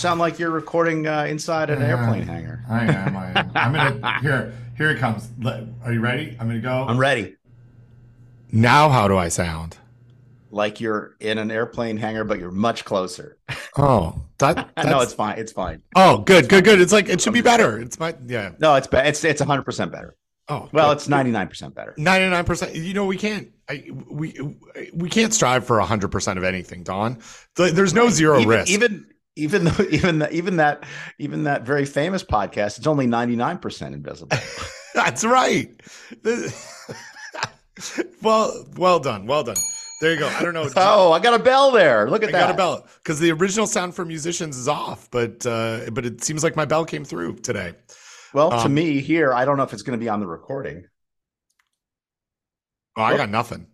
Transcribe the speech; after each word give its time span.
Sound 0.00 0.18
like 0.18 0.38
you're 0.38 0.50
recording 0.50 1.06
uh, 1.06 1.24
inside 1.24 1.68
an 1.68 1.82
airplane 1.82 2.22
hangar. 2.22 2.64
I 2.70 2.84
am. 2.86 3.14
I 3.14 3.38
am. 3.38 3.52
I'm 3.54 3.72
gonna 4.00 4.20
here. 4.22 4.54
Here 4.78 4.90
it 4.92 4.98
comes. 4.98 5.28
Are 5.84 5.92
you 5.92 6.00
ready? 6.00 6.34
I'm 6.40 6.46
gonna 6.48 6.60
go. 6.60 6.86
I'm 6.88 6.96
ready. 6.96 7.36
now, 8.50 8.88
how 8.88 9.08
do 9.08 9.18
I 9.18 9.28
sound? 9.28 9.76
Like 10.50 10.80
you're 10.80 11.16
in 11.20 11.36
an 11.36 11.50
airplane 11.50 11.98
hangar, 11.98 12.24
but 12.24 12.38
you're 12.38 12.50
much 12.50 12.86
closer. 12.86 13.36
Oh, 13.76 14.22
that. 14.38 14.70
no, 14.86 15.00
it's 15.00 15.12
fine. 15.12 15.38
It's 15.38 15.52
fine. 15.52 15.82
Oh, 15.94 16.18
good, 16.18 16.48
good, 16.48 16.64
good. 16.64 16.80
It's 16.80 16.92
like 16.92 17.10
it 17.10 17.20
should 17.20 17.34
be 17.34 17.42
better. 17.42 17.78
It's 17.78 18.00
my 18.00 18.14
yeah. 18.26 18.52
No, 18.58 18.76
it's 18.76 18.86
be- 18.86 18.96
it's 18.96 19.22
it's 19.22 19.42
100 19.42 19.64
percent 19.64 19.92
better. 19.92 20.16
Oh, 20.48 20.70
Well, 20.72 20.88
good. 20.88 20.96
it's 20.96 21.08
99 21.08 21.48
percent 21.48 21.74
better. 21.74 21.94
99% 21.98 22.74
you 22.74 22.94
know 22.94 23.04
we 23.04 23.18
can't 23.18 23.50
I, 23.68 23.84
we 24.10 24.34
we 24.94 25.10
can't 25.10 25.34
strive 25.34 25.66
for 25.66 25.78
100% 25.78 26.36
of 26.38 26.42
anything 26.42 26.84
don 26.84 27.18
there's 27.54 27.92
no 27.94 28.08
zero 28.08 28.38
even, 28.38 28.48
risk 28.48 28.70
Even 28.72 29.06
even 29.36 29.64
though 29.64 29.84
even 29.90 30.18
that 30.20 30.32
even 30.32 30.56
that 30.56 30.84
even 31.18 31.44
that 31.44 31.62
very 31.62 31.84
famous 31.86 32.22
podcast, 32.22 32.78
it's 32.78 32.86
only 32.86 33.06
99 33.06 33.58
percent 33.58 33.94
invisible. 33.94 34.36
that's 34.94 35.24
right 35.24 35.68
well 38.22 38.66
well 38.76 38.98
done 38.98 39.24
well 39.24 39.44
done 39.44 39.54
there 40.00 40.12
you 40.12 40.18
go 40.18 40.26
i 40.26 40.42
don't 40.42 40.52
know 40.52 40.68
oh, 40.76 41.12
I 41.12 41.20
got 41.20 41.38
a 41.38 41.42
bell 41.42 41.70
there. 41.70 42.10
Look 42.10 42.22
at 42.24 42.30
I 42.30 42.32
that. 42.32 42.40
got 42.40 42.50
a 42.50 42.56
bell 42.56 42.86
because 43.02 43.20
the 43.20 43.30
original 43.32 43.66
sound 43.66 43.94
for 43.94 44.04
musicians 44.04 44.56
is 44.56 44.66
off, 44.66 45.10
but 45.10 45.44
uh, 45.46 45.90
but 45.92 46.04
it 46.06 46.24
seems 46.24 46.42
like 46.42 46.56
my 46.56 46.64
bell 46.64 46.84
came 46.84 47.04
through 47.04 47.36
today. 47.36 47.74
Well, 48.32 48.50
to 48.50 48.56
Um, 48.56 48.74
me 48.74 49.00
here, 49.00 49.32
I 49.34 49.44
don't 49.44 49.56
know 49.58 49.62
if 49.62 49.72
it's 49.74 49.82
going 49.82 49.98
to 49.98 50.02
be 50.02 50.08
on 50.08 50.20
the 50.20 50.26
recording. 50.26 50.84
Oh, 52.96 53.02
I 53.02 53.12
Oh. 53.12 53.16
got 53.18 53.28
nothing. 53.28 53.66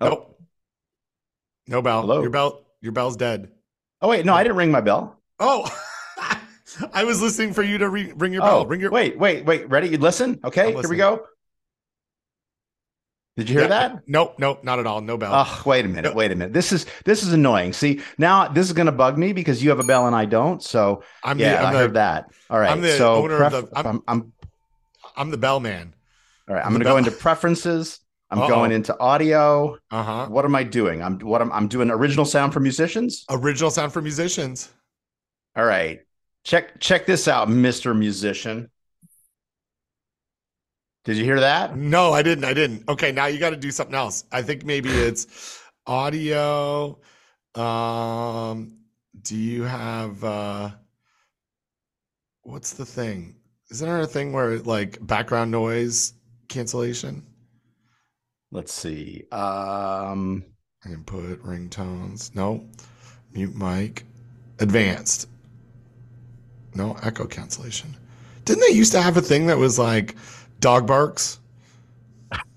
Oh. 0.00 0.08
Nope, 0.08 0.40
no 1.66 1.82
bell. 1.82 2.00
Hello? 2.00 2.22
Your 2.22 2.30
bell, 2.30 2.66
your 2.80 2.92
bell's 2.92 3.16
dead. 3.16 3.50
Oh 4.00 4.08
wait, 4.08 4.24
no, 4.24 4.34
I 4.34 4.42
didn't 4.42 4.56
ring 4.56 4.70
my 4.70 4.80
bell. 4.80 5.20
Oh, 5.40 5.68
I 6.92 7.04
was 7.04 7.20
listening 7.20 7.52
for 7.54 7.62
you 7.62 7.78
to 7.78 7.88
re- 7.88 8.12
ring 8.16 8.32
your 8.32 8.42
Oh, 8.42 8.46
bell. 8.46 8.66
Ring 8.66 8.80
your 8.80 8.90
wait, 8.90 9.18
wait, 9.18 9.44
wait. 9.44 9.68
Ready? 9.68 9.88
You 9.88 9.98
listen. 9.98 10.38
Okay, 10.44 10.72
here 10.72 10.88
we 10.88 10.96
go. 10.96 11.24
Did 13.36 13.48
you 13.48 13.54
hear 13.54 13.62
Yeah. 13.64 13.88
that? 13.88 14.02
Nope, 14.08 14.34
nope, 14.38 14.64
not 14.64 14.80
at 14.80 14.86
all. 14.86 15.00
No 15.00 15.16
bell. 15.16 15.30
Oh, 15.32 15.62
wait 15.64 15.84
a 15.84 15.88
minute. 15.88 16.10
No. 16.10 16.12
Wait 16.14 16.32
a 16.32 16.34
minute. 16.34 16.52
This 16.52 16.72
is 16.72 16.86
this 17.04 17.22
is 17.22 17.32
annoying. 17.32 17.72
See, 17.72 18.00
now 18.18 18.48
this 18.48 18.66
is 18.66 18.72
going 18.72 18.86
to 18.86 18.92
bug 18.92 19.16
me 19.16 19.32
because 19.32 19.62
you 19.62 19.70
have 19.70 19.78
a 19.78 19.84
bell 19.84 20.06
and 20.08 20.14
I 20.16 20.24
don't. 20.24 20.60
So 20.62 21.02
I'm 21.22 21.38
yeah, 21.38 21.52
the, 21.52 21.58
I'm 21.60 21.66
I 21.66 21.72
the, 21.72 21.78
heard 21.78 21.94
that. 21.94 22.30
All 22.50 22.58
right. 22.58 22.70
I'm 22.70 22.80
the 22.80 22.92
so 22.96 23.14
owner 23.14 23.42
of 23.44 23.52
the- 23.52 23.68
I'm- 23.76 23.86
I'm, 23.86 24.02
I'm 24.08 24.32
I'm 25.16 25.30
the 25.30 25.36
bell 25.38 25.58
man. 25.60 25.94
all 26.48 26.54
right. 26.56 26.64
I'm 26.66 26.72
the 26.74 26.80
going 26.80 27.02
to 27.04 27.10
go 27.10 27.10
into 27.12 27.20
preferences. 27.22 28.00
I'm 28.30 28.40
Uh-oh. 28.40 28.48
going 28.48 28.72
into 28.72 28.98
audio. 29.00 29.78
Uh 29.90 30.02
huh. 30.02 30.26
What 30.28 30.44
am 30.44 30.54
I 30.54 30.62
doing? 30.62 31.02
I'm 31.02 31.18
what 31.20 31.40
I'm, 31.40 31.50
I'm 31.52 31.68
doing 31.68 31.90
original 31.90 32.24
sound 32.24 32.52
for 32.52 32.60
musicians. 32.60 33.24
Original 33.30 33.70
sound 33.70 33.92
for 33.92 34.02
musicians. 34.02 34.72
All 35.56 35.64
right. 35.64 36.00
Check 36.44 36.78
check 36.80 37.06
this 37.06 37.26
out, 37.28 37.48
Mr. 37.48 37.96
Musician. 37.98 38.70
Did 41.04 41.16
you 41.16 41.24
hear 41.24 41.40
that? 41.40 41.76
No, 41.76 42.12
I 42.12 42.22
didn't. 42.22 42.44
I 42.44 42.52
didn't. 42.52 42.86
Okay, 42.88 43.12
now 43.12 43.26
you 43.26 43.38
got 43.38 43.50
to 43.50 43.56
do 43.56 43.70
something 43.70 43.94
else. 43.94 44.24
I 44.30 44.42
think 44.42 44.64
maybe 44.64 44.90
it's 44.90 45.58
audio. 45.86 46.98
Um, 47.54 48.76
do 49.22 49.36
you 49.36 49.62
have 49.64 50.22
uh 50.22 50.70
what's 52.42 52.74
the 52.74 52.84
thing? 52.84 53.36
Isn't 53.70 53.86
there 53.88 54.00
a 54.00 54.06
thing 54.06 54.32
where 54.32 54.58
like 54.60 54.98
background 55.06 55.50
noise 55.50 56.12
cancellation? 56.48 57.26
Let's 58.50 58.72
see. 58.72 59.24
Um 59.32 60.44
I 60.84 60.90
can 60.90 61.04
put 61.04 61.42
ringtones. 61.42 62.34
No. 62.34 62.66
Mute 63.32 63.54
mic. 63.56 64.04
Advanced. 64.58 65.28
No 66.74 66.96
echo 67.02 67.26
cancellation. 67.26 67.94
Didn't 68.44 68.60
they 68.68 68.74
used 68.74 68.92
to 68.92 69.02
have 69.02 69.16
a 69.16 69.22
thing 69.22 69.46
that 69.46 69.58
was 69.58 69.78
like 69.78 70.16
dog 70.60 70.86
barks? 70.86 71.40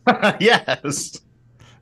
yes. 0.40 1.20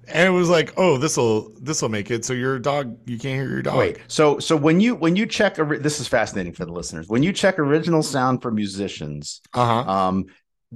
And 0.08 0.28
it 0.28 0.32
was 0.32 0.50
like, 0.50 0.74
oh, 0.78 0.98
this 0.98 1.18
will 1.18 1.52
this 1.62 1.82
will 1.82 1.90
make 1.90 2.10
it 2.10 2.26
so 2.26 2.34
your 2.34 2.58
dog 2.60 2.98
you 3.06 3.18
can't 3.20 3.40
hear 3.40 3.50
your 3.50 3.62
dog. 3.62 3.78
Wait. 3.78 4.00
So 4.08 4.40
so 4.40 4.56
when 4.56 4.80
you 4.80 4.96
when 4.96 5.16
you 5.16 5.26
check 5.26 5.56
this 5.56 6.00
is 6.00 6.08
fascinating 6.08 6.54
for 6.54 6.66
the 6.66 6.72
listeners. 6.74 7.08
When 7.08 7.22
you 7.24 7.32
check 7.32 7.60
original 7.60 8.02
sound 8.02 8.42
for 8.42 8.52
musicians, 8.52 9.42
Uh 9.54 9.84
huh. 9.84 9.92
um 9.92 10.26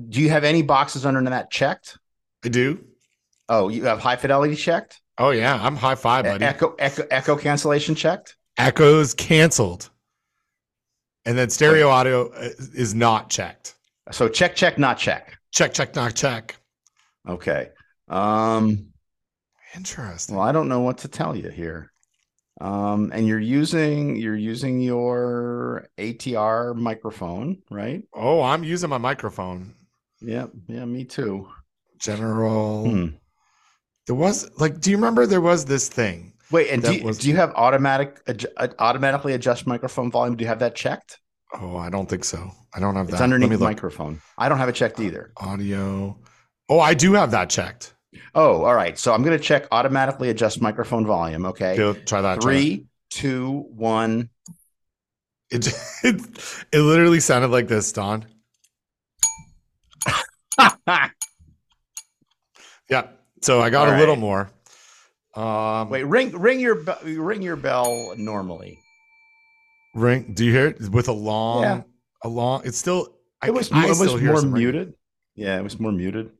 do 0.10 0.22
you 0.22 0.30
have 0.30 0.44
any 0.44 0.62
boxes 0.62 1.06
under 1.06 1.22
that 1.30 1.52
checked? 1.52 1.98
I 2.44 2.50
do. 2.50 2.84
Oh, 3.50 3.70
you 3.70 3.86
have 3.86 4.00
high 4.00 4.16
fidelity 4.16 4.56
checked? 4.56 5.02
Oh 5.18 5.30
yeah, 5.32 5.60
I'm 5.62 5.76
high 5.76 5.96
five, 5.96 6.26
buddy. 6.26 6.44
Echo 6.44 6.76
echo 6.80 7.04
echo 7.12 7.36
cancellation 7.36 7.96
checked? 7.96 8.36
Echoes 8.58 9.14
canceled, 9.14 9.90
and 11.26 11.38
then 11.38 11.50
stereo 11.50 11.90
audio 11.90 12.30
uh, 12.32 12.50
is 12.74 12.94
not 12.96 13.30
checked. 13.30 13.76
So 14.12 14.28
check 14.28 14.56
check 14.56 14.78
not 14.78 14.98
check. 14.98 15.38
Check, 15.52 15.74
check, 15.74 15.96
not 15.96 16.16
check. 16.16 16.56
Okay. 17.28 17.70
Um 18.08 18.88
Interesting. 19.76 20.36
well, 20.36 20.46
I 20.46 20.52
don't 20.52 20.68
know 20.70 20.82
what 20.82 21.00
to 21.00 21.08
tell 21.08 21.36
you 21.36 21.50
here. 21.50 21.92
Um 22.62 23.12
and 23.14 23.28
you're 23.28 23.40
using 23.40 24.16
you're 24.16 24.36
using 24.36 24.82
your 24.82 25.88
ATR 25.98 26.76
microphone, 26.76 27.62
right? 27.70 28.04
Oh, 28.14 28.42
I'm 28.42 28.64
using 28.64 28.90
my 28.90 28.98
microphone. 28.98 29.76
Yeah, 30.22 30.48
yeah, 30.68 30.86
me 30.86 31.06
too. 31.06 31.50
General. 32.00 32.90
Hmm. 32.90 33.08
There 34.08 34.16
was 34.16 34.50
like, 34.60 34.80
do 34.80 34.92
you 34.92 34.98
remember 34.98 35.26
there 35.26 35.42
was 35.42 35.66
this 35.66 35.88
thing? 35.88 36.34
Wait, 36.52 36.70
and 36.70 36.84
do 36.84 36.94
you, 36.94 37.04
was- 37.04 37.18
do 37.18 37.30
you 37.30 37.36
have 37.36 37.52
automatic 37.56 38.22
uh, 38.28 38.68
automatically 38.80 39.34
adjust 39.34 39.66
microphone 39.66 40.12
volume? 40.12 40.36
Do 40.36 40.44
you 40.44 40.48
have 40.50 40.60
that 40.60 40.76
checked? 40.76 41.20
Oh, 41.54 41.78
I 41.78 41.90
don't 41.90 42.10
think 42.10 42.26
so. 42.26 42.52
I 42.74 42.80
don't 42.80 42.96
have 42.96 43.08
that. 43.08 43.14
It's 43.14 43.20
that. 43.20 43.24
underneath 43.24 43.50
the 43.52 43.58
microphone. 43.60 44.22
I 44.38 44.50
don't 44.50 44.58
have 44.58 44.70
it 44.70 44.76
checked 44.76 45.00
either. 45.00 45.32
Audio. 45.38 46.18
Oh, 46.70 46.80
I 46.80 46.94
do 46.94 47.14
have 47.14 47.32
that 47.32 47.50
checked. 47.50 47.94
Oh, 48.36 48.64
all 48.64 48.76
right. 48.76 48.98
So 48.98 49.14
I'm 49.14 49.24
going 49.24 49.38
to 49.38 49.44
check 49.44 49.68
automatically 49.72 50.30
adjust 50.30 50.62
microphone 50.62 51.06
volume. 51.06 51.46
Okay. 51.46 51.78
Go, 51.78 51.94
try 51.94 52.22
that. 52.22 52.42
try 52.42 52.52
Three, 52.54 52.86
two, 53.10 53.66
one. 53.70 54.30
that. 55.52 55.68
It, 55.68 55.68
it 56.04 56.66
it 56.72 56.80
literally 56.80 57.20
sounded 57.20 57.50
like 57.52 57.68
this, 57.68 57.92
Don. 57.92 58.26
Yeah. 62.90 63.08
So 63.44 63.60
I 63.62 63.70
got 63.70 63.90
All 63.90 63.96
a 63.96 63.98
little 64.00 64.16
right. 64.16 64.22
more. 64.22 64.52
Um, 65.36 65.90
Wait, 65.90 66.04
ring 66.04 66.32
ring 66.40 66.60
your 66.62 66.76
be- 66.76 67.18
ring 67.18 67.42
your 67.42 67.58
bell 67.58 68.14
normally. 68.18 68.80
ring. 69.94 70.32
Do 70.34 70.46
you 70.46 70.52
hear 70.54 70.68
it 70.68 70.90
with 70.90 71.10
a 71.10 71.12
long, 71.14 71.64
Yeah. 71.64 71.82
a 72.24 72.30
long? 72.30 72.62
It's 72.64 72.78
still. 72.78 73.10
I, 73.42 73.48
It 73.48 73.54
was 73.54 73.70
I 73.72 73.86
it 73.86 73.90
was 73.90 74.14
hear 74.14 74.32
more 74.32 74.40
some 74.40 74.54
ring. 74.54 74.64
muted. 74.64 74.94
Yeah, 75.36 75.58
it 75.58 75.64
was 75.64 75.78
more 75.80 75.92
muted. 75.92 76.32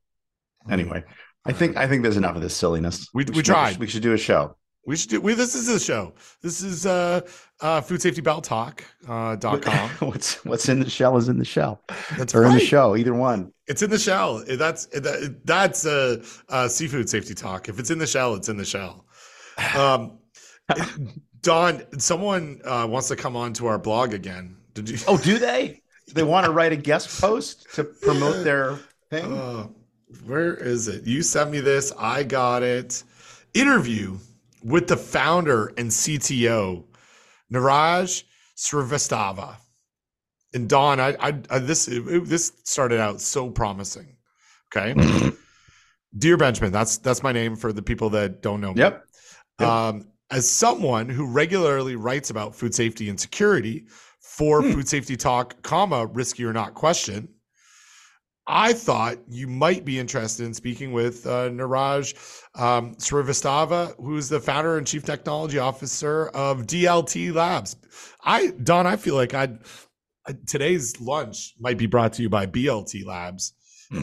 Anyway, 0.70 1.04
I 1.46 1.52
think 1.52 1.76
I 1.76 1.88
think 1.88 2.04
there's 2.04 2.16
enough 2.16 2.38
of 2.38 2.42
this 2.42 2.56
silliness. 2.56 3.10
We- 3.14 3.26
we 3.26 3.36
should- 3.36 3.46
tried. 3.46 3.78
We 3.78 3.88
should 3.88 4.04
do 4.04 4.14
a 4.14 4.18
show. 4.18 4.56
We 4.86 4.98
should 4.98 5.10
do. 5.10 5.22
We, 5.22 5.34
this 5.34 5.56
is 5.56 5.68
the 5.68 5.80
show. 5.80 6.14
This 6.42 6.62
is 6.62 6.86
uh, 6.86 7.22
uh, 7.62 7.80
food 7.80 8.02
safety 8.02 8.20
bell 8.20 8.42
talk 8.42 8.84
uh, 9.08 9.38
dot 9.38 9.62
com. 9.62 9.90
what's 10.00 10.44
what's 10.44 10.68
in 10.68 10.82
the 10.82 10.90
shell 10.90 11.16
is 11.16 11.30
in 11.30 11.38
the 11.38 11.46
shell, 11.46 11.82
That's 12.18 12.36
or 12.36 12.44
in 12.44 12.50
the 12.50 12.56
right. 12.58 12.68
show. 12.68 12.96
Either 12.98 13.14
one. 13.14 13.54
It's 13.68 13.82
in 13.82 13.90
the 13.90 13.98
shell. 13.98 14.44
That's 14.46 14.88
that, 14.88 15.40
that's 15.46 15.86
uh, 15.86 16.22
uh, 16.50 16.68
seafood 16.68 17.10
safety 17.10 17.34
talk. 17.34 17.70
If 17.70 17.80
it's 17.80 17.92
in 17.92 17.98
the 17.98 18.08
shell, 18.08 18.36
it's 18.36 18.50
in 18.50 18.58
the 18.58 18.66
shell. 18.66 19.06
Um, 19.76 20.20
Don, 21.42 21.84
someone 22.00 22.62
uh, 22.66 22.86
wants 22.90 23.08
to 23.08 23.16
come 23.16 23.38
on 23.38 23.54
to 23.54 23.68
our 23.68 23.80
blog 23.80 24.14
again. 24.14 24.58
Did 24.74 24.90
you? 24.90 24.98
Oh, 25.08 25.18
do 25.18 25.40
they? 25.40 25.82
They 26.14 26.24
want 26.24 26.46
to 26.46 26.52
write 26.54 26.74
a 26.74 26.78
guest 26.78 27.22
post 27.22 27.74
to 27.76 27.86
promote 27.86 28.44
their 28.44 28.80
thing. 29.10 29.32
Uh, 29.32 29.68
where 30.26 30.56
is 30.56 30.90
it? 30.90 31.06
You 31.06 31.22
sent 31.22 31.52
me 31.52 31.62
this. 31.62 31.94
I 31.98 32.24
got 32.24 32.64
it. 32.64 33.04
Interview 33.54 34.18
with 34.64 34.88
the 34.88 34.98
founder 34.98 35.74
and 35.78 35.90
CTO, 35.90 36.84
Niraj 37.54 38.24
Srivastava. 38.58 39.58
And 40.54 40.70
Don, 40.70 41.00
I, 41.00 41.16
I, 41.20 41.40
I 41.50 41.60
this 41.60 41.88
it- 41.88 42.26
this 42.26 42.52
started 42.64 43.00
out 43.00 43.20
so 43.22 43.50
promising. 43.50 44.16
Okay, 44.76 45.32
dear 46.18 46.38
Benjamin, 46.38 46.72
that's 46.72 46.98
that's 46.98 47.24
my 47.24 47.32
name 47.32 47.56
for 47.56 47.74
the 47.74 47.82
people 47.82 48.10
that 48.12 48.42
don't 48.42 48.62
know 48.62 48.74
me. 48.74 48.80
Yep. 48.80 49.06
Yep. 49.60 49.70
Um, 49.70 50.08
as 50.32 50.50
someone 50.50 51.10
who 51.10 51.28
regularly 51.28 51.96
writes 51.96 52.30
about 52.32 52.56
food 52.56 52.74
safety 52.74 53.10
and 53.10 53.20
security 53.20 53.86
for 54.20 54.62
Hmm. 54.62 54.72
Food 54.74 54.88
Safety 54.88 55.16
Talk, 55.16 55.62
comma 55.62 56.08
risky 56.08 56.44
or 56.44 56.54
not 56.54 56.74
question, 56.74 57.28
I 58.46 58.74
thought 58.74 59.18
you 59.30 59.48
might 59.48 59.86
be 59.86 59.98
interested 60.00 60.46
in 60.46 60.54
speaking 60.54 60.92
with 60.92 61.26
uh, 61.26 61.50
Niraj 61.50 62.14
um, 62.60 62.94
Srivastava, 62.96 63.96
who's 63.98 64.28
the 64.28 64.40
founder 64.40 64.78
and 64.78 64.86
chief 64.86 65.04
technology 65.04 65.60
officer 65.60 66.28
of 66.28 66.64
DLT 66.68 67.34
Labs. 67.34 67.78
I 68.24 68.48
Don, 68.64 68.86
I 68.86 68.98
feel 68.98 69.16
like 69.16 69.34
I'd 69.34 69.60
uh, 70.28 70.34
today's 70.48 71.00
lunch 71.00 71.54
might 71.60 71.78
be 71.78 71.86
brought 71.86 72.14
to 72.14 72.22
you 72.22 72.30
by 72.30 72.46
BLT 72.46 73.06
Labs. 73.06 73.54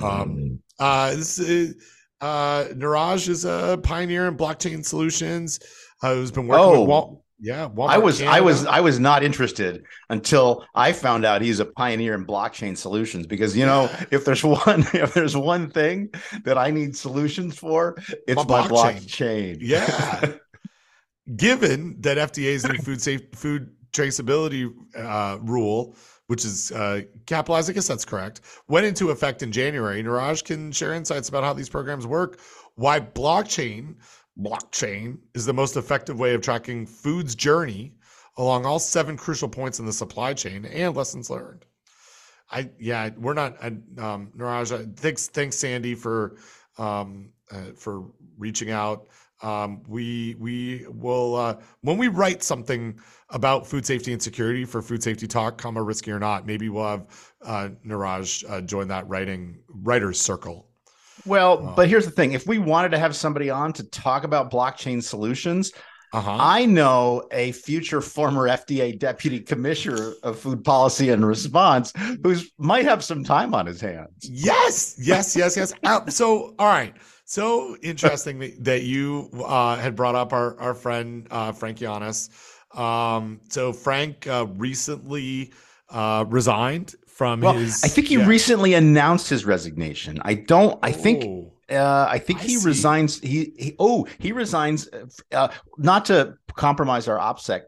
Um, 0.03 0.61
uh, 0.79 1.15
this 1.17 1.39
is, 1.39 1.75
uh, 2.21 2.65
Niraj 2.73 3.29
is 3.29 3.45
a 3.45 3.79
pioneer 3.83 4.29
in 4.29 4.37
blockchain 4.37 4.85
solutions 4.85 5.59
uh, 6.03 6.15
who's 6.15 6.31
been 6.31 6.47
working 6.47 6.65
Oh, 6.65 6.81
with 6.81 6.89
Wal- 6.89 7.25
Yeah, 7.43 7.69
Walmart 7.69 7.89
I 7.89 7.99
was 7.99 8.23
I 8.23 8.41
was 8.41 8.67
I 8.67 8.81
was 8.81 9.01
not 9.01 9.23
interested 9.23 9.85
until 10.11 10.65
I 10.75 10.93
found 10.93 11.25
out 11.25 11.41
he's 11.43 11.59
a 11.59 11.65
pioneer 11.65 12.15
in 12.15 12.27
blockchain 12.27 12.77
solutions 12.77 13.27
because 13.27 13.57
you 13.57 13.65
know 13.65 13.89
if 14.11 14.25
there's 14.25 14.45
one 14.45 14.81
if 14.95 15.15
there's 15.15 15.37
one 15.37 15.71
thing 15.71 16.11
that 16.45 16.59
I 16.59 16.71
need 16.71 16.95
solutions 16.97 17.59
for 17.59 17.97
it's 18.29 18.37
My 18.37 18.45
my 18.63 18.69
blockchain. 18.69 19.07
blockchain. 19.07 19.59
Yeah. 19.61 20.33
Given 21.37 21.97
that 22.01 22.17
FDA's 22.19 22.67
new 22.67 22.79
food 22.79 23.01
safe 23.01 23.21
food 23.35 23.71
traceability 23.93 24.73
uh, 24.97 25.39
rule, 25.43 25.97
which 26.27 26.45
is 26.45 26.73
uh, 26.73 27.03
capitalized, 27.27 27.71
I 27.71 27.73
guess 27.73 27.87
that's 27.87 28.05
correct, 28.05 28.41
went 28.69 28.87
into 28.87 29.11
effect 29.11 29.43
in 29.43 29.53
January. 29.53 30.03
Niraj 30.03 30.45
can 30.45 30.73
share 30.73 30.93
insights 30.93 31.29
about 31.29 31.45
how 31.45 31.53
these 31.53 31.69
programs 31.69 32.07
work, 32.07 32.41
why 32.75 32.99
blockchain 32.99 33.97
blockchain 34.43 35.19
is 35.35 35.47
the 35.47 35.53
most 35.53 35.77
effective 35.77 36.19
way 36.19 36.35
of 36.35 36.43
tracking 36.43 36.87
food's 36.87 37.35
journey 37.35 37.95
along 38.37 38.65
all 38.65 38.79
seven 38.79 39.17
crucial 39.17 39.49
points 39.49 39.79
in 39.81 39.87
the 39.87 39.93
supply 39.93 40.33
chain 40.35 40.65
and 40.65 40.97
lessons 40.97 41.31
learned. 41.31 41.65
I 42.51 42.71
yeah, 42.79 43.11
we're 43.17 43.35
not 43.35 43.57
I, 43.63 43.69
um 43.99 44.33
Niraj, 44.37 44.97
thanks 44.97 45.29
thanks 45.29 45.57
Sandy 45.57 45.95
for 45.95 46.37
um 46.79 47.31
uh, 47.51 47.73
for 47.77 48.07
reaching 48.39 48.71
out. 48.71 49.09
Um, 49.43 49.83
we 49.89 50.37
we 50.39 50.87
will 50.89 51.35
uh, 51.35 51.57
when 51.81 51.97
we 51.97 52.09
write 52.09 52.43
something 52.43 52.99
about 53.31 53.67
food 53.67 53.87
safety 53.87 54.13
and 54.13 54.23
security 54.23 54.65
for 54.65 54.83
Food 54.83 55.03
Safety 55.03 55.27
Talk, 55.27 55.57
comma 55.57 55.83
risky 55.83 56.11
or 56.11 56.19
not, 56.19 56.47
maybe 56.47 56.69
we'll 56.69 56.87
have 56.87 57.35
uh, 57.43 57.69
Niraj 57.87 58.45
uh, 58.51 58.61
join 58.61 58.89
that 58.89 59.09
writing 59.09 59.61
writers 59.69 60.21
circle. 60.21 60.70
Well, 61.27 61.59
Oh. 61.63 61.73
but 61.77 61.89
here's 61.89 62.05
the 62.05 62.11
thing: 62.11 62.33
if 62.33 62.47
we 62.47 62.59
wanted 62.59 62.91
to 62.91 62.99
have 62.99 63.15
somebody 63.17 63.51
on 63.51 63.73
to 63.75 63.85
talk 63.85 64.25
about 64.25 64.51
blockchain 64.51 65.03
solutions, 65.03 65.73
Uh 66.13 66.21
huh. 66.21 66.37
I 66.41 66.67
know 66.67 67.23
a 67.31 67.53
future 67.53 68.01
former 68.01 68.49
FDA 68.49 68.99
deputy 68.99 69.39
commissioner 69.41 70.13
of 70.25 70.39
food 70.41 70.65
policy 70.65 71.11
and 71.11 71.25
response 71.25 71.93
who 72.25 72.35
might 72.59 72.85
have 72.85 73.05
some 73.05 73.23
time 73.23 73.55
on 73.55 73.67
his 73.67 73.81
hands. 73.81 74.11
Yes, 74.23 74.97
yes, 74.99 75.37
yes, 75.37 75.57
yes. 75.57 75.73
Uh, 75.85 76.07
so, 76.11 76.55
all 76.59 76.67
right. 76.67 76.95
So 77.27 77.77
interesting 77.81 78.41
that, 78.41 78.65
that 78.65 78.83
you 78.83 79.31
uh, 79.47 79.77
had 79.77 79.95
brought 79.95 80.17
up 80.17 80.33
our 80.33 80.59
our 80.61 80.75
friend 80.75 81.29
uh, 81.31 81.53
Frank 81.53 81.79
Yiannas. 81.79 82.29
Um, 82.77 83.41
so 83.49 83.73
Frank 83.73 84.27
uh, 84.27 84.47
recently 84.57 85.53
uh, 85.91 86.25
resigned 86.29 86.95
from 87.21 87.41
Well, 87.43 87.53
his. 87.53 87.85
I 87.85 87.89
think 87.89 88.07
he 88.09 88.17
yeah. 88.17 88.27
recently 88.27 88.73
announced 88.73 89.29
his 89.29 89.45
resignation. 89.45 90.19
I 90.23 90.35
don't. 90.35 90.79
I 90.83 90.91
think. 91.05 91.25
Oh, 91.25 91.53
Uh, 91.71 92.07
I 92.17 92.19
think 92.19 92.39
I 92.41 92.43
he 92.45 92.57
see. 92.57 92.67
resigns. 92.67 93.21
He, 93.21 93.39
he. 93.59 93.77
Oh, 93.79 94.07
he 94.19 94.33
resigns. 94.33 94.89
Uh, 95.31 95.49
not 95.77 96.07
to 96.07 96.17
compromise 96.55 97.09
our 97.09 97.19
OPSEC, 97.19 97.61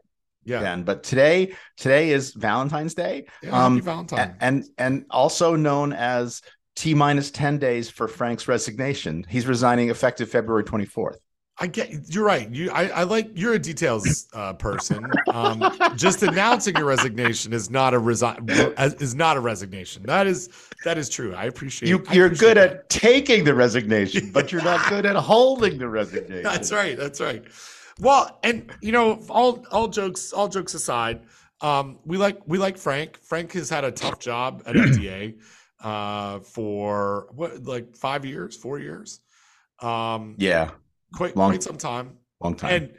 yeah. 0.43 0.59
Ben, 0.59 0.83
but 0.83 1.03
today. 1.03 1.53
Today 1.77 2.09
is 2.17 2.33
Valentine's 2.33 2.95
Day, 2.95 3.15
yeah 3.43 3.51
um, 3.65 3.73
happy 3.75 3.85
Valentine. 3.85 4.35
and 4.47 4.63
and 4.77 5.05
also 5.11 5.55
known 5.55 5.93
as 5.93 6.41
T 6.75 6.95
minus 6.95 7.29
ten 7.31 7.59
days 7.59 7.85
for 7.97 8.07
Frank's 8.07 8.47
resignation. 8.47 9.23
He's 9.29 9.45
resigning 9.45 9.89
effective 9.91 10.27
February 10.29 10.63
twenty 10.63 10.85
fourth. 10.97 11.19
I 11.59 11.67
get 11.67 12.09
you're 12.13 12.25
right. 12.25 12.49
You 12.49 12.71
I, 12.71 12.87
I 12.89 13.03
like 13.03 13.29
you're 13.35 13.53
a 13.53 13.59
details 13.59 14.27
uh, 14.33 14.53
person. 14.53 15.05
Um, 15.31 15.63
just 15.95 16.23
announcing 16.23 16.75
your 16.75 16.85
resignation 16.85 17.53
is 17.53 17.69
not 17.69 17.93
a 17.93 17.99
resign 17.99 18.45
is 18.49 19.13
not 19.13 19.37
a 19.37 19.39
resignation. 19.39 20.03
That 20.03 20.25
is 20.25 20.49
that 20.83 20.97
is 20.97 21.09
true. 21.09 21.35
I 21.35 21.45
appreciate 21.45 21.89
You, 21.89 22.03
you're 22.11 22.25
appreciate 22.25 22.39
good 22.39 22.57
that. 22.57 22.69
at 22.71 22.89
taking 22.89 23.43
the 23.43 23.53
resignation, 23.53 24.31
but 24.31 24.51
you're 24.51 24.63
not 24.63 24.89
good 24.89 25.05
at 25.05 25.15
holding 25.15 25.77
the 25.77 25.87
resignation. 25.87 26.43
That's 26.43 26.71
right. 26.71 26.97
That's 26.97 27.21
right. 27.21 27.43
Well, 27.99 28.39
and 28.41 28.71
you 28.81 28.91
know, 28.91 29.21
all 29.29 29.63
all 29.71 29.87
jokes 29.87 30.33
all 30.33 30.47
jokes 30.47 30.73
aside, 30.73 31.21
um, 31.61 31.99
we 32.03 32.17
like 32.17 32.39
we 32.47 32.57
like 32.57 32.77
Frank. 32.79 33.19
Frank 33.21 33.51
has 33.53 33.69
had 33.69 33.83
a 33.83 33.91
tough 33.91 34.19
job 34.19 34.63
at 34.65 34.73
FDA 34.75 35.39
uh, 35.83 36.39
for 36.39 37.27
what 37.35 37.63
like 37.63 37.95
five 37.95 38.25
years, 38.25 38.57
four 38.57 38.79
years, 38.79 39.19
um, 39.81 40.35
Yeah, 40.39 40.71
quite 41.13 41.35
long- 41.37 41.51
quite 41.51 41.63
some 41.63 41.77
time. 41.77 42.17
long 42.41 42.55
time. 42.55 42.73
And 42.73 42.93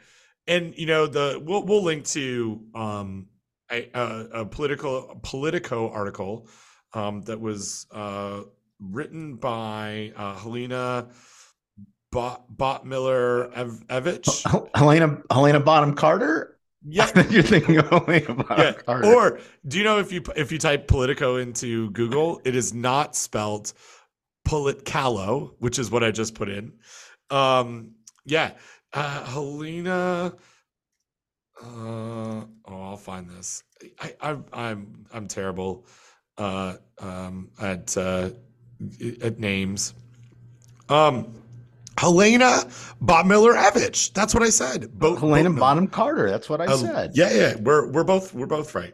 and 0.47 0.77
you 0.77 0.85
know 0.85 1.07
the 1.07 1.41
we'll 1.43 1.63
we'll 1.63 1.83
link 1.83 2.05
to 2.07 2.61
um, 2.75 3.27
a, 3.71 3.89
a, 3.93 4.27
a 4.41 4.45
political 4.45 5.19
Politico 5.23 5.89
article 5.89 6.47
um, 6.93 7.21
that 7.23 7.39
was 7.41 7.87
uh, 7.91 8.41
written 8.79 9.35
by 9.35 10.13
uh, 10.15 10.35
Helena 10.35 11.07
Bot, 12.11 12.85
Miller 12.85 13.51
Ev- 13.53 13.83
Evich. 13.87 14.49
Hel- 14.49 14.69
Helena 14.75 15.21
Helena 15.31 15.59
Bonham 15.59 15.95
Carter. 15.95 16.57
Yeah. 16.87 17.09
you're 17.31 17.41
thinking 17.43 17.77
of 17.79 17.89
Helena 17.89 18.35
Bonham 18.35 18.57
Yeah. 18.57 18.71
Carter. 18.73 19.07
Or 19.13 19.39
do 19.67 19.77
you 19.79 19.83
know 19.83 19.99
if 19.99 20.11
you 20.13 20.21
if 20.35 20.51
you 20.51 20.57
type 20.59 20.87
Politico 20.87 21.37
into 21.37 21.89
Google, 21.91 22.39
it 22.45 22.55
is 22.55 22.73
not 22.73 23.15
spelled 23.15 23.73
Politcalo, 24.47 25.51
which 25.59 25.79
is 25.79 25.89
what 25.91 26.03
I 26.03 26.11
just 26.11 26.35
put 26.35 26.49
in. 26.49 26.73
Um, 27.29 27.95
yeah. 28.25 28.51
Uh, 28.93 29.25
Helena. 29.25 30.33
Uh, 31.61 31.65
oh, 31.65 32.45
I'll 32.67 32.97
find 32.97 33.29
this. 33.29 33.63
I, 33.99 34.13
I, 34.21 34.37
I'm 34.53 35.05
I'm 35.13 35.27
terrible 35.27 35.85
uh, 36.37 36.75
um, 36.99 37.49
at 37.61 37.95
uh, 37.97 38.29
at 39.21 39.39
names. 39.39 39.93
Um, 40.89 41.33
Helena 41.97 42.67
Bottemiller 43.01 43.55
Evich. 43.55 44.11
That's 44.13 44.33
what 44.33 44.43
I 44.43 44.49
said. 44.49 44.91
Bo- 44.99 45.15
Helena 45.15 45.49
Boatmiller. 45.49 45.59
Bonham 45.59 45.87
Carter. 45.87 46.29
That's 46.29 46.49
what 46.49 46.59
I 46.61 46.65
Uh, 46.65 46.77
said. 46.77 47.11
Yeah, 47.13 47.31
yeah, 47.33 47.55
we're 47.61 47.89
we're 47.91 48.03
both 48.03 48.33
we're 48.33 48.47
both 48.47 48.75
right. 48.75 48.93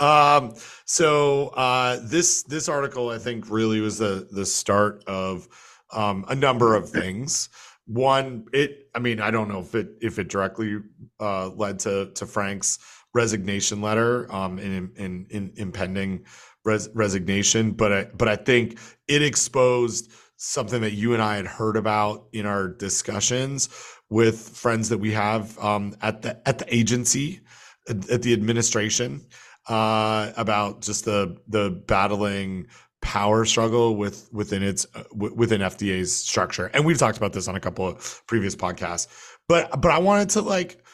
Um, 0.00 0.54
so 0.84 1.48
uh, 1.48 2.00
this 2.02 2.42
this 2.44 2.68
article 2.68 3.10
I 3.10 3.18
think 3.18 3.48
really 3.50 3.80
was 3.80 3.98
the 3.98 4.26
the 4.32 4.44
start 4.46 5.04
of 5.06 5.46
um, 5.92 6.24
a 6.28 6.34
number 6.34 6.74
of 6.74 6.88
things. 6.90 7.48
One, 7.90 8.46
it 8.52 8.88
I 8.94 9.00
mean 9.00 9.20
I 9.20 9.32
don't 9.32 9.48
know 9.48 9.58
if 9.58 9.74
it 9.74 9.88
if 10.00 10.20
it 10.20 10.28
directly 10.28 10.78
uh, 11.18 11.48
led 11.48 11.80
to 11.80 12.12
to 12.14 12.24
Frank's 12.24 12.78
resignation 13.12 13.82
letter 13.82 14.32
um, 14.32 14.60
in, 14.60 14.92
in 14.94 15.26
in 15.28 15.52
impending 15.56 16.24
res- 16.64 16.88
resignation, 16.94 17.72
but 17.72 17.92
I 17.92 18.04
but 18.04 18.28
I 18.28 18.36
think 18.36 18.78
it 19.08 19.22
exposed 19.22 20.12
something 20.36 20.82
that 20.82 20.92
you 20.92 21.14
and 21.14 21.22
I 21.22 21.34
had 21.34 21.48
heard 21.48 21.76
about 21.76 22.28
in 22.32 22.46
our 22.46 22.68
discussions 22.68 23.68
with 24.08 24.38
friends 24.38 24.88
that 24.90 24.98
we 24.98 25.10
have 25.10 25.58
um, 25.58 25.96
at 26.00 26.22
the 26.22 26.40
at 26.48 26.58
the 26.58 26.72
agency 26.72 27.40
at, 27.88 28.08
at 28.08 28.22
the 28.22 28.32
administration 28.32 29.26
uh, 29.68 30.30
about 30.36 30.82
just 30.82 31.06
the 31.06 31.38
the 31.48 31.70
battling 31.88 32.68
power 33.02 33.44
struggle 33.44 33.96
with 33.96 34.28
within 34.32 34.62
its 34.62 34.86
uh, 34.94 35.02
w- 35.12 35.34
within 35.34 35.60
FDA's 35.60 36.14
structure. 36.14 36.66
And 36.74 36.84
we've 36.84 36.98
talked 36.98 37.16
about 37.16 37.32
this 37.32 37.48
on 37.48 37.56
a 37.56 37.60
couple 37.60 37.86
of 37.86 38.22
previous 38.26 38.54
podcasts. 38.54 39.06
But 39.48 39.80
but 39.80 39.90
I 39.90 39.98
wanted 39.98 40.30
to 40.30 40.42
like, 40.42 40.84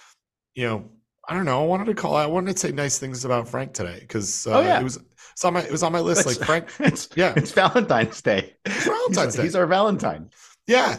you 0.55 0.65
know, 0.67 0.85
I 1.29 1.35
don't 1.35 1.45
know. 1.45 1.63
I 1.63 1.67
wanted 1.67 1.87
to 1.87 1.95
call. 1.95 2.15
I 2.17 2.27
wanted 2.27 2.53
to 2.55 2.59
say 2.59 2.73
nice 2.73 2.99
things 2.99 3.25
about 3.25 3.49
Frank 3.49 3.73
today 3.75 3.99
because 4.01 4.47
uh, 4.47 4.59
Oh, 4.59 4.61
yeah. 4.61 4.81
it 4.81 4.85
was 4.85 4.99
it's 5.33 5.45
on 5.45 5.55
my 5.55 5.63
it 5.63 5.71
was 5.73 5.83
on 5.83 5.93
my 5.93 6.01
list. 6.01 6.21
It's- 6.21 6.39
like 6.39 6.47
Frank, 6.47 6.69
It's 6.93 7.09
yeah, 7.17 7.33
It's 7.37 7.51
Valentine's 7.53 8.23
Day. 8.23 8.55
Valentine's 8.67 9.35
he's, 9.35 9.37
Day. 9.37 9.43
he's 9.43 9.57
our 9.57 9.67
Valentine. 9.67 10.31
yeah. 10.67 10.99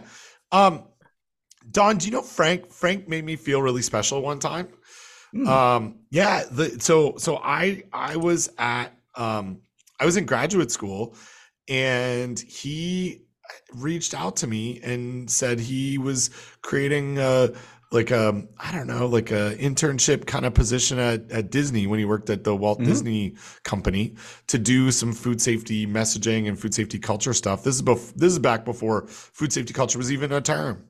Um, 0.52 0.84
Don, 1.72 1.98
do 1.98 2.06
you 2.06 2.12
know 2.14 2.22
Frank? 2.22 2.72
Frank 2.72 3.10
made 3.10 3.26
me 3.26 3.36
feel 3.36 3.62
really 3.62 3.82
special 3.82 4.22
one 4.22 4.40
time. 4.40 4.70
Hmm. 5.34 5.48
Um, 5.48 5.96
yeah, 6.12 6.44
the, 6.50 6.80
so 6.80 7.16
so 7.18 7.38
I 7.38 7.84
I 7.92 8.16
was 8.16 8.50
at 8.58 8.94
um 9.16 9.60
I 10.00 10.06
was 10.06 10.18
in 10.18 10.26
graduate 10.26 10.72
school 10.72 11.16
and 11.68 12.40
he 12.40 13.24
reached 13.74 14.14
out 14.14 14.36
to 14.38 14.48
me 14.48 14.80
and 14.84 15.30
said 15.30 15.60
he 15.60 15.98
was 15.98 16.30
creating 16.62 17.18
a 17.20 17.50
like 17.90 18.12
a 18.12 18.44
I 18.60 18.74
don't 18.74 18.88
know, 18.88 19.08
like 19.08 19.32
a 19.32 19.56
internship 19.58 20.28
kind 20.28 20.46
of 20.46 20.54
position 20.54 21.00
at, 21.00 21.32
at 21.32 21.52
Disney 21.52 21.88
when 21.88 22.00
he 22.00 22.06
worked 22.06 22.30
at 22.30 22.44
the 22.44 22.54
Walt 22.56 22.80
Mhm. 22.80 22.86
Disney 22.86 23.36
company 23.64 24.16
to 24.48 24.58
do 24.58 24.92
some 24.92 25.14
food 25.14 25.42
safety 25.42 25.88
messaging 25.88 26.50
and 26.50 26.60
food 26.60 26.74
safety 26.74 27.00
culture 27.00 27.34
stuff. 27.34 27.64
This 27.64 27.76
is 27.76 27.82
bef- 27.82 28.14
this 28.16 28.34
is 28.34 28.40
back 28.40 28.66
before 28.66 29.08
food 29.08 29.54
safety 29.54 29.74
culture 29.74 29.98
was 29.98 30.12
even 30.12 30.34
a 30.34 30.42
term. 30.42 30.84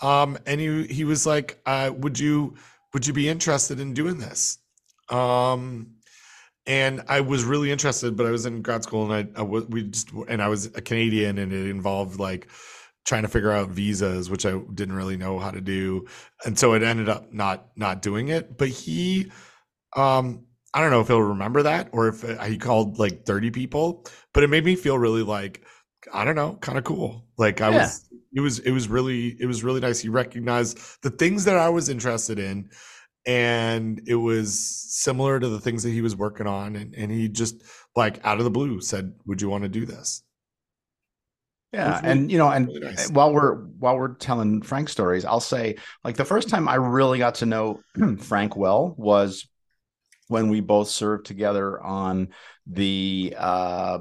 Um, 0.00 0.38
and 0.46 0.60
he 0.60 0.86
he 0.86 1.04
was 1.04 1.26
like, 1.26 1.60
uh, 1.66 1.90
"Would 1.96 2.20
you 2.20 2.54
would 2.94 3.04
you 3.06 3.12
be 3.12 3.28
interested 3.28 3.80
in 3.80 3.92
doing 3.94 4.18
this?" 4.18 4.58
Um, 5.10 5.94
and 6.68 7.02
I 7.08 7.20
was 7.22 7.44
really 7.44 7.72
interested, 7.72 8.16
but 8.16 8.26
I 8.26 8.30
was 8.30 8.46
in 8.46 8.62
grad 8.62 8.84
school 8.84 9.10
and 9.10 9.30
I, 9.36 9.40
I 9.40 9.42
was 9.42 9.66
we 9.66 9.84
just 9.84 10.10
and 10.28 10.42
I 10.42 10.48
was 10.48 10.66
a 10.66 10.82
Canadian 10.82 11.38
and 11.38 11.52
it 11.52 11.68
involved 11.70 12.20
like 12.20 12.48
trying 13.06 13.22
to 13.22 13.28
figure 13.28 13.50
out 13.50 13.70
visas, 13.70 14.30
which 14.30 14.46
I 14.46 14.58
didn't 14.74 14.94
really 14.94 15.16
know 15.16 15.38
how 15.40 15.50
to 15.50 15.60
do, 15.60 16.06
and 16.44 16.58
so 16.58 16.74
it 16.74 16.84
ended 16.84 17.08
up 17.08 17.32
not 17.32 17.68
not 17.76 18.02
doing 18.02 18.28
it. 18.28 18.58
But 18.58 18.68
he, 18.68 19.32
um, 19.96 20.46
I 20.74 20.80
don't 20.80 20.90
know 20.90 21.00
if 21.00 21.08
he'll 21.08 21.22
remember 21.22 21.62
that 21.64 21.88
or 21.92 22.08
if 22.08 22.24
uh, 22.24 22.42
he 22.44 22.58
called 22.58 22.98
like 22.98 23.24
thirty 23.26 23.50
people, 23.50 24.06
but 24.34 24.44
it 24.44 24.48
made 24.50 24.64
me 24.64 24.76
feel 24.76 24.98
really 24.98 25.22
like 25.22 25.62
I 26.12 26.24
don't 26.24 26.36
know, 26.36 26.56
kind 26.60 26.78
of 26.78 26.84
cool. 26.84 27.24
Like 27.38 27.60
I 27.60 27.70
Yeah. 27.70 27.78
was, 27.80 28.08
it 28.32 28.40
was, 28.40 28.58
it 28.60 28.70
was 28.70 28.88
really, 28.88 29.36
it 29.40 29.46
was 29.46 29.64
really 29.64 29.80
nice. 29.80 30.00
He 30.00 30.08
recognized 30.08 30.78
the 31.02 31.10
things 31.10 31.44
that 31.44 31.56
I 31.56 31.68
was 31.68 31.88
interested 31.88 32.38
in, 32.38 32.70
and 33.26 34.02
it 34.06 34.14
was 34.14 34.58
similar 34.58 35.38
to 35.38 35.48
the 35.48 35.60
things 35.60 35.82
that 35.82 35.90
he 35.90 36.00
was 36.00 36.16
working 36.16 36.46
on 36.46 36.76
and, 36.76 36.94
and 36.94 37.10
he 37.10 37.28
just 37.28 37.62
like 37.94 38.24
out 38.24 38.38
of 38.38 38.44
the 38.44 38.50
blue 38.50 38.80
said 38.80 39.12
would 39.26 39.42
you 39.42 39.48
want 39.48 39.62
to 39.62 39.68
do 39.68 39.84
this 39.84 40.22
yeah 41.72 41.96
really, 41.96 42.08
and 42.08 42.32
you 42.32 42.38
know 42.38 42.48
and 42.48 42.68
really 42.68 42.80
nice. 42.80 43.10
while 43.10 43.32
we're 43.32 43.56
while 43.78 43.98
we're 43.98 44.14
telling 44.14 44.62
frank 44.62 44.88
stories 44.88 45.24
i'll 45.24 45.40
say 45.40 45.76
like 46.04 46.16
the 46.16 46.24
first 46.24 46.48
time 46.48 46.68
i 46.68 46.74
really 46.74 47.18
got 47.18 47.36
to 47.36 47.46
know 47.46 47.80
frank 48.18 48.56
well 48.56 48.94
was 48.96 49.48
when 50.28 50.48
we 50.48 50.60
both 50.60 50.88
served 50.88 51.24
together 51.26 51.82
on 51.82 52.28
the 52.66 53.34
uh, 53.38 54.00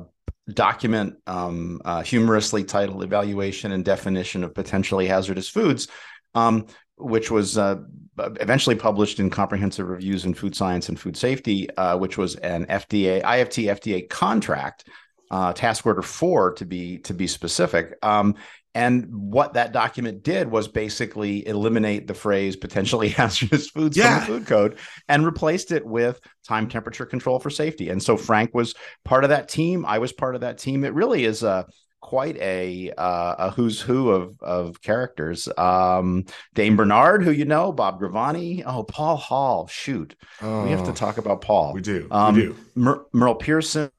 document 0.53 1.15
um, 1.25 1.81
uh, 1.85 2.01
humorously 2.01 2.65
titled 2.65 3.03
evaluation 3.03 3.71
and 3.71 3.85
definition 3.85 4.43
of 4.43 4.53
potentially 4.53 5.07
hazardous 5.07 5.49
foods 5.49 5.87
um, 6.35 6.67
which 6.97 7.31
was 7.31 7.57
uh, 7.57 7.77
eventually 8.17 8.75
published 8.75 9.19
in 9.19 9.29
Comprehensive 9.29 9.87
Reviews 9.87 10.25
in 10.25 10.33
Food 10.33 10.55
Science 10.55 10.89
and 10.89 10.99
Food 10.99 11.17
Safety, 11.17 11.69
uh, 11.77 11.97
which 11.97 12.17
was 12.17 12.35
an 12.37 12.65
FDA 12.65 13.21
IFT 13.23 13.65
FDA 13.65 14.09
contract, 14.09 14.87
uh, 15.31 15.53
task 15.53 15.85
order 15.85 16.01
four 16.01 16.53
to 16.53 16.65
be 16.65 16.99
to 16.99 17.13
be 17.13 17.27
specific. 17.27 17.97
Um, 18.01 18.35
and 18.77 19.07
what 19.11 19.53
that 19.53 19.71
document 19.71 20.21
did 20.21 20.51
was 20.51 20.67
basically 20.67 21.47
eliminate 21.47 22.05
the 22.05 22.13
phrase 22.13 22.55
potentially 22.55 23.09
hazardous 23.17 23.69
foods 23.69 23.97
yeah. 23.97 24.19
from 24.19 24.19
the 24.19 24.39
food 24.39 24.47
code 24.47 24.77
and 25.09 25.25
replaced 25.25 25.71
it 25.71 25.83
with 25.83 26.19
time 26.47 26.69
temperature 26.69 27.05
control 27.07 27.39
for 27.39 27.49
safety. 27.49 27.89
And 27.89 28.01
so 28.01 28.15
Frank 28.15 28.53
was 28.53 28.75
part 29.03 29.23
of 29.23 29.31
that 29.31 29.49
team. 29.49 29.83
I 29.83 29.97
was 29.97 30.13
part 30.13 30.35
of 30.35 30.41
that 30.41 30.59
team. 30.59 30.83
It 30.83 30.93
really 30.93 31.25
is 31.25 31.41
a 31.41 31.65
quite 32.01 32.37
a 32.37 32.91
uh, 32.97 33.35
a 33.37 33.51
who's 33.51 33.81
who 33.81 34.09
of 34.09 34.41
of 34.41 34.81
characters. 34.81 35.47
Um, 35.57 36.25
Dane 36.53 36.75
Bernard, 36.75 37.23
who 37.23 37.31
you 37.31 37.45
know, 37.45 37.71
Bob 37.71 37.99
Gravani, 37.99 38.63
oh 38.65 38.83
Paul 38.83 39.17
Hall. 39.17 39.67
Shoot, 39.67 40.15
oh, 40.41 40.63
we 40.63 40.71
have 40.71 40.83
to 40.83 40.91
oh, 40.91 40.93
talk 40.93 41.17
about 41.17 41.41
Paul. 41.41 41.73
We 41.73 41.81
do. 41.81 42.07
Um, 42.11 42.35
we 42.35 42.41
do. 42.41 42.55
Mer- 42.75 43.05
Merle 43.13 43.35
Pierson. 43.35 43.91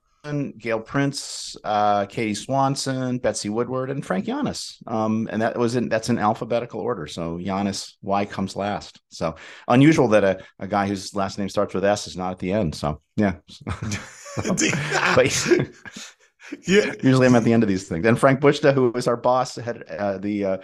Gale 0.58 0.80
Prince, 0.80 1.56
uh, 1.64 2.04
Katie 2.04 2.34
Swanson, 2.34 3.16
Betsy 3.16 3.48
Woodward, 3.48 3.88
and 3.88 4.04
Frank 4.04 4.26
Yiannas. 4.26 4.76
Um, 4.86 5.26
and 5.32 5.40
that 5.40 5.56
was 5.56 5.74
in 5.74 5.88
that's 5.88 6.10
in 6.10 6.18
alphabetical 6.18 6.80
order. 6.80 7.06
So 7.06 7.38
Yiannas 7.38 7.94
Y 8.02 8.26
comes 8.26 8.54
last. 8.54 9.00
So 9.08 9.36
unusual 9.68 10.08
that 10.08 10.24
a, 10.24 10.42
a 10.58 10.66
guy 10.66 10.86
whose 10.86 11.14
last 11.14 11.38
name 11.38 11.48
starts 11.48 11.72
with 11.72 11.82
S 11.84 12.06
is 12.06 12.16
not 12.16 12.32
at 12.32 12.38
the 12.40 12.52
end. 12.52 12.74
So 12.74 13.00
yeah. 13.16 13.36
but 15.14 15.48
yeah. 16.66 16.92
Usually 17.02 17.26
I'm 17.26 17.34
at 17.34 17.44
the 17.44 17.52
end 17.52 17.62
of 17.62 17.68
these 17.68 17.88
things. 17.88 18.06
And 18.06 18.18
Frank 18.18 18.40
Busta, 18.40 18.72
who 18.72 18.90
was 18.90 19.06
our 19.06 19.16
boss, 19.16 19.56
had 19.56 19.82
uh, 19.84 20.18
the 20.18 20.44
uh, 20.44 20.58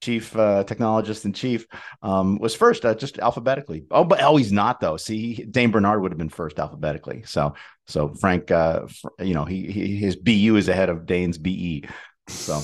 chief 0.00 0.36
uh, 0.36 0.64
technologist 0.64 1.24
in 1.24 1.32
chief, 1.32 1.66
um, 2.02 2.38
was 2.38 2.54
first, 2.54 2.84
uh, 2.84 2.94
just 2.94 3.18
alphabetically. 3.18 3.84
Oh, 3.90 4.04
but 4.04 4.22
oh, 4.22 4.36
he's 4.36 4.52
not 4.52 4.80
though. 4.80 4.96
See, 4.96 5.44
Dane 5.44 5.70
Bernard 5.70 6.02
would 6.02 6.12
have 6.12 6.18
been 6.18 6.28
first 6.28 6.58
alphabetically. 6.58 7.22
So, 7.26 7.54
so 7.86 8.08
Frank, 8.14 8.50
uh, 8.50 8.86
you 9.20 9.34
know, 9.34 9.44
he, 9.44 9.70
he 9.70 9.96
his 9.96 10.16
BU 10.16 10.56
is 10.56 10.68
ahead 10.68 10.88
of 10.88 11.06
Dane's 11.06 11.38
BE. 11.38 11.84
So 12.28 12.56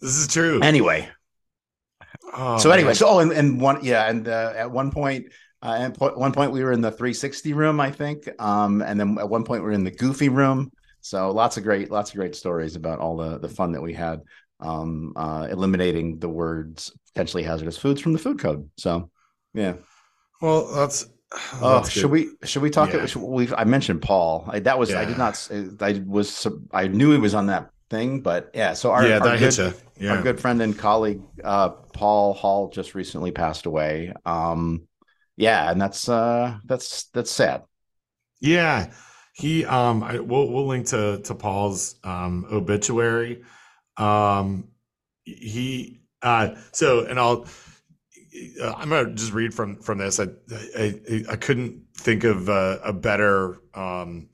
this 0.00 0.16
is 0.16 0.28
true. 0.28 0.60
Anyway. 0.62 1.08
Oh, 2.34 2.58
so 2.58 2.70
anyway, 2.70 2.88
man. 2.88 2.94
so 2.94 3.08
oh, 3.08 3.18
and, 3.18 3.32
and 3.32 3.60
one, 3.60 3.84
yeah, 3.84 4.08
and 4.08 4.26
uh, 4.26 4.52
at 4.56 4.70
one 4.70 4.90
point, 4.90 5.26
uh, 5.60 5.90
at 5.92 6.16
one 6.16 6.32
point 6.32 6.50
we 6.50 6.64
were 6.64 6.72
in 6.72 6.80
the 6.80 6.90
360 6.90 7.52
room, 7.52 7.78
I 7.80 7.90
think, 7.90 8.28
um, 8.40 8.82
and 8.82 8.98
then 8.98 9.18
at 9.18 9.28
one 9.28 9.44
point 9.44 9.62
we 9.62 9.68
are 9.68 9.72
in 9.72 9.84
the 9.84 9.90
Goofy 9.90 10.28
room. 10.28 10.72
So 11.02 11.30
lots 11.30 11.56
of 11.56 11.64
great, 11.64 11.90
lots 11.90 12.10
of 12.10 12.16
great 12.16 12.34
stories 12.34 12.76
about 12.76 13.00
all 13.00 13.16
the 13.16 13.38
the 13.38 13.48
fun 13.48 13.72
that 13.72 13.82
we 13.82 13.92
had 13.92 14.22
um, 14.60 15.12
uh, 15.16 15.48
eliminating 15.50 16.18
the 16.18 16.28
words 16.28 16.92
potentially 17.12 17.42
hazardous 17.42 17.76
foods 17.76 18.00
from 18.00 18.12
the 18.12 18.18
food 18.18 18.38
code. 18.38 18.70
So 18.78 19.10
yeah. 19.52 19.74
Well, 20.40 20.72
that's. 20.72 21.08
Oh, 21.60 21.82
should 21.84 22.10
we 22.10 22.30
should 22.44 22.62
we 22.62 22.70
talk? 22.70 22.92
Yeah. 22.92 23.06
Should 23.06 23.22
we 23.22 23.52
I 23.54 23.64
mentioned 23.64 24.02
Paul. 24.02 24.44
I, 24.48 24.60
that 24.60 24.78
was 24.78 24.90
yeah. 24.90 25.00
I 25.00 25.04
did 25.04 25.18
not. 25.18 25.50
I 25.80 26.02
was 26.06 26.46
I 26.72 26.88
knew 26.88 27.10
he 27.10 27.18
was 27.18 27.34
on 27.34 27.46
that 27.46 27.70
thing, 27.88 28.20
but 28.20 28.50
yeah. 28.54 28.74
So 28.74 28.90
our 28.90 29.06
yeah, 29.06 29.18
our, 29.18 29.38
good, 29.38 29.74
yeah. 29.98 30.12
our 30.12 30.22
good 30.22 30.40
friend 30.40 30.60
and 30.60 30.76
colleague 30.76 31.22
uh, 31.42 31.70
Paul 31.70 32.34
Hall 32.34 32.68
just 32.68 32.94
recently 32.94 33.30
passed 33.30 33.66
away. 33.66 34.12
Um, 34.26 34.88
yeah, 35.36 35.70
and 35.70 35.80
that's 35.80 36.08
uh, 36.08 36.58
that's 36.64 37.04
that's 37.14 37.30
sad. 37.30 37.62
Yeah, 38.40 38.92
he 39.32 39.64
um 39.64 40.02
I, 40.02 40.20
we'll 40.20 40.48
we'll 40.50 40.66
link 40.66 40.86
to 40.88 41.20
to 41.22 41.34
Paul's 41.34 41.96
um 42.04 42.46
obituary. 42.50 43.42
Um 43.96 44.68
he 45.24 46.00
uh 46.22 46.54
so 46.72 47.06
and 47.06 47.18
I'll 47.18 47.46
uh, 48.60 48.72
I'm 48.72 48.88
gonna 48.90 49.14
just 49.14 49.32
read 49.32 49.54
from 49.54 49.76
from 49.80 49.98
this. 49.98 50.20
I 50.20 50.28
I, 50.76 51.24
I 51.30 51.36
couldn't 51.36 51.82
think 51.96 52.24
of 52.24 52.48
a, 52.48 52.80
a 52.84 52.92
better 52.92 53.58
um 53.74 54.28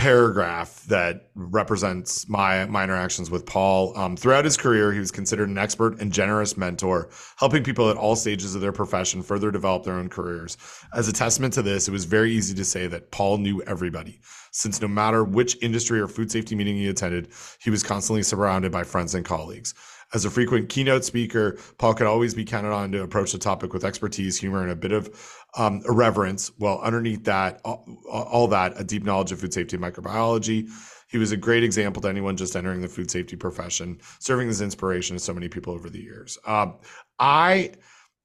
paragraph 0.00 0.82
that 0.86 1.28
represents 1.34 2.26
my 2.26 2.64
my 2.64 2.84
interactions 2.84 3.30
with 3.30 3.44
Paul. 3.44 3.94
Um, 3.98 4.16
throughout 4.16 4.46
his 4.46 4.56
career, 4.56 4.94
he 4.94 4.98
was 4.98 5.10
considered 5.10 5.50
an 5.50 5.58
expert 5.58 6.00
and 6.00 6.10
generous 6.10 6.56
mentor, 6.56 7.10
helping 7.36 7.62
people 7.62 7.90
at 7.90 7.98
all 7.98 8.16
stages 8.16 8.54
of 8.54 8.62
their 8.62 8.72
profession 8.72 9.22
further 9.22 9.50
develop 9.50 9.84
their 9.84 9.94
own 9.94 10.08
careers. 10.08 10.56
As 10.94 11.06
a 11.06 11.12
testament 11.12 11.52
to 11.52 11.62
this, 11.62 11.86
it 11.86 11.90
was 11.90 12.06
very 12.06 12.32
easy 12.32 12.54
to 12.54 12.64
say 12.64 12.86
that 12.86 13.10
Paul 13.10 13.36
knew 13.36 13.60
everybody, 13.64 14.22
since 14.52 14.80
no 14.80 14.88
matter 14.88 15.22
which 15.22 15.58
industry 15.60 16.00
or 16.00 16.08
food 16.08 16.32
safety 16.32 16.54
meeting 16.54 16.76
he 16.76 16.88
attended, 16.88 17.28
he 17.60 17.68
was 17.68 17.82
constantly 17.82 18.22
surrounded 18.22 18.72
by 18.72 18.84
friends 18.84 19.14
and 19.14 19.26
colleagues. 19.26 19.74
As 20.12 20.24
a 20.24 20.30
frequent 20.30 20.68
keynote 20.68 21.04
speaker, 21.04 21.56
Paul 21.78 21.94
could 21.94 22.06
always 22.06 22.34
be 22.34 22.44
counted 22.44 22.72
on 22.72 22.90
to 22.92 23.02
approach 23.02 23.30
the 23.32 23.38
topic 23.38 23.72
with 23.72 23.84
expertise, 23.84 24.36
humor, 24.38 24.62
and 24.62 24.72
a 24.72 24.76
bit 24.76 24.90
of 24.90 25.08
um, 25.56 25.82
irreverence. 25.88 26.50
Well, 26.58 26.80
underneath 26.80 27.24
that, 27.24 27.60
all, 27.64 27.86
all, 28.10 28.48
that, 28.48 28.80
a 28.80 28.82
deep 28.82 29.04
knowledge 29.04 29.30
of 29.30 29.40
food 29.40 29.54
safety 29.54 29.76
and 29.76 29.84
microbiology. 29.84 30.68
He 31.08 31.18
was 31.18 31.30
a 31.30 31.36
great 31.36 31.62
example 31.62 32.02
to 32.02 32.08
anyone 32.08 32.36
just 32.36 32.56
entering 32.56 32.80
the 32.80 32.88
food 32.88 33.10
safety 33.10 33.36
profession, 33.36 34.00
serving 34.18 34.48
as 34.48 34.60
inspiration 34.60 35.16
to 35.16 35.20
so 35.20 35.32
many 35.32 35.48
people 35.48 35.72
over 35.72 35.88
the 35.88 36.00
years. 36.00 36.38
Um, 36.44 36.78
I, 37.18 37.72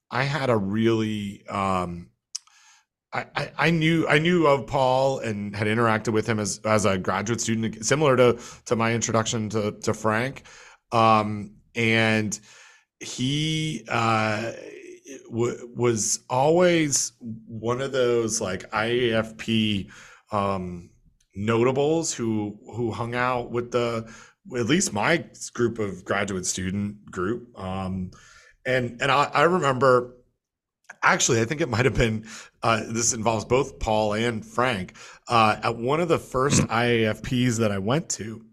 I 0.09 0.23
had 0.23 0.49
a 0.49 0.57
really, 0.57 1.45
um, 1.47 2.09
I, 3.13 3.51
I 3.57 3.69
knew 3.69 4.05
I 4.09 4.19
knew 4.19 4.45
of 4.45 4.67
Paul 4.67 5.19
and 5.19 5.55
had 5.55 5.67
interacted 5.67 6.11
with 6.11 6.27
him 6.27 6.37
as 6.37 6.59
as 6.65 6.83
a 6.83 6.97
graduate 6.97 7.39
student, 7.39 7.85
similar 7.85 8.17
to 8.17 8.39
to 8.65 8.75
my 8.75 8.93
introduction 8.93 9.49
to 9.51 9.71
to 9.71 9.93
Frank. 9.93 10.43
Um, 10.91 11.54
and 11.75 12.39
he 12.99 13.85
uh, 13.89 14.51
w- 15.29 15.69
was 15.75 16.19
always 16.29 17.13
one 17.19 17.81
of 17.81 17.91
those 17.91 18.41
like 18.41 18.69
IAFP 18.71 19.91
um, 20.31 20.89
notables 21.35 22.13
who 22.13 22.57
who 22.73 22.91
hung 22.91 23.15
out 23.15 23.51
with 23.51 23.71
the 23.71 24.09
at 24.55 24.65
least 24.65 24.93
my 24.93 25.25
group 25.53 25.79
of 25.79 26.05
graduate 26.05 26.45
student 26.45 27.09
group 27.11 27.47
um, 27.59 28.11
and 28.65 29.01
and 29.01 29.11
I, 29.11 29.29
I 29.33 29.43
remember 29.43 30.15
actually 31.03 31.41
i 31.41 31.45
think 31.45 31.61
it 31.61 31.69
might 31.69 31.85
have 31.85 31.95
been 31.95 32.25
uh, 32.63 32.81
this 32.87 33.13
involves 33.13 33.45
both 33.45 33.79
paul 33.79 34.13
and 34.13 34.45
frank 34.45 34.95
uh, 35.27 35.57
at 35.61 35.75
one 35.75 35.99
of 35.99 36.07
the 36.07 36.17
first 36.17 36.61
iafps 36.63 37.57
that 37.57 37.71
i 37.71 37.77
went 37.77 38.09
to 38.09 38.45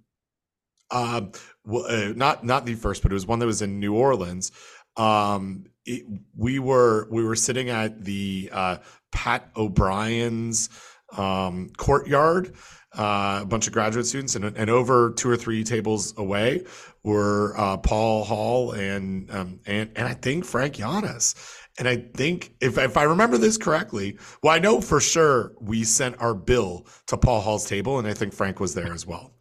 uh, 0.91 1.23
uh, 1.71 2.13
not 2.17 2.45
not 2.45 2.67
the 2.67 2.75
first, 2.75 3.03
but 3.03 3.13
it 3.13 3.15
was 3.15 3.27
one 3.27 3.39
that 3.39 3.47
was 3.47 3.63
in 3.63 3.79
New 3.79 3.95
Orleans. 3.95 4.53
Um, 4.97 5.65
it, 5.85 6.05
we 6.37 6.59
were 6.59 7.09
we 7.11 7.25
were 7.25 7.37
sitting 7.37 7.71
at 7.71 8.05
the 8.05 8.51
uh, 8.53 8.77
Pat 9.11 9.51
O'Brien's 9.57 10.69
um, 11.17 11.71
courtyard. 11.77 12.55
Uh, 12.95 13.39
a 13.41 13.47
bunch 13.47 13.67
of 13.67 13.73
graduate 13.73 14.05
students, 14.05 14.35
and, 14.35 14.45
and 14.45 14.69
over 14.69 15.13
two 15.13 15.27
or 15.27 15.37
three 15.37 15.65
tables 15.65 16.13
away 16.19 16.63
were 17.03 17.55
uh, 17.57 17.79
Paul 17.79 18.23
Hall 18.23 18.73
and 18.73 19.31
um, 19.31 19.61
and 19.65 19.91
and 19.97 20.07
I 20.07 20.13
think 20.13 20.45
Frank 20.45 20.75
Yiannas. 20.75 21.35
And 21.79 21.89
I 21.89 21.97
think 22.15 22.53
if 22.61 22.77
if 22.77 22.99
I 22.99 23.05
remember 23.05 23.39
this 23.39 23.57
correctly, 23.57 24.19
well, 24.43 24.55
I 24.55 24.59
know 24.59 24.83
for 24.83 25.01
sure 25.01 25.53
we 25.59 25.85
sent 25.85 26.21
our 26.21 26.35
bill 26.35 26.87
to 27.07 27.17
Paul 27.17 27.41
Hall's 27.41 27.65
table, 27.65 27.99
and 27.99 28.07
I 28.07 28.13
think 28.13 28.35
Frank 28.35 28.61
was 28.61 28.75
there 28.75 28.93
as 28.93 29.07
well 29.07 29.33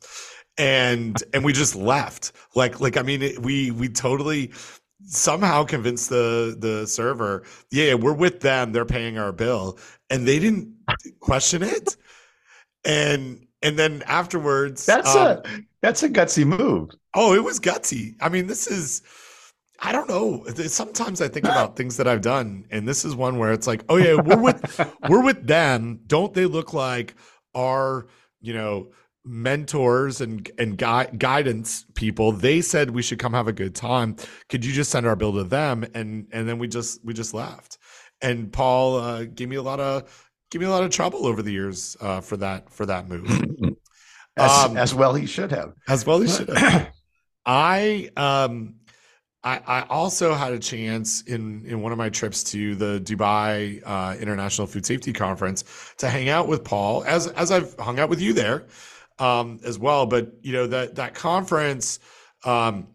and 0.61 1.23
and 1.33 1.43
we 1.43 1.51
just 1.51 1.75
left. 1.75 2.33
Like 2.55 2.79
like 2.79 2.95
i 2.95 3.01
mean 3.01 3.21
it, 3.23 3.39
we 3.39 3.71
we 3.71 3.89
totally 3.89 4.51
somehow 5.03 5.63
convinced 5.63 6.09
the 6.09 6.55
the 6.59 6.85
server 6.85 7.43
yeah 7.71 7.95
we're 7.95 8.13
with 8.13 8.39
them 8.41 8.71
they're 8.71 8.85
paying 8.85 9.17
our 9.17 9.31
bill 9.31 9.79
and 10.11 10.27
they 10.27 10.37
didn't 10.37 10.71
question 11.19 11.63
it. 11.63 11.97
And 12.85 13.47
and 13.63 13.77
then 13.77 14.03
afterwards 14.05 14.85
that's 14.85 15.15
um, 15.15 15.27
a 15.27 15.43
that's 15.81 16.03
a 16.03 16.09
gutsy 16.09 16.45
move. 16.45 16.91
Oh 17.15 17.33
it 17.33 17.43
was 17.43 17.59
gutsy. 17.59 18.15
I 18.21 18.29
mean 18.29 18.45
this 18.47 18.67
is 18.67 19.01
i 19.79 19.91
don't 19.91 20.07
know. 20.07 20.45
Sometimes 20.67 21.21
i 21.21 21.27
think 21.27 21.45
about 21.45 21.75
things 21.75 21.97
that 21.97 22.07
i've 22.07 22.21
done 22.21 22.65
and 22.69 22.87
this 22.87 23.03
is 23.03 23.15
one 23.15 23.39
where 23.39 23.51
it's 23.51 23.65
like 23.65 23.83
oh 23.89 23.97
yeah 23.97 24.13
we're 24.13 24.41
with 24.41 24.91
we're 25.09 25.23
with 25.23 25.47
them. 25.47 26.01
Don't 26.05 26.35
they 26.35 26.45
look 26.45 26.73
like 26.73 27.15
our 27.55 28.05
you 28.39 28.53
know 28.53 28.91
mentors 29.23 30.19
and 30.19 30.49
and 30.57 30.77
gui- 30.77 31.17
guidance 31.17 31.85
people 31.93 32.31
they 32.31 32.59
said 32.59 32.89
we 32.89 33.01
should 33.01 33.19
come 33.19 33.33
have 33.33 33.47
a 33.47 33.53
good 33.53 33.75
time. 33.75 34.15
Could 34.49 34.65
you 34.65 34.73
just 34.73 34.91
send 34.91 35.05
our 35.05 35.15
bill 35.15 35.33
to 35.33 35.43
them? 35.43 35.85
And 35.93 36.27
and 36.31 36.47
then 36.47 36.57
we 36.57 36.67
just 36.67 37.03
we 37.05 37.13
just 37.13 37.33
left. 37.33 37.77
And 38.21 38.51
paul 38.51 38.97
uh, 38.97 39.25
gave 39.25 39.49
me 39.49 39.57
a 39.57 39.61
lot 39.61 39.79
of 39.79 40.31
gave 40.49 40.61
me 40.61 40.67
a 40.67 40.71
lot 40.71 40.83
of 40.83 40.89
trouble 40.89 41.25
over 41.27 41.41
the 41.41 41.51
years 41.51 41.95
uh, 42.01 42.21
for 42.21 42.37
that 42.37 42.69
for 42.71 42.85
that 42.85 43.07
move. 43.07 43.27
As, 44.37 44.49
um, 44.63 44.77
as 44.77 44.95
well 44.95 45.13
he 45.13 45.25
should 45.25 45.51
have. 45.51 45.73
as 45.89 46.05
well 46.05 46.21
he 46.21 46.27
should 46.29 46.49
have. 46.49 46.89
I 47.45 48.09
um 48.15 48.75
I, 49.43 49.59
I 49.65 49.81
also 49.89 50.33
had 50.35 50.53
a 50.53 50.59
chance 50.59 51.21
in 51.23 51.65
in 51.65 51.81
one 51.81 51.91
of 51.91 51.97
my 51.97 52.09
trips 52.09 52.43
to 52.45 52.75
the 52.75 53.01
Dubai 53.03 53.81
uh, 53.83 54.15
International 54.19 54.67
Food 54.67 54.85
Safety 54.85 55.11
Conference 55.11 55.63
to 55.97 56.07
hang 56.07 56.29
out 56.29 56.47
with 56.47 56.63
Paul, 56.63 57.03
as 57.05 57.27
as 57.27 57.51
I've 57.51 57.75
hung 57.77 57.99
out 57.99 58.09
with 58.09 58.21
you 58.21 58.33
there 58.33 58.67
um, 59.21 59.59
as 59.63 59.79
well. 59.79 60.05
But 60.05 60.33
you 60.41 60.51
know 60.51 60.67
that 60.67 60.95
that 60.95 61.13
conference, 61.13 61.99
um, 62.43 62.87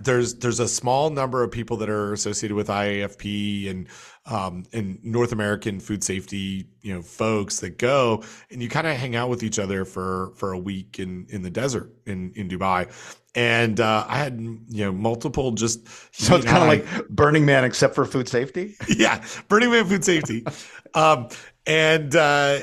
there's 0.00 0.34
there's 0.36 0.58
a 0.58 0.66
small 0.66 1.10
number 1.10 1.44
of 1.44 1.50
people 1.50 1.76
that 1.76 1.90
are 1.90 2.12
associated 2.12 2.54
with 2.56 2.68
IAFP 2.68 3.70
and 3.70 3.86
um, 4.24 4.64
and 4.72 4.98
North 5.04 5.32
American 5.32 5.78
food 5.78 6.02
safety, 6.02 6.66
you 6.80 6.94
know, 6.94 7.02
folks 7.02 7.60
that 7.60 7.76
go 7.76 8.22
and 8.50 8.62
you 8.62 8.68
kind 8.68 8.86
of 8.86 8.96
hang 8.96 9.14
out 9.14 9.28
with 9.28 9.42
each 9.42 9.58
other 9.58 9.84
for 9.84 10.32
for 10.36 10.52
a 10.52 10.58
week 10.58 10.98
in 10.98 11.26
in 11.28 11.42
the 11.42 11.50
desert 11.50 11.92
in 12.06 12.32
in 12.34 12.48
Dubai. 12.48 12.90
And 13.34 13.80
uh, 13.80 14.04
I 14.08 14.18
had 14.18 14.40
you 14.40 14.84
know 14.84 14.92
multiple 14.92 15.52
just 15.52 15.86
so 16.14 16.36
it's 16.36 16.46
kind 16.46 16.62
of 16.62 16.68
like 16.68 17.08
Burning 17.08 17.44
Man 17.44 17.64
except 17.64 17.94
for 17.94 18.06
food 18.06 18.28
safety. 18.28 18.74
yeah, 18.88 19.22
Burning 19.48 19.70
Man 19.70 19.84
food 19.84 20.04
safety, 20.04 20.46
um, 20.94 21.28
and 21.66 22.16
uh, 22.16 22.60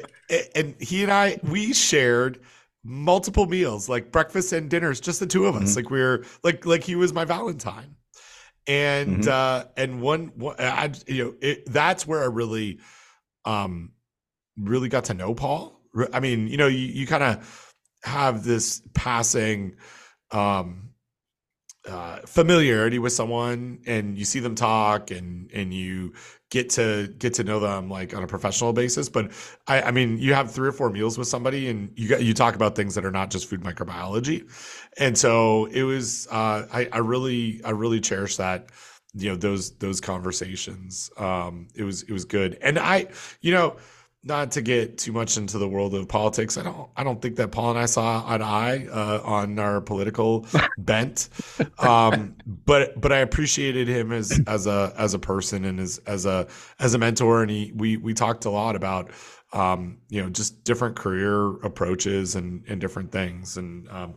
and 0.55 0.75
he 0.79 1.03
and 1.03 1.11
I 1.11 1.39
we 1.43 1.73
shared 1.73 2.39
multiple 2.83 3.45
meals, 3.45 3.89
like 3.89 4.11
breakfast 4.11 4.53
and 4.53 4.69
dinners, 4.69 4.99
just 4.99 5.19
the 5.19 5.27
two 5.27 5.45
of 5.45 5.55
us. 5.55 5.71
Mm-hmm. 5.71 5.75
Like 5.75 5.89
we 5.89 6.01
are 6.01 6.23
like 6.43 6.65
like 6.65 6.83
he 6.83 6.95
was 6.95 7.13
my 7.13 7.25
Valentine, 7.25 7.95
and 8.67 9.19
mm-hmm. 9.19 9.29
uh, 9.29 9.63
and 9.77 10.01
one, 10.01 10.31
one 10.35 10.55
I, 10.59 10.91
you 11.07 11.25
know 11.25 11.33
it, 11.41 11.71
that's 11.71 12.07
where 12.07 12.21
I 12.21 12.27
really, 12.27 12.79
um, 13.45 13.91
really 14.57 14.89
got 14.89 15.05
to 15.05 15.13
know 15.13 15.33
Paul. 15.33 15.81
I 16.13 16.19
mean, 16.19 16.47
you 16.47 16.57
know, 16.57 16.67
you 16.67 16.77
you 16.79 17.07
kind 17.07 17.23
of 17.23 17.73
have 18.03 18.43
this 18.43 18.81
passing, 18.93 19.75
um, 20.31 20.88
uh, 21.89 22.19
familiarity 22.25 22.99
with 22.99 23.13
someone 23.13 23.79
and 23.85 24.17
you 24.17 24.25
see 24.25 24.39
them 24.39 24.55
talk 24.55 25.11
and 25.11 25.51
and 25.51 25.73
you 25.73 26.13
get 26.49 26.69
to 26.69 27.07
get 27.19 27.33
to 27.35 27.43
know 27.43 27.59
them 27.59 27.89
like 27.89 28.15
on 28.15 28.23
a 28.23 28.27
professional 28.27 28.73
basis. 28.73 29.09
But 29.09 29.31
i 29.67 29.81
i 29.81 29.91
mean 29.91 30.17
you 30.17 30.33
have 30.33 30.51
three 30.51 30.67
or 30.67 30.71
four 30.71 30.89
meals 30.89 31.17
with 31.17 31.27
somebody 31.27 31.67
and 31.69 31.91
you 31.95 32.07
got 32.07 32.23
you 32.23 32.33
talk 32.33 32.55
about 32.55 32.75
things 32.75 32.95
that 32.95 33.05
are 33.05 33.11
not 33.11 33.31
just 33.31 33.49
food 33.49 33.61
microbiology. 33.61 34.49
And 34.97 35.17
so 35.17 35.65
it 35.65 35.83
was 35.83 36.27
uh, 36.31 36.65
i 36.71 36.87
i 36.91 36.97
really 36.97 37.61
i 37.63 37.71
really 37.71 37.99
cherish 37.99 38.37
that 38.37 38.69
you 39.13 39.29
know 39.29 39.35
those 39.35 39.71
those 39.77 39.99
conversations. 39.99 41.09
Um 41.17 41.67
it 41.75 41.83
was 41.83 42.03
it 42.03 42.11
was 42.11 42.25
good. 42.25 42.57
And 42.61 42.79
i 42.79 43.07
you 43.41 43.51
know 43.51 43.77
not 44.23 44.51
to 44.51 44.61
get 44.61 44.97
too 44.97 45.13
much 45.13 45.37
into 45.37 45.57
the 45.57 45.67
world 45.67 45.93
of 45.93 46.07
politics, 46.07 46.57
I 46.57 46.63
don't 46.63 46.89
I 46.95 47.03
don't 47.03 47.21
think 47.21 47.37
that 47.37 47.51
Paul 47.51 47.71
and 47.71 47.79
I 47.79 47.85
saw 47.85 48.23
eye 48.27 48.37
to 48.37 48.43
eye 48.43 48.87
uh, 48.91 49.21
on 49.23 49.57
our 49.59 49.79
political 49.79 50.45
bent, 50.77 51.29
um, 51.79 52.35
but 52.45 52.99
but 52.99 53.13
I 53.13 53.19
appreciated 53.19 53.87
him 53.87 54.11
as 54.11 54.39
as 54.45 54.67
a 54.67 54.93
as 54.97 55.13
a 55.13 55.19
person 55.19 55.63
and 55.63 55.79
as 55.79 55.99
as 55.99 56.25
a 56.25 56.47
as 56.79 56.93
a 56.93 56.97
mentor, 56.97 57.41
and 57.41 57.49
he 57.49 57.71
we 57.75 57.97
we 57.97 58.13
talked 58.13 58.45
a 58.45 58.49
lot 58.49 58.75
about 58.75 59.11
um, 59.53 59.97
you 60.09 60.21
know 60.21 60.29
just 60.29 60.63
different 60.65 60.97
career 60.97 61.51
approaches 61.63 62.35
and 62.35 62.63
and 62.67 62.81
different 62.81 63.11
things, 63.11 63.55
and 63.55 63.87
um, 63.89 64.15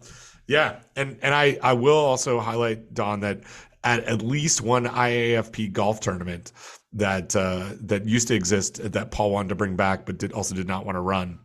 yeah, 0.48 0.80
and 0.96 1.16
and 1.22 1.32
I 1.32 1.58
I 1.62 1.74
will 1.74 1.96
also 1.96 2.40
highlight 2.40 2.92
Don 2.92 3.20
that 3.20 3.42
at 3.84 4.04
at 4.04 4.20
least 4.22 4.62
one 4.62 4.86
IAFP 4.86 5.72
golf 5.72 6.00
tournament 6.00 6.52
that 6.92 7.34
uh, 7.34 7.70
that 7.80 8.06
used 8.06 8.28
to 8.28 8.34
exist 8.34 8.92
that 8.92 9.10
Paul 9.10 9.30
wanted 9.30 9.48
to 9.50 9.54
bring 9.54 9.76
back, 9.76 10.06
but 10.06 10.18
did 10.18 10.32
also 10.32 10.54
did 10.54 10.68
not 10.68 10.84
want 10.84 10.96
to 10.96 11.00
run. 11.00 11.38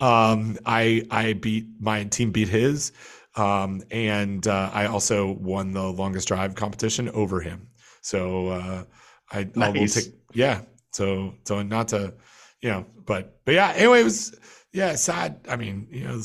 Um, 0.00 0.58
I 0.64 1.04
I 1.10 1.34
beat 1.34 1.66
my 1.80 2.04
team 2.04 2.30
beat 2.30 2.48
his, 2.48 2.92
um, 3.36 3.82
and 3.90 4.46
uh, 4.46 4.70
I 4.72 4.86
also 4.86 5.32
won 5.32 5.72
the 5.72 5.84
longest 5.84 6.28
drive 6.28 6.54
competition 6.54 7.08
over 7.10 7.40
him. 7.40 7.68
So 8.00 8.48
uh, 8.48 8.84
I, 9.30 9.48
nice. 9.54 9.94
Take 9.94 10.14
yeah. 10.32 10.62
So 10.92 11.34
so 11.44 11.62
not 11.62 11.88
to 11.88 12.14
you 12.60 12.70
know, 12.70 12.86
but 13.04 13.40
but 13.44 13.54
yeah. 13.54 13.72
Anyway, 13.76 14.00
it 14.00 14.04
was 14.04 14.38
yeah 14.72 14.94
sad. 14.94 15.40
I 15.48 15.56
mean 15.56 15.86
you 15.90 16.04
know 16.04 16.20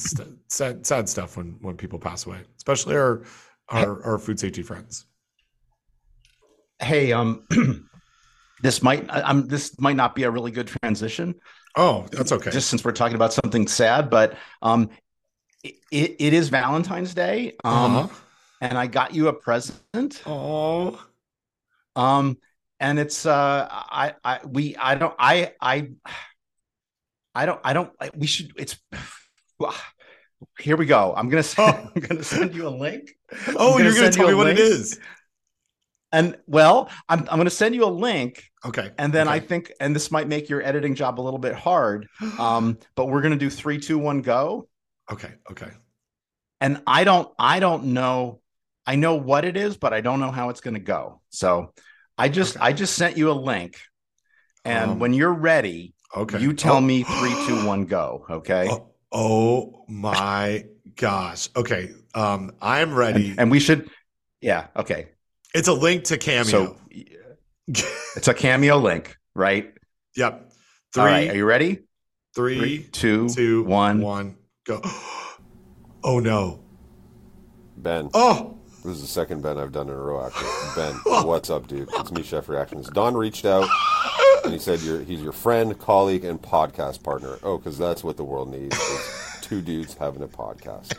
sad 0.47 0.85
sad 0.85 1.09
stuff 1.09 1.35
when 1.35 1.57
when 1.61 1.75
people 1.75 1.99
pass 1.99 2.25
away, 2.25 2.41
especially 2.57 2.95
our 2.95 3.23
our, 3.69 4.03
our 4.03 4.19
food 4.19 4.39
safety 4.39 4.61
friends. 4.61 5.05
Hey, 6.79 7.11
um. 7.11 7.45
this 8.63 8.81
might 8.81 9.05
I'm 9.09 9.47
this 9.47 9.77
might 9.79 9.97
not 9.97 10.15
be 10.15 10.23
a 10.23 10.31
really 10.31 10.49
good 10.49 10.67
transition. 10.67 11.35
Oh, 11.75 12.07
that's 12.11 12.31
okay. 12.31 12.49
Just 12.49 12.69
since 12.69 12.83
we're 12.83 12.93
talking 12.93 13.15
about 13.15 13.33
something 13.33 13.67
sad, 13.67 14.09
but 14.09 14.37
um, 14.61 14.89
it, 15.63 15.75
it 15.91 16.33
is 16.33 16.47
Valentine's 16.47 17.13
Day. 17.13 17.57
Um, 17.65 17.95
uh-huh. 17.95 18.07
and 18.61 18.77
I 18.77 18.87
got 18.87 19.13
you 19.13 19.27
a 19.27 19.33
present. 19.33 20.23
Oh, 20.25 21.03
um, 21.97 22.37
and 22.79 22.99
it's 22.99 23.25
uh, 23.25 23.67
I 23.69 24.13
I 24.23 24.39
we 24.47 24.77
I 24.77 24.95
don't 24.95 25.13
I 25.19 25.53
I 25.59 25.89
I 27.35 27.45
don't 27.45 27.59
I 27.65 27.73
don't 27.73 27.91
we 28.15 28.27
should 28.27 28.53
it's. 28.55 28.77
Here 30.59 30.75
we 30.75 30.85
go. 30.85 31.13
I'm 31.15 31.29
gonna 31.29 31.41
send, 31.41 31.73
oh. 31.73 31.91
I'm 31.95 32.01
gonna 32.01 32.23
send 32.23 32.53
you 32.53 32.67
a 32.67 32.69
link. 32.69 33.11
Oh, 33.55 33.77
you're 33.77 33.93
gonna 33.93 34.11
tell 34.11 34.27
me 34.27 34.33
what 34.33 34.47
it 34.47 34.59
is. 34.59 34.99
And 36.13 36.37
well, 36.45 36.89
I'm 37.09 37.21
I'm 37.21 37.37
going 37.37 37.45
to 37.45 37.49
send 37.49 37.73
you 37.73 37.83
a 37.85 37.89
link. 37.89 38.43
Okay. 38.63 38.91
And 38.97 39.11
then 39.11 39.27
okay. 39.27 39.37
I 39.37 39.39
think, 39.39 39.73
and 39.79 39.95
this 39.95 40.11
might 40.11 40.27
make 40.27 40.47
your 40.47 40.61
editing 40.61 40.95
job 40.95 41.19
a 41.19 41.23
little 41.23 41.39
bit 41.39 41.55
hard. 41.55 42.07
Um, 42.39 42.77
but 42.95 43.07
we're 43.07 43.21
going 43.21 43.33
to 43.33 43.37
do 43.37 43.49
three, 43.49 43.79
two, 43.79 43.97
one, 43.97 44.21
go. 44.21 44.67
Okay. 45.11 45.31
Okay. 45.51 45.69
And 46.59 46.81
I 46.87 47.03
don't, 47.03 47.29
I 47.37 47.59
don't 47.59 47.85
know. 47.85 48.41
I 48.85 48.95
know 48.95 49.15
what 49.15 49.45
it 49.45 49.55
is, 49.55 49.77
but 49.77 49.93
I 49.93 50.01
don't 50.01 50.19
know 50.19 50.31
how 50.31 50.49
it's 50.49 50.61
going 50.61 50.73
to 50.73 50.79
go. 50.79 51.21
So 51.29 51.73
I 52.17 52.29
just, 52.29 52.57
okay. 52.57 52.65
I 52.65 52.73
just 52.73 52.95
sent 52.95 53.17
you 53.17 53.31
a 53.31 53.33
link. 53.33 53.79
And 54.65 54.91
um, 54.91 54.99
when 54.99 55.13
you're 55.13 55.33
ready, 55.33 55.93
okay, 56.15 56.39
you 56.39 56.53
tell 56.53 56.77
oh. 56.77 56.81
me 56.81 57.03
three, 57.19 57.35
two, 57.45 57.65
one, 57.65 57.85
go. 57.85 58.25
Okay. 58.29 58.67
Oh, 58.69 58.93
oh 59.11 59.85
my 59.87 60.65
gosh. 60.95 61.49
Okay. 61.55 61.91
Um, 62.13 62.51
I'm 62.61 62.93
ready. 62.93 63.31
And, 63.31 63.39
and 63.41 63.51
we 63.51 63.59
should, 63.59 63.89
yeah. 64.41 64.67
Okay. 64.75 65.09
It's 65.53 65.67
a 65.67 65.73
link 65.73 66.05
to 66.05 66.17
Cameo. 66.17 66.43
So 66.43 66.77
it's 67.67 68.27
a 68.27 68.33
Cameo 68.33 68.77
link, 68.77 69.17
right? 69.35 69.71
Yep. 70.15 70.51
Three. 70.93 71.01
All 71.01 71.07
right. 71.07 71.29
Are 71.29 71.35
you 71.35 71.45
ready? 71.45 71.79
Three, 72.35 72.57
three 72.57 72.89
two, 72.91 73.29
two, 73.29 73.63
one, 73.63 74.01
one, 74.01 74.37
go. 74.65 74.81
Oh 76.05 76.19
no. 76.19 76.61
Ben. 77.77 78.09
Oh. 78.13 78.59
This 78.83 78.95
is 78.95 79.01
the 79.01 79.07
second 79.07 79.41
Ben 79.41 79.57
I've 79.57 79.71
done 79.71 79.87
in 79.87 79.93
a 79.93 79.97
row. 79.97 80.25
Actually, 80.25 80.49
Ben, 80.75 80.99
oh. 81.05 81.25
what's 81.25 81.49
up, 81.49 81.67
dude? 81.67 81.87
It's 81.93 82.11
me, 82.11 82.23
Chef 82.23 82.49
Reactions. 82.49 82.89
Don 82.89 83.15
reached 83.15 83.45
out 83.45 83.69
and 84.43 84.51
he 84.51 84.59
said 84.59 84.81
you're, 84.81 84.99
he's 84.99 85.21
your 85.21 85.31
friend, 85.31 85.77
colleague, 85.79 86.25
and 86.25 86.41
podcast 86.41 87.01
partner. 87.03 87.37
Oh, 87.43 87.57
because 87.57 87.77
that's 87.77 88.03
what 88.03 88.17
the 88.17 88.25
world 88.25 88.51
needs: 88.51 88.75
is 88.75 89.37
two 89.41 89.61
dudes 89.61 89.93
having 89.93 90.21
a 90.21 90.27
podcast. 90.27 90.97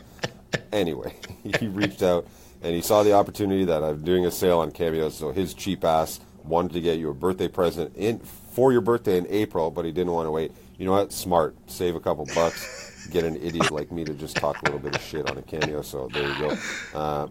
Anyway, 0.71 1.15
he 1.59 1.67
reached 1.67 2.01
out 2.01 2.25
and 2.65 2.73
he 2.73 2.81
saw 2.81 3.03
the 3.03 3.13
opportunity 3.13 3.63
that 3.65 3.83
I'm 3.83 4.03
doing 4.03 4.25
a 4.25 4.31
sale 4.31 4.57
on 4.57 4.71
Cameo, 4.71 5.09
so 5.09 5.31
his 5.31 5.53
cheap 5.53 5.83
ass 5.83 6.19
wanted 6.43 6.73
to 6.73 6.81
get 6.81 6.97
you 6.97 7.11
a 7.11 7.13
birthday 7.13 7.47
present 7.47 7.95
in 7.95 8.17
for 8.17 8.71
your 8.71 8.81
birthday 8.81 9.19
in 9.19 9.27
April, 9.29 9.69
but 9.69 9.85
he 9.85 9.91
didn't 9.91 10.13
want 10.13 10.25
to 10.25 10.31
wait. 10.31 10.51
You 10.79 10.87
know 10.87 10.93
what? 10.93 11.11
Smart. 11.11 11.55
Save 11.67 11.95
a 11.95 11.99
couple 11.99 12.25
bucks. 12.33 13.07
Get 13.11 13.23
an 13.23 13.35
idiot 13.35 13.69
like 13.69 13.91
me 13.91 14.03
to 14.03 14.15
just 14.15 14.35
talk 14.37 14.59
a 14.63 14.65
little 14.65 14.79
bit 14.79 14.95
of 14.95 15.01
shit 15.03 15.29
on 15.29 15.37
a 15.37 15.43
Cameo. 15.43 15.83
So 15.83 16.09
there 16.11 16.27
you 16.27 16.39
go. 16.39 16.57
Uh, 16.95 17.27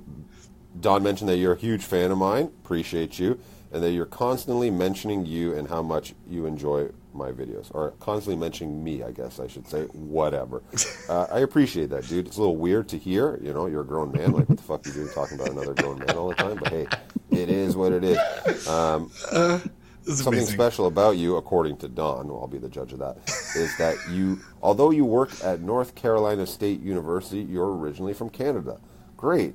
Don 0.81 1.03
mentioned 1.03 1.29
that 1.29 1.39
you're 1.39 1.55
a 1.55 1.59
huge 1.59 1.83
fan 1.83 2.13
of 2.13 2.19
mine. 2.19 2.45
Appreciate 2.45 3.19
you, 3.19 3.41
and 3.73 3.83
that 3.83 3.91
you're 3.91 4.07
constantly 4.07 4.71
mentioning 4.71 5.27
you 5.27 5.53
and 5.53 5.69
how 5.69 5.83
much 5.83 6.15
you 6.29 6.47
enjoy 6.47 6.91
my 7.15 7.31
videos, 7.31 7.69
or 7.71 7.93
constantly 8.01 8.37
mentioning 8.37 8.83
me, 8.83 9.03
I 9.03 9.11
guess 9.11 9.41
I 9.41 9.47
should 9.47 9.69
say. 9.69 9.85
Whatever. 9.93 10.63
Uh, 11.07 11.27
I 11.31 11.41
appreciate 11.41 11.91
that, 11.91 12.09
dude. 12.09 12.27
It's 12.27 12.39
a 12.39 12.41
little 12.41 12.57
weird 12.57 12.89
to 12.89 12.99
hear. 12.99 13.39
You 13.43 13.53
know, 13.53 13.67
you're 13.67 13.83
a 13.83 13.87
grown 13.87 14.11
man. 14.11 14.33
Like, 14.33 14.49
what 14.49 14.57
the 14.57 14.63
fuck 14.63 14.87
are 14.87 14.89
you 14.89 14.95
doing 14.95 15.11
talking 15.13 15.39
about 15.39 15.51
another 15.51 15.75
grown 15.75 15.99
man 15.99 16.17
all 16.17 16.29
the 16.29 16.35
time? 16.35 16.57
But 16.57 16.69
hey, 16.69 16.87
it 17.31 17.51
is 17.51 17.77
what 17.77 17.93
it 17.93 18.05
is. 18.05 18.67
Um, 18.67 19.11
uh, 19.31 19.61
is 20.07 20.19
something 20.19 20.35
amazing. 20.35 20.55
special 20.55 20.87
about 20.87 21.17
you, 21.17 21.37
according 21.37 21.77
to 21.79 21.89
Don, 21.89 22.29
well, 22.29 22.41
I'll 22.41 22.47
be 22.47 22.59
the 22.59 22.69
judge 22.69 22.93
of 22.93 22.99
that, 23.01 23.19
is 23.57 23.77
that 23.77 23.97
you, 24.11 24.41
although 24.63 24.91
you 24.91 25.05
work 25.05 25.31
at 25.43 25.61
North 25.61 25.95
Carolina 25.95 26.47
State 26.47 26.81
University, 26.81 27.43
you're 27.43 27.77
originally 27.77 28.15
from 28.15 28.31
Canada. 28.31 28.81
Great. 29.17 29.55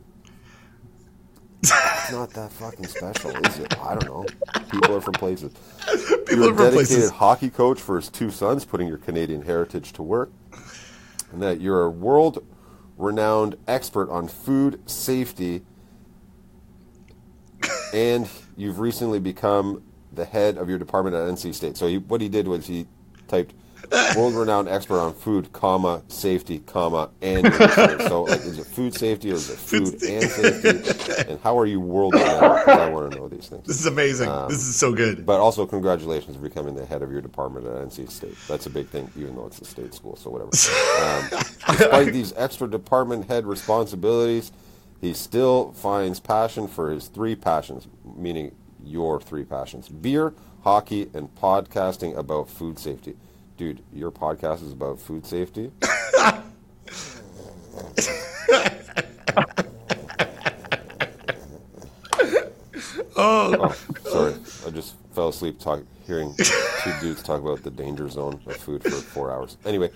It's 2.09 2.17
not 2.17 2.31
that 2.31 2.51
fucking 2.51 2.87
special, 2.87 3.29
is 3.45 3.59
it? 3.59 3.79
I 3.79 3.93
don't 3.93 4.05
know. 4.05 4.25
People 4.71 4.95
are 4.95 5.01
from 5.01 5.13
places. 5.13 5.53
People 6.25 6.45
You're 6.45 6.53
a 6.53 6.57
dedicated 6.57 6.71
places. 6.71 7.09
hockey 7.11 7.51
coach 7.51 7.79
for 7.79 7.97
his 7.97 8.09
two 8.09 8.31
sons, 8.31 8.65
putting 8.65 8.87
your 8.87 8.97
Canadian 8.97 9.43
heritage 9.43 9.93
to 9.93 10.01
work. 10.01 10.31
and 11.31 11.39
that 11.43 11.61
you're 11.61 11.83
a 11.83 11.89
world 11.91 12.43
renowned 12.97 13.57
expert 13.67 14.09
on 14.09 14.27
food 14.27 14.81
safety, 14.89 15.61
and 17.93 18.27
you've 18.57 18.79
recently 18.79 19.19
become 19.19 19.83
the 20.11 20.25
head 20.25 20.57
of 20.57 20.67
your 20.67 20.79
department 20.79 21.15
at 21.15 21.27
NC 21.29 21.53
State. 21.53 21.77
So 21.77 21.85
he, 21.85 21.99
what 21.99 22.21
he 22.21 22.27
did 22.29 22.47
was 22.47 22.65
he 22.65 22.87
typed 23.27 23.53
world-renowned 24.15 24.67
expert 24.67 24.99
on 24.99 25.13
food, 25.13 25.51
comma 25.53 26.01
safety, 26.07 26.59
comma 26.59 27.09
and 27.21 27.45
so 27.53 28.23
like 28.23 28.41
is 28.41 28.59
it 28.59 28.65
food 28.65 28.93
safety 28.93 29.31
or 29.31 29.35
is 29.35 29.49
it 29.49 29.57
food 29.57 30.01
and 30.03 30.29
safety? 30.29 31.29
And 31.29 31.39
how 31.41 31.57
are 31.57 31.65
you 31.65 31.79
world-renowned? 31.79 32.69
I 32.69 32.89
want 32.89 33.11
to 33.11 33.17
know 33.17 33.27
these 33.27 33.47
things. 33.47 33.65
This 33.65 33.79
is 33.79 33.85
amazing. 33.85 34.29
Um, 34.29 34.49
this 34.49 34.59
is 34.59 34.75
so 34.75 34.93
good. 34.93 35.25
But 35.25 35.39
also, 35.39 35.65
congratulations 35.65 36.35
for 36.35 36.41
becoming 36.41 36.75
the 36.75 36.85
head 36.85 37.01
of 37.01 37.11
your 37.11 37.21
department 37.21 37.65
at 37.65 37.73
NC 37.73 38.09
State. 38.09 38.35
That's 38.47 38.65
a 38.65 38.69
big 38.69 38.87
thing, 38.87 39.09
even 39.17 39.35
though 39.35 39.47
it's 39.47 39.61
a 39.61 39.65
state 39.65 39.93
school. 39.93 40.15
So 40.15 40.29
whatever. 40.29 40.49
Um, 40.99 41.29
despite 41.77 42.13
these 42.13 42.33
extra 42.35 42.69
department 42.69 43.27
head 43.27 43.45
responsibilities, 43.45 44.51
he 45.01 45.13
still 45.13 45.71
finds 45.73 46.19
passion 46.19 46.67
for 46.67 46.91
his 46.91 47.07
three 47.07 47.35
passions, 47.35 47.87
meaning 48.15 48.55
your 48.83 49.19
three 49.19 49.43
passions: 49.43 49.89
beer, 49.89 50.33
hockey, 50.63 51.09
and 51.13 51.33
podcasting 51.35 52.17
about 52.17 52.49
food 52.49 52.77
safety 52.77 53.15
dude, 53.59 53.83
your 53.91 54.09
podcast 54.09 54.63
is 54.63 54.71
about 54.71 54.97
food 54.97 55.25
safety. 55.25 55.69
oh. 63.17 63.53
oh. 63.57 63.75
sorry, 64.09 64.33
I 64.65 64.69
just 64.69 64.95
fell 65.13 65.27
asleep 65.27 65.59
talk, 65.59 65.83
hearing 66.07 66.33
two 66.37 66.93
dudes 67.01 67.21
talk 67.21 67.41
about 67.41 67.61
the 67.61 67.69
danger 67.69 68.07
zone 68.07 68.39
of 68.45 68.55
food 68.55 68.81
for 68.81 68.91
four 68.91 69.29
hours. 69.29 69.57
Anyway, 69.65 69.91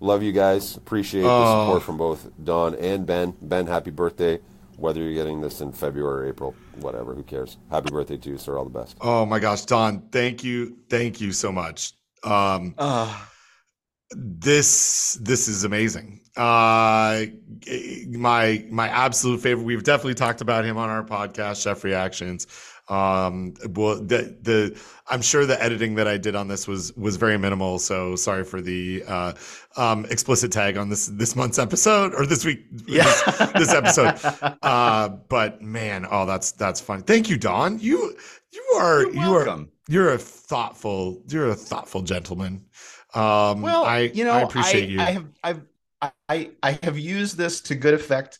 love 0.00 0.24
you 0.24 0.32
guys. 0.32 0.76
Appreciate 0.76 1.22
oh. 1.22 1.26
the 1.28 1.64
support 1.66 1.84
from 1.84 1.96
both 1.96 2.28
Don 2.42 2.74
and 2.74 3.06
Ben. 3.06 3.36
Ben, 3.40 3.68
happy 3.68 3.92
birthday. 3.92 4.40
Whether 4.78 5.00
you're 5.00 5.14
getting 5.14 5.40
this 5.40 5.60
in 5.60 5.70
February 5.70 6.26
or 6.26 6.28
April, 6.28 6.56
whatever, 6.80 7.14
who 7.14 7.22
cares? 7.22 7.58
Happy 7.70 7.90
birthday 7.90 8.16
to 8.16 8.30
you, 8.30 8.38
sir. 8.38 8.58
All 8.58 8.64
the 8.64 8.70
best. 8.70 8.96
Oh 9.00 9.24
my 9.26 9.38
gosh, 9.38 9.64
Don, 9.64 10.00
thank 10.10 10.42
you, 10.42 10.76
thank 10.88 11.20
you 11.20 11.30
so 11.30 11.52
much. 11.52 11.92
Um, 12.22 12.74
uh. 12.78 13.26
This 14.12 15.18
this 15.22 15.46
is 15.46 15.62
amazing. 15.62 16.20
Uh, 16.36 17.26
my 18.08 18.64
my 18.68 18.88
absolute 18.88 19.40
favorite. 19.40 19.64
We've 19.64 19.84
definitely 19.84 20.14
talked 20.14 20.40
about 20.40 20.64
him 20.64 20.76
on 20.76 20.88
our 20.88 21.04
podcast, 21.04 21.62
Chef 21.62 21.84
Reactions. 21.84 22.46
Um, 22.88 23.54
well, 23.68 23.96
the 24.02 24.36
the 24.42 24.80
I'm 25.08 25.22
sure 25.22 25.46
the 25.46 25.62
editing 25.62 25.94
that 25.94 26.08
I 26.08 26.18
did 26.18 26.34
on 26.34 26.48
this 26.48 26.66
was 26.66 26.92
was 26.96 27.16
very 27.16 27.38
minimal. 27.38 27.78
So 27.78 28.16
sorry 28.16 28.42
for 28.42 28.60
the 28.60 29.04
uh, 29.06 29.32
um, 29.76 30.06
explicit 30.06 30.50
tag 30.50 30.76
on 30.76 30.88
this 30.88 31.06
this 31.06 31.36
month's 31.36 31.60
episode 31.60 32.12
or 32.14 32.26
this 32.26 32.44
week. 32.44 32.64
Yeah. 32.86 33.04
this, 33.04 33.68
this 33.68 33.74
episode. 33.74 34.18
Uh, 34.62 35.08
but 35.08 35.62
man, 35.62 36.06
oh, 36.10 36.26
that's 36.26 36.52
that's 36.52 36.80
fun. 36.80 37.02
Thank 37.02 37.30
you, 37.30 37.36
Don. 37.36 37.78
You 37.78 38.16
you 38.52 38.62
are 38.76 39.06
you 39.10 39.34
are 39.34 39.66
you're 39.90 40.12
a 40.12 40.18
thoughtful 40.18 41.22
you're 41.28 41.48
a 41.48 41.54
thoughtful 41.54 42.02
gentleman. 42.02 42.64
Um, 43.12 43.60
well, 43.60 43.84
I 43.84 44.10
you 44.14 44.24
know 44.24 44.32
I 44.32 44.42
appreciate 44.42 44.84
I, 44.84 44.86
you. 44.86 45.00
I 45.00 45.10
have 45.10 45.26
I've 45.42 45.62
I 46.28 46.50
I 46.62 46.78
have 46.84 46.98
used 46.98 47.36
this 47.36 47.60
to 47.62 47.74
good 47.74 47.94
effect. 47.94 48.38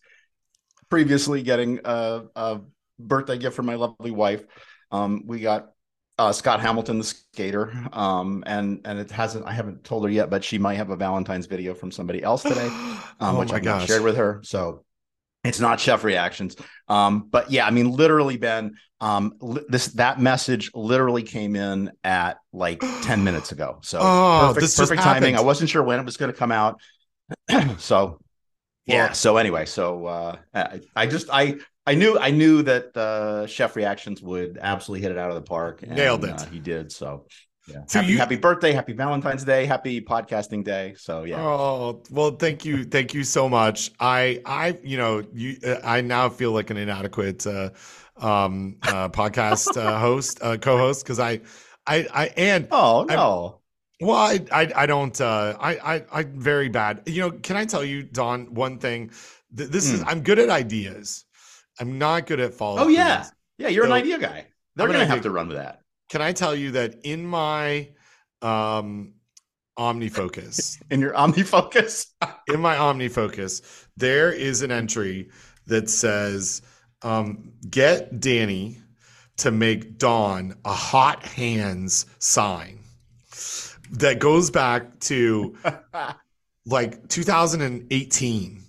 Previously, 0.89 1.41
getting 1.41 1.79
a, 1.85 2.23
a 2.35 2.61
birthday 2.99 3.37
gift 3.37 3.55
for 3.55 3.63
my 3.63 3.75
lovely 3.75 4.11
wife. 4.11 4.43
Um, 4.91 5.23
we 5.25 5.39
got 5.39 5.73
uh, 6.17 6.31
Scott 6.31 6.59
Hamilton, 6.61 6.97
the 6.99 7.03
skater, 7.03 7.73
um, 7.93 8.43
and 8.45 8.81
and 8.85 8.99
it 8.99 9.11
hasn't. 9.11 9.45
I 9.45 9.51
haven't 9.51 9.83
told 9.83 10.05
her 10.05 10.09
yet, 10.09 10.29
but 10.29 10.43
she 10.43 10.57
might 10.57 10.75
have 10.75 10.89
a 10.89 10.95
Valentine's 10.95 11.47
video 11.47 11.73
from 11.73 11.91
somebody 11.91 12.23
else 12.23 12.43
today, 12.43 12.67
um, 13.19 13.35
oh 13.35 13.39
which 13.39 13.51
I 13.51 13.59
gosh. 13.59 13.87
shared 13.87 14.03
with 14.03 14.15
her. 14.17 14.41
So 14.43 14.85
it's 15.43 15.59
not 15.59 15.79
chef 15.79 16.03
reactions. 16.03 16.55
Um, 16.87 17.27
but 17.29 17.51
yeah, 17.51 17.65
I 17.65 17.71
mean, 17.71 17.91
literally, 17.91 18.37
Ben, 18.37 18.75
um, 18.99 19.33
li- 19.39 19.65
this 19.67 19.87
that 19.87 20.19
message 20.19 20.71
literally 20.73 21.23
came 21.23 21.55
in 21.55 21.91
at 22.03 22.37
like 22.53 22.79
10 23.03 23.23
minutes 23.23 23.51
ago. 23.51 23.79
So 23.81 23.99
oh, 24.01 24.51
perfect, 24.53 24.77
perfect 24.77 25.01
timing. 25.01 25.35
I 25.35 25.41
wasn't 25.41 25.69
sure 25.69 25.83
when 25.83 25.99
it 25.99 26.05
was 26.05 26.17
going 26.17 26.31
to 26.31 26.37
come 26.37 26.51
out. 26.51 26.79
so 27.77 28.19
yeah. 28.85 29.05
Well, 29.05 29.13
so 29.13 29.37
anyway, 29.37 29.65
so 29.65 30.05
uh, 30.05 30.35
I, 30.53 30.81
I 30.95 31.07
just 31.07 31.29
I 31.31 31.57
I 31.85 31.95
knew 31.95 32.17
I 32.19 32.31
knew 32.31 32.61
that 32.63 32.95
uh, 32.95 33.47
Chef 33.47 33.75
Reactions 33.75 34.21
would 34.21 34.59
absolutely 34.61 35.01
hit 35.01 35.11
it 35.11 35.17
out 35.17 35.29
of 35.29 35.35
the 35.35 35.41
park. 35.41 35.81
And, 35.83 35.95
Nailed 35.95 36.25
it. 36.25 36.39
Uh, 36.39 36.45
he 36.45 36.59
did. 36.59 36.91
So 36.91 37.25
yeah. 37.67 37.83
So 37.85 37.99
happy, 37.99 38.11
you, 38.11 38.17
happy 38.17 38.35
birthday, 38.37 38.71
happy 38.71 38.93
Valentine's 38.93 39.43
Day, 39.43 39.65
happy 39.65 40.01
podcasting 40.01 40.63
day. 40.63 40.95
So 40.97 41.23
yeah. 41.23 41.41
Oh 41.41 42.01
well, 42.09 42.31
thank 42.31 42.65
you, 42.65 42.83
thank 42.83 43.13
you 43.13 43.23
so 43.23 43.47
much. 43.47 43.91
I 43.99 44.41
I 44.45 44.79
you 44.83 44.97
know 44.97 45.23
you 45.33 45.57
I 45.83 46.01
now 46.01 46.29
feel 46.29 46.51
like 46.51 46.69
an 46.71 46.77
inadequate 46.77 47.45
uh, 47.45 47.69
um, 48.17 48.77
uh, 48.83 49.09
podcast 49.09 49.77
uh, 49.77 49.99
host 50.07 50.39
uh, 50.41 50.57
co-host 50.57 51.03
because 51.03 51.19
I 51.19 51.41
I 51.85 52.07
I 52.13 52.25
and 52.35 52.67
oh 52.71 53.05
no. 53.07 53.59
I, 54.01 54.05
well, 54.05 54.15
I, 54.17 54.39
I 54.51 54.71
I 54.75 54.85
don't 54.87 55.19
uh 55.21 55.55
I 55.59 55.95
I 55.95 56.05
I'm 56.11 56.39
very 56.39 56.69
bad. 56.69 57.03
You 57.05 57.21
know, 57.21 57.31
can 57.31 57.57
I 57.57 57.65
tell 57.65 57.83
you, 57.83 58.01
Don, 58.01 58.53
one 58.53 58.79
thing? 58.79 59.11
This 59.51 59.91
mm. 59.91 59.93
is. 59.93 60.03
I'm 60.07 60.21
good 60.21 60.39
at 60.39 60.49
ideas. 60.49 61.25
I'm 61.79 61.99
not 61.99 62.25
good 62.25 62.39
at 62.39 62.53
follow. 62.53 62.83
Oh 62.83 62.87
yeah, 62.87 63.27
yeah. 63.57 63.67
You're 63.67 63.85
so, 63.85 63.91
an 63.91 63.97
idea 63.97 64.17
guy. 64.17 64.47
They're 64.75 64.87
gonna 64.87 65.05
have 65.05 65.21
to 65.21 65.29
run 65.29 65.47
with 65.47 65.57
that. 65.57 65.80
Can 66.11 66.21
I 66.21 66.33
tell 66.33 66.53
you 66.53 66.71
that 66.71 67.05
in 67.05 67.25
my 67.25 67.87
um, 68.41 69.13
OmniFocus, 69.79 70.81
in 70.91 70.99
your 70.99 71.13
OmniFocus, 71.13 72.07
in 72.49 72.59
my 72.59 72.75
OmniFocus, 72.75 73.85
there 73.95 74.29
is 74.29 74.61
an 74.61 74.71
entry 74.71 75.29
that 75.67 75.89
says, 75.89 76.63
um, 77.01 77.53
"Get 77.69 78.19
Danny 78.19 78.79
to 79.37 79.51
make 79.51 79.97
Don 79.97 80.55
a 80.65 80.73
hot 80.73 81.25
hands 81.25 82.05
sign." 82.19 82.79
That 83.91 84.19
goes 84.19 84.51
back 84.51 84.99
to 85.11 85.55
like 86.65 87.07
2018 87.07 88.60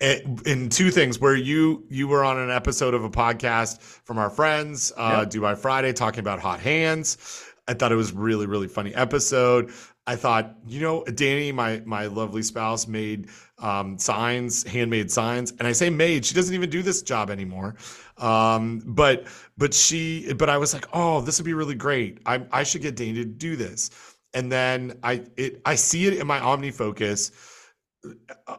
in 0.00 0.68
two 0.68 0.90
things 0.90 1.20
where 1.20 1.36
you 1.36 1.84
you 1.88 2.08
were 2.08 2.24
on 2.24 2.38
an 2.38 2.50
episode 2.50 2.94
of 2.94 3.04
a 3.04 3.10
podcast 3.10 3.80
from 3.80 4.18
our 4.18 4.30
friends 4.30 4.92
uh 4.96 5.20
yep. 5.20 5.30
Do 5.30 5.40
By 5.40 5.54
Friday 5.54 5.92
talking 5.92 6.20
about 6.20 6.40
hot 6.40 6.60
hands. 6.60 7.44
I 7.68 7.74
thought 7.74 7.92
it 7.92 7.96
was 7.96 8.12
really 8.12 8.46
really 8.46 8.68
funny 8.68 8.94
episode. 8.94 9.72
I 10.06 10.16
thought 10.16 10.56
you 10.66 10.80
know 10.80 11.04
danny 11.04 11.52
my 11.52 11.80
my 11.84 12.06
lovely 12.06 12.42
spouse 12.42 12.86
made 12.86 13.28
um, 13.58 13.96
signs 13.98 14.64
handmade 14.64 15.10
signs. 15.10 15.52
And 15.52 15.66
i 15.66 15.72
say 15.72 15.90
made 15.90 16.26
she 16.26 16.34
doesn't 16.34 16.54
even 16.54 16.70
do 16.70 16.82
this 16.82 17.02
job 17.02 17.30
anymore. 17.30 17.76
Um, 18.18 18.82
but 18.84 19.26
but 19.56 19.72
she 19.72 20.32
but 20.34 20.50
i 20.50 20.58
was 20.58 20.74
like 20.74 20.86
oh 20.92 21.20
this 21.20 21.38
would 21.38 21.46
be 21.46 21.54
really 21.54 21.76
great. 21.76 22.18
I, 22.26 22.44
I 22.50 22.64
should 22.64 22.82
get 22.82 22.96
danny 22.96 23.14
to 23.14 23.24
do 23.24 23.54
this. 23.54 23.90
And 24.34 24.50
then 24.50 24.98
i 25.04 25.22
it 25.36 25.62
i 25.64 25.76
see 25.76 26.06
it 26.06 26.14
in 26.14 26.26
my 26.26 26.40
omnifocus 26.40 27.30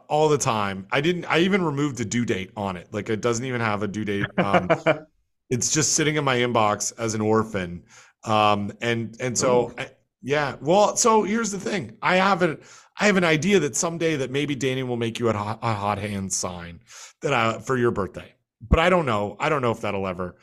all 0.08 0.28
the 0.28 0.38
time. 0.38 0.86
I 0.90 1.00
didn't. 1.00 1.24
I 1.26 1.38
even 1.40 1.64
removed 1.64 1.96
the 1.96 2.04
due 2.04 2.24
date 2.24 2.50
on 2.56 2.76
it. 2.76 2.88
Like 2.92 3.08
it 3.10 3.20
doesn't 3.20 3.44
even 3.44 3.60
have 3.60 3.82
a 3.82 3.88
due 3.88 4.04
date. 4.04 4.26
Um, 4.38 4.70
it's 5.50 5.72
just 5.72 5.94
sitting 5.94 6.16
in 6.16 6.24
my 6.24 6.36
inbox 6.36 6.92
as 6.98 7.14
an 7.14 7.20
orphan. 7.20 7.84
Um, 8.24 8.72
and 8.80 9.16
and 9.20 9.36
so 9.36 9.72
I, 9.78 9.90
yeah. 10.22 10.56
Well, 10.60 10.96
so 10.96 11.22
here's 11.22 11.50
the 11.50 11.60
thing. 11.60 11.96
I 12.02 12.16
have 12.16 12.42
an 12.42 12.58
I 12.98 13.06
have 13.06 13.16
an 13.16 13.24
idea 13.24 13.60
that 13.60 13.76
someday 13.76 14.16
that 14.16 14.30
maybe 14.30 14.54
Danny 14.54 14.82
will 14.82 14.96
make 14.96 15.18
you 15.18 15.28
a 15.28 15.32
hot, 15.32 15.58
a 15.62 15.74
hot 15.74 15.98
hand 15.98 16.32
sign 16.32 16.80
that 17.22 17.32
I, 17.32 17.58
for 17.58 17.76
your 17.76 17.90
birthday. 17.90 18.34
But 18.68 18.78
I 18.78 18.88
don't 18.90 19.06
know. 19.06 19.36
I 19.38 19.48
don't 19.48 19.62
know 19.62 19.70
if 19.70 19.80
that'll 19.82 20.06
ever 20.06 20.36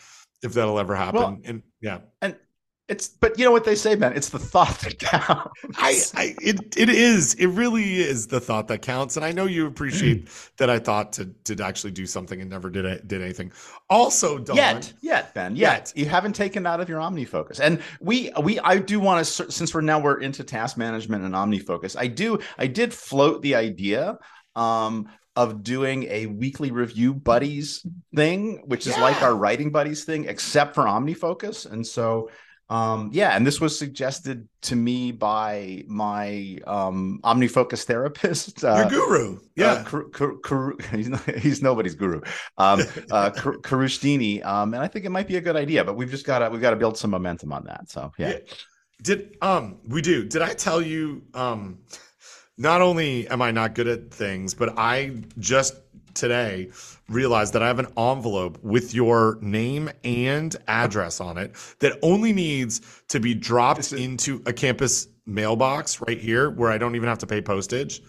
if 0.44 0.54
that'll 0.54 0.80
ever 0.80 0.96
happen. 0.96 1.20
Well, 1.20 1.40
and 1.44 1.64
yeah. 1.82 2.00
And 2.22 2.36
it's 2.94 3.08
but 3.08 3.40
you 3.40 3.44
know 3.46 3.52
what 3.52 3.64
they 3.64 3.74
say, 3.74 3.96
man. 3.96 4.14
It's 4.14 4.30
the 4.30 4.38
thought 4.40 4.80
that 4.82 5.00
counts. 5.00 6.14
I, 6.16 6.22
I 6.22 6.36
it 6.42 6.78
it 6.78 6.90
is. 6.90 7.34
It 7.34 7.48
really 7.48 7.96
is 7.96 8.28
the 8.28 8.40
thought 8.40 8.68
that 8.68 8.84
counts. 8.84 9.18
And 9.18 9.26
I 9.26 9.32
know 9.32 9.46
you 9.46 9.66
appreciate 9.66 10.30
that 10.58 10.70
I 10.70 10.78
thought 10.78 11.12
to 11.14 11.26
to 11.46 11.64
actually 11.64 11.92
do 11.92 12.06
something 12.06 12.40
and 12.40 12.50
never 12.50 12.70
did 12.70 12.86
it, 12.86 13.08
did 13.08 13.22
anything. 13.22 13.52
Also, 13.90 14.38
Don, 14.38 14.56
yet 14.56 14.94
yet 15.02 15.34
Ben 15.34 15.56
yet. 15.56 15.92
yet 15.92 15.94
you 15.96 16.06
haven't 16.06 16.34
taken 16.34 16.68
out 16.68 16.80
of 16.80 16.88
your 16.88 17.00
OmniFocus. 17.00 17.60
And 17.60 17.82
we 18.00 18.32
we 18.42 18.60
I 18.60 18.78
do 18.78 19.00
want 19.00 19.26
to 19.26 19.52
since 19.52 19.74
we're 19.74 19.82
now 19.82 20.00
we're 20.00 20.20
into 20.20 20.44
task 20.44 20.78
management 20.78 21.24
and 21.24 21.34
OmniFocus. 21.34 21.96
I 21.98 22.08
do 22.08 22.40
I 22.60 22.68
did 22.68 22.94
float 22.94 23.42
the 23.42 23.56
idea 23.56 24.20
um 24.56 25.10
of 25.36 25.64
doing 25.64 26.04
a 26.04 26.28
weekly 26.28 26.70
review 26.70 27.12
buddies 27.12 27.84
thing, 28.16 28.62
which 28.68 28.86
is 28.86 28.96
yeah. 28.96 29.02
like 29.02 29.20
our 29.24 29.36
writing 29.36 29.72
buddies 29.72 30.04
thing, 30.04 30.26
except 30.26 30.76
for 30.76 30.84
OmniFocus. 30.84 31.72
And 31.72 31.86
so 31.86 32.30
um, 32.70 33.10
yeah, 33.14 33.36
and 33.36 33.46
this 33.46 33.60
was 33.60 33.78
suggested 33.78 34.48
to 34.64 34.76
me 34.76 35.12
by 35.12 35.84
my 35.88 36.60
um, 36.66 37.20
OmniFocus 37.24 37.84
therapist. 37.84 38.64
Uh, 38.64 38.88
Your 38.90 38.90
guru, 38.90 39.36
uh, 39.36 39.40
yeah. 39.56 39.66
Uh, 39.66 39.84
Kar- 39.84 40.10
Kar- 40.10 40.38
Kar- 40.38 40.76
he's, 40.92 41.26
he's, 41.38 41.62
nobody's 41.62 41.96
guru. 41.96 42.22
Um, 42.58 42.80
uh, 43.12 43.30
Kourosh 43.36 44.00
Dini, 44.00 44.44
um, 44.46 44.74
and 44.74 44.82
I 44.82 44.88
think 44.88 45.06
it 45.06 45.10
might 45.10 45.28
be 45.28 45.36
a 45.36 45.42
good 45.42 45.56
idea, 45.56 45.84
but 45.84 45.96
we've 45.96 46.10
just 46.10 46.26
got 46.26 46.40
to 46.40 46.50
we've 46.50 46.62
got 46.62 46.72
to 46.72 46.76
build 46.78 46.98
some 46.98 47.12
momentum 47.12 47.52
on 47.52 47.66
that. 47.66 47.90
So 47.90 48.12
yeah. 48.18 48.30
yeah. 48.30 48.38
Did 49.02 49.38
um 49.42 49.80
we 49.88 50.02
do? 50.02 50.24
Did 50.24 50.42
I 50.42 50.54
tell 50.54 50.82
you 50.82 51.24
um 51.34 51.80
not 52.58 52.82
only 52.82 53.28
am 53.28 53.42
I 53.42 53.52
not 53.52 53.76
good 53.76 53.88
at 53.88 54.12
things, 54.12 54.54
but 54.54 54.78
I 54.78 55.24
just 55.40 55.76
today 56.14 56.70
realized 57.10 57.54
that 57.54 57.64
I 57.64 57.68
have 57.68 57.80
an 57.80 57.88
envelope 57.98 58.62
with 58.64 58.94
your 58.94 59.38
name 59.42 59.90
and 60.04 60.56
address 60.68 61.20
on 61.20 61.38
it 61.38 61.56
that 61.80 61.98
only 62.02 62.34
needs 62.34 63.04
to 63.10 63.20
be 63.20 63.34
dropped 63.34 63.94
into 63.94 64.42
a 64.46 64.54
campus 64.54 65.08
mailbox 65.26 66.02
right 66.02 66.20
here 66.20 66.50
where 66.50 66.72
I 66.72 66.78
don't 66.78 66.96
even 66.96 67.08
have 67.08 67.20
to 67.20 67.28
pay 67.28 67.42
postage. 67.42 68.02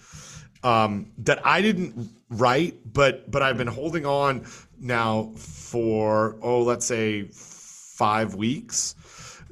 Um, 0.62 1.12
that 1.18 1.46
I 1.46 1.60
didn't 1.60 2.10
write, 2.30 2.92
but 2.92 3.30
but 3.30 3.42
I've 3.42 3.58
been 3.58 3.66
holding 3.66 4.06
on 4.06 4.46
now 4.80 5.32
for 5.36 6.36
oh 6.40 6.62
let's 6.62 6.86
say 6.86 7.28
five 7.32 8.34
weeks. 8.34 8.94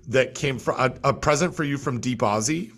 That 0.09 0.35
came 0.35 0.59
from 0.59 0.81
a, 0.81 1.11
a 1.11 1.12
present 1.15 1.55
for 1.55 1.62
you 1.62 1.79
from 1.79 2.01
Deep 2.01 2.21
Aussie. 2.21 2.73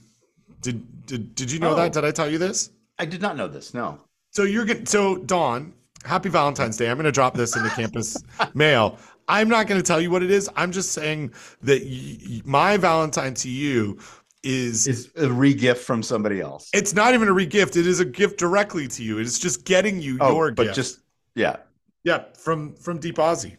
Did 0.61 1.07
did 1.07 1.35
did 1.35 1.51
you 1.51 1.59
know 1.59 1.71
oh, 1.71 1.77
that? 1.77 1.93
Did 1.93 2.05
I 2.05 2.11
tell 2.11 2.31
you 2.31 2.39
this? 2.39 2.71
I 2.99 3.07
did 3.07 3.23
not 3.23 3.37
know 3.37 3.49
this. 3.49 3.73
No. 3.73 4.01
So 4.35 4.43
you're 4.43 4.65
getting 4.65 4.87
so 4.87 5.17
Dawn. 5.17 5.73
Happy 6.05 6.29
Valentine's 6.29 6.77
Day. 6.77 6.91
I'm 6.91 6.97
going 6.97 7.05
to 7.05 7.13
drop 7.13 7.35
this 7.35 7.57
in 7.57 7.63
the 7.63 7.71
campus 7.71 8.23
mail. 8.55 8.99
I'm 9.27 9.49
not 9.49 9.67
going 9.67 9.81
to 9.81 9.87
tell 9.87 10.01
you 10.01 10.11
what 10.11 10.23
it 10.23 10.31
is. 10.31 10.51
I'm 10.55 10.71
just 10.71 10.93
saying 10.93 11.33
that 11.63 11.83
y- 11.83 12.43
my 12.45 12.77
Valentine 12.77 13.33
to 13.35 13.49
you 13.49 13.99
is 14.43 14.87
is 14.87 15.07
a 15.17 15.29
regift 15.29 15.79
from 15.79 16.03
somebody 16.03 16.41
else. 16.41 16.69
It's 16.75 16.95
not 16.95 17.15
even 17.15 17.29
a 17.29 17.33
regift. 17.33 17.77
It 17.77 17.87
is 17.87 18.01
a 18.01 18.05
gift 18.05 18.39
directly 18.39 18.87
to 18.89 19.03
you. 19.03 19.19
It's 19.19 19.39
just 19.39 19.65
getting 19.65 20.03
you 20.03 20.19
oh, 20.21 20.35
your 20.35 20.53
but 20.53 20.65
gift. 20.65 20.77
just 20.77 21.01
yeah, 21.35 21.57
yeah, 22.03 22.25
from 22.37 22.75
from 22.75 22.99
Deep 22.99 23.17
Aussie. 23.17 23.57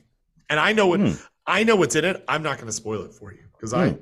And 0.49 0.59
I 0.59 0.73
know 0.73 0.88
what 0.88 0.99
mm. 0.99 1.25
I 1.47 1.63
know 1.63 1.77
what's 1.77 1.95
in 1.95 2.05
it. 2.05 2.23
I'm 2.27 2.43
not 2.43 2.57
going 2.57 2.67
to 2.67 2.73
spoil 2.73 3.01
it 3.03 3.13
for 3.13 3.31
you 3.33 3.45
because 3.53 3.73
mm. 3.73 3.77
I 3.77 3.97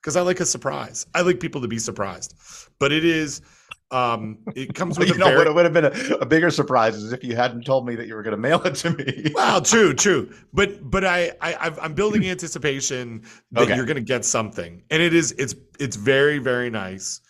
because 0.00 0.14
I 0.14 0.20
like 0.20 0.38
a 0.38 0.46
surprise. 0.46 1.06
I 1.14 1.22
like 1.22 1.40
people 1.40 1.62
to 1.62 1.68
be 1.68 1.78
surprised. 1.78 2.36
But 2.78 2.92
it 2.92 3.04
is 3.04 3.40
um, 3.90 4.38
it 4.54 4.74
comes 4.74 4.98
with 4.98 5.08
you 5.08 5.16
know 5.16 5.26
very... 5.26 5.38
what 5.38 5.54
would 5.54 5.64
have 5.64 5.72
been 5.72 5.86
a, 5.86 6.16
a, 6.16 6.26
bigger 6.26 6.50
surprise 6.50 6.96
is 6.96 7.12
if 7.12 7.24
you 7.24 7.36
hadn't 7.36 7.64
told 7.64 7.86
me 7.86 7.94
that 7.94 8.06
you 8.06 8.14
were 8.14 8.22
going 8.22 8.32
to 8.32 8.40
mail 8.40 8.62
it 8.62 8.74
to 8.76 8.90
me. 8.90 9.32
well, 9.34 9.60
true, 9.62 9.94
true, 9.94 10.32
but 10.52 10.90
but 10.90 11.04
I, 11.04 11.32
I 11.40 11.72
I'm 11.80 11.94
building 11.94 12.24
anticipation 12.30 13.22
that 13.52 13.62
okay. 13.62 13.76
you're 13.76 13.86
going 13.86 13.96
to 13.96 14.02
get 14.02 14.24
something, 14.24 14.82
and 14.90 15.02
it 15.02 15.14
is 15.14 15.32
it's 15.32 15.54
it's 15.78 15.96
very 15.96 16.38
very 16.38 16.70
nice. 16.70 17.20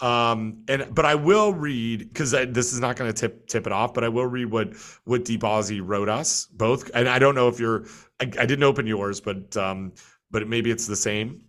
Um, 0.00 0.62
and 0.68 0.94
but 0.94 1.04
I 1.04 1.16
will 1.16 1.52
read 1.52 2.08
because 2.08 2.30
this 2.30 2.72
is 2.72 2.78
not 2.78 2.96
going 2.96 3.12
to 3.12 3.20
tip 3.20 3.46
tip 3.48 3.66
it 3.66 3.72
off, 3.72 3.92
but 3.92 4.04
I 4.04 4.08
will 4.08 4.26
read 4.26 4.46
what 4.46 4.74
what 5.04 5.24
Deep 5.24 5.40
Aussie 5.40 5.80
wrote 5.82 6.08
us 6.08 6.46
both, 6.46 6.90
and 6.94 7.08
I 7.08 7.18
don't 7.18 7.34
know 7.34 7.48
if 7.48 7.58
you're 7.58 7.84
I, 8.20 8.24
I 8.24 8.46
didn't 8.46 8.62
open 8.62 8.86
yours, 8.86 9.20
but 9.20 9.56
um, 9.56 9.92
but 10.30 10.48
maybe 10.48 10.70
it's 10.70 10.86
the 10.86 10.96
same 10.96 11.42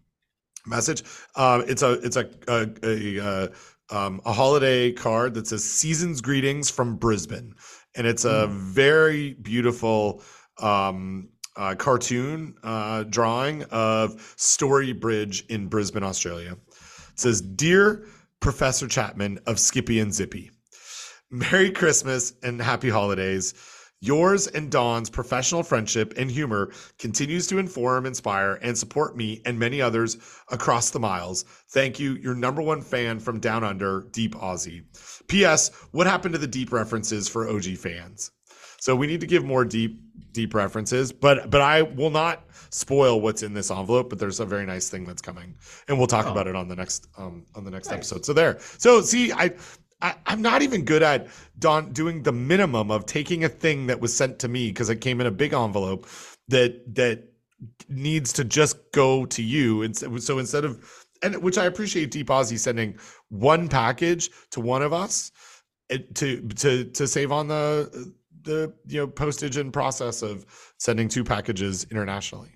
message. 0.66 1.04
Um, 1.36 1.64
it's 1.68 1.82
a 1.82 1.94
it's 1.94 2.16
a 2.16 2.30
a, 2.48 2.70
a, 2.84 3.18
a 3.18 3.26
uh, 3.26 3.48
um, 3.92 4.22
a 4.26 4.34
holiday 4.34 4.92
card 4.92 5.34
that 5.34 5.48
says 5.48 5.64
"Seasons 5.64 6.22
Greetings 6.22 6.70
from 6.70 6.96
Brisbane," 6.96 7.56
and 7.96 8.06
it's 8.08 8.26
a 8.26 8.48
mm. 8.48 8.52
very 8.52 9.34
beautiful 9.36 10.22
um, 10.62 11.30
uh, 11.56 11.76
cartoon 11.76 12.56
uh, 12.64 13.04
drawing 13.04 13.64
of 13.66 14.34
Story 14.38 14.94
Bridge 14.94 15.46
in 15.50 15.68
Brisbane, 15.68 16.04
Australia. 16.04 16.54
It 16.54 17.20
says, 17.20 17.42
"Dear 17.42 18.06
Professor 18.40 18.88
Chapman 18.88 19.40
of 19.46 19.60
Skippy 19.60 20.00
and 20.00 20.14
Zippy, 20.14 20.52
Merry 21.30 21.72
Christmas 21.72 22.34
and 22.44 22.62
Happy 22.62 22.90
Holidays." 22.90 23.54
Yours 24.02 24.48
and 24.48 24.72
Don's 24.72 25.10
professional 25.10 25.62
friendship 25.62 26.14
and 26.18 26.32
humor 26.32 26.72
continues 26.98 27.48
to 27.48 27.58
inform, 27.58 28.06
inspire, 28.06 28.54
and 28.62 28.78
support 28.78 29.18
me 29.18 29.42
and 29.46 29.60
many 29.60 29.82
others 29.82 30.18
across 30.52 30.90
the 30.90 31.00
miles. 31.00 31.44
Thank 31.72 32.00
you, 32.00 32.14
your 32.14 32.36
number 32.36 32.62
one 32.62 32.82
fan 32.82 33.20
from 33.20 33.42
down 33.42 33.66
under, 33.66 34.08
Deep 34.12 34.36
Aussie. 34.36 34.84
P.S. 35.28 35.70
What 35.92 36.08
happened 36.08 36.34
to 36.34 36.40
the 36.40 36.48
deep 36.48 36.72
references 36.72 37.28
for 37.28 37.50
OG 37.50 37.76
fans? 37.78 38.32
So 38.80 38.96
we 38.96 39.08
need 39.08 39.20
to 39.22 39.28
give 39.28 39.44
more 39.44 39.66
deep, 39.66 40.02
deep 40.32 40.54
references, 40.54 41.12
but 41.12 41.50
but 41.50 41.62
I 41.62 41.82
will 41.82 42.10
not 42.10 42.46
spoil 42.70 43.20
what's 43.20 43.44
in 43.44 43.54
this 43.54 43.72
envelope. 43.72 44.10
But 44.10 44.20
there's 44.20 44.40
a 44.40 44.46
very 44.46 44.66
nice 44.66 44.90
thing 44.90 45.04
that's 45.04 45.22
coming, 45.22 45.56
and 45.88 45.98
we'll 45.98 46.08
talk 46.08 46.28
oh. 46.28 46.32
about 46.32 46.48
it 46.48 46.56
on 46.56 46.68
the 46.68 46.76
next 46.76 47.08
um 47.18 47.46
on 47.56 47.66
the 47.66 47.72
next 47.72 47.88
nice. 47.88 47.98
episode. 47.98 48.26
So 48.26 48.34
there. 48.34 48.58
So 48.60 49.02
see, 49.02 49.34
I 49.34 49.54
I, 50.02 50.16
am 50.28 50.42
not 50.42 50.62
even 50.62 50.86
good 50.86 51.04
at 51.04 51.28
Don 51.58 51.92
doing 51.92 52.24
the 52.24 52.32
minimum 52.32 52.90
of 52.92 53.06
taking 53.06 53.44
a 53.44 53.50
thing 53.50 53.88
that 53.88 54.00
was 54.00 54.16
sent 54.16 54.40
to 54.40 54.48
me 54.48 54.70
because 54.70 54.90
it 54.90 55.02
came 55.02 55.20
in 55.20 55.28
a 55.28 55.32
big 55.32 55.54
envelope 55.54 56.08
that 56.48 56.96
that 56.96 57.24
needs 57.90 58.32
to 58.34 58.44
just 58.44 58.78
go 58.94 59.26
to 59.26 59.44
you. 59.44 59.82
And 59.82 59.96
so 60.22 60.40
instead 60.40 60.64
of 60.64 61.06
and 61.22 61.42
which 61.42 61.58
I 61.58 61.66
appreciate 61.66 62.12
Deep 62.12 62.28
Aussie 62.28 62.58
sending 62.58 62.98
one 63.30 63.68
package 63.68 64.30
to 64.52 64.62
one 64.62 64.82
of 64.82 64.94
us 64.94 65.32
to 65.90 66.42
to 66.42 66.86
to 66.86 67.08
save 67.08 67.32
on 67.32 67.48
the 67.48 68.14
the 68.44 68.74
you 68.86 69.00
know 69.00 69.08
postage 69.08 69.58
and 69.58 69.74
process 69.74 70.22
of 70.22 70.46
sending 70.78 71.10
two 71.10 71.24
packages 71.24 71.86
internationally. 71.92 72.52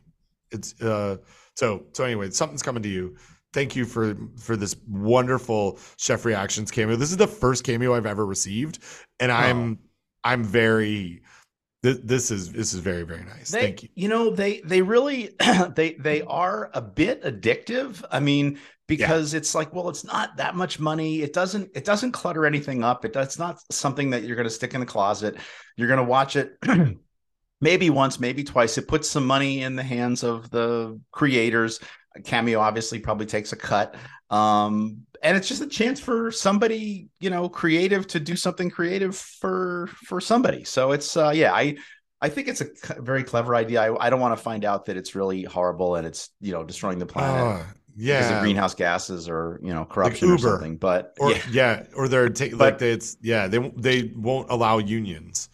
It's 0.52 0.80
uh 0.82 1.18
so 1.56 1.84
so 1.94 2.04
anyway, 2.04 2.30
something's 2.30 2.64
coming 2.64 2.84
to 2.84 2.90
you 2.90 3.18
thank 3.54 3.76
you 3.76 3.86
for 3.86 4.18
for 4.38 4.58
this 4.58 4.76
wonderful 4.88 5.80
chef 5.98 6.26
reactions 6.26 6.72
cameo. 6.72 6.96
This 6.96 7.12
is 7.12 7.18
the 7.18 7.28
first 7.28 7.64
cameo 7.64 7.94
i've 7.94 8.06
ever 8.06 8.26
received 8.26 8.80
and 9.20 9.32
i'm 9.32 9.80
oh. 9.82 9.88
i'm 10.24 10.44
very 10.44 11.22
this, 11.84 12.00
this 12.02 12.32
is 12.32 12.52
this 12.52 12.74
is 12.74 12.80
very 12.80 13.04
very 13.04 13.26
nice. 13.26 13.52
They, 13.52 13.62
thank 13.62 13.84
you. 13.84 13.90
you 13.94 14.08
know 14.08 14.30
they 14.30 14.62
they 14.62 14.82
really 14.82 15.36
they 15.76 15.94
they 16.00 16.22
are 16.24 16.72
a 16.74 16.82
bit 16.82 17.22
addictive. 17.24 18.02
I 18.10 18.22
mean 18.22 18.58
because 18.88 19.34
yeah. 19.34 19.38
it's 19.38 19.54
like 19.54 19.74
well 19.74 19.90
it's 19.90 20.06
not 20.06 20.38
that 20.38 20.56
much 20.56 20.80
money. 20.80 21.22
It 21.22 21.34
doesn't 21.34 21.70
it 21.76 21.84
doesn't 21.84 22.14
clutter 22.14 22.46
anything 22.46 22.86
up. 22.86 23.04
It 23.04 23.12
that's 23.12 23.38
not 23.38 23.60
something 23.70 24.10
that 24.12 24.24
you're 24.24 24.38
going 24.38 24.48
to 24.48 24.54
stick 24.54 24.74
in 24.74 24.80
the 24.80 24.86
closet. 24.86 25.36
You're 25.76 25.90
going 25.90 25.98
to 25.98 26.06
watch 26.06 26.38
it 26.38 26.58
maybe 27.62 27.90
once 27.90 28.18
maybe 28.18 28.46
twice. 28.46 28.78
It 28.78 28.88
puts 28.88 29.10
some 29.10 29.28
money 29.28 29.62
in 29.62 29.76
the 29.76 29.84
hands 29.84 30.24
of 30.24 30.50
the 30.52 31.02
creators 31.12 31.82
Cameo 32.24 32.60
obviously 32.60 33.00
probably 33.00 33.26
takes 33.26 33.54
a 33.54 33.56
cut. 33.56 33.96
Um, 34.30 35.06
and 35.22 35.38
it's 35.38 35.48
just 35.48 35.62
a 35.62 35.68
chance 35.68 36.00
for 36.00 36.32
somebody, 36.32 37.08
you 37.20 37.30
know, 37.30 37.48
creative 37.48 38.08
to 38.08 38.20
do 38.20 38.36
something 38.36 38.70
creative 38.70 39.16
for 39.16 39.90
for 40.08 40.20
somebody. 40.20 40.64
So 40.64 40.92
it's 40.92 41.16
uh 41.16 41.32
yeah, 41.34 41.54
I 41.54 41.78
I 42.22 42.30
think 42.30 42.48
it's 42.48 42.62
a 42.62 43.02
very 43.02 43.24
clever 43.24 43.54
idea. 43.54 43.82
I, 43.82 44.08
I 44.08 44.10
don't 44.10 44.22
want 44.22 44.38
to 44.38 44.42
find 44.42 44.64
out 44.64 44.86
that 44.86 44.96
it's 44.96 45.14
really 45.14 45.44
horrible 45.44 45.96
and 45.96 46.08
it's, 46.08 46.30
you 46.40 46.54
know, 46.54 46.64
destroying 46.64 46.98
the 46.98 47.06
planet. 47.06 47.42
Uh, 47.42 47.66
yeah. 47.98 48.20
Because 48.20 48.32
of 48.32 48.42
greenhouse 48.42 48.74
gases 48.74 49.28
or, 49.28 49.60
you 49.62 49.74
know, 49.74 49.84
corruption 49.84 50.30
like 50.30 50.40
or 50.40 50.42
something. 50.42 50.78
But 50.78 51.14
or, 51.20 51.32
yeah. 51.32 51.42
yeah. 51.52 51.84
Or 51.98 52.08
they're 52.08 52.30
ta- 52.30 52.56
like 52.56 52.78
they, 52.78 52.92
it's 52.92 53.18
yeah, 53.22 53.48
they 53.48 53.60
they 53.76 54.14
won't 54.16 54.50
allow 54.50 54.78
unions. 54.78 55.50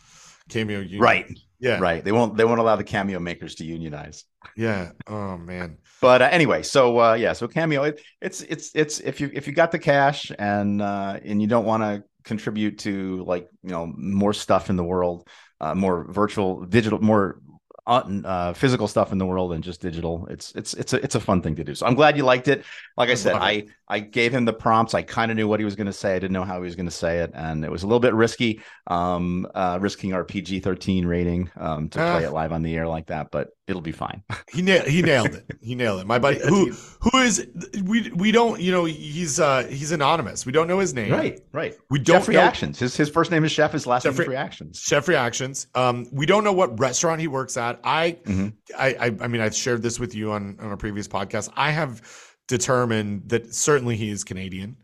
Cameo 0.47 0.81
unions. 0.81 1.01
Right. 1.01 1.25
Yeah. 1.59 1.79
Right. 1.79 2.03
They 2.03 2.11
won't 2.11 2.37
they 2.37 2.45
won't 2.45 2.59
allow 2.59 2.75
the 2.75 2.83
cameo 2.83 3.19
makers 3.19 3.55
to 3.55 3.65
unionize. 3.65 4.25
Yeah. 4.55 4.91
Oh 5.07 5.37
man. 5.37 5.78
But 6.01 6.21
uh, 6.21 6.29
anyway, 6.31 6.63
so 6.63 6.99
uh, 6.99 7.13
yeah, 7.13 7.33
so 7.33 7.47
cameo 7.47 7.83
it, 7.83 8.01
it's 8.21 8.41
it's 8.41 8.71
it's 8.73 8.99
if 8.99 9.19
you 9.19 9.29
if 9.33 9.47
you 9.47 9.53
got 9.53 9.71
the 9.71 9.79
cash 9.79 10.31
and 10.39 10.81
uh, 10.81 11.19
and 11.23 11.41
you 11.41 11.47
don't 11.47 11.65
want 11.65 11.83
to 11.83 12.03
contribute 12.23 12.79
to 12.79 13.23
like 13.25 13.49
you 13.63 13.71
know 13.71 13.91
more 13.97 14.33
stuff 14.33 14.69
in 14.69 14.75
the 14.75 14.83
world, 14.83 15.27
uh, 15.59 15.75
more 15.75 16.05
virtual 16.05 16.65
digital 16.65 16.99
more 16.99 17.41
uh, 17.89 18.53
physical 18.53 18.87
stuff 18.87 19.11
in 19.11 19.17
the 19.17 19.25
world 19.25 19.51
and 19.53 19.63
just 19.63 19.81
digital. 19.81 20.27
It's 20.29 20.53
it's 20.53 20.73
it's 20.75 20.93
a 20.93 21.03
it's 21.03 21.15
a 21.15 21.19
fun 21.19 21.41
thing 21.41 21.55
to 21.55 21.63
do. 21.63 21.75
So 21.75 21.85
I'm 21.85 21.95
glad 21.95 22.17
you 22.17 22.23
liked 22.23 22.47
it. 22.47 22.63
Like 22.97 23.09
I 23.09 23.15
said, 23.15 23.35
I 23.35 23.65
I 23.89 23.99
gave 23.99 24.31
him 24.31 24.45
the 24.45 24.53
prompts. 24.53 24.93
I 24.93 25.01
kind 25.01 25.31
of 25.31 25.37
knew 25.37 25.47
what 25.47 25.59
he 25.59 25.65
was 25.65 25.75
going 25.75 25.87
to 25.87 25.93
say. 25.93 26.15
I 26.15 26.19
didn't 26.19 26.33
know 26.33 26.43
how 26.43 26.57
he 26.57 26.65
was 26.65 26.75
going 26.75 26.85
to 26.85 26.91
say 26.91 27.19
it, 27.19 27.31
and 27.33 27.65
it 27.65 27.71
was 27.71 27.83
a 27.83 27.87
little 27.87 27.99
bit 27.99 28.13
risky, 28.13 28.61
um, 28.87 29.47
uh, 29.55 29.79
risking 29.81 30.13
our 30.13 30.23
PG-13 30.23 31.05
rating 31.07 31.49
um, 31.57 31.89
to 31.89 31.97
play 31.97 32.25
ah. 32.25 32.27
it 32.27 32.33
live 32.33 32.51
on 32.51 32.61
the 32.61 32.75
air 32.75 32.87
like 32.87 33.07
that. 33.07 33.31
But 33.31 33.49
it'll 33.69 33.81
be 33.81 33.91
fine. 33.91 34.23
he 34.51 34.61
nailed 34.61 34.87
he 34.87 35.01
nailed 35.01 35.33
it. 35.33 35.45
He 35.61 35.75
nailed 35.75 36.01
it. 36.01 36.07
My 36.07 36.19
buddy 36.19 36.39
who 36.39 36.73
who 36.99 37.17
is 37.19 37.47
we 37.83 38.11
we 38.11 38.31
don't 38.31 38.59
you 38.59 38.71
know 38.71 38.85
he's 38.85 39.39
uh 39.39 39.63
he's 39.69 39.91
anonymous. 39.91 40.45
We 40.45 40.51
don't 40.51 40.67
know 40.67 40.79
his 40.79 40.93
name. 40.93 41.11
Right, 41.11 41.39
right. 41.51 41.75
We 41.89 41.99
don't 41.99 42.21
Chef 42.21 42.27
Reactions. 42.27 42.79
His 42.79 42.97
his 42.97 43.09
first 43.09 43.31
name 43.31 43.43
is 43.43 43.51
Chef. 43.51 43.71
His 43.71 43.87
last 43.87 44.03
Chef 44.03 44.13
name 44.13 44.21
is 44.21 44.27
Reactions. 44.27 44.79
Chef 44.79 45.07
Reactions. 45.07 45.67
Um, 45.75 46.07
we 46.11 46.25
don't 46.25 46.43
know 46.43 46.53
what 46.53 46.79
restaurant 46.79 47.21
he 47.21 47.27
works 47.27 47.57
at. 47.57 47.79
I 47.83 48.17
mm-hmm. 48.23 48.49
I, 48.77 48.87
I 48.99 49.05
I 49.21 49.27
mean 49.27 49.41
I've 49.41 49.55
shared 49.55 49.81
this 49.81 49.99
with 49.99 50.15
you 50.15 50.31
on 50.31 50.57
on 50.59 50.71
a 50.71 50.77
previous 50.77 51.07
podcast. 51.07 51.49
I 51.55 51.71
have 51.71 52.01
determined 52.49 53.29
that 53.29 53.53
certainly 53.55 53.95
he 53.95 54.09
is 54.09 54.25
Canadian. 54.25 54.75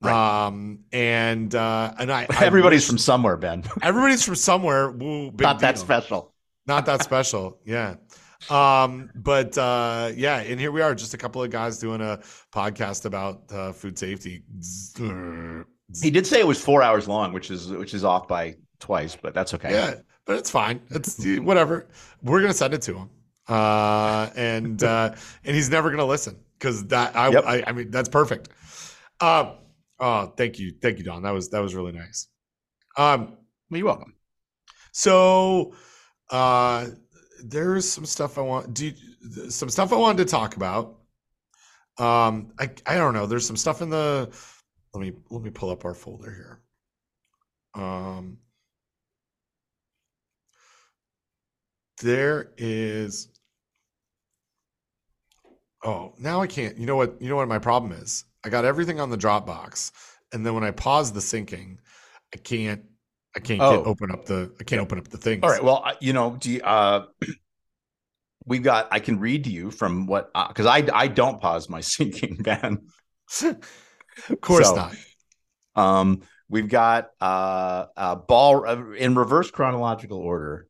Right. 0.00 0.46
Um 0.46 0.84
and 0.92 1.52
uh 1.54 1.92
and 1.98 2.12
I 2.12 2.28
everybody's 2.40 2.82
I 2.82 2.84
wish, 2.84 2.88
from 2.88 2.98
somewhere, 2.98 3.36
Ben. 3.36 3.64
everybody's 3.82 4.22
from 4.24 4.36
somewhere. 4.36 4.90
Woo, 4.92 5.32
Not 5.32 5.34
deal. 5.34 5.54
that 5.58 5.78
special. 5.78 6.32
Not 6.66 6.86
that 6.86 7.02
special. 7.02 7.58
Yeah. 7.64 7.96
Um, 8.50 9.10
but 9.14 9.56
uh, 9.56 10.12
yeah, 10.14 10.38
and 10.40 10.60
here 10.60 10.70
we 10.70 10.82
are, 10.82 10.94
just 10.94 11.14
a 11.14 11.16
couple 11.16 11.42
of 11.42 11.50
guys 11.50 11.78
doing 11.78 12.00
a 12.00 12.20
podcast 12.52 13.06
about 13.06 13.42
uh, 13.50 13.72
food 13.72 13.98
safety. 13.98 14.42
He 16.02 16.10
did 16.10 16.26
say 16.26 16.40
it 16.40 16.46
was 16.46 16.60
four 16.60 16.82
hours 16.82 17.08
long, 17.08 17.32
which 17.32 17.50
is 17.50 17.68
which 17.70 17.94
is 17.94 18.04
off 18.04 18.28
by 18.28 18.56
twice, 18.78 19.16
but 19.20 19.32
that's 19.34 19.54
okay. 19.54 19.70
Yeah, 19.72 19.94
but 20.26 20.36
it's 20.36 20.50
fine. 20.50 20.82
It's 20.90 21.24
whatever. 21.38 21.88
We're 22.22 22.40
gonna 22.40 22.52
send 22.52 22.74
it 22.74 22.82
to 22.82 22.94
him, 22.94 23.10
uh, 23.48 24.28
and 24.36 24.82
uh, 24.82 25.14
and 25.44 25.56
he's 25.56 25.70
never 25.70 25.90
gonna 25.90 26.04
listen 26.04 26.36
because 26.58 26.86
that 26.88 27.16
I, 27.16 27.30
yep. 27.30 27.44
I, 27.46 27.64
I 27.66 27.72
mean 27.72 27.90
that's 27.90 28.08
perfect. 28.08 28.48
Uh, 29.20 29.54
Oh, 29.98 30.32
thank 30.36 30.58
you, 30.58 30.74
thank 30.82 30.98
you, 30.98 31.04
Don. 31.04 31.22
That 31.22 31.30
was 31.30 31.48
that 31.50 31.60
was 31.60 31.74
really 31.74 31.92
nice. 31.92 32.28
Um, 32.98 33.38
well, 33.70 33.78
you're 33.78 33.86
welcome. 33.86 34.14
So, 34.92 35.74
uh, 36.30 36.88
there's 37.44 37.90
some 37.90 38.04
stuff 38.04 38.38
I 38.38 38.42
want. 38.42 38.74
Do 38.74 38.92
some 39.48 39.68
stuff 39.70 39.92
I 39.92 39.96
wanted 39.96 40.18
to 40.18 40.30
talk 40.30 40.56
about. 40.56 40.98
Um, 41.98 42.52
I 42.58 42.70
I 42.86 42.96
don't 42.96 43.14
know. 43.14 43.26
There's 43.26 43.46
some 43.46 43.56
stuff 43.56 43.80
in 43.80 43.88
the. 43.88 44.30
Let 44.92 45.00
me 45.00 45.12
let 45.30 45.42
me 45.42 45.50
pull 45.50 45.70
up 45.70 45.84
our 45.84 45.94
folder 45.94 46.30
here. 46.30 47.82
Um, 47.82 48.38
there 52.02 52.52
is. 52.58 53.28
Oh, 55.86 56.12
now 56.18 56.42
I 56.42 56.48
can't. 56.48 56.76
You 56.76 56.84
know 56.84 56.96
what? 56.96 57.22
You 57.22 57.28
know 57.28 57.36
what 57.36 57.46
my 57.46 57.60
problem 57.60 57.92
is? 57.92 58.24
I 58.44 58.48
got 58.48 58.64
everything 58.64 58.98
on 58.98 59.08
the 59.08 59.16
Dropbox, 59.16 59.92
and 60.32 60.44
then 60.44 60.52
when 60.52 60.64
I 60.64 60.72
pause 60.72 61.12
the 61.12 61.20
syncing, 61.20 61.78
I 62.34 62.38
can't. 62.38 62.82
I 63.36 63.38
can't 63.38 63.60
oh. 63.60 63.76
get, 63.76 63.86
open 63.86 64.10
up 64.10 64.24
the. 64.24 64.52
I 64.60 64.64
can't 64.64 64.82
open 64.82 64.98
up 64.98 65.06
the 65.08 65.18
things. 65.18 65.44
All 65.44 65.50
right. 65.50 65.62
Well, 65.62 65.84
you 66.00 66.12
know, 66.12 66.36
do 66.40 66.50
you, 66.50 66.60
uh, 66.62 67.06
we've 68.46 68.64
got. 68.64 68.88
I 68.90 68.98
can 68.98 69.20
read 69.20 69.44
to 69.44 69.50
you 69.50 69.70
from 69.70 70.06
what 70.06 70.32
because 70.48 70.66
uh, 70.66 70.70
I 70.70 70.88
I 70.92 71.06
don't 71.06 71.40
pause 71.40 71.68
my 71.68 71.80
syncing, 71.82 72.42
Ben. 72.42 72.78
of 74.28 74.40
course 74.40 74.68
so, 74.68 74.74
not. 74.74 74.96
Um, 75.76 76.22
we've 76.48 76.68
got 76.68 77.10
uh, 77.20 77.86
uh 77.96 78.16
ball 78.16 78.68
uh, 78.68 78.90
in 78.94 79.14
reverse 79.14 79.52
chronological 79.52 80.18
order. 80.18 80.66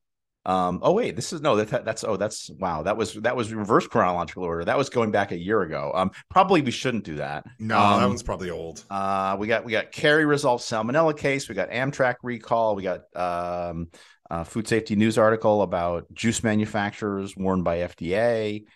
Um, 0.47 0.79
oh 0.81 0.93
wait, 0.93 1.17
this 1.17 1.33
is 1.33 1.41
no 1.41 1.57
that, 1.57 1.85
that's 1.85 2.05
oh 2.05 2.17
that's 2.17 2.51
wow 2.51 2.85
that 2.85 2.97
was 2.97 3.15
that 3.15 3.37
was 3.37 3.53
reverse 3.53 3.89
chronological 3.89 4.45
order. 4.45 4.65
That 4.65 4.79
was 4.79 4.89
going 4.89 5.11
back 5.11 5.33
a 5.33 5.37
year 5.37 5.63
ago. 5.63 5.91
Um, 5.93 6.13
probably 6.31 6.63
we 6.63 6.71
shouldn't 6.71 7.03
do 7.03 7.17
that. 7.17 7.45
No, 7.59 7.77
um, 7.77 8.01
that 8.01 8.07
one's 8.07 8.23
probably 8.23 8.51
old. 8.51 8.85
Uh, 8.89 9.37
we 9.41 9.49
got 9.49 9.65
we 9.65 9.73
got 9.73 9.91
Kerry 9.91 10.25
resolved 10.25 10.63
salmonella 10.63 11.19
case. 11.19 11.49
We 11.49 11.57
got 11.57 11.71
Amtrak 11.71 12.17
recall. 12.23 12.77
We 12.77 12.85
got 12.85 13.01
um, 13.17 13.89
uh, 14.31 14.45
food 14.45 14.69
safety 14.69 14.95
news 14.95 15.19
article 15.19 15.63
about 15.63 16.15
juice 16.15 16.45
manufacturers 16.45 17.37
warned 17.37 17.65
by 17.65 17.79
FDA. 17.79 18.67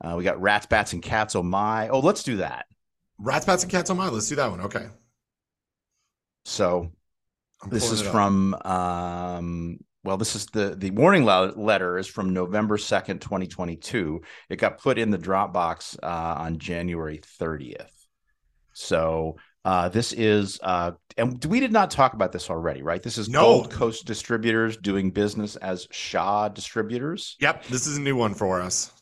Uh, 0.00 0.14
we 0.16 0.22
got 0.22 0.40
rats, 0.40 0.66
bats, 0.66 0.92
and 0.92 1.02
cats. 1.02 1.34
Oh 1.34 1.42
my! 1.42 1.88
Oh, 1.88 1.98
let's 1.98 2.22
do 2.22 2.36
that. 2.36 2.66
Rats, 3.18 3.46
bats, 3.46 3.64
and 3.64 3.72
cats. 3.72 3.90
Oh 3.90 3.94
my! 3.94 4.08
Let's 4.10 4.28
do 4.28 4.36
that 4.36 4.48
one. 4.48 4.60
Okay. 4.60 4.86
So, 6.44 6.92
this 7.68 7.90
is 7.90 8.00
from 8.00 8.54
um, 8.64 9.78
well, 10.06 10.16
this 10.16 10.36
is 10.36 10.46
the 10.46 10.74
the 10.76 10.92
warning 10.92 11.24
letter 11.24 11.98
is 11.98 12.06
from 12.06 12.32
November 12.32 12.78
second, 12.78 13.20
twenty 13.20 13.46
twenty 13.46 13.76
two. 13.76 14.22
It 14.48 14.56
got 14.56 14.78
put 14.78 14.98
in 14.98 15.10
the 15.10 15.18
Dropbox 15.18 15.98
uh, 16.02 16.36
on 16.38 16.58
January 16.58 17.20
thirtieth. 17.22 17.92
So 18.72 19.36
uh, 19.64 19.88
this 19.88 20.12
is, 20.12 20.60
uh, 20.62 20.92
and 21.16 21.44
we 21.46 21.58
did 21.58 21.72
not 21.72 21.90
talk 21.90 22.12
about 22.12 22.30
this 22.30 22.50
already, 22.50 22.82
right? 22.82 23.02
This 23.02 23.18
is 23.18 23.28
no. 23.28 23.40
Gold 23.40 23.70
Coast 23.72 24.06
Distributors 24.06 24.76
doing 24.76 25.10
business 25.10 25.56
as 25.56 25.88
Shaw 25.90 26.48
Distributors. 26.48 27.36
Yep, 27.40 27.64
this 27.64 27.88
is 27.88 27.96
a 27.96 28.00
new 28.00 28.14
one 28.14 28.34
for 28.34 28.60
us. 28.60 28.92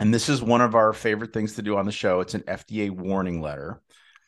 And 0.00 0.12
this 0.12 0.28
is 0.28 0.42
one 0.42 0.60
of 0.60 0.74
our 0.74 0.92
favorite 0.92 1.32
things 1.32 1.54
to 1.54 1.62
do 1.62 1.78
on 1.78 1.86
the 1.86 1.92
show. 1.92 2.20
It's 2.20 2.34
an 2.34 2.42
FDA 2.42 2.90
warning 2.90 3.40
letter. 3.40 3.80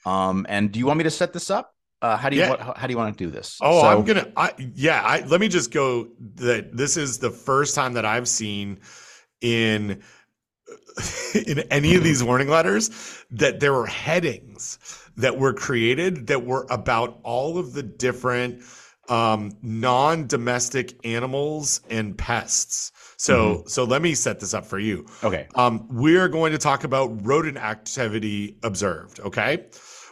Um, 0.07 0.47
and 0.49 0.73
do 0.73 0.79
you 0.79 0.87
want 0.87 0.97
me 0.97 1.05
to 1.05 1.11
set 1.11 1.35
this 1.35 1.51
up? 1.51 1.75
Uh, 2.03 2.17
how 2.17 2.31
do 2.31 2.37
you 2.37 2.43
yeah. 2.43 2.51
what, 2.51 2.79
how 2.79 2.87
do 2.87 2.93
you 2.93 2.97
want 2.97 3.17
to 3.17 3.25
do 3.25 3.31
this? 3.31 3.59
Oh, 3.61 3.83
so, 3.83 3.87
I'm 3.89 4.05
gonna. 4.05 4.33
I, 4.37 4.53
yeah, 4.75 5.03
I, 5.03 5.21
let 5.27 5.41
me 5.41 5.49
just 5.49 5.71
go. 5.71 6.09
That 6.37 6.77
this 6.77 6.97
is 6.97 7.19
the 7.19 7.31
first 7.31 7.75
time 7.75 7.93
that 7.95 8.07
I've 8.07 8.29
seen 8.29 8.81
in 9.41 10.03
in 11.47 11.61
any 11.71 11.95
of 11.97 12.05
these 12.05 12.25
warning 12.25 12.49
letters 12.49 13.25
that 13.31 13.61
there 13.61 13.73
were 13.73 13.87
headings 13.87 14.79
that 15.17 15.39
were 15.39 15.53
created 15.53 16.29
that 16.29 16.45
were 16.45 16.67
about 16.71 17.21
all 17.23 17.59
of 17.59 17.75
the 17.75 17.83
different 17.83 18.63
um, 19.11 19.51
non-domestic 19.61 21.05
animals 21.05 21.81
and 21.91 22.17
pests. 22.17 22.93
So, 23.17 23.57
mm-hmm. 23.57 23.69
so 23.69 23.85
let 23.85 24.03
me 24.03 24.15
set 24.15 24.41
this 24.41 24.55
up 24.55 24.65
for 24.65 24.79
you. 24.79 25.05
Okay. 25.25 25.49
Um, 25.57 25.89
we 25.91 26.17
are 26.17 26.29
going 26.29 26.53
to 26.53 26.59
talk 26.59 26.85
about 26.85 27.27
rodent 27.27 27.59
activity 27.59 28.57
observed. 28.63 29.21
Okay. 29.21 29.67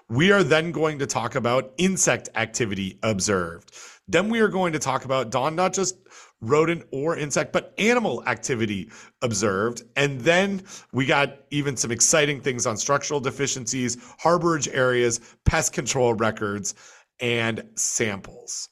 We 0.09 0.33
are 0.33 0.43
then 0.43 0.73
going 0.73 0.99
to 1.01 1.07
talk 1.07 1.35
about 1.35 1.73
insect 1.77 2.31
activity 2.35 2.99
observed. 3.03 3.73
Then 4.07 4.31
we 4.31 4.41
are 4.41 4.49
going 4.49 4.73
to 4.73 4.79
talk 4.79 5.05
about 5.05 5.31
Don, 5.31 5.55
not 5.55 5.75
just 5.75 5.97
rodent 6.41 6.85
or 6.93 7.17
insect, 7.17 7.53
but 7.53 7.75
animal 7.79 8.23
activity 8.27 8.91
observed. 9.23 9.83
And 9.97 10.21
then 10.21 10.63
we 10.93 11.05
got 11.05 11.39
even 11.51 11.77
some 11.77 11.91
exciting 11.91 12.41
things 12.41 12.67
on 12.67 12.77
structural 12.77 13.21
deficiencies, 13.21 13.97
harborage 14.23 14.69
areas, 14.73 15.21
pest 15.45 15.73
control 15.73 16.15
records, 16.15 16.75
and 17.21 17.63
samples. 17.75 18.69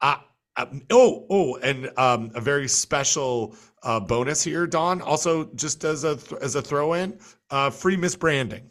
Uh, 0.00 0.16
uh, 0.56 0.66
oh, 0.90 1.26
oh, 1.30 1.56
and 1.56 1.90
um, 1.98 2.30
a 2.34 2.40
very 2.40 2.68
special 2.68 3.54
uh, 3.82 4.00
bonus 4.00 4.42
here, 4.42 4.66
Don. 4.66 5.00
Also, 5.02 5.44
just 5.54 5.84
as 5.84 6.04
a 6.04 6.16
th- 6.16 6.40
as 6.42 6.54
a 6.54 6.62
throw 6.62 6.94
in, 6.94 7.18
uh, 7.50 7.70
free 7.70 7.96
misbranding. 7.96 8.62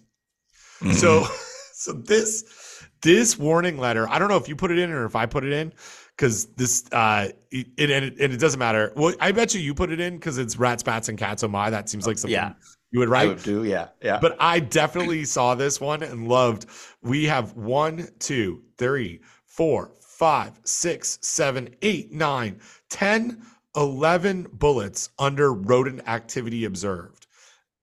Mm-hmm. 0.82 0.92
So, 0.92 1.26
so 1.84 1.94
this 1.94 2.84
this 3.02 3.38
warning 3.38 3.78
letter. 3.78 4.08
I 4.10 4.20
don't 4.20 4.28
know 4.28 4.36
if 4.36 4.50
you 4.50 4.56
put 4.56 4.70
it 4.72 4.80
in 4.80 4.92
or 4.92 5.06
if 5.06 5.16
I 5.16 5.26
put 5.26 5.46
it 5.46 5.54
in 5.54 5.72
because 6.16 6.48
this 6.48 6.86
uh 6.92 7.30
it, 7.52 7.68
and, 7.78 7.92
it, 7.92 8.20
and 8.20 8.34
it 8.34 8.40
doesn't 8.40 8.60
matter. 8.60 8.92
Well, 8.98 9.14
I 9.22 9.32
bet 9.32 9.54
you 9.54 9.62
you 9.62 9.74
put 9.74 9.90
it 9.90 10.02
in 10.02 10.16
because 10.16 10.38
it's 10.38 10.58
rats, 10.58 10.84
bats, 10.84 11.08
and 11.08 11.18
cats. 11.18 11.42
Oh 11.42 11.48
my, 11.48 11.70
that 11.70 11.88
seems 11.88 12.06
like 12.06 12.18
something 12.18 12.36
yeah. 12.36 12.54
you 12.92 13.00
would 13.00 13.08
write. 13.08 13.28
I 13.28 13.30
would 13.30 13.44
do, 13.44 13.64
yeah, 13.64 13.88
yeah. 14.02 14.20
But 14.20 14.36
I 14.42 14.60
definitely 14.60 15.24
saw 15.24 15.56
this 15.56 15.80
one 15.80 16.04
and 16.04 16.28
loved. 16.28 16.66
We 17.02 17.24
have 17.26 17.56
one, 17.56 18.10
two, 18.20 18.62
three, 18.78 19.22
four, 19.46 19.94
five, 20.02 20.60
six, 20.66 21.18
seven, 21.22 21.74
eight, 21.82 22.12
nine, 22.12 22.60
ten, 22.90 23.42
eleven 23.78 24.48
bullets 24.52 25.12
under 25.18 25.54
rodent 25.54 26.06
activity 26.10 26.66
observed. 26.66 27.28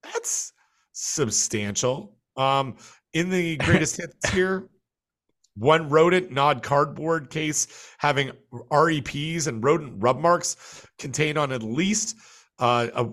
That's 0.02 0.52
substantial. 0.92 2.12
Um, 2.36 2.76
in 3.12 3.30
the 3.30 3.56
greatest 3.58 3.96
hits 4.00 4.30
here, 4.30 4.68
one 5.56 5.88
rodent 5.88 6.30
nod 6.30 6.62
cardboard 6.62 7.30
case 7.30 7.66
having 7.98 8.30
REPs 8.70 9.46
and 9.46 9.64
rodent 9.64 9.94
rub 9.96 10.18
marks 10.20 10.86
contained 10.98 11.38
on 11.38 11.50
at 11.52 11.62
least 11.62 12.16
uh, 12.58 12.88
a, 12.94 13.06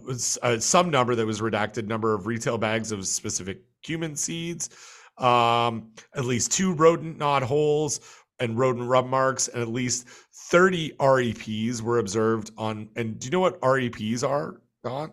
a, 0.44 0.62
some 0.62 0.90
number 0.90 1.16
that 1.16 1.26
was 1.26 1.42
redacted 1.42 1.88
number 1.88 2.14
of 2.14 2.28
retail 2.28 2.58
bags 2.58 2.92
of 2.92 3.06
specific 3.06 3.62
cumin 3.82 4.16
seeds, 4.16 4.70
um, 5.18 5.92
at 6.16 6.26
least 6.26 6.52
two 6.52 6.74
rodent 6.74 7.18
nod 7.18 7.44
holes 7.44 8.00
and 8.40 8.58
rodent 8.58 8.88
rub 8.88 9.06
marks, 9.06 9.48
and 9.48 9.62
at 9.62 9.68
least 9.70 10.08
30 10.08 10.94
REPs 11.00 11.82
were 11.82 12.00
observed 12.00 12.52
on. 12.58 12.90
And 12.96 13.20
do 13.20 13.26
you 13.26 13.32
know 13.32 13.40
what 13.40 13.60
REPs 13.62 14.28
are, 14.28 14.62
Don? 14.84 15.12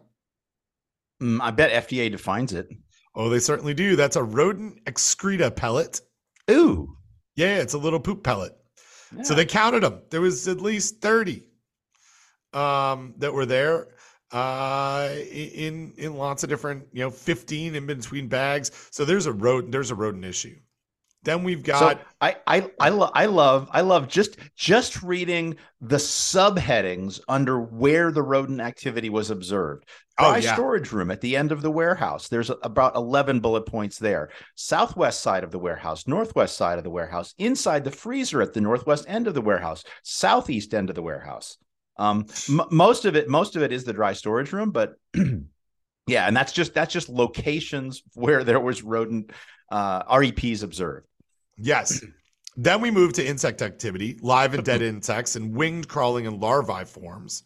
Mm, 1.23 1.41
I 1.41 1.51
bet 1.51 1.87
FDA 1.87 2.11
defines 2.11 2.53
it. 2.53 2.69
Oh, 3.15 3.29
they 3.29 3.41
certainly 3.41 3.75
do. 3.75 3.97
That's 3.97 4.17
a 4.17 4.23
rodent 4.23 4.81
excreta 4.87 5.51
pellet. 5.51 6.01
Ooh. 6.51 6.97
Yeah, 7.37 7.59
it's 7.59 7.75
a 7.75 7.79
little 7.79 8.01
poop 8.01 8.23
pellet. 8.23 8.53
Yeah. 9.17 9.23
So 9.23 9.35
they 9.35 9.47
counted 9.47 9.83
them. 9.83 10.03
There 10.11 10.21
was 10.21 10.47
at 10.47 10.61
least 10.61 11.01
30 11.01 11.49
um, 12.53 13.15
that 13.19 13.33
were 13.33 13.47
there 13.47 13.89
uh, 14.33 15.11
in 15.33 15.93
in 15.97 16.15
lots 16.17 16.45
of 16.45 16.49
different, 16.49 16.87
you 16.93 17.01
know, 17.01 17.11
15 17.11 17.75
in 17.75 17.87
between 17.87 18.29
bags. 18.29 18.71
So 18.91 19.05
there's 19.05 19.27
a 19.27 19.33
rodent 19.33 19.73
there's 19.73 19.91
a 19.91 19.95
rodent 19.95 20.25
issue. 20.25 20.57
Then 21.23 21.45
we've 21.45 21.63
got. 21.63 21.79
So 21.79 22.05
I 22.21 22.37
I 22.47 22.71
I, 22.81 22.89
lo- 22.89 23.11
I 23.13 23.27
love 23.27 23.69
I 23.73 23.83
love 23.83 24.09
just 24.09 24.39
just 24.57 25.03
reading 25.03 25.57
the 25.81 25.97
subheadings 25.97 27.21
under 27.29 27.61
where 27.61 28.11
the 28.11 28.23
rodent 28.23 28.61
activity 28.61 29.11
was 29.11 29.31
observed. 29.31 29.85
Dry 30.19 30.37
oh, 30.37 30.37
yeah. 30.37 30.55
storage 30.55 30.93
room 30.93 31.11
at 31.11 31.21
the 31.21 31.37
end 31.37 31.53
of 31.53 31.63
the 31.63 31.71
warehouse. 31.71 32.29
There's 32.29 32.51
about 32.63 32.95
11 32.95 33.41
bullet 33.41 33.63
points 33.63 33.99
there. 33.99 34.31
Southwest 34.55 35.21
side 35.21 35.45
of 35.45 35.51
the 35.51 35.59
warehouse, 35.59 36.07
northwest 36.07 36.57
side 36.57 36.79
of 36.79 36.85
the 36.85 36.91
warehouse, 36.91 37.35
inside 37.39 37.85
the 37.85 37.91
freezer 37.91 38.43
at 38.43 38.53
the 38.53 38.61
northwest 38.61 39.05
end 39.09 39.27
of 39.27 39.35
the 39.35 39.41
warehouse, 39.41 39.85
southeast 40.03 40.75
end 40.75 40.91
of 40.91 40.97
the 40.97 41.03
warehouse. 41.03 41.57
Um, 41.97 42.27
m- 42.49 42.67
most 42.71 43.05
of 43.05 43.15
it, 43.17 43.29
most 43.29 43.57
of 43.57 43.63
it 43.63 43.73
is 43.73 43.85
the 43.85 43.93
dry 43.93 44.15
storage 44.15 44.53
room, 44.53 44.71
but 44.71 44.95
yeah, 46.07 46.27
and 46.27 46.37
that's 46.37 46.53
just 46.53 46.73
that's 46.75 46.93
just 46.93 47.11
locations 47.11 48.03
where 48.15 48.43
there 48.43 48.61
was 48.61 48.83
rodent 48.83 49.33
uh, 49.71 50.03
REPs 50.05 50.63
observed. 50.63 51.07
Yes. 51.61 52.05
Then 52.57 52.81
we 52.81 52.91
move 52.91 53.13
to 53.15 53.25
insect 53.25 53.63
activity, 53.63 54.19
live 54.21 54.55
and 54.55 54.65
dead 54.65 54.83
insects, 54.83 55.37
and 55.37 55.55
winged 55.55 55.89
crawling 55.89 56.27
and 56.27 56.41
larvae 56.41 56.85
forms. 56.85 57.45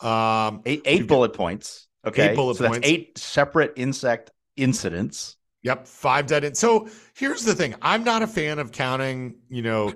Um, 0.00 0.62
eight 0.66 0.82
eight 0.84 1.06
bullet 1.06 1.32
points. 1.32 1.86
Okay, 2.06 2.30
eight 2.30 2.36
bullet 2.36 2.56
so 2.56 2.66
points. 2.66 2.78
That's 2.78 2.88
eight 2.88 3.18
separate 3.18 3.72
insect 3.76 4.30
incidents. 4.56 5.36
Yep, 5.62 5.86
five 5.86 6.26
dead. 6.26 6.44
In- 6.44 6.54
so 6.54 6.88
here's 7.14 7.44
the 7.44 7.54
thing: 7.54 7.74
I'm 7.80 8.04
not 8.04 8.22
a 8.22 8.26
fan 8.26 8.58
of 8.58 8.72
counting. 8.72 9.36
You 9.48 9.62
know. 9.62 9.92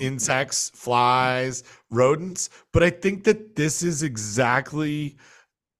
insects, 0.00 0.72
flies, 0.74 1.62
rodents, 1.88 2.50
but 2.72 2.82
I 2.82 2.90
think 2.90 3.22
that 3.24 3.54
this 3.54 3.84
is 3.84 4.02
exactly 4.02 5.16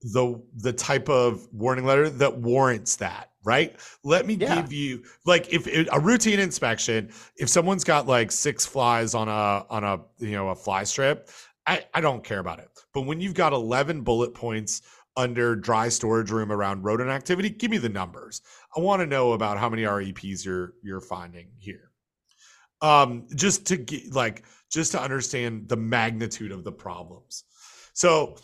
the 0.02 0.40
the 0.54 0.72
type 0.72 1.08
of 1.08 1.48
warning 1.52 1.84
letter 1.84 2.08
that 2.08 2.38
warrants 2.38 2.94
that 2.96 3.30
right? 3.44 3.78
Let 4.02 4.26
me 4.26 4.34
yeah. 4.34 4.56
give 4.56 4.72
you 4.72 5.04
like 5.24 5.52
if 5.52 5.66
it, 5.66 5.88
a 5.92 6.00
routine 6.00 6.40
inspection, 6.40 7.10
if 7.36 7.48
someone's 7.48 7.84
got 7.84 8.06
like 8.06 8.32
six 8.32 8.66
flies 8.66 9.14
on 9.14 9.28
a 9.28 9.66
on 9.70 9.84
a 9.84 10.00
you 10.18 10.32
know 10.32 10.48
a 10.48 10.54
fly 10.54 10.84
strip, 10.84 11.28
I, 11.66 11.84
I 11.94 12.00
don't 12.00 12.24
care 12.24 12.40
about 12.40 12.58
it. 12.58 12.68
But 12.92 13.02
when 13.02 13.20
you've 13.20 13.34
got 13.34 13.52
11 13.52 14.02
bullet 14.02 14.34
points 14.34 14.82
under 15.16 15.54
dry 15.54 15.88
storage 15.88 16.30
room 16.30 16.50
around 16.50 16.82
rodent 16.82 17.10
activity, 17.10 17.50
give 17.50 17.70
me 17.70 17.78
the 17.78 17.88
numbers. 17.88 18.42
I 18.76 18.80
want 18.80 19.00
to 19.00 19.06
know 19.06 19.32
about 19.32 19.58
how 19.58 19.68
many 19.68 19.82
REPs 19.82 20.44
you're 20.44 20.74
you're 20.82 21.00
finding 21.00 21.48
here. 21.58 21.90
Um, 22.80 23.26
just 23.34 23.66
to 23.66 23.76
get 23.76 24.14
like 24.14 24.44
just 24.70 24.92
to 24.92 25.00
understand 25.00 25.68
the 25.68 25.76
magnitude 25.76 26.52
of 26.52 26.64
the 26.64 26.72
problems. 26.72 27.44
So 27.92 28.36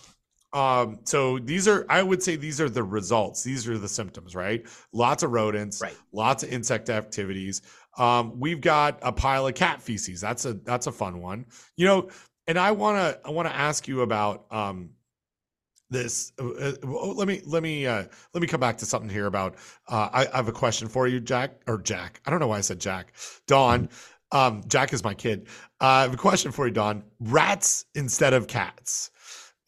um, 0.53 0.99
so 1.05 1.39
these 1.39 1.69
are, 1.69 1.87
I 1.89 2.03
would 2.03 2.23
say, 2.23 2.37
these 2.37 2.61
are 2.61 2.69
the 2.69 2.83
results. 2.83 3.45
These 3.45 3.69
are 3.69 3.79
the 3.79 3.89
symptoms, 3.89 4.35
right? 4.35 4.67
Lots 4.93 5.23
of 5.23 5.31
rodents, 5.31 5.81
right. 5.81 5.97
lots 6.13 6.43
of 6.43 6.51
insect 6.51 6.91
activities. 6.91 7.63
Um, 7.99 8.39
we've 8.41 8.61
got 8.61 8.99
a 9.03 9.13
pile 9.13 9.47
of 9.47 9.55
cat 9.55 9.81
feces. 9.81 10.21
That's 10.21 10.45
a 10.45 10.55
that's 10.55 10.87
a 10.87 10.93
fun 10.93 11.21
one. 11.21 11.47
You 11.77 11.87
know, 11.87 12.09
and 12.47 12.59
I 12.59 12.73
want 12.73 12.97
to 12.99 13.21
I 13.25 13.31
want 13.31 13.49
to 13.49 13.55
ask 13.55 13.87
you 13.87 14.01
about 14.01 14.47
um, 14.51 14.91
this. 15.89 16.33
Uh, 16.41 16.49
uh 16.49 16.73
oh, 16.85 17.13
let 17.13 17.29
me 17.29 17.43
let 17.45 17.63
me 17.63 17.87
uh, 17.87 18.05
let 18.35 18.41
me 18.41 18.49
come 18.49 18.61
back 18.61 18.79
to 18.79 18.87
something 18.87 19.11
here 19.11 19.27
about. 19.27 19.55
Uh, 19.89 20.09
I, 20.13 20.27
I 20.33 20.37
have 20.37 20.49
a 20.49 20.53
question 20.53 20.89
for 20.89 21.07
you, 21.07 21.21
Jack 21.21 21.61
or 21.69 21.79
Jack. 21.79 22.21
I 22.27 22.31
don't 22.31 22.41
know 22.41 22.49
why 22.49 22.59
I 22.59 22.63
said 22.63 22.81
Jack. 22.81 23.15
Don. 23.47 23.89
Um, 24.33 24.63
Jack 24.69 24.93
is 24.93 25.03
my 25.03 25.13
kid. 25.13 25.49
Uh, 25.81 25.87
I 25.87 26.03
have 26.03 26.15
a 26.15 26.17
question 26.17 26.53
for 26.53 26.65
you, 26.65 26.73
Don. 26.73 27.03
Rats 27.19 27.85
instead 27.97 28.33
of 28.33 28.47
cats 28.47 29.11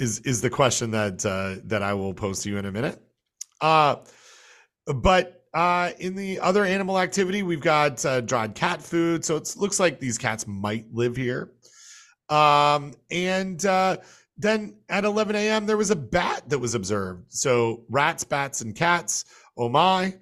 is 0.02 0.18
is 0.20 0.40
the 0.40 0.50
question 0.50 0.90
that 0.90 1.24
uh, 1.24 1.56
that 1.64 1.82
I 1.82 1.94
will 1.94 2.12
pose 2.12 2.42
to 2.42 2.50
you 2.50 2.58
in 2.58 2.66
a 2.66 2.72
minute. 2.72 3.00
Uh, 3.60 3.96
but 4.86 5.44
uh, 5.54 5.90
in 6.00 6.16
the 6.16 6.40
other 6.40 6.64
animal 6.64 6.98
activity, 6.98 7.42
we've 7.44 7.60
got 7.60 8.04
uh, 8.04 8.20
dried 8.20 8.54
cat 8.54 8.82
food, 8.82 9.24
so 9.24 9.36
it 9.36 9.54
looks 9.56 9.78
like 9.78 10.00
these 10.00 10.18
cats 10.18 10.46
might 10.46 10.92
live 10.92 11.16
here. 11.16 11.52
Um, 12.28 12.94
and 13.10 13.64
uh, 13.64 13.98
then 14.36 14.74
at 14.88 15.04
11 15.04 15.36
a.m., 15.36 15.66
there 15.66 15.76
was 15.76 15.90
a 15.90 15.96
bat 15.96 16.48
that 16.48 16.58
was 16.58 16.74
observed. 16.74 17.32
So 17.32 17.84
rats, 17.88 18.24
bats, 18.24 18.60
and 18.60 18.74
cats. 18.74 19.24
Oh 19.56 19.68
my! 19.68 20.16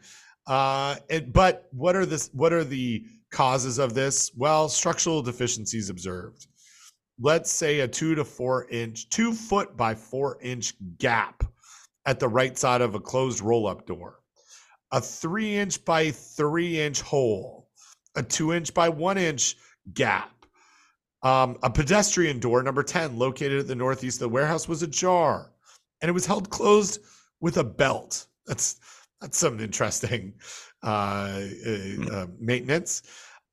Uh, 0.47 0.97
it, 1.09 1.33
but 1.33 1.69
what 1.71 1.97
are 1.97 2.05
this? 2.05 2.29
What 2.35 2.53
are 2.53 2.65
the 2.65 3.05
causes 3.31 3.79
of 3.79 3.95
this? 3.95 4.31
Well, 4.37 4.69
structural 4.69 5.23
deficiencies 5.23 5.89
observed 5.89 6.47
let's 7.21 7.51
say 7.51 7.81
a 7.81 7.89
two 7.89 8.15
to 8.15 8.25
four 8.25 8.67
inch, 8.71 9.09
two 9.11 9.33
foot 9.33 9.77
by 9.77 9.95
four 9.95 10.39
inch 10.41 10.75
gap 10.99 11.45
at 12.07 12.19
the 12.19 12.29
right 12.29 12.57
side 12.57 12.81
of 12.81 12.95
a 12.95 13.01
closed 13.01 13.41
roll 13.43 13.67
up 13.67 13.87
door, 13.87 14.21
a 14.91 15.01
three 15.01 15.57
inch 15.57 15.85
by 15.85 16.11
three 16.11 16.81
inch 16.81 17.03
hole, 17.03 17.69
a 18.17 18.23
two 18.23 18.53
inch 18.53 18.73
by 18.73 18.89
one 18.89 19.19
inch 19.19 19.57
gap. 19.93 20.31
Um, 21.23 21.59
a 21.63 21.69
pedestrian 21.69 22.39
door, 22.39 22.63
number 22.63 22.83
10, 22.83 23.19
located 23.19 23.61
at 23.61 23.67
the 23.67 23.75
northeast 23.75 24.17
of 24.17 24.21
the 24.21 24.29
warehouse, 24.31 24.67
was 24.67 24.83
ajar 24.83 25.53
and 26.01 26.09
it 26.09 26.13
was 26.13 26.27
held 26.27 26.49
closed 26.51 27.01
with 27.41 27.59
a 27.59 27.65
belt. 27.65 28.27
That's 28.47 28.81
that's 29.21 29.37
some 29.37 29.61
interesting 29.61 30.33
uh, 30.83 30.87
uh, 30.87 31.43
hmm. 31.43 32.07
uh, 32.11 32.27
maintenance. 32.39 33.03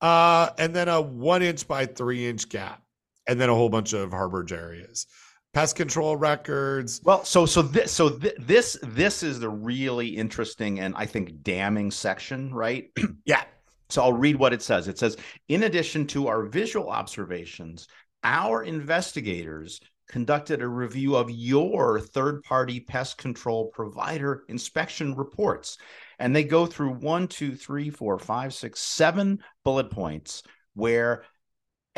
Uh, 0.00 0.48
and 0.58 0.74
then 0.74 0.88
a 0.88 1.00
one 1.00 1.42
inch 1.42 1.68
by 1.68 1.84
three 1.84 2.26
inch 2.26 2.48
gap 2.48 2.82
and 3.28 3.40
then 3.40 3.48
a 3.48 3.54
whole 3.54 3.68
bunch 3.68 3.92
of 3.92 4.10
harborage 4.10 4.52
areas 4.52 5.06
pest 5.54 5.76
control 5.76 6.16
records. 6.16 7.00
Well 7.04 7.24
so 7.24 7.46
so 7.46 7.62
this 7.62 7.92
so 7.92 8.10
th- 8.10 8.36
this 8.38 8.78
this 8.82 9.22
is 9.22 9.40
the 9.40 9.48
really 9.48 10.08
interesting 10.08 10.80
and 10.80 10.94
i 10.96 11.06
think 11.06 11.42
damning 11.42 11.90
section 11.90 12.52
right? 12.54 12.90
Yeah. 13.24 13.44
So 13.90 14.02
i'll 14.02 14.12
read 14.12 14.36
what 14.36 14.52
it 14.52 14.62
says. 14.62 14.88
It 14.88 14.98
says 14.98 15.16
in 15.48 15.64
addition 15.64 16.06
to 16.08 16.28
our 16.28 16.44
visual 16.44 16.90
observations 16.90 17.88
our 18.24 18.62
investigators 18.62 19.80
conducted 20.08 20.62
a 20.62 20.68
review 20.68 21.16
of 21.16 21.30
your 21.30 22.00
third 22.00 22.42
party 22.42 22.80
pest 22.80 23.18
control 23.18 23.68
provider 23.68 24.44
inspection 24.48 25.14
reports 25.14 25.78
and 26.18 26.34
they 26.34 26.44
go 26.44 26.66
through 26.66 26.92
one 26.94 27.28
two 27.28 27.54
three 27.54 27.90
four 27.90 28.18
five 28.18 28.52
six 28.52 28.80
seven 28.80 29.38
bullet 29.64 29.90
points 29.90 30.42
where 30.74 31.24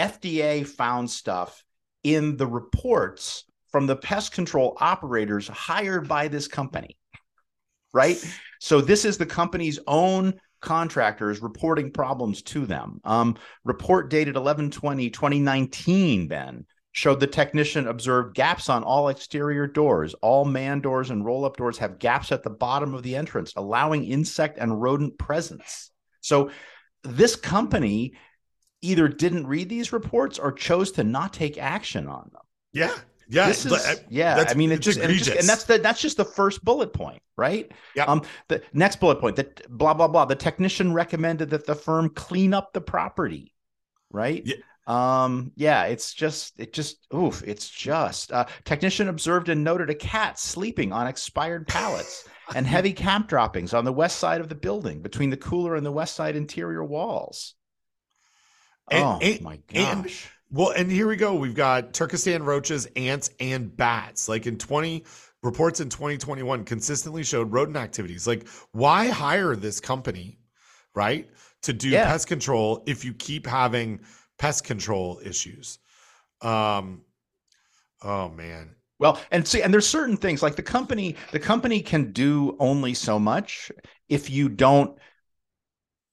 FDA 0.01 0.67
found 0.67 1.11
stuff 1.11 1.63
in 2.03 2.37
the 2.37 2.47
reports 2.47 3.45
from 3.71 3.87
the 3.87 3.97
pest 3.97 4.33
control 4.33 4.77
operators 4.81 5.47
hired 5.49 6.09
by 6.09 6.29
this 6.29 6.49
company. 6.49 6.97
Right? 7.93 8.23
So 8.61 8.81
this 8.81 9.05
is 9.05 9.19
the 9.19 9.27
company's 9.27 9.79
own 9.87 10.35
contractors 10.61 11.41
reporting 11.41 11.91
problems 11.91 12.43
to 12.43 12.67
them. 12.67 13.01
Um, 13.05 13.37
report 13.65 14.11
dated 14.11 14.37
11 14.37 14.71
20 14.71 15.11
2019, 15.11 16.29
Ben, 16.29 16.67
showed 16.93 17.21
the 17.21 17.27
technician 17.27 17.87
observed 17.89 18.35
gaps 18.35 18.69
on 18.69 18.83
all 18.83 19.09
exterior 19.09 19.67
doors. 19.67 20.15
All 20.15 20.45
man 20.45 20.81
doors 20.81 21.11
and 21.11 21.25
roll 21.25 21.45
up 21.45 21.57
doors 21.57 21.79
have 21.79 21.99
gaps 21.99 22.33
at 22.33 22.43
the 22.43 22.51
bottom 22.51 22.95
of 22.95 23.03
the 23.03 23.17
entrance, 23.17 23.53
allowing 23.57 24.05
insect 24.05 24.59
and 24.59 24.81
rodent 24.81 25.19
presence. 25.19 25.91
So 26.21 26.51
this 27.03 27.37
company 27.37 28.15
either 28.83 29.09
didn't 29.09 29.47
read 29.47 29.69
these 29.69 29.93
reports 29.93 30.39
or 30.39 30.53
chose 30.53 30.93
to 30.93 31.05
not 31.05 31.33
take 31.33 31.59
action 31.59 32.09
on 32.09 32.31
them. 32.33 32.43
Yeah. 32.73 32.95
Yeah, 33.33 33.47
this 33.47 33.65
is, 33.65 33.73
uh, 33.73 33.95
yeah. 34.09 34.45
I 34.49 34.55
mean, 34.55 34.73
it's, 34.73 34.85
just, 34.85 34.99
and, 34.99 35.13
just, 35.13 35.31
and 35.31 35.49
that's 35.49 35.63
the 35.63 35.79
that's 35.79 36.01
just 36.03 36.17
the 36.17 36.25
first 36.25 36.65
bullet 36.65 36.93
point, 36.93 37.23
right? 37.37 37.71
Yeah. 37.95 38.07
Um, 38.07 38.23
the 38.49 38.61
next 38.73 38.99
bullet 38.99 39.21
point 39.21 39.37
that 39.37 39.71
blah 39.71 39.95
blah 39.95 40.09
blah. 40.09 40.25
The 40.25 40.35
technician 40.35 40.93
recommended 40.93 41.51
that 41.51 41.65
the 41.65 41.77
firm 41.77 42.11
clean 42.11 42.53
up 42.53 42.73
the 42.73 42.81
property, 42.81 43.55
right? 44.11 44.43
Yeah. 44.45 44.57
Um, 44.89 45.53
yeah, 45.55 45.85
it's 45.85 46.13
just 46.13 46.59
it 46.59 46.73
just 46.73 47.07
oof, 47.15 47.45
it's 47.47 47.69
just 47.69 48.33
uh, 48.33 48.47
technician 48.65 49.09
observed 49.09 49.49
and 49.49 49.63
noted 49.63 49.91
a 49.91 49.95
cat 49.95 50.37
sleeping 50.37 50.93
on 50.93 51.07
expired 51.07 51.69
pallets 51.69 52.29
and 52.57 52.67
heavy 52.67 52.93
cap 52.93 53.29
droppings 53.29 53.73
on 53.75 53.85
the 53.85 53.93
west 53.93 54.19
side 54.19 54.41
of 54.41 54.49
the 54.49 54.57
building 54.57 55.03
between 55.03 55.31
the 55.31 55.37
cooler 55.37 55.77
and 55.77 55.87
the 55.87 55.93
west 55.93 56.17
side 56.17 56.35
interior 56.35 56.83
walls. 56.83 57.55
And, 58.91 59.05
oh 59.05 59.19
and, 59.21 59.41
my 59.43 59.57
gosh. 59.73 59.77
And, 59.77 60.11
well, 60.51 60.71
and 60.71 60.91
here 60.91 61.07
we 61.07 61.17
go. 61.17 61.35
We've 61.35 61.55
got 61.55 61.95
Turkestan 61.95 62.43
roaches, 62.43 62.87
ants, 62.97 63.31
and 63.39 63.75
bats. 63.77 64.29
Like 64.29 64.47
in 64.47 64.59
20 64.59 65.05
reports 65.43 65.81
in 65.81 65.89
2021 65.89 66.65
consistently 66.65 67.23
showed 67.23 67.53
rodent 67.53 67.77
activities. 67.77 68.27
Like, 68.27 68.49
why 68.73 69.09
hire 69.09 69.57
this 69.57 69.81
company, 69.81 70.39
right? 70.95 71.29
To 71.63 71.73
do 71.73 71.89
yeah. 71.89 72.05
pest 72.05 72.27
control 72.27 72.83
if 72.87 73.05
you 73.05 73.15
keep 73.15 73.47
having 73.47 74.01
pest 74.39 74.65
control 74.65 75.21
issues. 75.25 75.79
Um 76.41 77.03
oh 78.03 78.31
man. 78.31 78.75
Well, 78.99 79.19
and 79.31 79.47
see, 79.47 79.63
and 79.63 79.73
there's 79.73 79.87
certain 79.87 80.17
things 80.17 80.43
like 80.43 80.57
the 80.57 80.63
company, 80.63 81.17
the 81.33 81.39
company 81.39 81.81
can 81.81 82.13
do 82.13 82.57
only 82.59 82.93
so 82.93 83.19
much 83.19 83.73
if 84.11 84.29
you 84.29 84.51
don't 84.51 84.99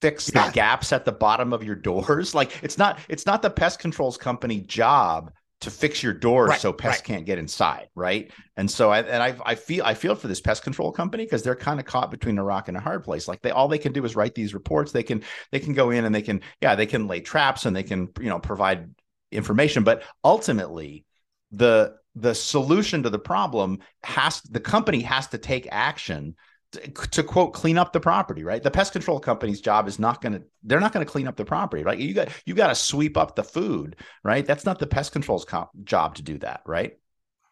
fix 0.01 0.27
the 0.27 0.49
gaps 0.53 0.93
at 0.93 1.05
the 1.05 1.11
bottom 1.11 1.53
of 1.53 1.63
your 1.63 1.75
doors. 1.75 2.33
Like 2.37 2.63
it's 2.63 2.77
not 2.77 2.99
it's 3.09 3.25
not 3.25 3.41
the 3.41 3.49
pest 3.49 3.79
controls 3.79 4.17
company 4.17 4.61
job 4.61 5.31
to 5.61 5.71
fix 5.71 6.03
your 6.03 6.13
doors 6.13 6.49
right, 6.49 6.61
so 6.61 6.71
pests 6.71 7.01
right. 7.01 7.15
can't 7.15 7.25
get 7.25 7.39
inside, 7.39 7.87
right? 7.95 8.31
And 8.57 8.69
so 8.69 8.91
I 8.91 8.99
and 9.01 9.23
I 9.23 9.35
I 9.43 9.55
feel 9.55 9.83
I 9.83 9.95
feel 9.95 10.13
for 10.13 10.27
this 10.27 10.39
pest 10.39 10.61
control 10.63 10.91
company 10.91 11.23
because 11.23 11.41
they're 11.41 11.55
kind 11.55 11.79
of 11.79 11.85
caught 11.85 12.11
between 12.11 12.37
a 12.37 12.43
rock 12.43 12.67
and 12.67 12.77
a 12.77 12.79
hard 12.79 13.03
place. 13.03 13.27
Like 13.27 13.41
they 13.41 13.49
all 13.49 13.67
they 13.67 13.79
can 13.79 13.91
do 13.91 14.05
is 14.05 14.15
write 14.15 14.35
these 14.35 14.53
reports. 14.53 14.91
They 14.91 15.03
can 15.03 15.23
they 15.51 15.59
can 15.59 15.73
go 15.73 15.89
in 15.89 16.05
and 16.05 16.13
they 16.13 16.21
can 16.21 16.41
yeah 16.61 16.75
they 16.75 16.85
can 16.85 17.07
lay 17.07 17.21
traps 17.21 17.65
and 17.65 17.75
they 17.75 17.83
can 17.83 18.09
you 18.19 18.29
know 18.29 18.39
provide 18.39 18.89
information, 19.31 19.83
but 19.83 20.03
ultimately 20.23 21.05
the 21.51 21.95
the 22.15 22.35
solution 22.35 23.03
to 23.03 23.09
the 23.09 23.19
problem 23.19 23.79
has 24.03 24.41
the 24.41 24.59
company 24.59 25.01
has 25.01 25.27
to 25.27 25.37
take 25.37 25.67
action 25.71 26.35
to, 26.71 27.23
quote 27.23 27.53
clean 27.53 27.77
up 27.77 27.93
the 27.93 27.99
property 27.99 28.43
right? 28.43 28.61
The 28.61 28.71
pest 28.71 28.91
control 28.91 29.19
company's 29.19 29.61
job 29.61 29.87
is 29.87 29.99
not 29.99 30.21
going 30.21 30.33
to 30.33 30.43
they're 30.63 30.79
not 30.79 30.93
going 30.93 31.05
to 31.05 31.11
clean 31.11 31.27
up 31.27 31.35
the 31.35 31.45
property 31.45 31.83
right? 31.83 31.97
You 31.97 32.13
got 32.13 32.29
you 32.45 32.53
got 32.53 32.67
to 32.67 32.75
sweep 32.75 33.17
up 33.17 33.35
the 33.35 33.43
food 33.43 33.95
right? 34.23 34.45
That's 34.45 34.65
not 34.65 34.79
the 34.79 34.87
pest 34.87 35.11
control's 35.11 35.45
comp- 35.45 35.69
job 35.83 36.15
to 36.15 36.21
do 36.21 36.37
that 36.39 36.61
right? 36.65 36.97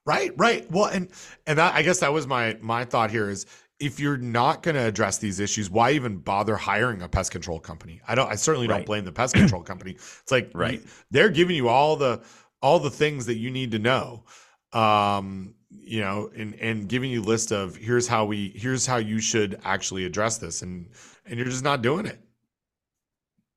Right 0.05 0.32
right. 0.38 0.70
Well 0.70 0.86
and 0.86 1.09
and 1.47 1.57
that, 1.57 1.74
i 1.76 1.82
guess 1.82 1.99
that 1.99 2.13
was 2.13 2.28
my 2.28 2.57
my 2.61 2.86
thought 2.86 3.09
here 3.09 3.30
is 3.30 3.45
if 3.80 3.99
you're 3.99 4.18
not 4.18 4.63
going 4.63 4.76
to 4.76 4.86
address 4.86 5.18
these 5.18 5.39
issues 5.39 5.70
why 5.70 5.91
even 5.91 6.18
bother 6.18 6.55
hiring 6.55 7.01
a 7.01 7.09
pest 7.09 7.32
control 7.32 7.59
company? 7.59 8.01
I 8.07 8.16
don't 8.16 8.30
i 8.30 8.36
certainly 8.36 8.68
don't 8.68 8.86
blame 8.86 9.05
the 9.05 9.11
pest 9.11 9.34
control 9.36 9.63
company. 9.72 9.91
It's 9.91 10.32
like 10.32 10.51
right. 10.53 10.84
they're 11.11 11.30
giving 11.30 11.55
you 11.55 11.70
all 11.70 11.95
the 11.95 12.22
all 12.61 12.80
the 12.80 12.91
things 12.91 13.28
that 13.28 13.36
you 13.36 13.49
need 13.49 13.72
to 13.72 13.80
know. 13.80 14.26
Um 14.74 15.55
you 15.82 16.02
know, 16.02 16.30
and 16.36 16.56
and 16.56 16.88
giving 16.88 17.12
you 17.12 17.22
list 17.22 17.52
of 17.52 17.76
here's 17.76 18.08
how 18.08 18.26
we 18.26 18.52
here's 18.56 18.86
how 18.86 18.98
you 18.98 19.20
should 19.20 19.60
actually 19.64 20.06
address 20.06 20.38
this, 20.38 20.62
and 20.62 20.90
and 21.26 21.38
you're 21.38 21.48
just 21.48 21.64
not 21.64 21.82
doing 21.82 22.06
it. 22.06 22.20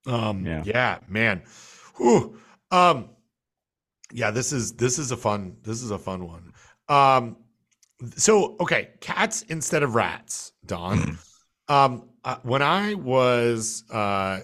Um, 0.07 0.47
yeah, 0.47 0.63
yeah 0.65 0.99
man. 1.09 1.43
Whew. 1.97 2.39
Um, 2.71 3.11
yeah, 4.13 4.31
this 4.31 4.53
is 4.53 4.73
this 4.73 4.99
is 4.99 5.11
a 5.11 5.17
fun 5.17 5.57
this 5.63 5.83
is 5.83 5.91
a 5.91 5.99
fun 5.99 6.27
one. 6.27 6.53
Um, 6.89 7.37
so 8.17 8.57
okay, 8.61 8.91
cats 9.01 9.43
instead 9.49 9.83
of 9.83 9.95
rats, 9.95 10.53
Don. 10.65 11.19
um, 11.69 12.09
uh, 12.25 12.37
when 12.43 12.63
I 12.63 12.95
was 12.95 13.85
uh, 13.91 14.41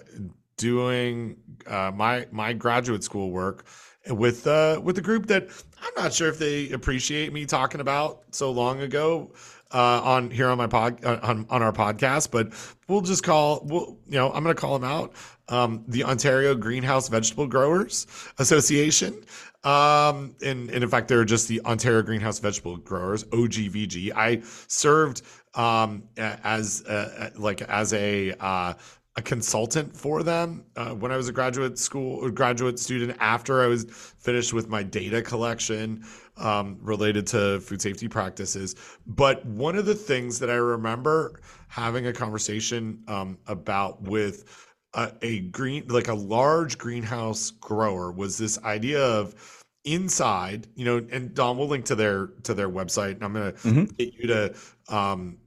doing 0.57 1.37
uh, 1.67 1.91
my 1.93 2.27
my 2.31 2.53
graduate 2.53 3.03
school 3.03 3.31
work 3.31 3.65
with 4.09 4.45
uh, 4.47 4.79
with 4.83 4.97
a 4.97 5.01
group 5.01 5.27
that 5.27 5.49
I'm 5.85 6.03
not 6.03 6.13
sure 6.13 6.29
if 6.29 6.39
they 6.39 6.71
appreciate 6.71 7.31
me 7.31 7.45
talking 7.45 7.79
about 7.79 8.23
so 8.31 8.51
long 8.51 8.81
ago 8.81 9.31
uh, 9.71 10.01
on 10.03 10.31
here 10.31 10.47
on 10.47 10.57
my 10.57 10.67
pod 10.67 11.03
on, 11.05 11.45
on 11.49 11.61
our 11.61 11.71
podcast, 11.71 12.31
but 12.31 12.53
we'll 12.87 13.01
just 13.01 13.23
call 13.23 13.61
we'll 13.65 13.97
you 14.07 14.17
know 14.17 14.31
I'm 14.31 14.43
going 14.43 14.55
to 14.55 14.59
call 14.59 14.77
them 14.79 14.89
out. 14.89 15.13
Um, 15.47 15.83
the 15.87 16.03
Ontario 16.03 16.55
Greenhouse 16.55 17.07
Vegetable 17.07 17.45
Growers 17.45 18.07
Association. 18.39 19.23
Um, 19.63 20.35
and, 20.43 20.69
and 20.69 20.83
in 20.83 20.89
fact, 20.89 21.07
they're 21.07 21.25
just 21.25 21.47
the 21.47 21.61
Ontario 21.65 22.01
Greenhouse 22.01 22.39
Vegetable 22.39 22.77
Growers 22.77 23.23
(OGVG). 23.25 24.11
I 24.15 24.41
served 24.67 25.21
um, 25.53 26.03
as 26.17 26.83
a, 26.87 27.31
like 27.35 27.61
as 27.63 27.93
a 27.93 28.33
uh, 28.39 28.73
a 29.17 29.21
consultant 29.21 29.95
for 29.95 30.23
them 30.23 30.65
uh, 30.75 30.89
when 30.89 31.11
I 31.11 31.17
was 31.17 31.29
a 31.29 31.31
graduate 31.31 31.79
school 31.79 32.29
graduate 32.31 32.77
student 32.77 33.17
after 33.21 33.61
I 33.61 33.67
was 33.67 33.85
finished 33.85 34.51
with 34.51 34.67
my 34.67 34.83
data 34.83 35.21
collection 35.21 36.03
um, 36.37 36.77
related 36.81 37.25
to 37.27 37.61
food 37.61 37.81
safety 37.81 38.09
practices. 38.09 38.75
But 39.07 39.45
one 39.45 39.77
of 39.77 39.85
the 39.85 39.95
things 39.95 40.37
that 40.39 40.49
I 40.49 40.55
remember 40.55 41.39
having 41.69 42.07
a 42.07 42.13
conversation 42.13 43.03
um, 43.07 43.37
about 43.47 44.01
with 44.01 44.67
a, 44.93 45.13
a 45.21 45.39
green, 45.41 45.85
like 45.87 46.09
a 46.09 46.13
large 46.13 46.77
greenhouse 46.77 47.51
grower, 47.51 48.11
was 48.11 48.37
this 48.37 48.61
idea 48.63 49.01
of 49.01 49.63
inside, 49.85 50.67
you 50.75 50.83
know, 50.83 51.05
and 51.11 51.33
Don, 51.33 51.57
we'll 51.57 51.67
link 51.67 51.85
to 51.85 51.95
their 51.95 52.27
to 52.43 52.53
their 52.53 52.69
website, 52.69 53.11
and 53.11 53.23
I'm 53.23 53.33
gonna 53.33 53.51
mm-hmm. 53.53 53.83
get 53.97 54.13
you 54.13 54.27
to 54.27 54.55
um, 54.89 55.37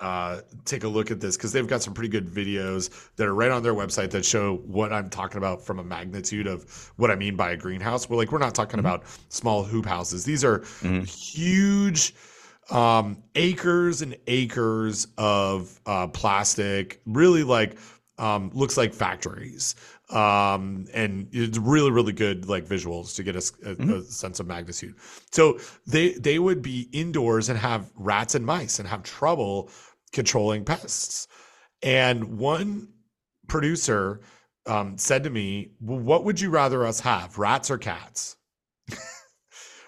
uh, 0.00 0.40
take 0.64 0.84
a 0.84 0.88
look 0.88 1.10
at 1.10 1.20
this 1.20 1.36
because 1.36 1.52
they've 1.52 1.66
got 1.66 1.82
some 1.82 1.94
pretty 1.94 2.08
good 2.08 2.26
videos 2.26 3.10
that 3.16 3.26
are 3.26 3.34
right 3.34 3.50
on 3.50 3.62
their 3.62 3.74
website 3.74 4.10
that 4.10 4.24
show 4.24 4.56
what 4.58 4.92
I'm 4.92 5.10
talking 5.10 5.38
about 5.38 5.64
from 5.64 5.78
a 5.78 5.84
magnitude 5.84 6.46
of 6.46 6.92
what 6.96 7.10
I 7.10 7.16
mean 7.16 7.36
by 7.36 7.50
a 7.50 7.56
greenhouse. 7.56 8.08
We're 8.08 8.16
like, 8.16 8.30
we're 8.30 8.38
not 8.38 8.54
talking 8.54 8.78
mm-hmm. 8.78 8.86
about 8.86 9.04
small 9.28 9.64
hoop 9.64 9.86
houses. 9.86 10.24
These 10.24 10.44
are 10.44 10.60
mm-hmm. 10.60 11.02
huge 11.02 12.14
um, 12.70 13.22
acres 13.34 14.02
and 14.02 14.16
acres 14.26 15.08
of 15.16 15.80
uh, 15.86 16.06
plastic, 16.08 17.00
really 17.06 17.42
like 17.42 17.78
um, 18.18 18.50
looks 18.52 18.76
like 18.76 18.92
factories. 18.92 19.74
Um, 20.10 20.86
and 20.94 21.28
it's 21.32 21.58
really, 21.58 21.90
really 21.90 22.12
good 22.12 22.48
like 22.48 22.64
visuals 22.64 23.14
to 23.16 23.22
get 23.22 23.36
a, 23.36 23.38
a, 23.38 23.74
mm-hmm. 23.74 23.92
a, 23.92 24.02
sense 24.02 24.40
of 24.40 24.46
magnitude. 24.46 24.94
So 25.30 25.58
they 25.86 26.12
they 26.12 26.38
would 26.38 26.62
be 26.62 26.88
indoors 26.92 27.48
and 27.48 27.58
have 27.58 27.90
rats 27.94 28.34
and 28.34 28.44
mice 28.44 28.78
and 28.78 28.88
have 28.88 29.02
trouble 29.02 29.70
controlling 30.12 30.64
pests. 30.64 31.28
And 31.82 32.38
one 32.38 32.88
producer 33.46 34.20
um, 34.66 34.98
said 34.98 35.24
to 35.24 35.30
me, 35.30 35.72
well, 35.80 35.98
What 35.98 36.24
would 36.24 36.40
you 36.40 36.50
rather 36.50 36.86
us 36.86 37.00
have, 37.00 37.38
rats 37.38 37.70
or 37.70 37.78
cats? 37.78 38.36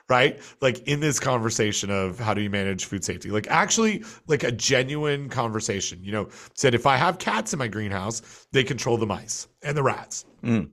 right? 0.08 0.40
Like 0.60 0.86
in 0.88 1.00
this 1.00 1.20
conversation 1.20 1.90
of 1.90 2.18
how 2.18 2.34
do 2.34 2.40
you 2.42 2.50
manage 2.50 2.84
food 2.84 3.04
safety? 3.04 3.30
Like 3.30 3.46
actually, 3.48 4.04
like 4.26 4.42
a 4.42 4.52
genuine 4.52 5.28
conversation, 5.28 6.02
you 6.02 6.12
know, 6.12 6.28
said 6.54 6.74
if 6.74 6.86
I 6.86 6.96
have 6.96 7.18
cats 7.18 7.52
in 7.52 7.58
my 7.58 7.68
greenhouse, 7.68 8.46
they 8.52 8.64
control 8.64 8.96
the 8.96 9.06
mice 9.06 9.46
and 9.62 9.76
the 9.76 9.82
rats. 9.82 10.24
Mm. 10.42 10.70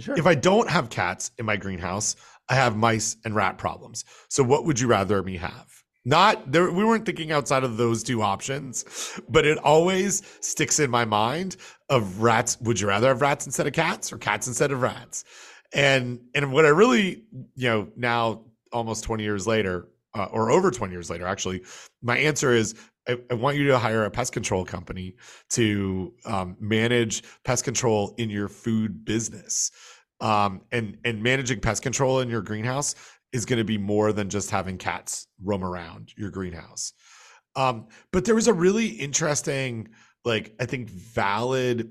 Sure. 0.00 0.18
If 0.18 0.26
I 0.26 0.34
don't 0.34 0.70
have 0.70 0.88
cats 0.88 1.32
in 1.38 1.44
my 1.44 1.56
greenhouse, 1.56 2.16
I 2.48 2.54
have 2.54 2.76
mice 2.76 3.16
and 3.24 3.34
rat 3.34 3.58
problems. 3.58 4.04
So 4.28 4.42
what 4.42 4.64
would 4.64 4.80
you 4.80 4.86
rather 4.88 5.22
me 5.22 5.36
have? 5.36 5.71
Not 6.04 6.50
there, 6.50 6.70
we 6.72 6.84
weren't 6.84 7.06
thinking 7.06 7.30
outside 7.30 7.62
of 7.62 7.76
those 7.76 8.02
two 8.02 8.22
options, 8.22 9.20
but 9.28 9.46
it 9.46 9.58
always 9.58 10.22
sticks 10.40 10.80
in 10.80 10.90
my 10.90 11.04
mind 11.04 11.56
of 11.88 12.22
rats. 12.22 12.60
Would 12.60 12.80
you 12.80 12.88
rather 12.88 13.08
have 13.08 13.20
rats 13.20 13.46
instead 13.46 13.68
of 13.68 13.72
cats 13.72 14.12
or 14.12 14.18
cats 14.18 14.48
instead 14.48 14.72
of 14.72 14.82
rats? 14.82 15.24
And 15.72 16.20
and 16.34 16.52
what 16.52 16.66
I 16.66 16.70
really, 16.70 17.22
you 17.54 17.68
know, 17.68 17.88
now 17.96 18.42
almost 18.72 19.04
20 19.04 19.22
years 19.22 19.46
later, 19.46 19.88
uh, 20.14 20.26
or 20.32 20.50
over 20.50 20.70
20 20.72 20.92
years 20.92 21.08
later, 21.08 21.26
actually, 21.26 21.62
my 22.02 22.18
answer 22.18 22.52
is 22.52 22.74
I, 23.08 23.18
I, 23.30 23.34
want 23.34 23.56
you 23.56 23.66
to 23.68 23.78
hire 23.78 24.04
a 24.04 24.10
pest 24.10 24.32
control 24.32 24.64
company 24.64 25.16
to 25.50 26.12
um, 26.24 26.56
manage 26.60 27.22
pest 27.44 27.64
control 27.64 28.14
in 28.18 28.28
your 28.28 28.48
food 28.48 29.04
business. 29.04 29.70
Um, 30.20 30.60
and 30.70 30.98
and 31.04 31.20
managing 31.22 31.60
pest 31.60 31.82
control 31.82 32.20
in 32.20 32.30
your 32.30 32.42
greenhouse 32.42 32.94
is 33.32 33.46
going 33.46 33.58
to 33.58 33.64
be 33.64 33.78
more 33.78 34.12
than 34.12 34.28
just 34.28 34.50
having 34.50 34.78
cats 34.78 35.26
roam 35.42 35.64
around 35.64 36.12
your 36.16 36.30
greenhouse. 36.30 36.92
Um, 37.56 37.88
but 38.12 38.24
there 38.24 38.34
was 38.34 38.48
a 38.48 38.52
really 38.52 38.86
interesting, 38.86 39.88
like, 40.24 40.54
I 40.60 40.66
think 40.66 40.90
valid 40.90 41.90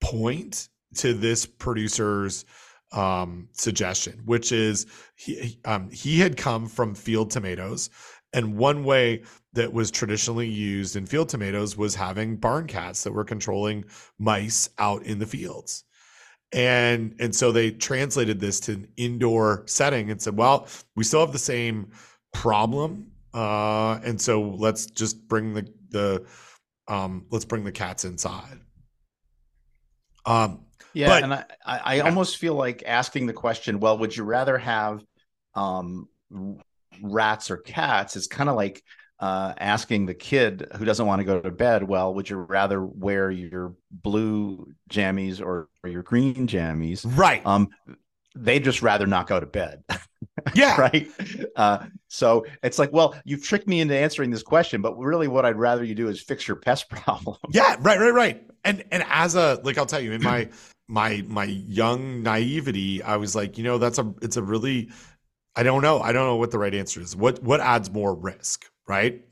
point 0.00 0.68
to 0.96 1.14
this 1.14 1.46
producer's 1.46 2.44
um, 2.92 3.48
suggestion, 3.52 4.22
which 4.24 4.52
is 4.52 4.86
he, 5.16 5.58
um, 5.64 5.90
he 5.90 6.18
had 6.18 6.36
come 6.36 6.66
from 6.66 6.94
field 6.94 7.30
tomatoes. 7.30 7.90
And 8.32 8.56
one 8.56 8.84
way 8.84 9.22
that 9.54 9.72
was 9.72 9.90
traditionally 9.90 10.48
used 10.48 10.96
in 10.96 11.06
field 11.06 11.28
tomatoes 11.28 11.76
was 11.76 11.94
having 11.94 12.36
barn 12.36 12.66
cats 12.66 13.02
that 13.04 13.12
were 13.12 13.24
controlling 13.24 13.84
mice 14.18 14.68
out 14.78 15.02
in 15.02 15.18
the 15.18 15.26
fields 15.26 15.84
and 16.52 17.14
and 17.18 17.34
so 17.34 17.52
they 17.52 17.70
translated 17.70 18.40
this 18.40 18.58
to 18.60 18.72
an 18.72 18.88
indoor 18.96 19.64
setting 19.66 20.10
and 20.10 20.20
said 20.20 20.36
well 20.36 20.66
we 20.96 21.04
still 21.04 21.20
have 21.20 21.32
the 21.32 21.38
same 21.38 21.90
problem 22.32 23.10
uh 23.34 23.98
and 24.02 24.20
so 24.20 24.40
let's 24.40 24.86
just 24.86 25.28
bring 25.28 25.52
the 25.52 25.68
the 25.90 26.24
um 26.88 27.26
let's 27.30 27.44
bring 27.44 27.64
the 27.64 27.72
cats 27.72 28.04
inside 28.06 28.58
um 30.24 30.60
yeah 30.94 31.08
but, 31.08 31.22
and 31.22 31.34
i 31.34 31.44
i, 31.66 31.94
yeah. 31.96 32.02
almost 32.02 32.38
feel 32.38 32.54
like 32.54 32.82
asking 32.86 33.26
the 33.26 33.32
question 33.32 33.78
well 33.78 33.98
would 33.98 34.16
you 34.16 34.24
rather 34.24 34.56
have 34.56 35.04
um 35.54 36.08
rats 37.02 37.50
or 37.50 37.58
cats 37.58 38.16
is 38.16 38.26
kind 38.26 38.48
of 38.48 38.56
like 38.56 38.82
uh, 39.20 39.54
asking 39.58 40.06
the 40.06 40.14
kid 40.14 40.66
who 40.76 40.84
doesn't 40.84 41.06
want 41.06 41.20
to 41.20 41.24
go 41.24 41.40
to 41.40 41.50
bed, 41.50 41.82
well, 41.82 42.14
would 42.14 42.30
you 42.30 42.36
rather 42.36 42.84
wear 42.84 43.30
your 43.30 43.74
blue 43.90 44.72
jammies 44.90 45.40
or, 45.44 45.68
or 45.82 45.90
your 45.90 46.02
green 46.02 46.46
jammies? 46.46 47.04
Right. 47.04 47.44
Um, 47.44 47.68
they 48.36 48.60
just 48.60 48.82
rather 48.82 49.06
not 49.06 49.26
go 49.26 49.40
to 49.40 49.46
bed. 49.46 49.82
Yeah. 50.54 50.80
right. 50.80 51.10
Uh, 51.56 51.86
so 52.06 52.46
it's 52.62 52.78
like, 52.78 52.92
well, 52.92 53.16
you've 53.24 53.42
tricked 53.42 53.66
me 53.66 53.80
into 53.80 53.96
answering 53.96 54.30
this 54.30 54.42
question, 54.42 54.80
but 54.80 54.96
really 54.96 55.26
what 55.26 55.44
I'd 55.44 55.56
rather 55.56 55.82
you 55.82 55.96
do 55.96 56.08
is 56.08 56.20
fix 56.20 56.46
your 56.46 56.56
pest 56.56 56.88
problem. 56.90 57.36
yeah. 57.50 57.74
Right. 57.80 57.98
Right. 57.98 58.14
Right. 58.14 58.46
And, 58.64 58.84
and 58.92 59.04
as 59.08 59.34
a, 59.34 59.60
like, 59.64 59.78
I'll 59.78 59.86
tell 59.86 60.00
you 60.00 60.12
in 60.12 60.22
my, 60.22 60.48
my, 60.86 61.24
my 61.26 61.44
young 61.44 62.22
naivety, 62.22 63.02
I 63.02 63.16
was 63.16 63.34
like, 63.34 63.58
you 63.58 63.64
know, 63.64 63.78
that's 63.78 63.98
a, 63.98 64.14
it's 64.22 64.36
a 64.36 64.42
really, 64.42 64.90
I 65.56 65.64
don't 65.64 65.82
know. 65.82 66.00
I 66.00 66.12
don't 66.12 66.26
know 66.26 66.36
what 66.36 66.52
the 66.52 66.58
right 66.58 66.74
answer 66.74 67.00
is. 67.00 67.16
What, 67.16 67.42
what 67.42 67.60
adds 67.60 67.90
more 67.90 68.14
risk? 68.14 68.64
Right? 68.88 69.24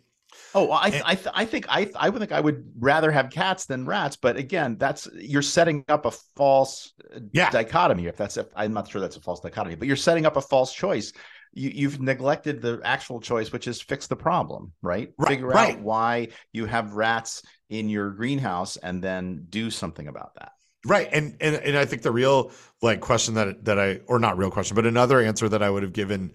Oh, 0.54 0.70
I, 0.72 0.90
th- 0.90 1.02
I, 1.04 1.14
th- 1.14 1.34
I 1.34 1.44
think 1.44 1.66
I, 1.68 1.84
th- 1.84 1.96
I 1.98 2.08
would 2.08 2.18
think 2.18 2.32
I 2.32 2.40
would 2.40 2.72
rather 2.78 3.10
have 3.10 3.30
cats 3.30 3.66
than 3.66 3.86
rats, 3.86 4.16
but 4.16 4.36
again, 4.36 4.76
that's 4.78 5.08
you're 5.14 5.42
setting 5.42 5.84
up 5.88 6.06
a 6.06 6.10
false 6.10 6.92
uh, 7.14 7.20
yeah. 7.32 7.50
dichotomy. 7.50 8.06
If 8.06 8.16
that's, 8.16 8.38
I'm 8.54 8.72
not 8.72 8.88
sure 8.88 9.00
that's 9.00 9.16
a 9.16 9.20
false 9.20 9.40
dichotomy, 9.40 9.76
but 9.76 9.88
you're 9.88 9.96
setting 9.96 10.26
up 10.26 10.36
a 10.36 10.40
false 10.40 10.74
choice. 10.74 11.12
You, 11.52 11.70
you've 11.70 12.00
neglected 12.00 12.60
the 12.60 12.80
actual 12.84 13.20
choice, 13.20 13.50
which 13.52 13.66
is 13.66 13.80
fix 13.80 14.06
the 14.06 14.16
problem, 14.16 14.72
right? 14.82 15.12
right 15.18 15.28
Figure 15.28 15.48
right. 15.48 15.76
out 15.76 15.80
why 15.80 16.28
you 16.52 16.66
have 16.66 16.94
rats 16.94 17.42
in 17.70 17.88
your 17.88 18.10
greenhouse, 18.10 18.76
and 18.76 19.02
then 19.02 19.46
do 19.48 19.70
something 19.70 20.06
about 20.08 20.34
that. 20.34 20.52
Right. 20.86 21.08
And, 21.12 21.36
and 21.40 21.56
and 21.56 21.76
I 21.76 21.84
think 21.84 22.02
the 22.02 22.12
real 22.12 22.52
like 22.80 23.00
question 23.00 23.34
that 23.34 23.64
that 23.64 23.78
I 23.78 24.00
or 24.06 24.18
not 24.18 24.38
real 24.38 24.50
question, 24.50 24.74
but 24.74 24.86
another 24.86 25.20
answer 25.20 25.48
that 25.48 25.62
I 25.62 25.68
would 25.68 25.82
have 25.82 25.92
given 25.92 26.32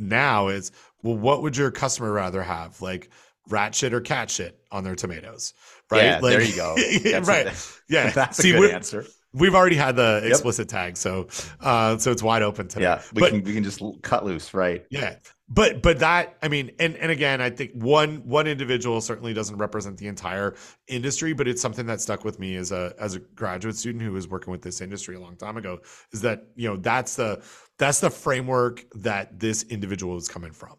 now 0.00 0.48
is 0.48 0.72
well, 1.02 1.16
what 1.16 1.42
would 1.42 1.56
your 1.56 1.70
customer 1.70 2.12
rather 2.12 2.42
have? 2.42 2.80
Like 2.80 3.10
rat 3.48 3.74
shit 3.74 3.92
or 3.92 4.00
cat 4.00 4.30
shit 4.30 4.58
on 4.70 4.84
their 4.84 4.94
tomatoes? 4.94 5.54
Right. 5.90 6.04
Yeah, 6.04 6.18
like, 6.20 6.32
there 6.32 6.42
you 6.42 6.56
go. 6.56 6.76
Right. 7.26 7.78
Yeah. 7.88 8.10
That's 8.14 8.38
See, 8.38 8.52
a 8.52 8.58
good 8.58 8.70
answer. 8.70 9.06
We've 9.32 9.54
already 9.54 9.76
had 9.76 9.94
the 9.94 10.22
explicit 10.24 10.72
yep. 10.72 10.86
tag, 10.86 10.96
so 10.96 11.28
uh, 11.60 11.98
so 11.98 12.10
it's 12.10 12.22
wide 12.22 12.42
open 12.42 12.66
today. 12.66 12.82
Yeah, 12.82 13.02
we 13.14 13.20
but, 13.20 13.30
can 13.30 13.44
we 13.44 13.54
can 13.54 13.62
just 13.62 13.80
cut 14.02 14.24
loose, 14.24 14.52
right? 14.54 14.84
Yeah, 14.90 15.18
but 15.48 15.82
but 15.82 15.98
that 15.98 16.36
I 16.42 16.48
mean, 16.48 16.70
and 16.78 16.96
and 16.96 17.10
again, 17.10 17.40
I 17.40 17.50
think 17.50 17.72
one 17.74 18.26
one 18.26 18.46
individual 18.46 19.00
certainly 19.00 19.34
doesn't 19.34 19.56
represent 19.56 19.98
the 19.98 20.06
entire 20.06 20.54
industry, 20.86 21.32
but 21.32 21.48
it's 21.48 21.60
something 21.60 21.86
that 21.86 22.00
stuck 22.00 22.24
with 22.24 22.38
me 22.38 22.54
as 22.54 22.70
a 22.70 22.94
as 22.98 23.16
a 23.16 23.18
graduate 23.18 23.76
student 23.76 24.02
who 24.02 24.12
was 24.12 24.28
working 24.28 24.52
with 24.52 24.62
this 24.62 24.80
industry 24.80 25.16
a 25.16 25.20
long 25.20 25.36
time 25.36 25.56
ago. 25.56 25.80
Is 26.12 26.20
that 26.22 26.46
you 26.54 26.68
know 26.68 26.76
that's 26.76 27.16
the 27.16 27.42
that's 27.80 28.00
the 28.00 28.10
framework 28.10 28.84
that 28.96 29.40
this 29.40 29.64
individual 29.64 30.16
is 30.16 30.28
coming 30.28 30.52
from. 30.52 30.76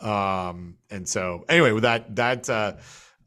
Um, 0.00 0.76
and 0.90 1.06
so 1.08 1.44
anyway, 1.48 1.72
with 1.72 1.82
that, 1.82 2.16
that, 2.16 2.48
uh, 2.48 2.74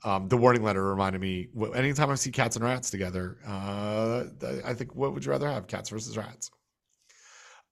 um, 0.03 0.29
the 0.29 0.37
warning 0.37 0.63
letter 0.63 0.83
reminded 0.83 1.19
me 1.19 1.49
anytime 1.75 2.09
I 2.09 2.15
see 2.15 2.31
cats 2.31 2.55
and 2.55 2.63
rats 2.63 2.89
together, 2.89 3.37
uh, 3.45 4.23
I 4.65 4.73
think 4.73 4.95
what 4.95 5.13
would 5.13 5.25
you 5.25 5.31
rather 5.31 5.49
have 5.49 5.67
cats 5.67 5.89
versus 5.89 6.17
rats? 6.17 6.49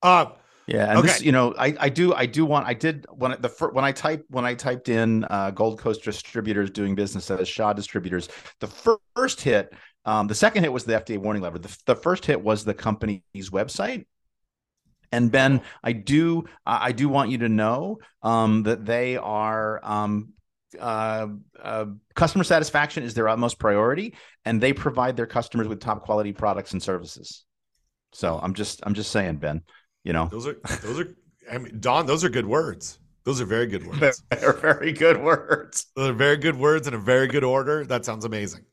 Uh, 0.02 0.26
Yeah, 0.68 0.90
and 0.90 1.00
okay. 1.00 1.08
this, 1.08 1.22
you 1.22 1.32
know, 1.32 1.56
I, 1.58 1.74
I 1.80 1.90
do 1.90 2.14
I 2.14 2.26
do 2.26 2.46
want 2.46 2.68
I 2.68 2.74
did 2.74 3.06
when 3.10 3.32
the 3.40 3.48
when 3.72 3.86
I 3.86 3.94
type 3.94 4.26
when 4.30 4.44
I 4.44 4.54
typed 4.54 4.90
in 4.90 5.24
uh, 5.30 5.52
Gold 5.52 5.80
Coast 5.80 6.04
distributors 6.04 6.70
doing 6.70 6.94
business 6.94 7.32
as 7.32 7.48
Shaw 7.48 7.72
distributors, 7.72 8.28
the 8.60 8.68
first 9.16 9.40
hit, 9.40 9.74
um, 10.04 10.28
the 10.28 10.36
second 10.36 10.64
hit 10.64 10.74
was 10.74 10.84
the 10.84 10.94
FDA 10.94 11.18
warning 11.18 11.42
letter. 11.42 11.60
The, 11.60 11.78
the 11.86 11.96
first 11.96 12.26
hit 12.26 12.42
was 12.42 12.66
the 12.66 12.74
company's 12.74 13.50
website. 13.50 14.06
And 15.12 15.32
Ben, 15.32 15.62
I 15.84 15.94
do 15.94 16.46
I 16.66 16.92
do 16.92 17.10
want 17.10 17.32
you 17.32 17.40
to 17.40 17.50
know 17.50 18.00
um, 18.22 18.64
that 18.64 18.86
they 18.86 19.18
are 19.18 19.80
um, 19.84 20.34
uh, 20.80 21.28
uh, 21.62 21.86
customer 22.16 22.44
satisfaction 22.44 23.04
is 23.04 23.14
their 23.14 23.30
utmost 23.30 23.60
priority, 23.60 24.16
and 24.46 24.62
they 24.62 24.74
provide 24.74 25.16
their 25.16 25.28
customers 25.28 25.68
with 25.68 25.80
top 25.80 26.04
quality 26.04 26.34
products 26.34 26.74
and 26.74 26.84
services. 26.84 27.46
So 28.14 28.40
I'm 28.42 28.54
just 28.54 28.82
I'm 28.84 28.94
just 28.94 29.12
saying, 29.12 29.38
Ben. 29.38 29.62
You 30.04 30.14
know, 30.14 30.28
those 30.32 30.48
are 30.48 30.58
those 30.82 31.00
are. 31.00 31.16
I 31.52 31.58
mean, 31.58 31.80
Don, 31.80 32.06
those 32.06 32.24
are 32.24 32.30
good 32.30 32.46
words. 32.46 33.00
Those 33.24 33.42
are 33.42 33.46
very 33.46 33.68
good 33.68 33.86
words. 33.86 34.24
They're 34.30 34.54
very 34.54 34.94
good 34.94 35.22
words. 35.22 35.88
Those 35.96 36.10
are 36.10 36.14
very 36.14 36.38
good 36.38 36.56
words 36.56 36.88
in 36.88 36.94
a 36.94 36.98
very 36.98 37.28
good 37.28 37.44
order. 37.44 37.86
That 37.86 38.06
sounds 38.06 38.26
amazing. 38.26 38.64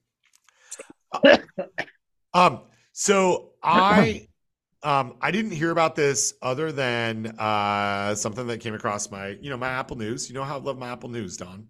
um. 2.34 2.62
So 2.92 3.50
I. 3.62 4.28
Um, 4.84 5.14
I 5.20 5.30
didn't 5.30 5.52
hear 5.52 5.70
about 5.70 5.96
this 5.96 6.34
other 6.42 6.70
than 6.70 7.26
uh, 7.38 8.14
something 8.14 8.46
that 8.48 8.60
came 8.60 8.74
across 8.74 9.10
my, 9.10 9.28
you 9.40 9.48
know, 9.48 9.56
my 9.56 9.68
Apple 9.68 9.96
News. 9.96 10.28
You 10.28 10.34
know 10.34 10.44
how 10.44 10.58
I 10.58 10.60
love 10.60 10.78
my 10.78 10.90
Apple 10.90 11.08
News, 11.08 11.38
Don. 11.38 11.68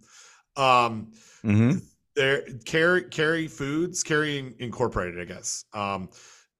Um, 0.56 1.12
mm-hmm. 1.44 1.78
There, 2.16 2.42
Kerry, 2.64 3.04
Kerry 3.04 3.46
Foods, 3.46 4.02
Kerry 4.02 4.54
Incorporated, 4.58 5.20
I 5.20 5.24
guess. 5.24 5.64
Um, 5.72 6.08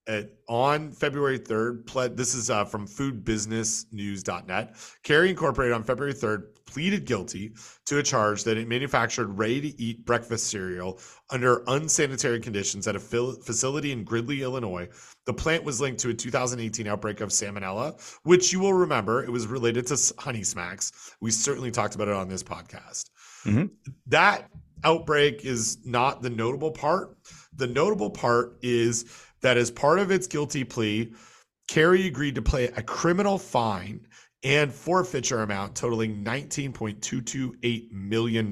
at, 0.06 0.30
on 0.48 0.92
February 0.92 1.38
3rd, 1.38 1.86
pled, 1.86 2.16
this 2.16 2.34
is 2.34 2.50
uh, 2.50 2.64
from 2.64 2.86
foodbusinessnews.net. 2.86 4.76
Kerry 5.02 5.30
Incorporated 5.30 5.74
on 5.74 5.82
February 5.82 6.14
3rd 6.14 6.44
pleaded 6.66 7.04
guilty 7.04 7.54
to 7.86 7.98
a 7.98 8.02
charge 8.02 8.42
that 8.44 8.56
it 8.56 8.66
manufactured 8.66 9.26
ready 9.38 9.60
to 9.60 9.80
eat 9.80 10.04
breakfast 10.04 10.48
cereal 10.48 10.98
under 11.30 11.62
unsanitary 11.68 12.40
conditions 12.40 12.88
at 12.88 12.96
a 12.96 13.00
facility 13.00 13.92
in 13.92 14.02
Gridley, 14.02 14.42
Illinois. 14.42 14.88
The 15.26 15.34
plant 15.34 15.64
was 15.64 15.80
linked 15.80 16.00
to 16.00 16.10
a 16.10 16.14
2018 16.14 16.86
outbreak 16.86 17.20
of 17.20 17.30
salmonella, 17.30 18.00
which 18.24 18.52
you 18.52 18.60
will 18.60 18.74
remember 18.74 19.22
it 19.22 19.30
was 19.30 19.46
related 19.46 19.86
to 19.86 20.14
Honey 20.18 20.42
Smacks. 20.42 21.14
We 21.20 21.30
certainly 21.30 21.70
talked 21.70 21.94
about 21.94 22.08
it 22.08 22.14
on 22.14 22.28
this 22.28 22.42
podcast. 22.42 23.10
Mm-hmm. 23.44 23.66
That 24.08 24.48
outbreak 24.82 25.44
is 25.44 25.78
not 25.84 26.22
the 26.22 26.30
notable 26.30 26.70
part. 26.70 27.16
The 27.56 27.66
notable 27.66 28.10
part 28.10 28.58
is 28.62 29.04
that 29.44 29.58
as 29.58 29.70
part 29.70 29.98
of 29.98 30.10
its 30.10 30.26
guilty 30.26 30.64
plea, 30.64 31.12
Kerry 31.68 32.06
agreed 32.06 32.34
to 32.34 32.42
pay 32.42 32.64
a 32.64 32.82
criminal 32.82 33.38
fine 33.38 34.06
and 34.42 34.72
forfeiture 34.72 35.42
amount 35.42 35.76
totaling 35.76 36.24
$19.228 36.24 37.92
million. 37.92 38.50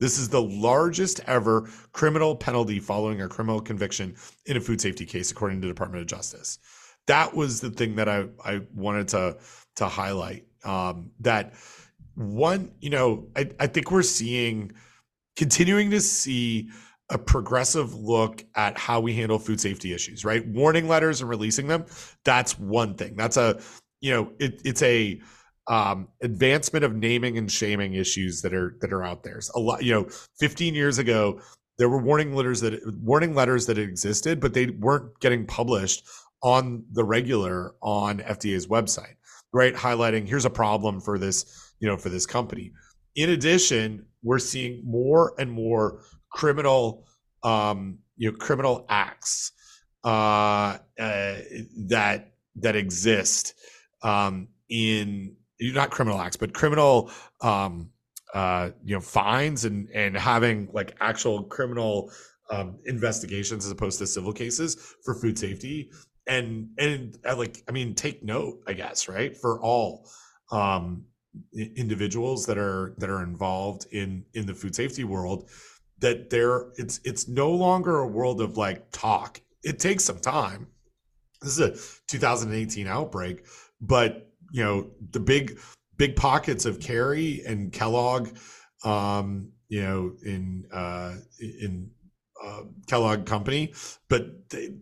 This 0.00 0.18
is 0.18 0.30
the 0.30 0.42
largest 0.42 1.20
ever 1.26 1.68
criminal 1.92 2.34
penalty 2.34 2.80
following 2.80 3.20
a 3.20 3.28
criminal 3.28 3.60
conviction 3.60 4.16
in 4.46 4.56
a 4.56 4.60
food 4.60 4.80
safety 4.80 5.04
case, 5.04 5.30
according 5.30 5.60
to 5.60 5.66
the 5.66 5.74
Department 5.74 6.00
of 6.00 6.08
Justice. 6.08 6.58
That 7.06 7.34
was 7.34 7.60
the 7.60 7.70
thing 7.70 7.96
that 7.96 8.08
I, 8.08 8.28
I 8.44 8.62
wanted 8.74 9.08
to, 9.08 9.36
to 9.76 9.86
highlight. 9.88 10.46
Um, 10.64 11.10
that 11.20 11.52
one, 12.14 12.72
you 12.80 12.88
know, 12.88 13.28
I, 13.36 13.50
I 13.60 13.66
think 13.66 13.90
we're 13.90 14.02
seeing, 14.02 14.72
continuing 15.36 15.90
to 15.90 16.00
see 16.00 16.70
a 17.10 17.18
progressive 17.18 17.94
look 17.94 18.44
at 18.54 18.76
how 18.76 19.00
we 19.00 19.14
handle 19.14 19.38
food 19.38 19.60
safety 19.60 19.92
issues, 19.92 20.24
right? 20.24 20.46
Warning 20.46 20.88
letters 20.88 21.20
and 21.20 21.30
releasing 21.30 21.68
them. 21.68 21.86
That's 22.24 22.58
one 22.58 22.94
thing. 22.94 23.14
That's 23.16 23.36
a, 23.36 23.60
you 24.00 24.10
know, 24.10 24.32
it, 24.38 24.60
it's 24.64 24.82
a 24.82 25.20
um, 25.68 26.08
advancement 26.22 26.84
of 26.84 26.94
naming 26.94 27.38
and 27.38 27.50
shaming 27.50 27.94
issues 27.94 28.42
that 28.42 28.54
are 28.54 28.76
that 28.80 28.92
are 28.92 29.04
out 29.04 29.22
there. 29.22 29.40
a 29.54 29.60
lot, 29.60 29.82
you 29.82 29.92
know, 29.92 30.08
15 30.38 30.74
years 30.74 30.98
ago, 30.98 31.40
there 31.78 31.88
were 31.88 32.00
warning 32.00 32.34
letters 32.34 32.60
that 32.60 32.80
warning 33.02 33.34
letters 33.34 33.66
that 33.66 33.78
existed, 33.78 34.40
but 34.40 34.54
they 34.54 34.66
weren't 34.66 35.18
getting 35.20 35.46
published 35.46 36.06
on 36.42 36.84
the 36.92 37.04
regular 37.04 37.74
on 37.82 38.18
FDA's 38.18 38.66
website, 38.66 39.16
right? 39.52 39.74
Highlighting 39.74 40.28
here's 40.28 40.44
a 40.44 40.50
problem 40.50 41.00
for 41.00 41.18
this, 41.18 41.72
you 41.80 41.88
know, 41.88 41.96
for 41.96 42.08
this 42.08 42.26
company. 42.26 42.72
In 43.14 43.30
addition, 43.30 44.06
we're 44.22 44.38
seeing 44.38 44.82
more 44.84 45.34
and 45.38 45.50
more 45.50 46.02
criminal 46.36 47.06
um, 47.42 47.98
you 48.18 48.30
know 48.30 48.36
criminal 48.36 48.84
acts 48.90 49.52
uh, 50.04 50.76
uh, 50.98 51.36
that 51.88 52.34
that 52.56 52.76
exist 52.76 53.54
um, 54.02 54.48
in 54.68 55.34
not 55.60 55.90
criminal 55.90 56.20
acts 56.20 56.36
but 56.36 56.52
criminal 56.52 57.10
um, 57.40 57.90
uh, 58.34 58.68
you 58.84 58.94
know 58.94 59.00
fines 59.00 59.64
and 59.64 59.88
and 59.94 60.14
having 60.14 60.68
like 60.74 60.94
actual 61.00 61.44
criminal 61.44 62.12
um, 62.50 62.78
investigations 62.84 63.64
as 63.64 63.70
opposed 63.70 63.98
to 63.98 64.06
civil 64.06 64.32
cases 64.32 64.94
for 65.04 65.14
food 65.14 65.38
safety. 65.38 65.90
And 66.26 66.68
and 66.78 67.16
uh, 67.24 67.34
like 67.34 67.62
I 67.66 67.72
mean 67.72 67.94
take 67.94 68.22
note 68.22 68.60
I 68.66 68.74
guess 68.74 69.08
right 69.08 69.34
for 69.34 69.58
all 69.62 70.06
um, 70.52 71.04
individuals 71.54 72.44
that 72.46 72.58
are 72.58 72.94
that 72.98 73.08
are 73.08 73.22
involved 73.22 73.86
in 73.92 74.24
in 74.34 74.46
the 74.46 74.54
food 74.54 74.74
safety 74.74 75.04
world 75.04 75.48
that 75.98 76.30
there 76.30 76.66
it's 76.76 77.00
it's 77.04 77.28
no 77.28 77.50
longer 77.50 77.98
a 77.98 78.06
world 78.06 78.40
of 78.40 78.56
like 78.56 78.90
talk. 78.92 79.40
It 79.62 79.78
takes 79.78 80.04
some 80.04 80.18
time. 80.18 80.68
This 81.40 81.58
is 81.58 81.60
a 81.60 82.02
2018 82.08 82.86
outbreak, 82.86 83.44
but 83.80 84.30
you 84.52 84.64
know 84.64 84.90
the 85.10 85.20
big 85.20 85.58
big 85.96 86.16
pockets 86.16 86.66
of 86.66 86.80
Kerry 86.80 87.42
and 87.46 87.72
Kellogg, 87.72 88.36
um, 88.84 89.50
you 89.68 89.82
know, 89.82 90.12
in 90.24 90.66
uh, 90.72 91.14
in 91.40 91.90
uh, 92.42 92.62
Kellogg 92.86 93.26
Company, 93.26 93.72
but 94.08 94.50
they, 94.50 94.74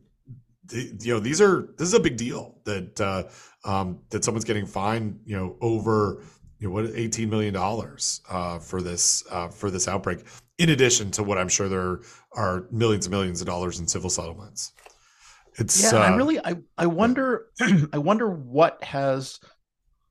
they, 0.64 0.90
you 1.00 1.14
know 1.14 1.20
these 1.20 1.40
are 1.40 1.74
this 1.78 1.88
is 1.88 1.94
a 1.94 2.00
big 2.00 2.16
deal 2.16 2.58
that 2.64 3.00
uh, 3.00 3.24
um, 3.64 4.00
that 4.10 4.24
someone's 4.24 4.44
getting 4.44 4.66
fined, 4.66 5.20
you 5.24 5.36
know, 5.36 5.56
over 5.60 6.22
you 6.58 6.68
know 6.68 6.74
what 6.74 6.86
18 6.94 7.28
million 7.28 7.54
dollars 7.54 8.20
uh, 8.30 8.58
for 8.58 8.82
this 8.82 9.24
uh, 9.30 9.48
for 9.48 9.70
this 9.70 9.88
outbreak 9.88 10.24
in 10.58 10.70
addition 10.70 11.10
to 11.12 11.22
what 11.22 11.38
I'm 11.38 11.48
sure 11.48 11.68
there 11.68 12.00
are 12.32 12.66
millions 12.70 13.06
and 13.06 13.12
millions 13.12 13.40
of 13.40 13.46
dollars 13.46 13.80
in 13.80 13.88
civil 13.88 14.10
settlements. 14.10 14.72
It's 15.56 15.82
yeah, 15.82 16.00
uh, 16.00 16.02
I 16.02 16.16
really 16.16 16.38
I 16.38 16.56
I 16.76 16.86
wonder 16.86 17.46
I 17.92 17.98
wonder 17.98 18.28
what 18.28 18.82
has 18.82 19.40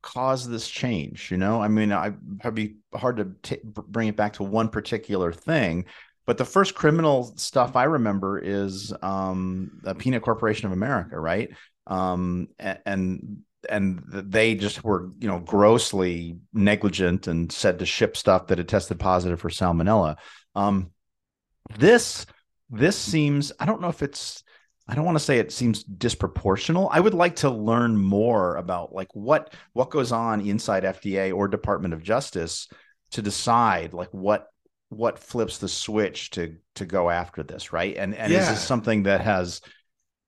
caused 0.02 0.50
this 0.50 0.70
change. 0.70 1.32
You 1.32 1.38
know, 1.38 1.62
I 1.62 1.68
mean, 1.68 1.91
I 1.91 2.14
probably 2.39 2.78
hard 2.94 3.18
to 3.18 3.32
t- 3.41 3.62
bring 3.64 4.08
it 4.08 4.16
back 4.16 4.34
to 4.34 4.44
one 4.44 4.70
particular 4.70 5.32
thing, 5.34 5.86
but 6.26 6.38
the 6.38 6.46
first 6.46 6.76
criminal 6.76 7.34
stuff 7.38 7.76
I 7.76 7.86
remember 7.86 8.39
is 8.39 8.94
um, 9.02 9.80
the 9.84 9.96
Peanut 9.96 10.22
Corporation 10.22 10.68
of 10.68 10.72
America, 10.72 11.20
right? 11.20 11.50
Um, 11.88 12.48
and, 12.60 12.80
and 12.86 13.38
and 13.70 14.03
they 14.07 14.55
just 14.55 14.84
were 14.84 15.11
you 15.20 15.28
know 15.28 15.39
grossly 15.39 16.38
negligent 16.53 17.28
and 17.28 17.51
said 17.51 17.80
to 17.80 17.86
ship 17.86 18.18
stuff 18.18 18.47
that 18.47 18.57
had 18.57 18.68
tested 18.68 18.99
positive 18.99 19.39
for 19.39 19.49
salmonella. 19.49 20.18
Um 20.55 20.91
this 21.78 22.26
this 22.70 22.97
seems 22.97 23.51
i 23.59 23.66
don't 23.66 23.82
know 23.82 23.88
if 23.88 24.01
it's 24.01 24.43
i 24.88 24.95
don't 24.95 25.05
want 25.05 25.18
to 25.18 25.24
say 25.24 25.39
it 25.39 25.51
seems 25.51 25.84
disproportional. 25.84 26.89
I 26.91 26.99
would 26.99 27.14
like 27.14 27.38
to 27.38 27.49
learn 27.49 27.95
more 27.97 28.55
about 28.57 28.93
like 28.93 29.14
what 29.14 29.53
what 29.74 29.89
goes 29.89 30.11
on 30.11 30.41
inside 30.41 30.84
fda 30.84 31.34
or 31.34 31.47
department 31.47 31.93
of 31.93 32.03
justice 32.03 32.68
to 33.11 33.22
decide 33.22 33.93
like 33.93 34.09
what 34.09 34.47
what 34.89 35.20
flips 35.20 35.57
the 35.57 35.68
switch 35.68 36.32
to 36.32 36.57
to 36.76 36.86
go 36.86 37.09
after 37.09 37.43
this 37.43 37.72
right? 37.72 37.95
And 37.95 38.14
and 38.16 38.32
yeah. 38.32 38.41
is 38.41 38.49
this 38.49 38.64
something 38.64 39.03
that 39.03 39.22
has 39.22 39.61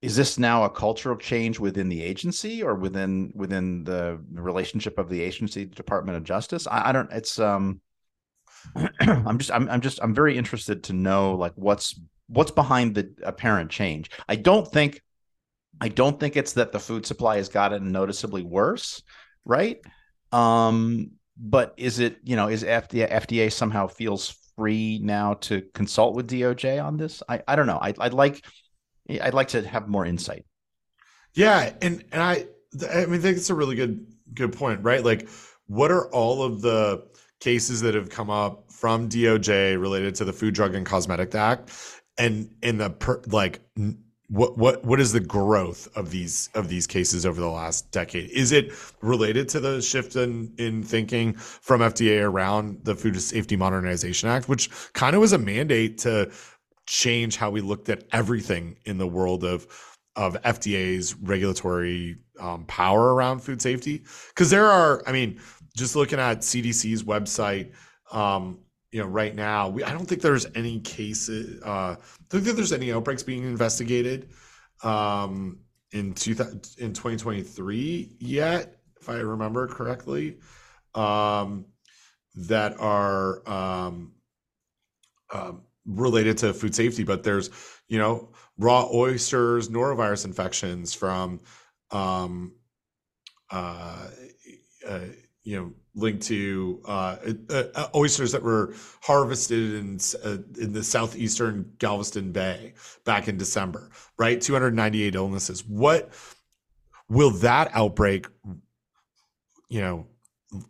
is 0.06 0.16
this 0.16 0.38
now 0.38 0.64
a 0.64 0.70
cultural 0.70 1.18
change 1.18 1.60
within 1.60 1.90
the 1.90 2.04
agency 2.04 2.62
or 2.62 2.76
within 2.76 3.32
within 3.34 3.84
the 3.84 4.20
relationship 4.32 5.00
of 5.00 5.10
the 5.10 5.20
agency 5.20 5.66
the 5.66 5.74
department 5.74 6.16
of 6.16 6.24
justice? 6.24 6.68
I, 6.68 6.90
I 6.90 6.92
don't 6.92 7.12
it's 7.12 7.40
um 7.40 7.82
i'm 9.00 9.40
just 9.40 9.52
I'm, 9.52 9.68
I'm 9.68 9.82
just 9.82 10.00
i'm 10.04 10.14
very 10.14 10.38
interested 10.38 10.84
to 10.84 10.94
know 10.94 11.34
like 11.34 11.54
what's 11.56 12.00
what's 12.28 12.52
behind 12.52 12.94
the 12.94 13.12
apparent 13.24 13.72
change. 13.72 14.12
I 14.30 14.36
don't 14.36 14.68
think 14.68 15.02
i 15.82 15.88
don't 15.88 16.20
think 16.20 16.38
it's 16.38 16.54
that 16.54 16.72
the 16.72 16.80
food 16.80 17.08
supply 17.08 17.38
has 17.38 17.50
gotten 17.50 17.92
noticeably 17.92 18.44
worse 18.44 19.02
right? 19.44 19.80
Um 20.32 21.14
but 21.36 21.74
is 21.78 21.98
it 21.98 22.18
you 22.24 22.36
know 22.36 22.48
is 22.48 22.64
fda 22.64 23.12
fda 23.12 23.52
somehow 23.52 23.88
feels 23.88 24.36
free 24.56 25.00
now 25.02 25.34
to 25.34 25.64
consult 25.74 26.16
with 26.16 26.30
doj 26.30 26.84
on 26.84 26.98
this? 26.98 27.24
I 27.28 27.42
i 27.48 27.56
don't 27.56 27.66
know. 27.66 27.80
I, 27.82 27.96
i'd 28.02 28.14
like 28.14 28.46
I'd 29.10 29.34
like 29.34 29.50
to 29.50 29.68
have 29.68 29.88
more 29.88 30.06
insight. 30.06 30.46
Yeah, 31.34 31.74
and 31.82 32.04
and 32.12 32.22
I 32.22 32.46
I 32.92 33.06
mean 33.06 33.20
I 33.20 33.24
think 33.24 33.38
it's 33.38 33.50
a 33.50 33.56
really 33.56 33.76
good 33.76 34.06
good 34.34 34.54
point, 34.54 34.84
right? 34.84 35.04
Like 35.04 35.28
what 35.68 35.92
are 35.92 36.10
all 36.12 36.44
of 36.44 36.62
the 36.62 37.06
cases 37.40 37.82
that 37.82 37.96
have 37.96 38.10
come 38.10 38.30
up 38.30 38.72
from 38.72 39.10
DOJ 39.10 39.80
related 39.80 40.16
to 40.16 40.26
the 40.26 40.34
Food 40.34 40.54
Drug 40.54 40.76
and 40.76 40.86
Cosmetic 40.86 41.36
Act 41.36 41.72
and 42.18 42.50
in 42.62 42.78
the 42.78 42.90
per, 42.90 43.22
like 43.28 43.60
what 44.30 44.58
what 44.58 44.84
what 44.84 45.00
is 45.00 45.12
the 45.12 45.20
growth 45.20 45.88
of 45.96 46.10
these 46.10 46.50
of 46.56 46.68
these 46.68 46.88
cases 46.88 47.26
over 47.26 47.40
the 47.40 47.50
last 47.50 47.92
decade? 47.92 48.30
Is 48.32 48.52
it 48.52 48.72
related 49.02 49.50
to 49.50 49.60
the 49.60 49.82
shift 49.82 50.16
in 50.16 50.54
in 50.58 50.84
thinking 50.84 51.34
from 51.34 51.82
FDA 51.82 52.24
around 52.24 52.84
the 52.84 52.96
Food 52.96 53.20
Safety 53.22 53.56
Modernization 53.56 54.30
Act, 54.30 54.50
which 54.50 54.70
kind 54.94 55.16
of 55.16 55.22
was 55.22 55.34
a 55.34 55.38
mandate 55.38 56.00
to 56.00 56.32
change 56.86 57.38
how 57.38 57.50
we 57.50 57.62
looked 57.62 57.90
at 57.90 58.04
everything 58.12 58.78
in 58.86 58.98
the 58.98 59.08
world 59.08 59.44
of 59.44 59.68
of 60.16 60.42
FDA's 60.44 61.14
regulatory 61.16 62.18
um, 62.40 62.66
power 62.66 63.14
around 63.14 63.40
food 63.40 63.62
safety? 63.62 64.04
Because 64.30 64.50
there 64.50 64.68
are, 64.68 65.04
I 65.06 65.12
mean, 65.12 65.42
just 65.76 65.96
looking 65.96 66.20
at 66.20 66.40
CDC's 66.40 67.04
website, 67.04 67.74
um, 68.12 68.60
you 68.92 69.02
know, 69.02 69.08
right 69.08 69.36
now, 69.36 69.68
we, 69.68 69.84
I 69.84 69.92
don't 69.92 70.06
think 70.06 70.22
there's 70.22 70.46
any 70.56 70.80
cases. 70.80 71.62
Uh, 71.62 71.96
I 71.98 71.98
don't 72.30 72.44
think 72.44 72.56
there's 72.56 72.72
any 72.72 72.94
outbreaks 72.94 73.24
being 73.24 73.44
investigated 73.44 74.30
um, 74.84 75.60
in 75.92 76.14
two 76.14 76.32
in 76.32 76.94
2023 76.94 78.16
yet, 78.20 78.78
if 79.00 79.10
I 79.10 79.16
remember 79.16 79.68
correctly, 79.68 80.38
um, 80.94 81.66
that 82.36 82.80
are 82.80 83.48
um, 83.50 84.14
uh, 85.32 85.54
related 85.86 86.38
to 86.40 86.54
food 86.54 86.76
safety. 86.76 87.04
But 87.04 87.24
there's, 87.24 87.50
you 87.88 88.00
know, 88.00 88.30
raw 88.58 88.88
oysters, 88.94 89.70
norovirus 89.70 90.26
infections 90.26 90.94
from, 90.94 91.42
um, 91.92 92.54
uh, 93.52 94.08
uh, 94.88 95.00
you 95.44 95.56
know, 95.58 95.74
linked 95.96 96.24
to 96.24 96.82
uh, 96.86 97.18
uh, 97.50 97.64
uh, 97.74 97.88
oysters 97.96 98.32
that 98.34 98.44
were 98.44 98.74
harvested 99.02 99.76
in 99.76 100.00
uh, 100.24 100.38
in 100.60 100.74
the 100.74 100.84
southeastern 100.84 101.72
Galveston 101.78 102.32
Bay 102.32 102.74
back 103.06 103.28
in 103.28 103.38
December, 103.38 103.90
right? 104.18 104.42
298 104.42 105.16
illnesses. 105.16 105.64
What 105.66 106.12
will 107.10 107.32
that 107.32 107.70
outbreak, 107.74 108.28
you 109.70 109.82
know, 109.82 110.08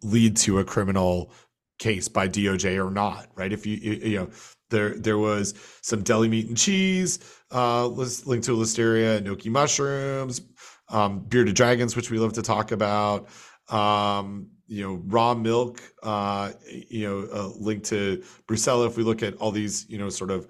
lead 0.04 0.38
to 0.38 0.60
a 0.60 0.64
criminal 0.64 1.32
case 1.80 2.08
by 2.08 2.28
DOJ 2.28 2.86
or 2.86 2.92
not, 2.92 3.28
right? 3.36 3.52
If 3.52 3.66
you 3.66 3.78
you 3.78 4.18
know 4.18 4.30
there 4.76 4.90
there 4.96 5.18
was 5.18 5.54
some 5.82 6.04
deli 6.04 6.28
meat 6.28 6.48
and 6.48 6.58
cheese 6.58 7.20
uh, 7.52 7.88
linked 7.88 8.46
to 8.46 8.52
listeria, 8.52 9.22
enoki 9.22 9.50
mushrooms, 9.50 10.42
um, 10.90 11.20
bearded 11.20 11.56
dragons, 11.56 11.96
which 11.96 12.12
we 12.12 12.20
love 12.20 12.34
to 12.34 12.42
talk 12.42 12.72
about. 12.72 13.28
Um, 13.70 14.50
you 14.68 14.82
know, 14.84 15.02
raw 15.06 15.36
milk, 15.36 15.82
uh, 16.02 16.52
you 16.68 17.08
know, 17.08 17.28
uh, 17.32 17.48
linked 17.60 17.86
to 17.88 18.24
Brucella. 18.48 18.88
If 18.88 18.98
we 18.98 19.04
look 19.04 19.22
at 19.22 19.36
all 19.36 19.52
these, 19.52 19.88
you 19.90 19.98
know, 19.98 20.10
sort 20.10 20.32
of 20.32 20.48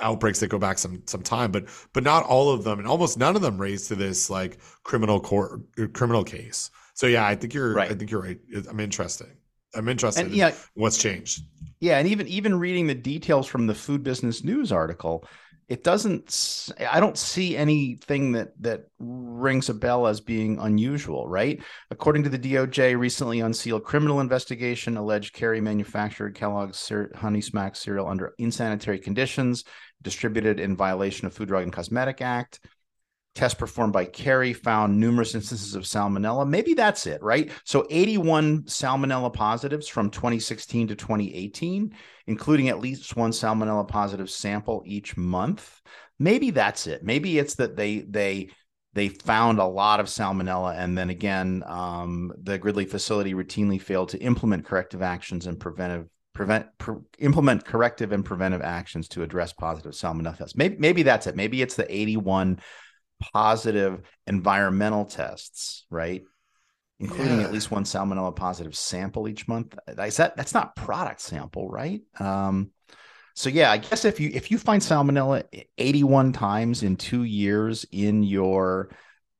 outbreaks 0.00 0.40
that 0.40 0.48
go 0.48 0.58
back 0.58 0.78
some 0.78 1.02
some 1.06 1.22
time, 1.22 1.50
but 1.50 1.66
but 1.92 2.04
not 2.04 2.24
all 2.24 2.50
of 2.50 2.64
them, 2.64 2.78
and 2.78 2.86
almost 2.88 3.18
none 3.18 3.36
of 3.36 3.42
them 3.42 3.58
raised 3.58 3.88
to 3.88 3.96
this 3.96 4.30
like 4.30 4.58
criminal 4.84 5.20
court 5.20 5.62
criminal 5.94 6.24
case. 6.24 6.70
So 6.94 7.06
yeah, 7.06 7.26
I 7.26 7.34
think 7.34 7.54
you're 7.54 7.74
right. 7.74 7.90
I 7.90 7.94
think 7.94 8.10
you're 8.10 8.22
right. 8.22 8.38
I'm 8.70 8.80
interested. 8.80 9.35
I'm 9.76 9.88
interested 9.88 10.22
and, 10.22 10.32
in 10.32 10.38
yeah, 10.38 10.52
what's 10.74 10.98
changed. 10.98 11.42
Yeah, 11.80 11.98
and 11.98 12.08
even 12.08 12.26
even 12.28 12.58
reading 12.58 12.86
the 12.86 12.94
details 12.94 13.46
from 13.46 13.66
the 13.66 13.74
Food 13.74 14.02
Business 14.02 14.42
News 14.42 14.72
article, 14.72 15.26
it 15.68 15.82
doesn't 15.82 16.68
i 16.90 17.00
don't 17.00 17.18
see 17.18 17.56
anything 17.56 18.32
that 18.32 18.50
that 18.60 18.84
rings 18.98 19.68
a 19.68 19.74
bell 19.74 20.06
as 20.06 20.20
being 20.20 20.58
unusual 20.60 21.26
right 21.26 21.62
according 21.90 22.22
to 22.22 22.28
the 22.28 22.38
doj 22.38 22.96
recently 22.96 23.40
unsealed 23.40 23.84
criminal 23.84 24.20
investigation 24.20 24.96
alleged 24.96 25.34
Kerry 25.34 25.60
manufactured 25.60 26.34
kellogg's 26.34 26.92
honey 27.14 27.40
smack 27.40 27.74
cereal 27.74 28.08
under 28.08 28.34
insanitary 28.38 28.98
conditions 28.98 29.64
distributed 30.02 30.60
in 30.60 30.76
violation 30.76 31.26
of 31.26 31.34
food 31.34 31.48
drug 31.48 31.64
and 31.64 31.72
cosmetic 31.72 32.20
act 32.22 32.60
Tests 33.36 33.58
performed 33.58 33.92
by 33.92 34.06
Kerry 34.06 34.52
found 34.52 34.98
numerous 34.98 35.34
instances 35.34 35.74
of 35.74 35.84
salmonella. 35.84 36.48
Maybe 36.48 36.74
that's 36.74 37.06
it, 37.06 37.22
right? 37.22 37.50
So 37.64 37.86
81 37.90 38.62
salmonella 38.62 39.32
positives 39.32 39.86
from 39.86 40.10
2016 40.10 40.88
to 40.88 40.96
2018, 40.96 41.94
including 42.26 42.70
at 42.70 42.80
least 42.80 43.14
one 43.14 43.30
salmonella 43.30 43.86
positive 43.86 44.30
sample 44.30 44.82
each 44.86 45.16
month. 45.16 45.82
Maybe 46.18 46.50
that's 46.50 46.86
it. 46.86 47.04
Maybe 47.04 47.38
it's 47.38 47.56
that 47.56 47.76
they 47.76 48.00
they 48.00 48.48
they 48.94 49.10
found 49.10 49.58
a 49.58 49.66
lot 49.66 50.00
of 50.00 50.06
salmonella, 50.06 50.74
and 50.74 50.96
then 50.96 51.10
again, 51.10 51.62
um, 51.66 52.32
the 52.42 52.56
Gridley 52.56 52.86
facility 52.86 53.34
routinely 53.34 53.78
failed 53.78 54.08
to 54.08 54.18
implement 54.18 54.64
corrective 54.64 55.02
actions 55.02 55.46
and 55.46 55.60
preventive 55.60 56.08
prevent 56.32 56.66
pre- 56.78 56.96
implement 57.18 57.64
corrective 57.64 58.12
and 58.12 58.24
preventive 58.24 58.62
actions 58.62 59.08
to 59.08 59.22
address 59.22 59.52
positive 59.52 59.92
salmonella 59.92 60.38
tests. 60.38 60.56
Maybe 60.56 60.76
maybe 60.78 61.02
that's 61.02 61.26
it. 61.26 61.36
Maybe 61.36 61.60
it's 61.60 61.76
the 61.76 61.94
81 61.94 62.60
positive 63.20 64.02
environmental 64.26 65.04
tests, 65.04 65.84
right? 65.90 66.22
Including 66.98 67.40
yeah. 67.40 67.46
at 67.46 67.52
least 67.52 67.70
one 67.70 67.84
salmonella 67.84 68.34
positive 68.34 68.74
sample 68.74 69.28
each 69.28 69.46
month. 69.48 69.76
Is 69.86 70.16
that 70.16 70.36
that's 70.36 70.54
not 70.54 70.76
product 70.76 71.20
sample, 71.20 71.68
right? 71.68 72.00
Um, 72.18 72.70
so 73.34 73.50
yeah, 73.50 73.70
I 73.70 73.76
guess 73.76 74.06
if 74.06 74.18
you 74.18 74.30
if 74.32 74.50
you 74.50 74.56
find 74.58 74.80
salmonella 74.80 75.44
81 75.76 76.32
times 76.32 76.82
in 76.82 76.96
two 76.96 77.24
years 77.24 77.84
in 77.92 78.22
your 78.22 78.90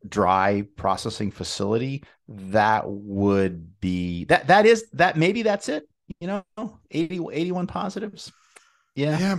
dry 0.06 0.64
processing 0.76 1.30
facility, 1.30 2.04
that 2.28 2.84
would 2.86 3.80
be 3.80 4.24
that 4.26 4.48
that 4.48 4.66
is 4.66 4.84
that 4.92 5.16
maybe 5.16 5.42
that's 5.42 5.70
it. 5.70 5.88
You 6.20 6.26
know, 6.28 6.78
80, 6.90 7.26
81 7.32 7.66
positives. 7.66 8.30
Yeah. 8.94 9.18
Yeah. 9.18 9.36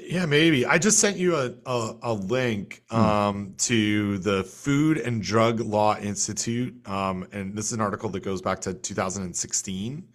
Yeah, 0.00 0.26
maybe. 0.26 0.64
I 0.64 0.78
just 0.78 1.00
sent 1.00 1.16
you 1.16 1.36
a, 1.36 1.54
a, 1.66 1.96
a 2.02 2.12
link 2.12 2.82
hmm. 2.90 2.96
um, 2.96 3.54
to 3.58 4.18
the 4.18 4.44
Food 4.44 4.98
and 4.98 5.22
Drug 5.22 5.60
Law 5.60 5.98
Institute. 5.98 6.86
Um, 6.88 7.26
and 7.32 7.54
this 7.54 7.66
is 7.66 7.72
an 7.72 7.80
article 7.80 8.08
that 8.10 8.20
goes 8.20 8.40
back 8.40 8.60
to 8.62 8.74
2016. 8.74 10.08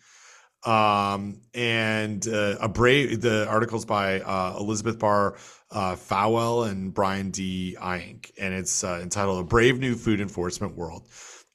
Um, 0.66 1.42
and 1.54 2.26
uh, 2.28 2.56
a 2.62 2.70
brave, 2.70 3.22
the 3.22 3.48
article's 3.48 3.86
by 3.86 4.22
uh, 4.22 4.56
Elizabeth 4.58 4.98
Barr 4.98 5.36
uh, 5.72 5.96
Fawell 5.96 6.70
and 6.70 6.94
Brian 6.94 7.32
D. 7.32 7.76
Eyink, 7.82 8.32
and 8.40 8.54
it's 8.54 8.84
uh, 8.84 9.00
entitled 9.02 9.40
A 9.40 9.44
Brave 9.44 9.80
New 9.80 9.96
Food 9.96 10.22
Enforcement 10.22 10.76
World. 10.76 11.08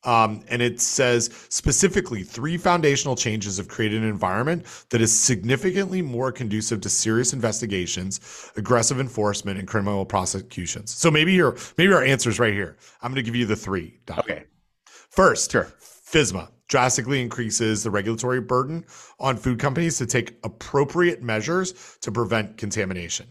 Um, 0.04 0.44
and 0.48 0.62
it 0.62 0.80
says 0.80 1.30
specifically 1.48 2.22
three 2.22 2.56
foundational 2.56 3.16
changes 3.16 3.56
have 3.56 3.66
created 3.66 4.02
an 4.02 4.08
environment 4.08 4.64
that 4.90 5.00
is 5.00 5.16
significantly 5.16 6.02
more 6.02 6.30
conducive 6.30 6.80
to 6.82 6.88
serious 6.88 7.32
investigations, 7.32 8.52
aggressive 8.56 9.00
enforcement, 9.00 9.58
and 9.58 9.66
criminal 9.66 10.04
prosecutions. 10.04 10.94
So 10.94 11.10
maybe 11.10 11.32
your 11.32 11.56
maybe 11.76 11.92
our 11.92 12.04
answer 12.04 12.30
is 12.30 12.38
right 12.38 12.54
here. 12.54 12.76
I'm 13.02 13.10
going 13.10 13.24
to 13.24 13.28
give 13.28 13.36
you 13.36 13.46
the 13.46 13.56
three. 13.56 13.98
Doc. 14.06 14.20
Okay. 14.20 14.44
First, 14.86 15.50
sure. 15.50 15.72
FSMA 16.12 16.48
drastically 16.68 17.20
increases 17.20 17.82
the 17.82 17.90
regulatory 17.90 18.40
burden 18.40 18.84
on 19.18 19.36
food 19.36 19.58
companies 19.58 19.98
to 19.98 20.06
take 20.06 20.38
appropriate 20.44 21.22
measures 21.22 21.98
to 22.02 22.12
prevent 22.12 22.56
contamination. 22.56 23.26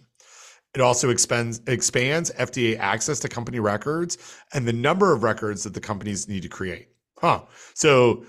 It 0.76 0.82
also 0.82 1.10
expands, 1.10 1.62
expands 1.68 2.32
FDA 2.32 2.78
access 2.78 3.20
to 3.20 3.30
company 3.30 3.60
records 3.60 4.18
and 4.54 4.68
the 4.68 4.74
number 4.74 5.14
of 5.14 5.24
records 5.24 5.64
that 5.64 5.74
the 5.74 5.80
companies 5.80 6.28
need 6.28 6.44
to 6.44 6.50
create. 6.50 6.90
Huh. 7.20 7.44
So 7.74 8.26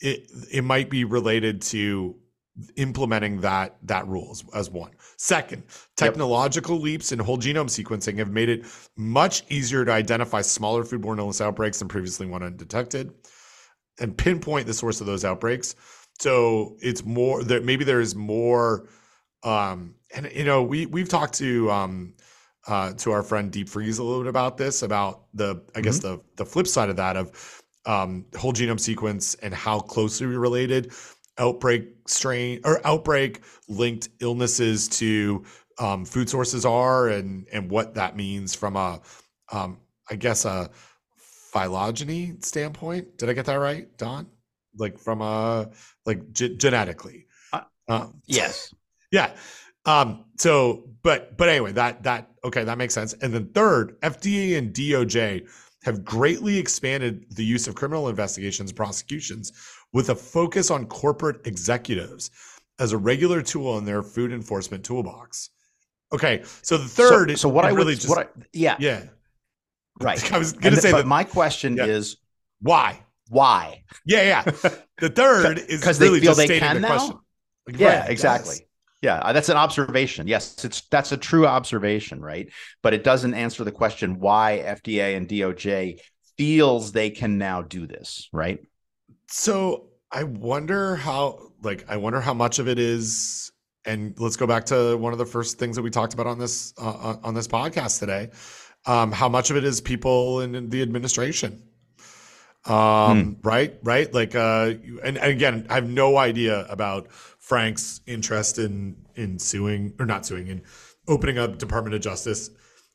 it 0.00 0.30
it 0.50 0.64
might 0.64 0.88
be 0.88 1.04
related 1.04 1.60
to 1.62 2.16
implementing 2.76 3.40
that 3.40 3.76
that 3.82 4.06
rules 4.08 4.44
as 4.54 4.70
one. 4.70 4.92
Second, 5.16 5.62
technological 5.96 6.76
yep. 6.76 6.84
leaps 6.84 7.12
in 7.12 7.18
whole 7.18 7.38
genome 7.38 7.66
sequencing 7.66 8.18
have 8.18 8.30
made 8.30 8.48
it 8.48 8.64
much 8.96 9.44
easier 9.50 9.84
to 9.84 9.92
identify 9.92 10.40
smaller 10.40 10.84
foodborne 10.84 11.18
illness 11.18 11.40
outbreaks 11.40 11.78
than 11.78 11.88
previously 11.88 12.26
went 12.26 12.44
undetected 12.44 13.12
and 14.00 14.16
pinpoint 14.16 14.66
the 14.66 14.74
source 14.74 15.00
of 15.00 15.06
those 15.06 15.24
outbreaks. 15.24 15.74
So 16.18 16.76
it's 16.80 17.04
more 17.04 17.42
that 17.44 17.64
maybe 17.64 17.84
there 17.84 18.00
is 18.00 18.14
more 18.14 18.88
um, 19.42 19.94
and 20.14 20.30
you 20.32 20.44
know, 20.44 20.62
we 20.62 20.86
we've 20.86 21.08
talked 21.08 21.34
to 21.34 21.70
um, 21.70 22.14
uh, 22.66 22.92
to 22.94 23.12
our 23.12 23.22
friend 23.22 23.50
Deep 23.50 23.68
Freeze 23.68 23.98
a 23.98 24.04
little 24.04 24.22
bit 24.22 24.28
about 24.28 24.56
this, 24.56 24.82
about 24.82 25.24
the 25.34 25.44
I 25.44 25.52
mm-hmm. 25.52 25.82
guess 25.82 25.98
the 26.00 26.20
the 26.36 26.44
flip 26.44 26.66
side 26.66 26.90
of 26.90 26.96
that 26.96 27.16
of 27.16 27.62
um, 27.86 28.26
whole 28.36 28.52
genome 28.52 28.80
sequence 28.80 29.34
and 29.36 29.54
how 29.54 29.80
closely 29.80 30.26
related 30.26 30.92
outbreak 31.38 31.88
strain 32.06 32.60
or 32.64 32.86
outbreak 32.86 33.40
linked 33.68 34.10
illnesses 34.20 34.88
to 34.88 35.44
um, 35.78 36.04
food 36.04 36.28
sources 36.28 36.64
are, 36.64 37.08
and 37.08 37.46
and 37.52 37.70
what 37.70 37.94
that 37.94 38.16
means 38.16 38.54
from 38.54 38.76
a 38.76 39.00
um, 39.52 39.78
I 40.10 40.16
guess 40.16 40.44
a 40.44 40.70
phylogeny 41.16 42.34
standpoint. 42.40 43.18
Did 43.18 43.28
I 43.28 43.32
get 43.32 43.46
that 43.46 43.54
right, 43.54 43.88
Don? 43.96 44.26
Like 44.76 44.98
from 44.98 45.20
a 45.22 45.70
like 46.04 46.32
ge- 46.32 46.56
genetically. 46.56 47.26
Uh, 47.52 47.62
um, 47.88 48.22
yes. 48.26 48.74
Yeah. 49.12 49.32
Um, 49.86 50.24
so, 50.36 50.88
but 51.02 51.36
but 51.36 51.48
anyway, 51.48 51.72
that 51.72 52.02
that 52.02 52.30
okay, 52.44 52.64
that 52.64 52.78
makes 52.78 52.94
sense. 52.94 53.12
And 53.14 53.32
then 53.32 53.48
third, 53.52 54.00
FDA 54.00 54.58
and 54.58 54.74
DOJ 54.74 55.48
have 55.84 56.04
greatly 56.04 56.58
expanded 56.58 57.24
the 57.30 57.44
use 57.44 57.66
of 57.66 57.74
criminal 57.74 58.08
investigations 58.08 58.70
and 58.70 58.76
prosecutions 58.76 59.52
with 59.92 60.10
a 60.10 60.14
focus 60.14 60.70
on 60.70 60.86
corporate 60.86 61.46
executives 61.46 62.30
as 62.78 62.92
a 62.92 62.98
regular 62.98 63.42
tool 63.42 63.78
in 63.78 63.84
their 63.84 64.02
food 64.02 64.32
enforcement 64.32 64.84
toolbox. 64.84 65.50
Okay, 66.12 66.42
so 66.62 66.76
the 66.76 66.88
third, 66.88 67.30
so, 67.30 67.36
so 67.36 67.48
what 67.48 67.64
I 67.64 67.68
really 67.68 67.92
would, 67.92 68.00
just, 68.00 68.08
what 68.08 68.18
I, 68.18 68.42
yeah, 68.52 68.76
yeah. 68.78 69.04
Right. 70.00 70.32
I 70.32 70.38
was 70.38 70.52
going 70.52 70.74
to 70.74 70.80
say 70.80 70.92
that. 70.92 71.06
My 71.06 71.24
question 71.24 71.76
yeah. 71.76 71.84
is 71.84 72.16
why? 72.60 73.00
Why? 73.28 73.84
Yeah, 74.04 74.22
yeah. 74.44 74.70
The 74.98 75.08
third 75.08 75.60
is 75.60 75.80
because 75.80 75.98
really 75.98 76.20
they 76.20 76.26
feel 76.26 76.34
they 76.34 76.58
can 76.58 76.74
the 76.74 76.80
now. 76.80 76.88
Question. 76.88 77.18
Like, 77.66 77.78
yeah, 77.78 78.00
right, 78.00 78.10
exactly. 78.10 78.56
Yes. 78.56 78.62
Yeah, 79.02 79.16
uh, 79.16 79.32
that's 79.32 79.48
an 79.48 79.56
observation. 79.56 80.26
Yes, 80.26 80.62
it's 80.64 80.82
that's 80.82 81.12
a 81.12 81.16
true 81.16 81.46
observation, 81.46 82.20
right? 82.20 82.50
But 82.82 82.92
it 82.92 83.02
doesn't 83.02 83.32
answer 83.32 83.64
the 83.64 83.72
question 83.72 84.20
why 84.20 84.62
FDA 84.64 85.16
and 85.16 85.26
DOJ 85.26 86.00
feels 86.36 86.92
they 86.92 87.10
can 87.10 87.38
now 87.38 87.62
do 87.62 87.86
this, 87.86 88.28
right? 88.32 88.60
So 89.28 89.88
I 90.12 90.24
wonder 90.24 90.96
how, 90.96 91.52
like, 91.62 91.84
I 91.88 91.96
wonder 91.96 92.20
how 92.20 92.34
much 92.34 92.58
of 92.58 92.68
it 92.68 92.78
is. 92.78 93.52
And 93.86 94.14
let's 94.18 94.36
go 94.36 94.46
back 94.46 94.66
to 94.66 94.96
one 94.96 95.12
of 95.14 95.18
the 95.18 95.24
first 95.24 95.58
things 95.58 95.76
that 95.76 95.82
we 95.82 95.88
talked 95.88 96.12
about 96.12 96.26
on 96.26 96.38
this 96.38 96.74
uh, 96.78 96.90
uh 96.90 97.16
on 97.24 97.32
this 97.32 97.48
podcast 97.48 97.98
today. 97.98 98.30
Um, 98.86 99.12
how 99.12 99.28
much 99.28 99.50
of 99.50 99.56
it 99.56 99.64
is 99.64 99.80
people 99.80 100.40
in, 100.40 100.54
in 100.54 100.68
the 100.68 100.82
administration? 100.82 101.62
Um, 102.66 103.36
hmm. 103.36 103.48
right, 103.48 103.78
right. 103.82 104.12
Like, 104.12 104.34
uh, 104.34 104.74
and, 105.02 105.16
and 105.16 105.32
again, 105.32 105.66
I 105.70 105.74
have 105.74 105.88
no 105.88 106.18
idea 106.18 106.66
about 106.68 107.08
Frank's 107.50 108.00
interest 108.06 108.60
in 108.60 108.94
in 109.16 109.36
suing 109.36 109.92
or 109.98 110.06
not 110.06 110.24
suing 110.24 110.46
in 110.46 110.62
opening 111.08 111.36
up 111.36 111.58
Department 111.58 111.96
of 111.96 112.00
Justice 112.00 112.48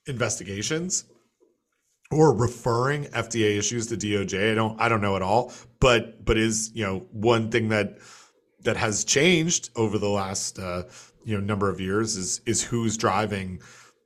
investigations 0.08 1.04
or 2.10 2.34
referring 2.34 3.04
FDA 3.08 3.58
issues 3.58 3.88
to 3.88 3.98
DOJ. 3.98 4.54
I 4.54 4.56
don't 4.56 4.80
I 4.80 4.88
don't 4.88 5.02
know 5.02 5.18
at 5.18 5.22
all, 5.22 5.52
but 5.82 6.24
but 6.24 6.38
is 6.38 6.72
you 6.74 6.86
know 6.86 7.00
one 7.12 7.52
thing 7.52 7.68
that 7.68 7.98
that 8.62 8.78
has 8.78 9.04
changed 9.04 9.72
over 9.76 9.98
the 9.98 10.08
last 10.08 10.58
uh, 10.58 10.84
you 11.26 11.36
know 11.36 11.44
number 11.44 11.70
of 11.70 11.82
years 11.82 12.16
is 12.16 12.40
is 12.46 12.64
who's 12.64 12.96
driving 12.96 13.60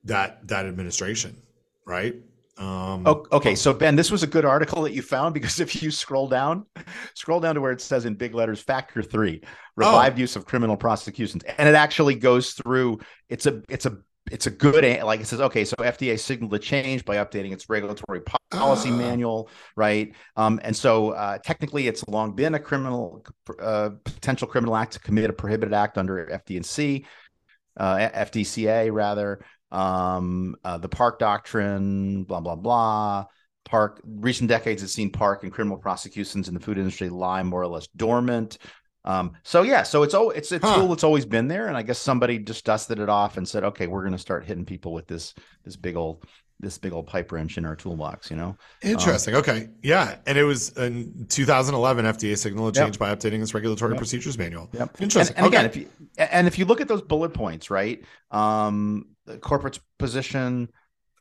that 0.06 0.48
that 0.48 0.66
administration, 0.66 1.40
right? 1.86 2.16
Um, 2.60 3.08
okay, 3.32 3.56
so 3.56 3.74
Ben, 3.74 3.96
this 3.96 4.12
was 4.12 4.22
a 4.22 4.28
good 4.28 4.44
article 4.44 4.82
that 4.82 4.92
you 4.92 5.02
found 5.02 5.34
because 5.34 5.60
if 5.62 5.82
you 5.82 5.92
scroll 5.92 6.28
down, 6.28 6.66
scroll 7.14 7.40
down 7.40 7.56
to 7.56 7.62
where 7.62 7.72
it 7.72 7.80
says 7.80 8.06
in 8.06 8.16
big 8.16 8.36
letters, 8.36 8.60
factor 8.60 9.02
three, 9.02 9.42
revived 9.78 10.18
oh. 10.18 10.22
use 10.22 10.36
of 10.36 10.46
criminal 10.46 10.76
prosecutions, 10.76 11.44
and 11.58 11.70
it 11.70 11.76
actually 11.76 12.16
goes 12.16 12.52
through. 12.52 13.00
It's 13.30 13.46
a 13.46 13.62
it's 13.70 13.86
a 13.86 13.98
it's 14.30 14.46
a 14.46 14.52
good 14.52 14.84
like 15.04 15.22
it 15.22 15.26
says 15.26 15.42
okay 15.42 15.66
so 15.66 15.76
fda 15.78 16.20
signaled 16.20 16.54
a 16.54 16.60
change 16.60 17.04
by 17.04 17.16
updating 17.16 17.52
its 17.52 17.68
regulatory 17.68 18.22
policy 18.52 18.90
uh. 18.90 18.94
manual 18.94 19.50
right 19.76 20.14
um, 20.36 20.60
and 20.64 20.76
so 20.76 21.12
uh, 21.12 21.38
technically 21.40 21.88
it's 21.88 22.08
long 22.08 22.36
been 22.36 22.54
a 22.54 22.60
criminal 22.60 23.26
uh, 23.60 23.90
potential 24.04 24.48
criminal 24.48 24.76
act 24.76 24.94
to 24.94 25.00
commit 25.00 25.32
a 25.32 25.34
prohibited 25.34 25.74
act 25.74 25.98
under 25.98 26.28
fdnc 26.46 27.06
uh, 27.78 27.98
fdca 27.98 28.92
rather 28.94 29.40
um, 29.72 30.56
uh, 30.64 30.78
the 30.78 30.90
park 30.90 31.20
doctrine 31.20 32.24
blah 32.24 32.40
blah 32.40 32.56
blah 32.56 33.26
park 33.66 34.02
recent 34.06 34.50
decades 34.50 34.82
have 34.82 34.90
seen 34.90 35.12
park 35.12 35.44
and 35.44 35.52
criminal 35.52 35.78
prosecutions 35.78 36.48
in 36.48 36.54
the 36.54 36.60
food 36.60 36.78
industry 36.78 37.10
lie 37.10 37.44
more 37.44 37.62
or 37.62 37.68
less 37.68 37.88
dormant 37.96 38.58
um, 39.06 39.32
so 39.44 39.62
yeah, 39.62 39.84
so 39.84 40.04
it's 40.04 40.14
oh, 40.14 40.30
it's 40.30 40.52
a 40.52 40.60
huh. 40.60 40.76
tool 40.76 40.90
that's 40.90 41.04
always 41.04 41.26
been 41.26 41.48
there, 41.48 41.68
and 41.68 41.78
I 41.78 41.84
guess 41.84 42.00
somebody 42.00 42.38
just 42.38 42.66
dusted 42.66 43.00
it 43.00 43.10
off 43.10 43.38
and 43.38 43.48
said, 43.48 43.64
okay, 43.64 43.88
we're 43.88 44.02
going 44.02 44.12
to 44.12 44.20
start 44.20 44.46
hitting 44.46 44.66
people 44.66 44.94
with 44.94 45.08
this 45.08 45.34
this 45.64 45.78
big 45.78 45.96
old 45.96 46.26
this 46.60 46.78
big 46.78 46.92
old 46.94 47.08
pipe 47.08 47.32
wrench 47.32 47.58
in 47.58 47.66
our 47.66 47.76
toolbox. 47.76 48.30
You 48.30 48.38
know, 48.38 48.58
interesting. 48.82 49.34
Um, 49.36 49.42
okay, 49.42 49.70
yeah, 49.82 50.18
and 50.26 50.38
it 50.38 50.44
was 50.44 50.78
in 50.78 51.26
2011, 51.30 52.06
FDA 52.06 52.38
signaled 52.38 52.76
a 52.76 52.80
change 52.80 52.96
yep. 52.96 53.00
by 53.00 53.16
updating 53.16 53.42
its 53.42 53.54
regulatory 53.54 53.94
yep. 53.94 53.98
procedures 53.98 54.38
manual. 54.38 54.70
Yep. 54.74 55.02
Interesting. 55.02 55.36
And, 55.38 55.46
and 55.46 55.56
okay. 55.56 55.58
again, 55.58 55.70
if 55.70 55.76
you 55.76 55.88
and 56.18 56.48
if 56.48 56.60
you 56.60 56.66
look 56.66 56.82
at 56.82 56.88
those 56.88 57.02
bullet 57.02 57.34
points, 57.34 57.70
right, 57.70 58.04
um, 58.32 59.08
the 59.26 59.38
corporate's 59.38 59.80
position, 59.98 60.70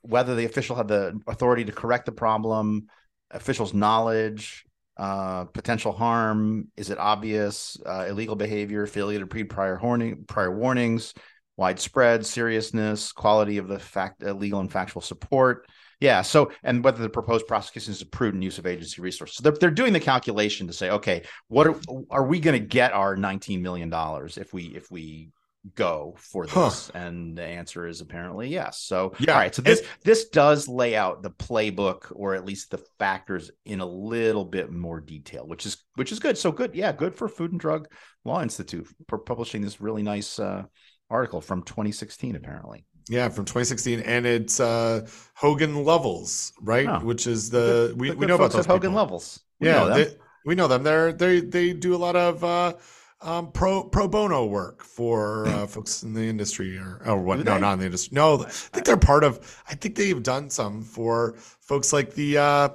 whether 0.03 0.35
the 0.35 0.45
official 0.45 0.77
had 0.77 0.89
the 0.89 1.21
authority 1.27 1.65
to 1.65 1.73
correct 1.73 2.07
the 2.07 2.13
problem, 2.13 2.89
officials' 3.31 3.75
knowledge, 3.75 4.65
uh, 4.99 5.45
potential 5.45 5.93
harm? 5.93 6.69
Is 6.77 6.91
it 6.91 6.99
obvious? 6.99 7.77
Uh, 7.87 8.07
illegal 8.09 8.35
behavior, 8.37 8.87
failure 8.87 9.21
to 9.21 9.27
read 9.27 9.49
prior 9.49 9.79
warning, 9.81 10.25
prior 10.27 10.51
warnings, 10.51 11.15
widespread 11.59 12.25
seriousness, 12.25 13.13
quality 13.13 13.59
of 13.59 13.67
the 13.67 13.81
fact, 13.81 14.23
uh, 14.23 14.33
legal 14.33 14.61
and 14.61 14.71
factual 14.73 15.03
support. 15.03 15.67
Yeah. 16.01 16.23
So, 16.23 16.53
and 16.63 16.85
whether 16.85 17.03
the 17.03 17.09
proposed 17.09 17.49
prosecution 17.49 17.93
is 17.93 18.01
a 18.01 18.07
prudent 18.07 18.45
use 18.45 18.59
of 18.59 18.67
agency 18.67 19.03
resources. 19.03 19.37
So 19.37 19.43
they're, 19.43 19.59
they're 19.59 19.71
doing 19.73 19.93
the 19.93 20.01
calculation 20.01 20.69
to 20.69 20.73
say, 20.73 20.91
okay, 20.91 21.25
what 21.49 21.67
are, 21.67 21.75
are 22.11 22.25
we 22.25 22.39
going 22.39 22.59
to 22.59 22.65
get 22.65 22.93
our 22.93 23.17
$19 23.17 23.61
million 23.61 23.93
if 24.37 24.55
we, 24.55 24.67
if 24.67 24.89
we 24.93 25.31
go 25.75 26.15
for 26.17 26.47
this? 26.47 26.55
Huh. 26.55 26.71
And 26.95 27.37
the 27.37 27.43
answer 27.43 27.89
is 27.89 28.01
apparently 28.01 28.49
yes. 28.49 28.81
So 28.81 29.15
yeah. 29.19 29.33
all 29.33 29.39
right. 29.39 29.55
So 29.55 29.61
this 29.61 29.83
this 30.05 30.29
does 30.29 30.69
lay 30.69 30.95
out 30.97 31.23
the 31.23 31.31
playbook 31.31 32.13
or 32.13 32.35
at 32.35 32.45
least 32.45 32.71
the 32.71 32.83
factors 32.99 33.51
in 33.65 33.81
a 33.81 33.87
little 33.87 34.45
bit 34.45 34.71
more 34.71 35.01
detail, 35.01 35.47
which 35.47 35.67
is 35.67 35.85
which 35.97 36.13
is 36.13 36.21
good. 36.21 36.39
So 36.39 36.53
good, 36.53 36.75
yeah, 36.77 36.93
good 36.93 37.15
for 37.15 37.29
Food 37.29 37.51
and 37.51 37.61
Drug 37.61 37.89
Law 38.25 38.43
Institute 38.43 38.87
for 39.09 39.19
publishing 39.19 39.63
this 39.63 39.81
really 39.81 40.03
nice 40.03 40.39
uh, 40.39 40.63
article 41.11 41.41
from 41.41 41.63
2016, 41.63 42.37
apparently. 42.37 42.85
Yeah, 43.09 43.29
from 43.31 43.47
2016, 43.47 44.01
and 44.01 44.27
it's 44.27 44.61
uh, 44.61 45.07
Hogan 45.35 45.85
Lovells, 45.85 46.53
right? 46.61 46.87
Oh. 46.87 46.99
Which 47.01 47.27
is 47.27 47.51
the, 47.51 47.89
the 47.89 47.95
we, 47.97 48.11
the 48.11 48.17
we 48.17 48.27
know 48.27 48.35
about 48.35 48.53
those 48.53 48.67
Hogan 48.67 48.93
Lovells. 48.93 49.41
We 49.61 49.69
yeah, 49.69 49.85
they, 49.87 50.15
we 50.45 50.55
know 50.55 50.69
them. 50.69 50.83
They're 50.83 51.13
they 51.13 51.41
they 51.41 51.73
do 51.73 51.95
a 51.95 51.97
lot 51.97 52.17
of 52.17 52.45
uh, 52.45 52.75
um, 53.21 53.51
pro 53.53 53.85
pro 53.85 54.09
bono 54.09 54.45
work 54.45 54.83
for 54.85 55.47
uh, 55.49 55.67
folks 55.67 56.03
in 56.03 56.13
the 56.13 56.23
industry 56.23 56.77
or, 56.77 57.01
or 57.07 57.23
what? 57.23 57.43
No, 57.45 57.59
not 57.59 57.75
in 57.75 57.79
the 57.81 57.87
industry. 57.87 58.15
No, 58.15 58.43
I 58.43 58.49
think 58.49 58.85
they're 58.85 58.97
part 58.97 59.25
of. 59.25 59.63
I 59.69 59.75
think 59.75 59.97
they've 59.97 60.23
done 60.23 60.51
some 60.51 60.83
for 60.83 61.35
folks 61.39 61.93
like 61.93 62.15
the 62.15 62.39
uh, 62.39 62.69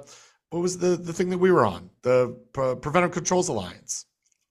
what 0.50 0.60
was 0.60 0.78
the 0.78 0.96
the 0.96 1.12
thing 1.12 1.30
that 1.30 1.38
we 1.38 1.52
were 1.52 1.64
on 1.64 1.90
the 2.02 2.36
Pre- 2.52 2.76
Preventive 2.76 3.12
Controls 3.12 3.48
Alliance. 3.48 4.06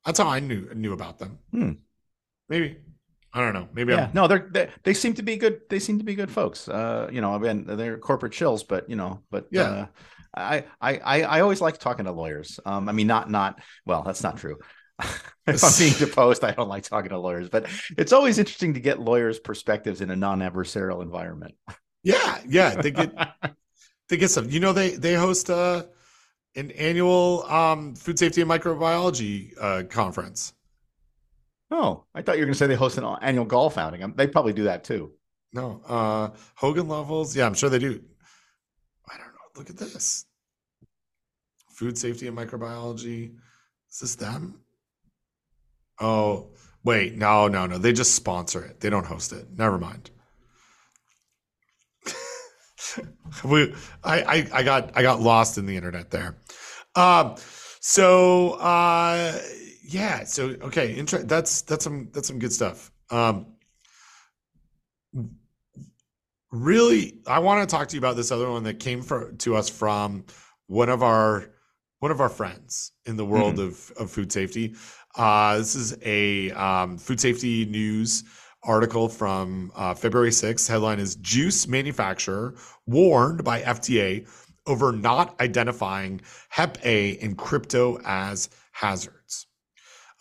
That's 0.06 0.20
how 0.20 0.28
I 0.28 0.40
knew 0.40 0.74
knew 0.74 0.94
about 0.94 1.20
them. 1.20 1.40
Hmm. 1.52 1.72
May 2.50 2.78
I 3.34 3.42
don't 3.42 3.54
know. 3.54 3.68
Maybe 3.74 3.94
yeah. 3.94 4.06
I'm... 4.06 4.14
No, 4.14 4.28
they're 4.28 4.48
they, 4.52 4.70
they 4.84 4.94
seem 4.94 5.16
to 5.16 5.24
be 5.24 5.38
good. 5.38 5.62
They 5.70 5.80
seem 5.80 5.98
to 5.98 6.06
be 6.06 6.16
good 6.16 6.30
folks. 6.30 6.68
Uh, 6.70 7.10
you 7.12 7.22
know, 7.22 7.34
I 7.34 7.38
mean, 7.40 7.66
they're 7.66 7.98
corporate 7.98 8.34
chills, 8.34 8.64
but 8.64 8.90
you 8.90 8.96
know, 8.96 9.22
but 9.32 9.48
yeah. 9.52 9.64
Uh, 9.64 9.88
I, 10.36 10.66
I 10.82 11.22
I 11.22 11.40
always 11.42 11.62
like 11.62 11.78
talking 11.78 12.06
to 12.06 12.12
lawyers. 12.12 12.60
Um, 12.66 12.90
I 12.90 12.92
mean, 12.92 13.08
not 13.08 13.30
not 13.30 13.60
well. 13.86 14.04
That's 14.04 14.24
not 14.24 14.38
true. 14.38 14.58
if 15.48 15.64
I'm 15.64 15.72
being 15.78 15.94
deposed, 16.00 16.44
I 16.44 16.52
don't 16.52 16.70
like 16.70 16.84
talking 16.84 17.10
to 17.10 17.20
lawyers, 17.20 17.50
but 17.50 17.68
it's 17.98 18.14
always 18.14 18.40
interesting 18.40 18.74
to 18.74 18.80
get 18.80 19.00
lawyers' 19.00 19.40
perspectives 19.40 20.02
in 20.02 20.10
a 20.10 20.16
non-adversarial 20.16 21.02
environment. 21.02 21.56
Yeah, 22.04 22.40
yeah, 22.48 22.76
they 22.82 22.92
get 22.92 23.14
they 24.10 24.18
get 24.18 24.30
some. 24.30 24.50
You 24.50 24.60
know, 24.60 24.74
they 24.74 24.92
they 24.92 25.14
host 25.14 25.50
a 25.50 25.56
uh, 25.56 25.82
an 26.56 26.72
annual 26.72 27.44
um, 27.44 27.96
food 27.96 28.20
safety 28.20 28.42
and 28.42 28.50
microbiology 28.50 29.54
uh, 29.60 29.84
conference. 29.90 30.54
Oh, 31.76 32.06
I 32.14 32.22
thought 32.22 32.36
you 32.36 32.42
were 32.42 32.46
going 32.46 32.54
to 32.54 32.60
say 32.60 32.68
they 32.68 32.76
host 32.76 33.00
an 33.00 33.18
annual 33.24 33.46
golf 33.46 33.80
outing. 33.80 34.04
Um, 34.04 34.14
they 34.16 34.28
probably 34.28 34.54
do 34.54 34.66
that 34.66 34.84
too. 34.84 35.12
No, 35.54 35.82
uh, 35.88 36.30
Hogan 36.54 36.88
Lovells. 36.88 37.36
Yeah, 37.36 37.48
I'm 37.48 37.56
sure 37.56 37.68
they 37.68 37.80
do. 37.80 38.00
I 39.10 39.18
don't 39.18 39.26
know. 39.26 39.34
Look 39.58 39.72
at 39.72 39.78
this. 39.78 40.26
Food 41.72 41.98
safety 41.98 42.28
and 42.28 42.38
microbiology. 42.38 43.34
Is 43.92 44.00
this 44.00 44.14
them? 44.14 44.60
Oh, 46.00 46.52
wait, 46.84 47.18
no, 47.18 47.48
no, 47.48 47.66
no. 47.66 47.80
They 47.80 47.92
just 47.92 48.14
sponsor 48.14 48.64
it. 48.64 48.80
They 48.80 48.92
don't 48.92 49.08
host 49.08 49.34
it. 49.34 49.48
Never 49.58 49.80
mind. 49.80 50.12
we, 53.44 53.74
I, 54.04 54.22
I, 54.22 54.48
I 54.54 54.64
got, 54.64 54.92
I 54.96 55.02
got 55.02 55.22
lost 55.22 55.58
in 55.58 55.66
the 55.66 55.76
internet 55.76 56.12
there. 56.12 56.38
Um, 56.96 57.36
so, 57.80 58.52
uh, 58.60 59.40
yeah. 59.84 60.24
So, 60.24 60.56
okay, 60.62 60.98
inter- 60.98 61.24
that's 61.24 61.62
that's 61.62 61.84
some 61.84 62.10
that's 62.14 62.28
some 62.28 62.40
good 62.40 62.54
stuff. 62.54 62.92
Um, 63.10 63.48
really, 66.52 67.20
I 67.28 67.40
want 67.40 67.68
to 67.68 67.76
talk 67.76 67.90
to 67.90 67.96
you 67.96 68.00
about 68.00 68.16
this 68.16 68.32
other 68.32 68.50
one 68.50 68.64
that 68.64 68.80
came 68.80 69.02
for, 69.02 69.34
to 69.40 69.56
us 69.56 69.70
from 69.70 70.26
one 70.68 70.90
of 70.90 71.04
our 71.04 71.50
one 72.00 72.12
of 72.12 72.22
our 72.22 72.30
friends 72.30 72.92
in 73.06 73.16
the 73.16 73.26
world 73.26 73.56
mm-hmm. 73.56 73.68
of, 73.68 73.92
of 73.98 74.12
food 74.12 74.32
safety. 74.32 74.76
Uh, 75.16 75.58
this 75.58 75.76
is 75.76 75.98
a 76.04 76.52
um, 76.52 76.98
food 76.98 77.20
safety 77.20 77.66
news 77.66 78.24
article 78.64 79.08
from 79.10 79.72
uh, 79.76 79.94
February 79.94 80.30
6th. 80.30 80.68
Headline 80.68 81.00
is 81.00 81.16
Juice 81.18 81.68
Manufacturer 81.68 82.56
Warned 82.86 83.44
by 83.44 83.62
FDA 83.62 84.28
over 84.66 84.92
not 84.92 85.40
identifying 85.40 86.22
Hep 86.50 86.78
A 86.84 87.12
in 87.12 87.36
crypto 87.36 88.00
as 88.06 88.50
hazards. 88.72 89.23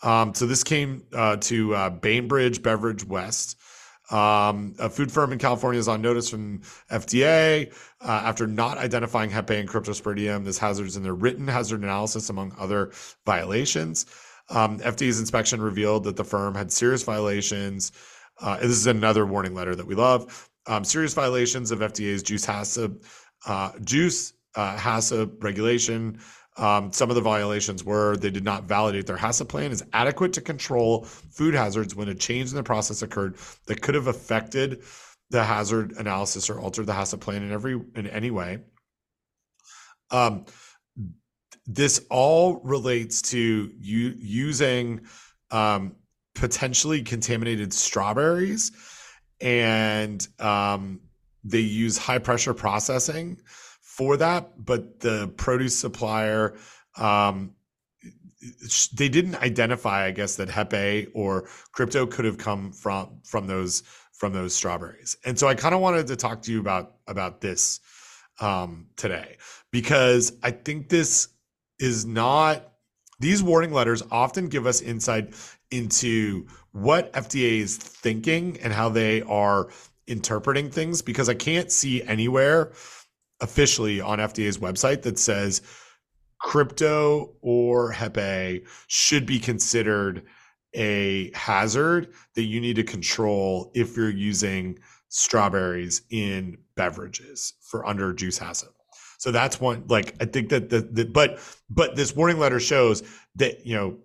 Um, 0.03 0.33
so 0.33 0.45
this 0.45 0.63
came 0.63 1.03
uh, 1.13 1.37
to 1.37 1.75
uh, 1.75 1.89
Bainbridge 1.89 2.61
Beverage 2.61 3.05
West. 3.05 3.57
Um, 4.11 4.75
a 4.79 4.89
food 4.89 5.11
firm 5.11 5.31
in 5.31 5.39
California 5.39 5.79
is 5.79 5.87
on 5.87 6.01
notice 6.01 6.29
from 6.29 6.59
FDA 6.91 7.73
uh, 8.01 8.21
after 8.25 8.45
not 8.45 8.77
identifying 8.77 9.29
Hep 9.29 9.49
A 9.49 9.59
and 9.59 9.67
Cryptosporidium 9.67 10.45
as 10.45 10.57
hazards 10.57 10.97
in 10.97 11.03
their 11.03 11.15
written 11.15 11.47
hazard 11.47 11.81
analysis, 11.81 12.29
among 12.29 12.53
other 12.59 12.91
violations. 13.25 14.05
Um, 14.49 14.79
FDA's 14.79 15.21
inspection 15.21 15.61
revealed 15.61 16.03
that 16.03 16.17
the 16.17 16.23
firm 16.23 16.53
had 16.53 16.71
serious 16.71 17.01
violations. 17.01 17.93
Uh, 18.41 18.57
this 18.57 18.71
is 18.71 18.87
another 18.87 19.25
warning 19.25 19.55
letter 19.55 19.73
that 19.73 19.87
we 19.87 19.95
love. 19.95 20.49
Um, 20.67 20.83
serious 20.83 21.13
violations 21.13 21.71
of 21.71 21.79
FDA's 21.79 22.23
juice 22.23 22.45
HACCP 22.45 23.03
uh, 23.45 23.71
juice 23.83 24.33
uh, 24.55 24.77
HACCP 24.77 25.43
regulation. 25.43 26.19
Um, 26.55 26.91
some 26.91 27.09
of 27.09 27.15
the 27.15 27.21
violations 27.21 27.83
were 27.83 28.15
they 28.15 28.29
did 28.29 28.43
not 28.43 28.65
validate 28.65 29.07
their 29.07 29.17
HACCP 29.17 29.47
plan 29.47 29.71
as 29.71 29.83
adequate 29.91 30.33
to 30.33 30.41
control 30.41 31.03
food 31.03 31.55
hazards 31.55 31.95
when 31.95 32.09
a 32.09 32.15
change 32.15 32.51
in 32.51 32.55
the 32.55 32.63
process 32.63 33.01
occurred 33.01 33.37
that 33.65 33.81
could 33.81 33.95
have 33.95 34.07
affected 34.07 34.83
the 35.31 35.43
hazard 35.43 35.93
analysis 35.93 36.49
or 36.49 36.59
altered 36.59 36.85
the 36.85 36.93
HACCP 36.93 37.19
plan 37.21 37.41
in 37.41 37.51
every 37.51 37.81
in 37.95 38.07
any 38.07 38.29
way. 38.29 38.59
Um, 40.11 40.45
this 41.65 42.05
all 42.11 42.61
relates 42.63 43.21
to 43.23 43.71
you 43.79 44.15
using 44.19 45.01
um, 45.49 45.95
potentially 46.35 47.01
contaminated 47.01 47.73
strawberries, 47.73 48.71
and 49.41 50.27
um, 50.39 50.99
they 51.43 51.59
use 51.59 51.97
high 51.97 52.19
pressure 52.19 52.53
processing 52.53 53.39
for 53.93 54.17
that. 54.17 54.65
But 54.65 54.99
the 55.01 55.31
produce 55.37 55.77
supplier, 55.77 56.55
um, 56.97 57.53
they 58.93 59.07
didn't 59.07 59.35
identify, 59.35 60.05
I 60.05 60.11
guess, 60.11 60.35
that 60.37 60.49
Hep 60.49 60.73
A 60.73 61.05
or 61.13 61.47
crypto 61.71 62.05
could 62.05 62.25
have 62.25 62.37
come 62.37 62.71
from 62.71 63.19
from 63.23 63.47
those 63.47 63.83
from 64.11 64.33
those 64.33 64.55
strawberries. 64.55 65.15
And 65.25 65.37
so 65.37 65.47
I 65.47 65.55
kind 65.55 65.75
of 65.75 65.81
wanted 65.81 66.07
to 66.07 66.15
talk 66.15 66.41
to 66.43 66.51
you 66.51 66.59
about 66.59 66.95
about 67.07 67.41
this 67.41 67.79
um, 68.41 68.87
today 68.95 69.37
because 69.71 70.33
I 70.41 70.51
think 70.51 70.89
this 70.89 71.27
is 71.79 72.05
not 72.05 72.73
these 73.19 73.43
warning 73.43 73.71
letters 73.71 74.01
often 74.11 74.47
give 74.47 74.65
us 74.65 74.81
insight 74.81 75.33
into 75.71 76.47
what 76.71 77.13
FDA 77.13 77.59
is 77.59 77.77
thinking 77.77 78.57
and 78.61 78.73
how 78.73 78.89
they 78.89 79.21
are 79.21 79.69
interpreting 80.07 80.69
things 80.69 81.01
because 81.01 81.29
I 81.29 81.35
can't 81.35 81.71
see 81.71 82.03
anywhere 82.03 82.71
officially 83.43 84.01
on 84.01 84.17
FDA's 84.19 84.57
website 84.57 85.03
that 85.03 85.19
says 85.19 85.61
crypto 86.39 87.35
or 87.41 87.91
Hep 87.91 88.17
A 88.17 88.63
should 88.87 89.25
be 89.25 89.39
considered 89.39 90.23
a 90.73 91.29
hazard 91.35 92.13
that 92.35 92.43
you 92.43 92.59
need 92.59 92.77
to 92.77 92.83
control 92.83 93.71
if 93.75 93.95
you're 93.95 94.09
using 94.09 94.79
strawberries 95.09 96.01
in 96.09 96.57
beverages 96.75 97.53
for 97.61 97.85
under 97.85 98.13
juice 98.13 98.39
HACCP. 98.39 98.69
So 99.19 99.31
that's 99.31 99.61
one 99.61 99.83
like 99.87 100.15
I 100.19 100.25
think 100.25 100.49
that 100.49 100.69
the, 100.69 100.81
the 100.81 101.05
but 101.05 101.39
but 101.69 101.95
this 101.95 102.15
warning 102.15 102.39
letter 102.39 102.59
shows 102.59 103.03
that 103.35 103.65
you 103.65 103.75
know 103.75 103.97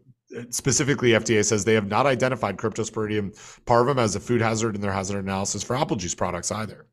specifically 0.50 1.10
FDA 1.10 1.44
says 1.44 1.64
they 1.64 1.74
have 1.74 1.88
not 1.88 2.06
identified 2.06 2.58
Cryptosporidium 2.58 3.34
parvum 3.64 3.98
as 3.98 4.14
a 4.14 4.20
food 4.20 4.42
hazard 4.42 4.74
in 4.74 4.80
their 4.80 4.92
hazard 4.92 5.24
analysis 5.24 5.62
for 5.62 5.74
apple 5.74 5.96
juice 5.96 6.14
products 6.14 6.52
either. 6.52 6.86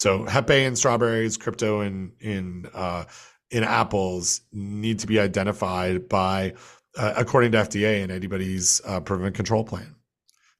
So 0.00 0.24
Hep 0.24 0.48
and 0.50 0.76
strawberries, 0.76 1.36
crypto 1.36 1.82
in 1.82 2.12
in 2.20 2.66
uh, 2.72 3.04
in 3.50 3.64
apples 3.64 4.40
need 4.50 4.98
to 5.00 5.06
be 5.06 5.20
identified 5.20 6.08
by 6.08 6.54
uh, 6.96 7.14
according 7.16 7.52
to 7.52 7.58
FDA 7.58 8.02
and 8.02 8.10
anybody's 8.10 8.80
uh, 8.86 9.00
prevent 9.00 9.34
control 9.34 9.62
plan. 9.62 9.94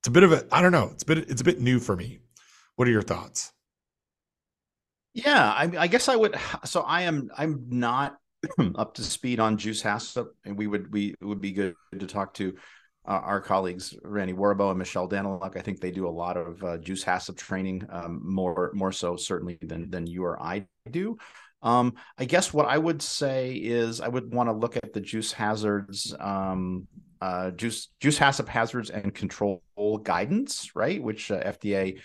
It's 0.00 0.08
a 0.08 0.10
bit 0.10 0.24
of 0.24 0.32
a 0.32 0.44
I 0.52 0.60
don't 0.60 0.72
know. 0.72 0.90
It's 0.92 1.02
a 1.04 1.06
bit 1.06 1.18
it's 1.30 1.40
a 1.40 1.44
bit 1.44 1.58
new 1.58 1.80
for 1.80 1.96
me. 1.96 2.20
What 2.76 2.86
are 2.86 2.90
your 2.90 3.02
thoughts? 3.02 3.52
Yeah, 5.14 5.50
I, 5.50 5.70
I 5.76 5.86
guess 5.86 6.08
I 6.08 6.16
would. 6.16 6.36
So 6.64 6.82
I 6.82 7.02
am. 7.02 7.30
I'm 7.36 7.64
not 7.68 8.18
up 8.74 8.94
to 8.94 9.02
speed 9.02 9.40
on 9.40 9.56
Juice 9.56 9.82
HACCP, 9.82 10.28
and 10.44 10.56
we 10.56 10.66
would 10.66 10.92
we 10.92 11.14
would 11.22 11.40
be 11.40 11.52
good 11.52 11.76
to 11.98 12.06
talk 12.06 12.34
to 12.34 12.54
uh, 13.06 13.20
our 13.22 13.40
colleagues 13.40 13.96
Randy 14.02 14.34
Worobo 14.34 14.70
and 14.70 14.78
Michelle 14.78 15.08
Danyluk. 15.08 15.56
I 15.56 15.60
think 15.60 15.80
they 15.80 15.90
do 15.90 16.06
a 16.06 16.10
lot 16.10 16.36
of 16.36 16.62
uh, 16.62 16.78
Juice 16.78 17.04
HACCP 17.04 17.36
training, 17.36 17.86
um, 17.90 18.20
more 18.24 18.70
more 18.74 18.92
so 18.92 19.16
certainly 19.16 19.58
than 19.62 19.90
than 19.90 20.06
you 20.06 20.24
or 20.24 20.40
I 20.40 20.66
do. 20.90 21.16
Um, 21.62 21.94
I 22.18 22.24
guess 22.24 22.52
what 22.52 22.66
I 22.66 22.78
would 22.78 23.02
say 23.02 23.52
is 23.52 24.00
I 24.00 24.08
would 24.08 24.32
want 24.32 24.48
to 24.48 24.54
look 24.54 24.76
at 24.76 24.92
the 24.92 25.00
juice 25.00 25.32
hazards, 25.32 26.14
um, 26.18 26.88
uh, 27.20 27.50
juice 27.50 27.88
juice 28.00 28.18
HACCP 28.18 28.48
hazards 28.48 28.90
and 28.90 29.14
control 29.14 29.62
guidance, 30.02 30.74
right? 30.74 31.02
Which 31.02 31.30
uh, 31.30 31.42
FDA 31.42 32.00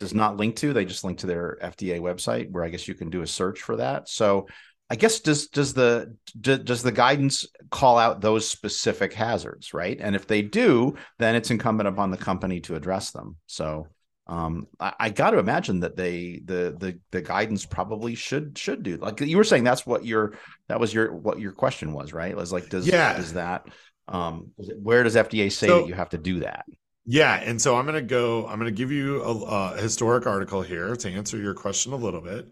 does 0.00 0.14
not 0.14 0.36
link 0.36 0.56
to. 0.56 0.72
They 0.72 0.84
just 0.84 1.04
link 1.04 1.18
to 1.18 1.26
their 1.26 1.58
FDA 1.62 2.00
website, 2.00 2.50
where 2.50 2.64
I 2.64 2.68
guess 2.68 2.88
you 2.88 2.94
can 2.94 3.10
do 3.10 3.22
a 3.22 3.26
search 3.26 3.60
for 3.60 3.76
that. 3.76 4.08
So, 4.08 4.48
I 4.90 4.96
guess 4.96 5.20
does 5.20 5.48
does 5.48 5.74
the 5.74 6.14
does 6.38 6.82
the 6.82 6.92
guidance 6.92 7.46
call 7.70 7.98
out 7.98 8.20
those 8.20 8.48
specific 8.48 9.12
hazards, 9.14 9.72
right? 9.72 9.98
And 9.98 10.14
if 10.14 10.26
they 10.26 10.42
do, 10.42 10.94
then 11.18 11.34
it's 11.34 11.50
incumbent 11.50 11.88
upon 11.88 12.10
the 12.10 12.16
company 12.16 12.60
to 12.62 12.76
address 12.76 13.10
them. 13.10 13.36
So, 13.46 13.88
um, 14.26 14.66
I, 14.78 14.92
I 15.00 15.10
got 15.10 15.30
to 15.30 15.38
imagine 15.38 15.80
that 15.80 15.96
they 15.96 16.42
the 16.44 16.76
the 16.78 16.98
the 17.12 17.22
guidance 17.22 17.64
probably 17.64 18.14
should 18.14 18.58
should 18.58 18.82
do 18.82 18.98
like 18.98 19.20
you 19.20 19.38
were 19.38 19.44
saying. 19.44 19.64
That's 19.64 19.86
what 19.86 20.04
your 20.04 20.34
that 20.68 20.80
was 20.80 20.92
your 20.92 21.14
what 21.14 21.40
your 21.40 21.52
question 21.52 21.94
was, 21.94 22.12
right? 22.12 22.30
It 22.30 22.36
was 22.36 22.52
like 22.52 22.68
does 22.68 22.86
yeah 22.86 23.16
does 23.16 23.32
that 23.32 23.66
um 24.06 24.50
where 24.56 25.02
does 25.02 25.16
FDA 25.16 25.50
say 25.50 25.66
so, 25.66 25.80
that 25.80 25.88
you 25.88 25.94
have 25.94 26.10
to 26.10 26.18
do 26.18 26.40
that? 26.40 26.66
Yeah, 27.06 27.34
and 27.34 27.60
so 27.60 27.76
I'm 27.76 27.84
going 27.84 27.96
to 27.96 28.02
go. 28.02 28.46
I'm 28.46 28.58
going 28.58 28.72
to 28.72 28.76
give 28.76 28.90
you 28.90 29.22
a, 29.22 29.74
a, 29.74 29.76
historic 29.76 30.26
article 30.26 30.62
here 30.62 30.96
to 30.96 31.10
answer 31.10 31.36
your 31.36 31.52
question 31.52 31.92
a 31.92 31.96
little 31.96 32.22
bit. 32.22 32.48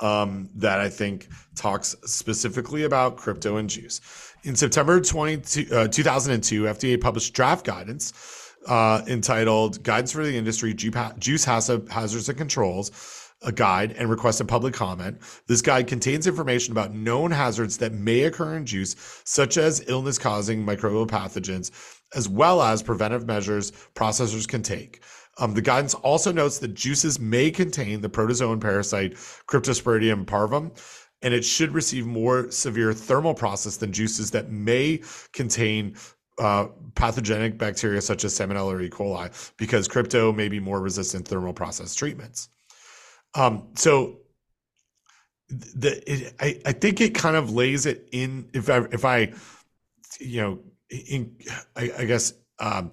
Um, 0.00 0.50
that 0.56 0.78
I 0.78 0.90
think 0.90 1.26
talks 1.54 1.96
specifically 2.04 2.82
about 2.82 3.16
crypto 3.16 3.56
and 3.56 3.70
juice. 3.70 4.02
In 4.44 4.54
September 4.54 5.00
20, 5.00 5.72
uh, 5.74 5.88
2002, 5.88 6.64
FDA 6.64 7.00
published 7.00 7.32
draft 7.32 7.64
guidance 7.64 8.12
uh, 8.66 9.02
entitled 9.06 9.82
"Guidance 9.82 10.12
for 10.12 10.24
the 10.24 10.36
Industry: 10.36 10.74
Juice 10.74 11.44
Hazards 11.44 12.28
and 12.28 12.38
Controls." 12.38 13.22
a 13.42 13.52
guide 13.52 13.92
and 13.92 14.08
requested 14.08 14.48
public 14.48 14.74
comment. 14.74 15.20
This 15.46 15.60
guide 15.60 15.86
contains 15.86 16.26
information 16.26 16.72
about 16.72 16.94
known 16.94 17.30
hazards 17.30 17.76
that 17.78 17.92
may 17.92 18.22
occur 18.22 18.56
in 18.56 18.64
juice, 18.64 18.96
such 19.24 19.58
as 19.58 19.84
illness 19.88 20.18
causing 20.18 20.64
microbial 20.64 21.06
pathogens, 21.06 21.70
as 22.14 22.28
well 22.28 22.62
as 22.62 22.82
preventive 22.82 23.26
measures 23.26 23.72
processors 23.94 24.48
can 24.48 24.62
take. 24.62 25.02
Um, 25.38 25.54
the 25.54 25.62
guidance 25.62 25.94
also 25.94 26.32
notes 26.32 26.58
that 26.60 26.74
juices 26.74 27.20
may 27.20 27.50
contain 27.50 28.00
the 28.00 28.08
protozoan 28.08 28.60
parasite 28.60 29.14
Cryptosporidium 29.46 30.24
parvum, 30.24 30.76
and 31.22 31.34
it 31.34 31.44
should 31.44 31.72
receive 31.72 32.06
more 32.06 32.50
severe 32.50 32.92
thermal 32.92 33.34
process 33.34 33.76
than 33.76 33.92
juices 33.92 34.30
that 34.30 34.50
may 34.50 35.02
contain 35.32 35.96
uh, 36.38 36.66
pathogenic 36.94 37.58
bacteria 37.58 38.00
such 38.00 38.24
as 38.24 38.38
Salmonella 38.38 38.74
or 38.74 38.80
E. 38.80 38.90
coli, 38.90 39.30
because 39.56 39.88
crypto 39.88 40.32
may 40.32 40.48
be 40.48 40.60
more 40.60 40.80
resistant 40.80 41.26
thermal 41.26 41.52
process 41.52 41.94
treatments. 41.94 42.48
Um, 43.34 43.68
so 43.74 44.18
the 45.48 46.02
it, 46.10 46.34
I, 46.40 46.60
I 46.66 46.72
think 46.72 47.00
it 47.00 47.14
kind 47.14 47.36
of 47.36 47.50
lays 47.50 47.86
it 47.86 48.08
in 48.12 48.48
if 48.52 48.68
I 48.68 48.78
if 48.90 49.04
I 49.04 49.32
you 50.18 50.40
know 50.40 50.58
in, 50.90 51.36
I, 51.74 51.90
I 51.98 52.04
guess 52.04 52.32
um, 52.58 52.92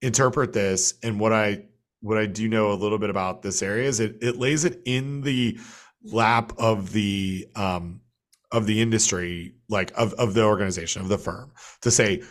interpret 0.00 0.52
this 0.52 0.94
and 1.02 1.20
what 1.20 1.32
I 1.32 1.64
what 2.02 2.18
I 2.18 2.26
do 2.26 2.48
know 2.48 2.72
a 2.72 2.74
little 2.74 2.98
bit 2.98 3.10
about 3.10 3.42
this 3.42 3.62
area 3.62 3.88
is 3.88 4.00
it 4.00 4.18
it 4.20 4.36
lays 4.36 4.64
it 4.64 4.80
in 4.84 5.22
the 5.22 5.58
lap 6.04 6.52
of 6.58 6.92
the 6.92 7.48
um 7.56 8.00
of 8.50 8.66
the 8.66 8.82
industry 8.82 9.54
like 9.68 9.92
of 9.96 10.12
of 10.14 10.34
the 10.34 10.42
organization 10.44 11.00
of 11.00 11.08
the 11.08 11.18
firm 11.18 11.52
to 11.80 11.90
say 11.90 12.22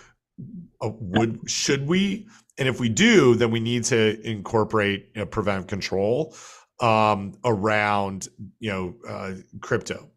uh, 0.81 0.89
would 0.99 1.39
should 1.49 1.87
we 1.87 2.27
and 2.57 2.67
if 2.67 2.79
we 2.79 2.89
do 2.89 3.35
then 3.35 3.49
we 3.49 3.59
need 3.59 3.83
to 3.85 4.19
incorporate 4.29 5.09
you 5.15 5.21
know, 5.21 5.25
preventive 5.25 5.67
control 5.67 6.35
um, 6.81 7.37
around 7.45 8.27
you 8.59 8.71
know 8.71 8.95
uh, 9.07 9.33
crypto. 9.61 10.09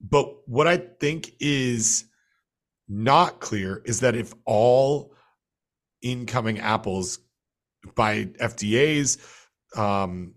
But 0.00 0.46
what 0.46 0.66
I 0.66 0.76
think 0.76 1.32
is 1.40 2.04
not 2.88 3.40
clear 3.40 3.80
is 3.86 4.00
that 4.00 4.14
if 4.14 4.34
all 4.44 5.14
incoming 6.02 6.58
apples 6.58 7.18
by 7.94 8.24
FDA's 8.40 9.18
um, 9.76 10.34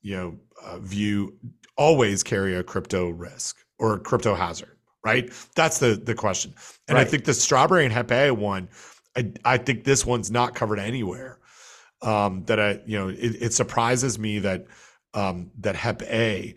you 0.00 0.16
know 0.16 0.38
uh, 0.64 0.78
view 0.78 1.36
always 1.76 2.22
carry 2.22 2.56
a 2.56 2.62
crypto 2.62 3.08
risk 3.08 3.56
or 3.78 3.94
a 3.94 4.00
crypto 4.00 4.34
hazard, 4.34 4.76
right? 5.04 5.30
That's 5.54 5.78
the 5.78 5.94
the 5.94 6.14
question. 6.14 6.54
And 6.88 6.96
right. 6.96 7.06
I 7.06 7.10
think 7.10 7.24
the 7.24 7.34
strawberry 7.34 7.84
and 7.84 7.92
Hep 7.92 8.10
A 8.12 8.30
one, 8.30 8.68
I, 9.16 9.32
I 9.44 9.58
think 9.58 9.84
this 9.84 10.06
one's 10.06 10.30
not 10.30 10.54
covered 10.54 10.78
anywhere. 10.78 11.38
Um, 12.00 12.42
that 12.46 12.58
I, 12.58 12.80
you 12.84 12.98
know, 12.98 13.08
it, 13.10 13.16
it 13.40 13.52
surprises 13.54 14.18
me 14.18 14.40
that 14.40 14.66
um, 15.14 15.50
that 15.60 15.76
Hep 15.76 16.02
A 16.02 16.54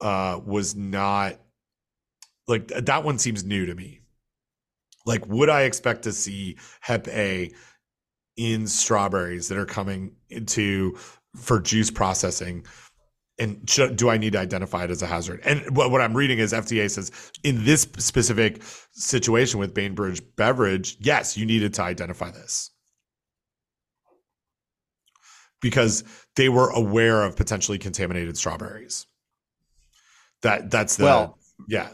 uh, 0.00 0.40
was 0.44 0.76
not 0.76 1.40
like 2.46 2.68
that 2.68 3.04
one 3.04 3.18
seems 3.18 3.44
new 3.44 3.66
to 3.66 3.74
me. 3.74 4.00
Like, 5.04 5.26
would 5.26 5.48
I 5.48 5.62
expect 5.62 6.02
to 6.02 6.12
see 6.12 6.56
Hep 6.80 7.08
A 7.08 7.52
in 8.36 8.66
strawberries 8.66 9.48
that 9.48 9.58
are 9.58 9.66
coming 9.66 10.12
into 10.30 10.96
for 11.36 11.60
juice 11.60 11.90
processing? 11.90 12.66
And 13.38 13.66
do 13.96 14.08
I 14.08 14.16
need 14.16 14.32
to 14.32 14.38
identify 14.38 14.84
it 14.84 14.90
as 14.90 15.02
a 15.02 15.06
hazard? 15.06 15.42
And 15.44 15.76
what, 15.76 15.90
what 15.90 16.00
I'm 16.00 16.16
reading 16.16 16.38
is 16.38 16.54
FDA 16.54 16.90
says 16.90 17.12
in 17.42 17.66
this 17.66 17.82
specific 17.82 18.62
situation 18.92 19.60
with 19.60 19.74
Bainbridge 19.74 20.22
Beverage, 20.36 20.96
yes, 21.00 21.36
you 21.36 21.44
needed 21.44 21.74
to 21.74 21.82
identify 21.82 22.30
this 22.30 22.70
because 25.60 26.04
they 26.36 26.48
were 26.48 26.70
aware 26.70 27.24
of 27.24 27.36
potentially 27.36 27.78
contaminated 27.78 28.36
strawberries. 28.36 29.06
That 30.42 30.70
that's 30.70 30.96
the 30.96 31.04
well, 31.04 31.38
yeah. 31.68 31.88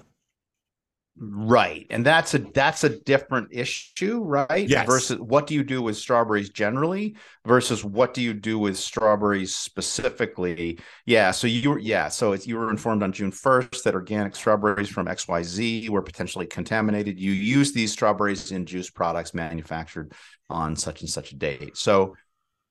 Right. 1.19 1.87
And 1.91 2.07
that's 2.07 2.33
a 2.33 2.39
that's 2.39 2.85
a 2.85 2.89
different 2.89 3.49
issue, 3.53 4.23
right? 4.23 4.67
Yes. 4.67 4.87
Versus 4.87 5.21
what 5.21 5.47
do 5.47 5.55
you 5.55 5.63
do 5.63 5.83
with 5.83 5.99
strawberries 5.99 6.49
generally 6.49 7.17
versus 7.47 7.85
what 7.85 8.15
do 8.15 8.23
you 8.23 8.33
do 8.33 8.59
with 8.59 8.79
strawberries 8.79 9.55
specifically? 9.55 10.79
Yeah. 11.05 11.31
So 11.31 11.47
you 11.47 11.71
were 11.71 11.79
yeah, 11.79 12.09
so 12.09 12.33
you 12.33 12.57
were 12.57 12.71
informed 12.71 13.03
on 13.03 13.13
June 13.13 13.31
1st 13.31 13.83
that 13.83 13.95
organic 13.95 14.35
strawberries 14.35 14.89
from 14.89 15.07
XYZ 15.07 15.91
were 15.91 16.01
potentially 16.01 16.47
contaminated. 16.47 17.21
You 17.21 17.33
use 17.33 17.73
these 17.73 17.93
strawberries 17.93 18.51
in 18.51 18.65
juice 18.65 18.89
products 18.89 19.35
manufactured 19.35 20.13
on 20.49 20.77
such 20.77 21.03
and 21.03 21.11
such 21.11 21.33
a 21.33 21.37
date. 21.37 21.77
So 21.77 22.17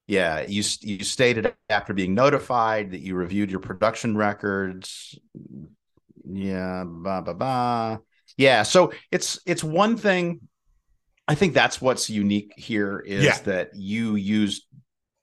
yeah, 0.08 0.46
you 0.48 0.64
you 0.82 1.04
stated 1.04 1.54
after 1.70 1.94
being 1.94 2.16
notified 2.16 2.92
that 2.92 3.02
you 3.02 3.14
reviewed 3.14 3.52
your 3.52 3.60
production 3.60 4.18
records. 4.18 5.18
Yeah, 6.26 6.86
blah 6.88 7.22
blah 7.22 7.34
blah 7.34 8.00
yeah, 8.38 8.64
so 8.64 8.94
it's 9.12 9.40
it's 9.46 9.64
one 9.64 9.98
thing. 9.98 10.42
I 11.28 11.36
think 11.36 11.54
that's 11.54 11.82
what's 11.82 12.10
unique 12.10 12.54
here 12.58 13.00
is 13.00 13.24
yeah. 13.24 13.38
that 13.46 13.72
you 13.76 14.16
used 14.16 14.66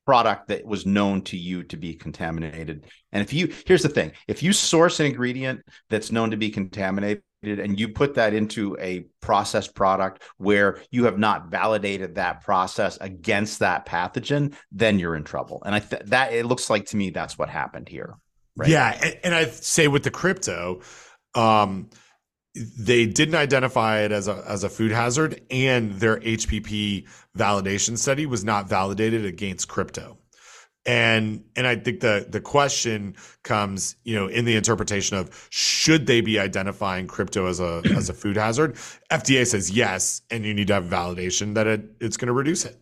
product 0.06 0.48
that 0.48 0.64
was 0.64 0.86
known 0.86 1.20
to 1.20 1.36
you 1.36 1.62
to 1.62 1.76
be 1.76 1.92
contaminated. 1.92 2.86
And 3.12 3.22
if 3.22 3.32
you 3.34 3.52
here's 3.66 3.82
the 3.82 3.90
thing, 3.90 4.12
if 4.26 4.42
you 4.42 4.54
source 4.54 5.00
an 5.00 5.06
ingredient 5.06 5.60
that's 5.90 6.10
known 6.10 6.30
to 6.30 6.38
be 6.38 6.48
contaminated 6.48 7.22
and 7.42 7.78
you 7.78 7.90
put 7.90 8.14
that 8.14 8.32
into 8.32 8.74
a 8.80 9.04
processed 9.20 9.74
product 9.74 10.22
where 10.38 10.80
you 10.90 11.04
have 11.04 11.18
not 11.18 11.50
validated 11.50 12.14
that 12.14 12.40
process 12.40 12.96
against 13.02 13.58
that 13.58 13.84
pathogen, 13.84 14.54
then 14.72 14.98
you're 14.98 15.14
in 15.14 15.24
trouble. 15.24 15.62
And 15.66 15.74
I 15.74 15.80
th- 15.80 16.02
that 16.06 16.32
it 16.32 16.46
looks 16.46 16.70
like 16.70 16.86
to 16.86 16.96
me 16.96 17.10
that's 17.10 17.36
what 17.36 17.50
happened 17.50 17.88
here. 17.88 18.16
Right? 18.56 18.70
Yeah, 18.70 18.98
and, 19.02 19.20
and 19.24 19.34
I 19.34 19.44
say 19.44 19.88
with 19.88 20.04
the 20.04 20.10
crypto, 20.10 20.80
um, 21.34 21.90
they 22.78 23.06
didn't 23.06 23.34
identify 23.34 24.00
it 24.00 24.12
as 24.12 24.28
a 24.28 24.42
as 24.46 24.64
a 24.64 24.68
food 24.68 24.90
hazard, 24.90 25.40
and 25.50 25.92
their 25.94 26.18
HPP 26.18 27.06
validation 27.36 27.96
study 27.96 28.26
was 28.26 28.44
not 28.44 28.68
validated 28.68 29.24
against 29.24 29.68
crypto. 29.68 30.18
And 30.86 31.44
and 31.56 31.66
I 31.66 31.76
think 31.76 32.00
the 32.00 32.26
the 32.28 32.40
question 32.40 33.16
comes, 33.42 33.96
you 34.04 34.14
know, 34.14 34.26
in 34.26 34.44
the 34.44 34.56
interpretation 34.56 35.16
of 35.16 35.48
should 35.50 36.06
they 36.06 36.20
be 36.20 36.38
identifying 36.38 37.06
crypto 37.06 37.46
as 37.46 37.60
a 37.60 37.82
as 37.94 38.08
a 38.08 38.14
food 38.14 38.36
hazard? 38.36 38.74
FDA 39.10 39.46
says 39.46 39.70
yes, 39.70 40.22
and 40.30 40.44
you 40.44 40.54
need 40.54 40.68
to 40.68 40.74
have 40.74 40.84
validation 40.84 41.54
that 41.54 41.66
it, 41.66 41.82
it's 42.00 42.16
going 42.16 42.28
to 42.28 42.32
reduce 42.32 42.64
it. 42.64 42.80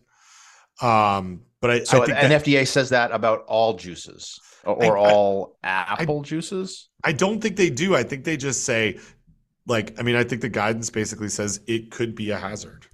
Um, 0.81 1.41
but 1.59 1.71
I, 1.71 1.83
so 1.83 2.03
I 2.03 2.05
think 2.05 2.17
and 2.17 2.31
that, 2.31 2.43
FDA 2.43 2.67
says 2.67 2.89
that 2.89 3.11
about 3.11 3.43
all 3.47 3.73
juices 3.73 4.39
or, 4.63 4.97
I, 4.97 5.11
all 5.11 5.57
apple 5.63 6.21
juices. 6.21 6.89
I 7.03 7.13
don't 7.13 7.41
think 7.41 7.55
they 7.55 7.69
do. 7.69 7.95
I 7.95 8.03
think 8.03 8.25
they 8.25 8.37
just 8.37 8.63
say 8.63 8.99
like 9.67 9.99
i 9.99 10.03
mean 10.03 10.15
i 10.15 10.23
think 10.23 10.41
the 10.41 10.49
guidance 10.49 10.89
basically 10.89 11.29
says 11.29 11.59
it 11.67 11.91
could 11.91 12.15
be 12.15 12.31
a 12.31 12.37
hazard. 12.37 12.85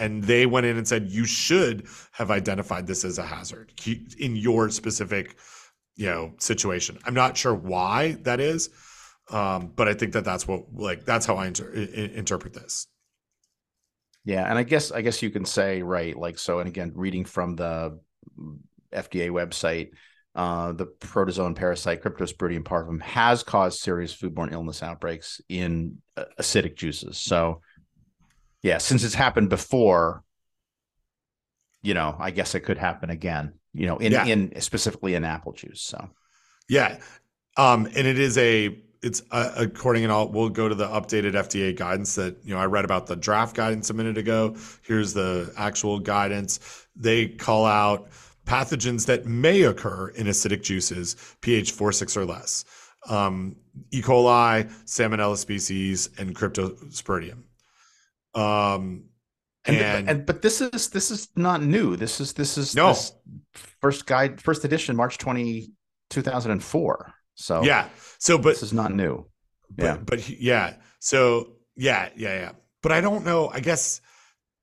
And 0.00 0.22
they 0.22 0.46
went 0.46 0.64
in 0.64 0.76
and 0.76 0.86
said 0.86 1.10
you 1.10 1.24
should 1.24 1.88
have 2.12 2.30
identified 2.30 2.86
this 2.86 3.04
as 3.04 3.18
a 3.18 3.24
hazard 3.24 3.72
in 4.18 4.36
your 4.36 4.70
specific 4.70 5.36
you 5.96 6.06
know 6.06 6.34
situation. 6.38 6.98
I'm 7.04 7.14
not 7.14 7.36
sure 7.36 7.54
why 7.54 8.12
that 8.22 8.40
is 8.40 8.70
um, 9.30 9.72
but 9.74 9.88
i 9.88 9.94
think 9.94 10.12
that 10.12 10.24
that's 10.24 10.46
what 10.48 10.64
like 10.72 11.04
that's 11.04 11.26
how 11.26 11.36
i 11.36 11.46
inter- 11.46 11.70
interpret 11.70 12.54
this. 12.54 12.86
Yeah 14.24 14.48
and 14.48 14.58
i 14.58 14.62
guess 14.62 14.90
i 14.90 15.02
guess 15.02 15.22
you 15.22 15.30
can 15.30 15.44
say 15.44 15.82
right 15.82 16.16
like 16.16 16.38
so 16.38 16.60
and 16.60 16.68
again 16.68 16.92
reading 16.94 17.24
from 17.24 17.56
the 17.56 17.98
fda 18.92 19.30
website 19.30 19.90
uh, 20.34 20.72
the 20.72 20.86
protozoan 20.86 21.56
parasite 21.56 22.02
Cryptosporidium 22.02 22.62
parvum 22.62 23.00
has 23.00 23.42
caused 23.42 23.80
serious 23.80 24.16
foodborne 24.16 24.52
illness 24.52 24.82
outbreaks 24.82 25.40
in 25.48 25.98
uh, 26.16 26.24
acidic 26.38 26.76
juices. 26.76 27.18
So, 27.18 27.60
yeah, 28.62 28.78
since 28.78 29.04
it's 29.04 29.14
happened 29.14 29.48
before, 29.48 30.22
you 31.82 31.94
know, 31.94 32.16
I 32.18 32.30
guess 32.30 32.54
it 32.54 32.60
could 32.60 32.78
happen 32.78 33.10
again. 33.10 33.54
You 33.72 33.86
know, 33.86 33.98
in 33.98 34.12
yeah. 34.12 34.24
in 34.24 34.60
specifically 34.60 35.14
in 35.14 35.24
apple 35.24 35.52
juice. 35.52 35.82
So, 35.82 36.08
yeah, 36.68 36.98
um, 37.56 37.86
and 37.86 38.06
it 38.06 38.18
is 38.18 38.38
a 38.38 38.82
it's 39.02 39.22
uh, 39.30 39.52
according 39.56 40.04
and 40.04 40.12
all 40.12 40.28
we'll 40.28 40.48
go 40.48 40.68
to 40.68 40.74
the 40.74 40.86
updated 40.86 41.32
FDA 41.32 41.76
guidance 41.76 42.14
that 42.16 42.36
you 42.44 42.54
know 42.54 42.60
I 42.60 42.66
read 42.66 42.84
about 42.84 43.06
the 43.06 43.16
draft 43.16 43.54
guidance 43.54 43.90
a 43.90 43.94
minute 43.94 44.18
ago. 44.18 44.56
Here's 44.82 45.12
the 45.12 45.52
actual 45.56 45.98
guidance. 46.00 46.86
They 46.96 47.28
call 47.28 47.64
out 47.64 48.08
pathogens 48.48 49.04
that 49.06 49.26
may 49.26 49.62
occur 49.62 50.08
in 50.08 50.26
acidic 50.26 50.62
juices, 50.62 51.16
pH 51.42 51.72
4, 51.72 51.92
6 51.92 52.16
or 52.16 52.24
less. 52.24 52.64
Um, 53.08 53.56
e. 53.92 54.02
coli, 54.02 54.70
Salmonella 54.84 55.36
species, 55.36 56.08
and 56.18 56.34
Cryptosporidium. 56.34 57.44
Um, 58.34 59.04
and, 59.64 59.76
and, 59.76 60.08
and, 60.08 60.26
but 60.26 60.40
this 60.40 60.60
is 60.60 60.88
this 60.88 61.10
is 61.10 61.28
not 61.36 61.62
new. 61.62 61.96
This 61.96 62.20
is 62.20 62.32
this 62.32 62.56
is 62.56 62.74
no 62.74 62.88
this 62.88 63.12
first 63.82 64.06
guide 64.06 64.40
first 64.40 64.64
edition 64.64 64.96
March 64.96 65.18
20, 65.18 65.70
2004. 66.10 67.14
So 67.34 67.62
yeah. 67.62 67.88
So 68.18 68.38
but 68.38 68.50
this 68.50 68.62
is 68.62 68.72
not 68.72 68.94
new. 68.94 69.26
But, 69.70 69.84
yeah. 69.84 69.96
But 69.96 70.28
yeah. 70.28 70.74
So 71.00 71.52
yeah, 71.76 72.08
yeah, 72.16 72.34
yeah. 72.34 72.52
But 72.82 72.92
I 72.92 73.00
don't 73.00 73.24
know. 73.24 73.48
I 73.48 73.60
guess 73.60 74.00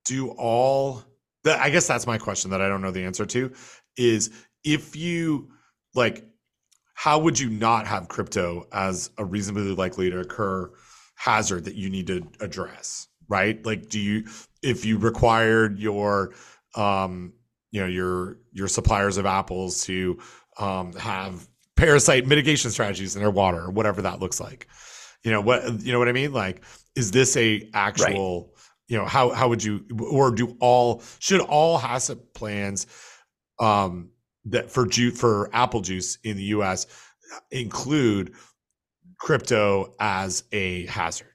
do 0.06 0.30
all 0.30 1.04
I 1.46 1.70
guess 1.70 1.88
that's 1.88 2.08
my 2.08 2.18
question 2.18 2.52
that 2.52 2.62
I 2.62 2.68
don't 2.68 2.82
know 2.82 2.92
the 2.92 3.04
answer 3.04 3.26
to 3.26 3.52
is 3.98 4.32
if 4.64 4.96
you 4.96 5.50
like 5.94 6.26
how 6.94 7.20
would 7.20 7.40
you 7.40 7.50
not 7.50 7.88
have 7.88 8.08
crypto 8.08 8.68
as 8.72 9.10
a 9.18 9.26
reasonably 9.26 9.76
likely 9.76 10.10
to 10.10 10.20
occur 10.20 10.72
hazard 11.16 11.66
that 11.66 11.76
you 11.76 11.90
need 11.90 12.08
to 12.08 12.28
address 12.40 13.08
right? 13.28 13.66
Like 13.66 13.90
do 13.90 14.00
you 14.00 14.26
if 14.62 14.86
you 14.86 14.98
required 14.98 15.80
your 15.80 16.34
um 16.76 17.34
you 17.72 17.82
know 17.82 17.88
your 17.88 18.38
your 18.52 18.68
suppliers 18.68 19.18
of 19.18 19.26
apples 19.26 19.84
to 19.86 20.20
um 20.58 20.94
have 20.94 21.48
parasite 21.76 22.26
mitigation 22.26 22.72
strategies 22.72 23.16
in 23.16 23.22
their 23.22 23.32
water 23.32 23.62
or 23.62 23.72
whatever 23.72 24.02
that 24.02 24.20
looks 24.20 24.40
like 24.40 24.68
you 25.24 25.32
know 25.32 25.42
what 25.42 25.82
you 25.82 25.92
know 25.92 26.00
what 26.00 26.08
i 26.08 26.14
mean? 26.14 26.34
Like 26.34 26.64
is 26.96 27.12
this 27.12 27.36
a 27.38 27.70
actual 27.74 28.42
right 28.42 28.55
you 28.88 28.98
know 28.98 29.06
how 29.06 29.30
how 29.30 29.50
would 29.50 29.64
you 29.64 29.86
or 30.00 30.32
do 30.32 30.56
all 30.60 31.02
should 31.20 31.42
all 31.42 31.80
HACCP 31.80 32.34
plans 32.34 32.88
um 33.60 34.10
that 34.46 34.70
for 34.70 34.86
juice 34.86 35.20
for 35.20 35.50
apple 35.54 35.82
juice 35.82 36.18
in 36.24 36.38
the 36.38 36.44
US 36.44 36.86
include 37.52 38.34
crypto 39.18 39.94
as 40.00 40.44
a 40.52 40.86
hazard? 40.86 41.28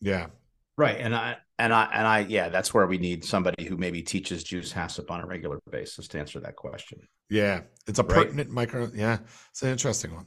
Yeah. 0.00 0.26
Right 0.76 0.98
and 1.00 1.14
i 1.14 1.36
and 1.58 1.74
i 1.74 1.88
and 1.92 2.06
i 2.06 2.20
yeah 2.20 2.48
that's 2.48 2.72
where 2.72 2.86
we 2.86 2.98
need 2.98 3.24
somebody 3.24 3.64
who 3.64 3.76
maybe 3.76 4.02
teaches 4.02 4.44
juice 4.44 4.72
HACCP 4.72 5.10
on 5.10 5.20
a 5.20 5.26
regular 5.26 5.58
basis 5.70 6.06
to 6.08 6.18
answer 6.20 6.38
that 6.40 6.54
question. 6.54 7.00
Yeah 7.28 7.62
it's 7.88 7.98
a 7.98 8.04
pertinent 8.04 8.50
right? 8.50 8.54
micro 8.54 8.90
yeah 8.94 9.18
it's 9.50 9.62
an 9.62 9.70
interesting 9.70 10.14
one 10.14 10.26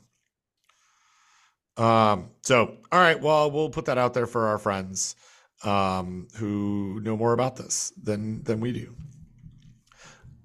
um, 1.82 2.30
so, 2.44 2.78
all 2.92 3.00
right, 3.00 3.20
well, 3.20 3.50
we'll 3.50 3.70
put 3.70 3.86
that 3.86 3.98
out 3.98 4.14
there 4.14 4.28
for 4.28 4.48
our 4.48 4.58
friends 4.58 5.16
um, 5.64 6.28
who 6.36 7.00
know 7.04 7.18
more 7.18 7.34
about 7.34 7.56
this 7.56 7.92
than 8.02 8.44
than 8.44 8.60
we 8.60 8.72
do. 8.72 8.96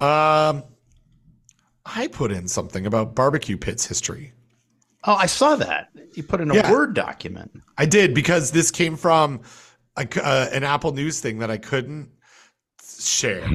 Um, 0.04 0.64
I 1.84 2.08
put 2.10 2.32
in 2.32 2.48
something 2.48 2.86
about 2.86 3.14
barbecue 3.14 3.56
pits 3.56 3.84
history. 3.86 4.32
Oh, 5.04 5.14
I 5.14 5.26
saw 5.26 5.56
that. 5.56 5.90
You 6.14 6.22
put 6.22 6.40
in 6.40 6.50
a 6.50 6.54
yeah, 6.54 6.70
Word 6.70 6.94
document. 6.94 7.50
I 7.78 7.86
did 7.86 8.14
because 8.14 8.50
this 8.50 8.70
came 8.70 8.96
from 8.96 9.42
a, 9.96 10.06
uh, 10.22 10.48
an 10.52 10.64
Apple 10.64 10.92
News 10.92 11.20
thing 11.20 11.38
that 11.38 11.50
I 11.50 11.58
couldn't 11.58 12.10
share. 12.98 13.48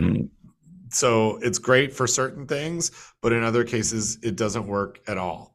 So 0.89 1.37
it's 1.41 1.57
great 1.57 1.93
for 1.93 2.07
certain 2.07 2.45
things, 2.47 2.91
but 3.21 3.33
in 3.33 3.43
other 3.43 3.63
cases, 3.63 4.17
it 4.23 4.35
doesn't 4.35 4.67
work 4.67 4.99
at 5.07 5.17
all. 5.17 5.50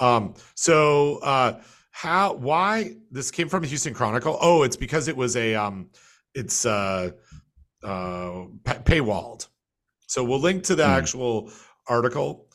Um, 0.00 0.34
so 0.54 1.18
uh, 1.18 1.60
how 1.90 2.34
why 2.34 2.96
this 3.10 3.30
came 3.30 3.48
from 3.48 3.62
the 3.62 3.68
Houston 3.68 3.94
Chronicle? 3.94 4.38
Oh, 4.40 4.62
it's 4.62 4.76
because 4.76 5.08
it 5.08 5.16
was 5.16 5.36
a 5.36 5.54
um, 5.54 5.90
it's 6.34 6.66
uh, 6.66 7.10
uh, 7.82 8.46
paywalled. 8.64 9.48
So 10.06 10.24
we'll 10.24 10.40
link 10.40 10.64
to 10.64 10.74
the 10.74 10.82
mm. 10.82 10.88
actual 10.88 11.52
article. 11.86 12.46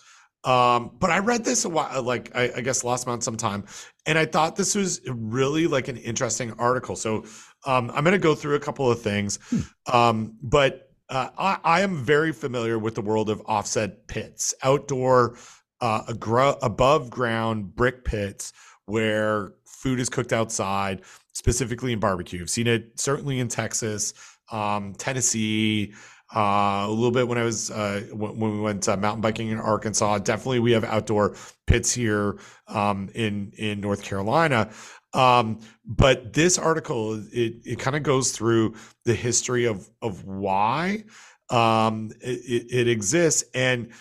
Um, 0.44 0.92
but 1.00 1.10
I 1.10 1.20
read 1.20 1.44
this 1.44 1.66
a 1.66 1.70
while, 1.70 2.04
like 2.04 2.36
I, 2.36 2.52
I, 2.58 2.62
guess 2.62 2.84
last 2.84 3.08
month 3.08 3.24
sometime, 3.24 3.66
and 4.06 4.16
I 4.16 4.26
thought 4.26 4.56
this 4.56 4.76
was 4.76 5.02
really 5.08 5.66
like 5.66 5.88
an 5.88 5.98
interesting 5.98 6.54
article. 6.60 6.96
So 6.96 7.26
um, 7.66 7.90
I'm 7.96 8.04
going 8.04 8.12
to 8.12 8.20
go 8.20 8.36
through 8.36 8.54
a 8.54 8.60
couple 8.60 8.92
of 8.92 9.02
things, 9.02 9.40
hmm. 9.50 9.62
um, 9.92 10.38
but 10.44 10.92
uh, 11.10 11.30
I, 11.36 11.58
I, 11.64 11.82
am 11.82 12.04
very 12.04 12.32
familiar 12.32 12.78
with 12.78 12.94
the 12.94 13.02
world 13.02 13.32
of 13.32 13.42
offset 13.48 14.08
pits, 14.08 14.54
outdoor 14.62 15.38
uh, 15.86 16.56
above 16.64 17.12
ground 17.12 17.76
brick 17.76 18.04
pits 18.04 18.54
where 18.86 19.54
food 19.66 20.00
is 20.00 20.10
cooked 20.10 20.34
outside, 20.34 21.02
specifically 21.34 21.94
in 21.94 22.00
barbecue. 22.00 22.42
I've 22.42 22.50
seen 22.50 22.66
it 22.66 23.00
certainly 23.00 23.40
in 23.40 23.48
Texas, 23.48 24.14
um, 24.52 24.96
Tennessee, 24.96 25.94
uh, 26.36 26.86
a 26.88 26.90
little 26.90 27.12
bit 27.12 27.28
when 27.28 27.38
I 27.38 27.44
was 27.44 27.70
uh, 27.70 28.02
when, 28.12 28.40
when, 28.40 28.52
we 28.54 28.60
went 28.62 28.90
uh, 28.90 28.98
mountain 28.98 29.22
biking 29.22 29.50
in 29.50 29.60
Arkansas. 29.60 30.18
Definitely, 30.20 30.60
we 30.60 30.72
have 30.72 30.84
outdoor 30.84 31.36
pits 31.68 31.94
here 31.94 32.40
um, 32.68 33.10
in 33.14 33.52
in 33.58 33.80
North 33.80 34.02
Carolina. 34.02 34.72
Um, 35.14 35.60
but 35.86 36.34
this 36.34 36.58
article 36.58 37.14
it 37.32 37.58
it 37.64 37.80
kind 37.80 37.96
of 37.96 38.02
goes 38.02 38.32
through 38.32 38.74
the 39.04 39.14
history 39.14 39.66
of 39.66 39.88
of 40.02 40.26
why 40.26 41.04
um, 41.52 42.12
it, 42.22 42.66
it, 42.72 42.88
exists 42.88 43.44
and 43.54 43.92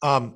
um, 0.00 0.34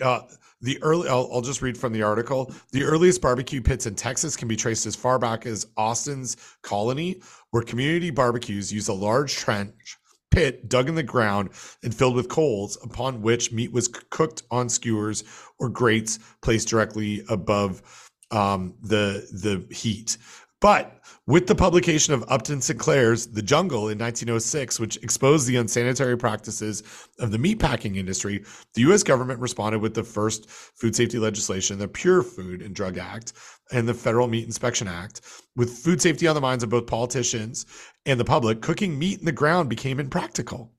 uh, 0.00 0.22
the 0.60 0.82
early 0.82 1.08
I'll, 1.08 1.28
I'll, 1.32 1.40
just 1.40 1.62
read 1.62 1.78
from 1.78 1.92
the 1.92 2.02
article. 2.02 2.52
The 2.72 2.82
earliest 2.82 3.20
barbecue 3.20 3.62
pits 3.62 3.86
in 3.86 3.94
texas 3.94 4.36
can 4.36 4.48
be 4.48 4.56
traced 4.56 4.86
as 4.86 4.96
far 4.96 5.18
back 5.18 5.46
as 5.46 5.66
austin's 5.76 6.36
colony 6.62 7.20
where 7.50 7.62
community 7.62 8.10
barbecues 8.10 8.72
use 8.72 8.88
a 8.88 8.92
large 8.92 9.36
trench 9.36 9.98
pit 10.30 10.68
dug 10.68 10.88
in 10.88 10.94
the 10.94 11.02
ground 11.02 11.50
and 11.82 11.94
filled 11.94 12.14
with 12.14 12.28
coals 12.28 12.76
upon 12.82 13.22
which 13.22 13.52
meat 13.52 13.72
was 13.72 13.88
cooked 13.88 14.42
on 14.50 14.68
skewers 14.68 15.24
or 15.58 15.68
grates 15.68 16.18
placed 16.42 16.68
directly 16.68 17.22
above 17.28 18.10
um, 18.30 18.74
the 18.82 19.26
the 19.32 19.74
heat 19.74 20.18
but 20.60 21.00
with 21.26 21.46
the 21.46 21.54
publication 21.54 22.14
of 22.14 22.24
Upton 22.28 22.60
Sinclair's 22.60 23.26
The 23.26 23.42
Jungle 23.42 23.90
in 23.90 23.98
1906, 23.98 24.80
which 24.80 24.96
exposed 25.02 25.46
the 25.46 25.56
unsanitary 25.56 26.16
practices 26.16 26.82
of 27.20 27.30
the 27.30 27.38
meatpacking 27.38 27.96
industry, 27.96 28.44
the 28.74 28.80
U.S. 28.82 29.02
government 29.02 29.40
responded 29.40 29.80
with 29.80 29.94
the 29.94 30.02
first 30.02 30.48
food 30.48 30.96
safety 30.96 31.18
legislation, 31.18 31.78
the 31.78 31.86
Pure 31.86 32.22
Food 32.22 32.62
and 32.62 32.74
Drug 32.74 32.98
Act, 32.98 33.34
and 33.70 33.86
the 33.86 33.94
Federal 33.94 34.26
Meat 34.26 34.46
Inspection 34.46 34.88
Act. 34.88 35.20
With 35.54 35.70
food 35.70 36.00
safety 36.00 36.26
on 36.26 36.34
the 36.34 36.40
minds 36.40 36.64
of 36.64 36.70
both 36.70 36.86
politicians 36.86 37.66
and 38.06 38.18
the 38.18 38.24
public, 38.24 38.62
cooking 38.62 38.98
meat 38.98 39.18
in 39.18 39.26
the 39.26 39.32
ground 39.32 39.68
became 39.68 40.00
impractical. 40.00 40.72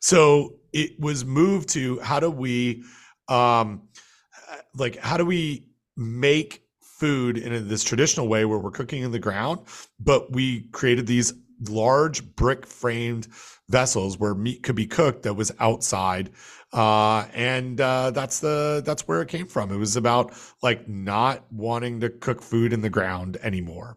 So 0.00 0.56
it 0.72 0.98
was 0.98 1.24
moved 1.24 1.68
to 1.70 2.00
how 2.00 2.18
do 2.18 2.28
we, 2.28 2.82
um, 3.28 3.88
like, 4.74 4.96
how 4.96 5.16
do 5.16 5.24
we 5.24 5.68
make 5.96 6.61
food 7.02 7.36
in 7.36 7.66
this 7.66 7.82
traditional 7.82 8.28
way 8.28 8.44
where 8.44 8.60
we're 8.60 8.70
cooking 8.70 9.02
in 9.02 9.10
the 9.10 9.18
ground, 9.18 9.58
but 9.98 10.30
we 10.30 10.68
created 10.68 11.04
these 11.04 11.32
large 11.68 12.24
brick 12.36 12.64
framed 12.64 13.26
vessels 13.68 14.20
where 14.20 14.36
meat 14.36 14.62
could 14.62 14.76
be 14.76 14.86
cooked 14.86 15.24
that 15.24 15.34
was 15.34 15.50
outside 15.58 16.30
uh, 16.72 17.24
and 17.34 17.80
uh, 17.80 18.12
that's 18.12 18.38
the 18.38 18.82
that's 18.84 19.08
where 19.08 19.20
it 19.20 19.28
came 19.28 19.46
from 19.46 19.72
it 19.72 19.76
was 19.76 19.96
about 19.96 20.32
like 20.62 20.88
not 20.88 21.44
wanting 21.52 22.00
to 22.00 22.08
cook 22.08 22.40
food 22.40 22.72
in 22.72 22.80
the 22.80 22.90
ground 22.90 23.36
anymore 23.42 23.96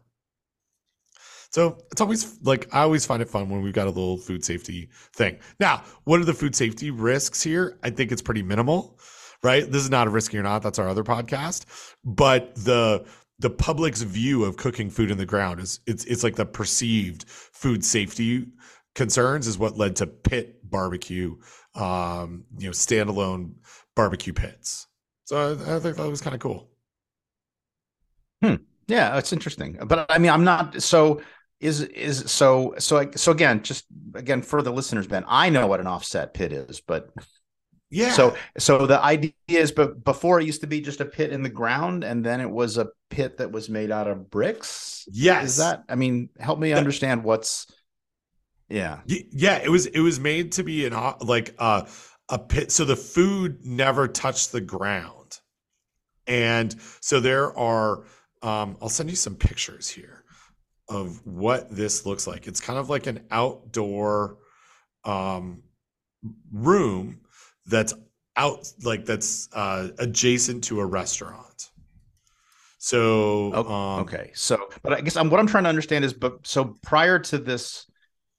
so 1.50 1.78
it's 1.92 2.02
always 2.02 2.40
like 2.44 2.68
I 2.74 2.82
always 2.82 3.06
find 3.06 3.22
it 3.22 3.30
fun 3.30 3.50
when 3.50 3.62
we've 3.62 3.74
got 3.74 3.88
a 3.88 3.90
little 3.90 4.18
food 4.18 4.44
safety 4.44 4.90
thing. 5.14 5.40
Now, 5.58 5.84
what 6.04 6.20
are 6.20 6.26
the 6.26 6.34
food 6.34 6.54
safety 6.54 6.92
risks 6.92 7.42
here? 7.42 7.80
I 7.82 7.92
think 7.92 8.12
it's 8.12 8.22
pretty 8.22 8.44
minimal 8.44 9.00
right? 9.46 9.72
This 9.72 9.84
is 9.84 9.92
not 9.92 10.08
a 10.08 10.10
risky 10.10 10.38
or 10.40 10.44
not. 10.44 10.64
That's 10.64 10.80
our 10.80 10.90
other 10.90 11.04
podcast. 11.04 11.66
But 12.04 12.56
the 12.56 13.06
the 13.40 13.50
public's 13.50 14.02
view 14.02 14.44
of 14.44 14.58
cooking 14.58 14.90
food 14.90 15.12
in 15.12 15.18
the 15.18 15.26
ground 15.26 15.60
is 15.60 15.80
it's 15.86 16.04
it's 16.06 16.24
like 16.24 16.36
the 16.36 16.46
perceived 16.46 17.26
food 17.28 17.86
safety 17.86 18.48
concerns 18.96 19.46
is 19.46 19.58
what 19.58 19.78
led 19.78 19.98
to 19.98 20.08
pit 20.08 20.60
barbecue, 20.64 21.36
um, 21.76 22.46
you 22.58 22.66
know, 22.66 22.72
standalone 22.72 23.54
barbecue 23.96 24.34
pits. 24.34 24.88
So 25.26 25.38
I, 25.38 25.76
I 25.76 25.80
think 25.80 25.98
that 25.98 26.10
was 26.10 26.22
kind 26.22 26.34
of 26.34 26.40
cool. 26.40 26.70
Hmm. 28.42 28.56
Yeah, 28.88 29.14
that's 29.14 29.34
interesting. 29.34 29.78
But 29.86 30.08
I 30.10 30.18
mean, 30.18 30.32
I'm 30.32 30.44
not 30.44 30.82
so 30.82 31.22
is 31.60 31.82
is 31.82 32.32
so 32.32 32.74
so 32.80 33.12
so 33.16 33.32
again, 33.32 33.62
just 33.62 33.86
again 34.16 34.42
for 34.42 34.62
the 34.64 34.72
listeners, 34.72 35.08
Ben, 35.08 35.24
I 35.28 35.50
know 35.50 35.68
what 35.68 35.80
an 35.80 35.88
offset 35.88 36.34
pit 36.34 36.52
is, 36.52 36.82
but 36.82 37.12
yeah. 37.90 38.12
So 38.12 38.36
so 38.58 38.88
the 38.88 39.02
idea 39.02 39.32
is, 39.48 39.72
but 39.72 40.04
before 40.04 40.40
it 40.40 40.46
used 40.46 40.62
to 40.62 40.68
be 40.68 40.82
just 40.82 41.02
a 41.02 41.06
pit 41.06 41.32
in 41.32 41.44
the 41.44 41.50
ground, 41.50 42.04
and 42.04 42.26
then 42.26 42.42
it 42.42 42.50
was 42.50 42.78
a 42.78 42.90
pit 43.10 43.38
that 43.38 43.52
was 43.52 43.70
made 43.70 43.92
out 43.92 44.08
of 44.08 44.30
bricks. 44.30 45.08
Yes. 45.12 45.46
Is 45.46 45.58
that? 45.58 45.84
I 45.88 45.96
mean, 45.96 46.30
help 46.40 46.60
me 46.60 46.74
understand 46.74 47.24
what's. 47.24 47.68
Yeah. 48.70 49.02
Yeah. 49.06 49.58
It 49.58 49.70
was 49.70 49.86
it 49.86 50.00
was 50.00 50.20
made 50.20 50.54
to 50.54 50.64
be 50.64 50.86
an 50.86 50.94
like 51.22 51.56
uh, 51.60 51.84
a 52.30 52.40
pit, 52.40 52.72
so 52.72 52.86
the 52.86 52.96
food 52.96 53.64
never 53.64 54.08
touched 54.08 54.52
the 54.52 54.62
ground, 54.62 55.40
and 56.28 56.76
so 57.02 57.20
there 57.20 57.58
are. 57.58 58.06
Um, 58.42 58.78
I'll 58.80 58.90
send 58.90 59.10
you 59.10 59.16
some 59.16 59.36
pictures 59.36 59.90
here 59.90 60.24
of 60.88 61.26
what 61.26 61.74
this 61.76 62.06
looks 62.06 62.28
like. 62.28 62.48
It's 62.48 62.60
kind 62.60 62.78
of 62.78 62.90
like 62.90 63.08
an 63.08 63.26
outdoor 63.32 64.38
um, 65.04 65.64
room 66.52 67.22
that's 67.66 67.94
out 68.36 68.68
like 68.84 69.06
that's 69.06 69.50
uh, 69.54 69.90
adjacent 70.00 70.66
to 70.66 70.80
a 70.80 70.86
restaurant. 70.86 71.72
So 72.78 73.52
oh, 73.54 73.74
um, 73.74 74.00
okay, 74.02 74.32
so 74.36 74.70
but 74.84 74.94
I 74.94 75.02
guess 75.02 75.16
I'm, 75.16 75.30
what 75.30 75.40
I'm 75.40 75.48
trying 75.48 75.64
to 75.64 75.70
understand 75.70 76.06
is, 76.06 76.14
but 76.14 76.46
so 76.46 76.76
prior 76.84 77.18
to 77.18 77.40
this 77.40 77.88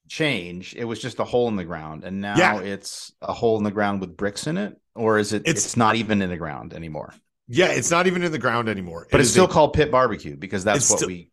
change, 0.09 0.75
it 0.77 0.85
was 0.85 1.01
just 1.01 1.19
a 1.19 1.25
hole 1.25 1.49
in 1.49 1.57
the 1.57 1.65
ground, 1.65 2.05
and 2.05 2.21
now 2.21 2.37
yeah. 2.37 2.61
it's 2.61 3.13
a 3.21 3.33
hole 3.33 3.59
in 3.59 3.65
the 3.65 3.73
ground 3.73 4.01
with 4.01 4.17
bricks 4.17 4.47
in 4.47 4.57
it, 4.57 4.81
or 4.95 5.19
is 5.19 5.33
it? 5.33 5.43
It's, 5.47 5.65
it's 5.65 5.77
not 5.77 5.97
even 5.97 6.23
in 6.23 6.31
the 6.31 6.37
ground 6.37 6.75
anymore. 6.75 7.13
Yeah, 7.49 7.69
it's 7.69 7.91
not 7.91 8.07
even 8.07 8.23
in 8.23 8.31
the 8.31 8.39
ground 8.39 8.69
anymore. 8.69 9.07
But 9.11 9.21
it 9.21 9.23
it's 9.23 9.31
still 9.31 9.47
a, 9.47 9.49
called 9.49 9.73
pit 9.73 9.91
barbecue 9.91 10.37
because 10.37 10.63
that's 10.63 10.91
what 10.91 10.99
still, 10.99 11.09
we. 11.09 11.31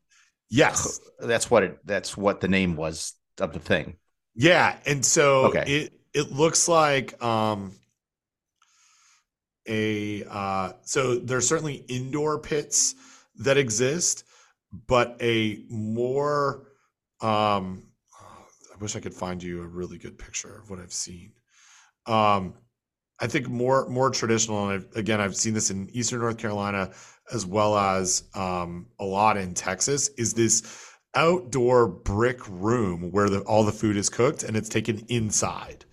Yes, 0.50 1.00
that's 1.20 1.52
what 1.52 1.64
it. 1.64 1.80
That's 1.86 2.18
what 2.18 2.40
the 2.40 2.48
name 2.48 2.76
was 2.76 3.14
of 3.40 3.54
the 3.54 3.60
thing. 3.60 3.98
Yeah, 4.36 4.76
and 4.86 5.06
so 5.06 5.48
okay. 5.48 5.64
it 5.68 5.94
it 6.14 6.32
looks 6.32 6.68
like 6.68 7.22
um 7.24 7.74
a 9.68 10.24
uh, 10.30 10.74
so 10.84 11.16
there's 11.16 11.48
certainly 11.48 11.86
indoor 11.88 12.40
pits 12.40 12.96
that 13.38 13.58
exist, 13.58 14.26
but 14.88 15.18
a 15.22 15.64
more 15.70 16.68
um, 17.22 17.84
I 18.74 18.78
wish 18.80 18.96
I 18.96 19.00
could 19.00 19.14
find 19.14 19.42
you 19.42 19.62
a 19.62 19.68
really 19.68 19.98
good 19.98 20.18
picture 20.18 20.60
of 20.62 20.70
what 20.70 20.80
I've 20.80 20.94
seen. 20.94 21.32
Um, 22.06 22.56
I 23.20 23.28
think 23.28 23.48
more 23.48 23.88
more 23.88 24.10
traditional, 24.10 24.70
and 24.70 24.74
I've, 24.74 24.96
again, 24.98 25.22
I've 25.22 25.36
seen 25.36 25.54
this 25.54 25.70
in 25.70 25.90
Eastern 25.92 26.20
North 26.20 26.38
Carolina 26.38 26.92
as 27.32 27.46
well 27.46 27.78
as 27.78 28.24
um, 28.36 28.88
a 29.00 29.06
lot 29.06 29.38
in 29.38 29.54
Texas. 29.54 30.10
Is 30.18 30.34
this 30.34 30.90
outdoor 31.16 31.88
brick 31.88 32.40
room 32.50 33.12
where 33.12 33.30
the, 33.30 33.40
all 33.42 33.64
the 33.64 33.72
food 33.72 33.96
is 33.96 34.10
cooked 34.10 34.44
and 34.44 34.58
it's 34.58 34.68
taken 34.68 35.06
inside? 35.08 35.86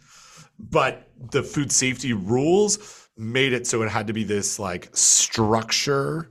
But 0.59 1.09
the 1.31 1.43
food 1.43 1.71
safety 1.71 2.13
rules 2.13 3.00
made 3.21 3.53
it 3.53 3.67
so 3.67 3.83
it 3.83 3.89
had 3.89 4.07
to 4.07 4.13
be 4.13 4.25
this 4.25 4.59
like 4.59 4.89
structure 4.93 6.31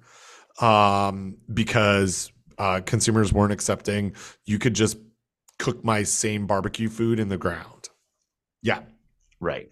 um, 0.59 1.37
because 1.53 2.31
uh, 2.57 2.81
consumers 2.85 3.31
weren't 3.31 3.53
accepting 3.53 4.13
you 4.45 4.59
could 4.59 4.73
just 4.73 4.97
cook 5.59 5.83
my 5.83 6.01
same 6.03 6.47
barbecue 6.47 6.89
food 6.89 7.19
in 7.19 7.29
the 7.29 7.37
ground. 7.37 7.89
Yeah. 8.63 8.79
Right. 9.39 9.67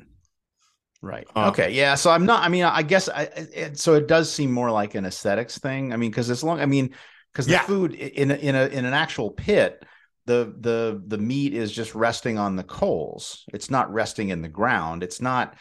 Right. 1.01 1.27
Um, 1.35 1.49
okay. 1.49 1.71
Yeah. 1.71 1.95
So 1.95 2.11
I'm 2.11 2.25
not. 2.25 2.43
I 2.43 2.49
mean, 2.49 2.63
I 2.63 2.83
guess. 2.83 3.09
I, 3.09 3.23
it, 3.23 3.79
so 3.79 3.95
it 3.95 4.07
does 4.07 4.31
seem 4.31 4.51
more 4.51 4.69
like 4.69 4.95
an 4.95 5.05
aesthetics 5.05 5.57
thing. 5.57 5.93
I 5.93 5.97
mean, 5.97 6.11
because 6.11 6.29
as 6.29 6.43
long. 6.43 6.59
I 6.59 6.65
mean, 6.65 6.93
because 7.31 7.45
the 7.45 7.53
yeah. 7.53 7.63
food 7.63 7.93
in 7.93 8.31
a, 8.31 8.35
in 8.35 8.55
a 8.55 8.65
in 8.67 8.85
an 8.85 8.93
actual 8.93 9.31
pit, 9.31 9.83
the 10.25 10.53
the 10.59 11.01
the 11.05 11.17
meat 11.17 11.53
is 11.53 11.71
just 11.71 11.95
resting 11.95 12.37
on 12.37 12.55
the 12.55 12.63
coals. 12.63 13.45
It's 13.53 13.69
not 13.69 13.93
resting 13.93 14.29
in 14.29 14.41
the 14.41 14.49
ground. 14.49 15.03
It's 15.03 15.21
not. 15.21 15.55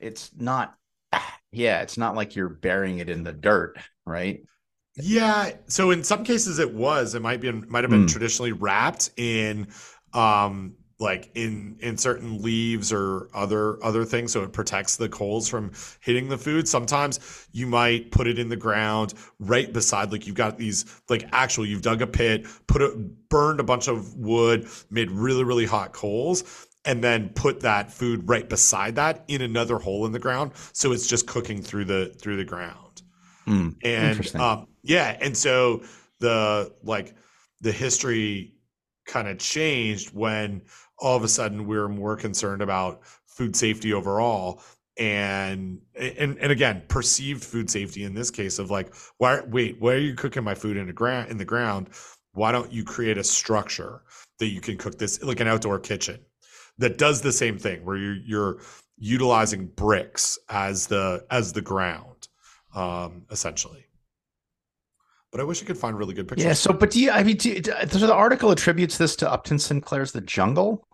It's 0.00 0.30
not 0.36 0.74
yeah, 1.52 1.82
it's 1.82 1.98
not 1.98 2.16
like 2.16 2.34
you're 2.34 2.48
burying 2.48 2.98
it 2.98 3.08
in 3.08 3.22
the 3.22 3.32
dirt, 3.32 3.76
right? 4.06 4.42
Yeah. 4.96 5.52
So 5.68 5.90
in 5.90 6.02
some 6.02 6.24
cases 6.24 6.58
it 6.58 6.72
was. 6.72 7.14
It 7.14 7.22
might 7.22 7.40
be 7.40 7.52
might 7.52 7.84
have 7.84 7.90
been 7.90 8.06
mm. 8.06 8.10
traditionally 8.10 8.52
wrapped 8.52 9.10
in 9.16 9.68
um 10.12 10.74
like 11.02 11.30
in 11.34 11.76
in 11.80 11.98
certain 11.98 12.40
leaves 12.40 12.92
or 12.92 13.28
other 13.34 13.82
other 13.84 14.04
things 14.04 14.32
so 14.32 14.42
it 14.42 14.52
protects 14.52 14.96
the 14.96 15.08
coals 15.08 15.48
from 15.48 15.72
hitting 16.00 16.28
the 16.28 16.38
food 16.38 16.68
sometimes 16.68 17.48
you 17.50 17.66
might 17.66 18.10
put 18.12 18.28
it 18.28 18.38
in 18.38 18.48
the 18.48 18.56
ground 18.56 19.12
right 19.40 19.72
beside 19.72 20.12
like 20.12 20.26
you've 20.26 20.36
got 20.36 20.56
these 20.56 20.84
like 21.08 21.28
actual 21.32 21.66
you've 21.66 21.82
dug 21.82 22.02
a 22.02 22.06
pit 22.06 22.46
put 22.68 22.80
it 22.80 23.28
burned 23.28 23.58
a 23.58 23.64
bunch 23.64 23.88
of 23.88 24.14
wood 24.14 24.68
made 24.90 25.10
really 25.10 25.42
really 25.42 25.66
hot 25.66 25.92
coals 25.92 26.68
and 26.84 27.02
then 27.02 27.28
put 27.30 27.60
that 27.60 27.92
food 27.92 28.28
right 28.28 28.48
beside 28.48 28.96
that 28.96 29.24
in 29.28 29.40
another 29.42 29.78
hole 29.78 30.04
in 30.06 30.12
the 30.12 30.18
ground 30.18 30.52
so 30.72 30.92
it's 30.92 31.06
just 31.06 31.26
cooking 31.26 31.62
through 31.62 31.84
the 31.84 32.14
through 32.18 32.36
the 32.36 32.44
ground. 32.44 33.02
Mm, 33.46 33.76
and 33.82 34.36
um, 34.36 34.68
yeah 34.82 35.16
and 35.20 35.36
so 35.36 35.82
the 36.20 36.72
like 36.82 37.14
the 37.60 37.72
history 37.72 38.54
kind 39.06 39.28
of 39.28 39.38
changed 39.38 40.14
when 40.14 40.62
all 40.98 41.16
of 41.16 41.24
a 41.24 41.28
sudden 41.28 41.66
we 41.66 41.76
are 41.76 41.88
more 41.88 42.16
concerned 42.16 42.62
about 42.62 43.02
food 43.26 43.56
safety 43.56 43.92
overall 43.92 44.62
and 44.98 45.80
and 45.96 46.38
and 46.38 46.52
again 46.52 46.82
perceived 46.88 47.42
food 47.42 47.70
safety 47.70 48.04
in 48.04 48.14
this 48.14 48.30
case 48.30 48.58
of 48.58 48.70
like 48.70 48.94
why 49.18 49.40
wait 49.48 49.80
why 49.80 49.94
are 49.94 49.98
you 49.98 50.14
cooking 50.14 50.44
my 50.44 50.54
food 50.54 50.76
in 50.76 50.86
the 50.86 50.92
ground 50.92 51.30
in 51.30 51.38
the 51.38 51.44
ground? 51.44 51.88
Why 52.34 52.52
don't 52.52 52.72
you 52.72 52.84
create 52.84 53.18
a 53.18 53.24
structure 53.24 54.02
that 54.38 54.46
you 54.46 54.60
can 54.60 54.76
cook 54.78 54.98
this 54.98 55.22
like 55.22 55.40
an 55.40 55.48
outdoor 55.48 55.78
kitchen 55.78 56.20
that 56.78 56.98
does 56.98 57.20
the 57.20 57.32
same 57.32 57.58
thing 57.58 57.84
where 57.84 57.96
you're, 57.96 58.16
you're 58.24 58.58
utilizing 58.98 59.66
bricks 59.66 60.38
as 60.48 60.86
the 60.86 61.24
as 61.30 61.52
the 61.52 61.62
ground, 61.62 62.28
um, 62.74 63.22
essentially. 63.30 63.86
But 65.30 65.40
I 65.40 65.44
wish 65.44 65.62
I 65.62 65.66
could 65.66 65.78
find 65.78 65.98
really 65.98 66.14
good 66.14 66.28
pictures. 66.28 66.44
Yeah. 66.44 66.52
So, 66.52 66.72
but 66.72 66.90
do 66.90 67.00
you? 67.00 67.10
I 67.10 67.22
mean, 67.22 67.36
do 67.36 67.50
you, 67.50 67.62
so 67.62 68.06
the 68.06 68.14
article 68.14 68.50
attributes 68.50 68.98
this 68.98 69.16
to 69.16 69.30
Upton 69.30 69.58
Sinclair's 69.58 70.12
The 70.12 70.20
Jungle. 70.20 70.86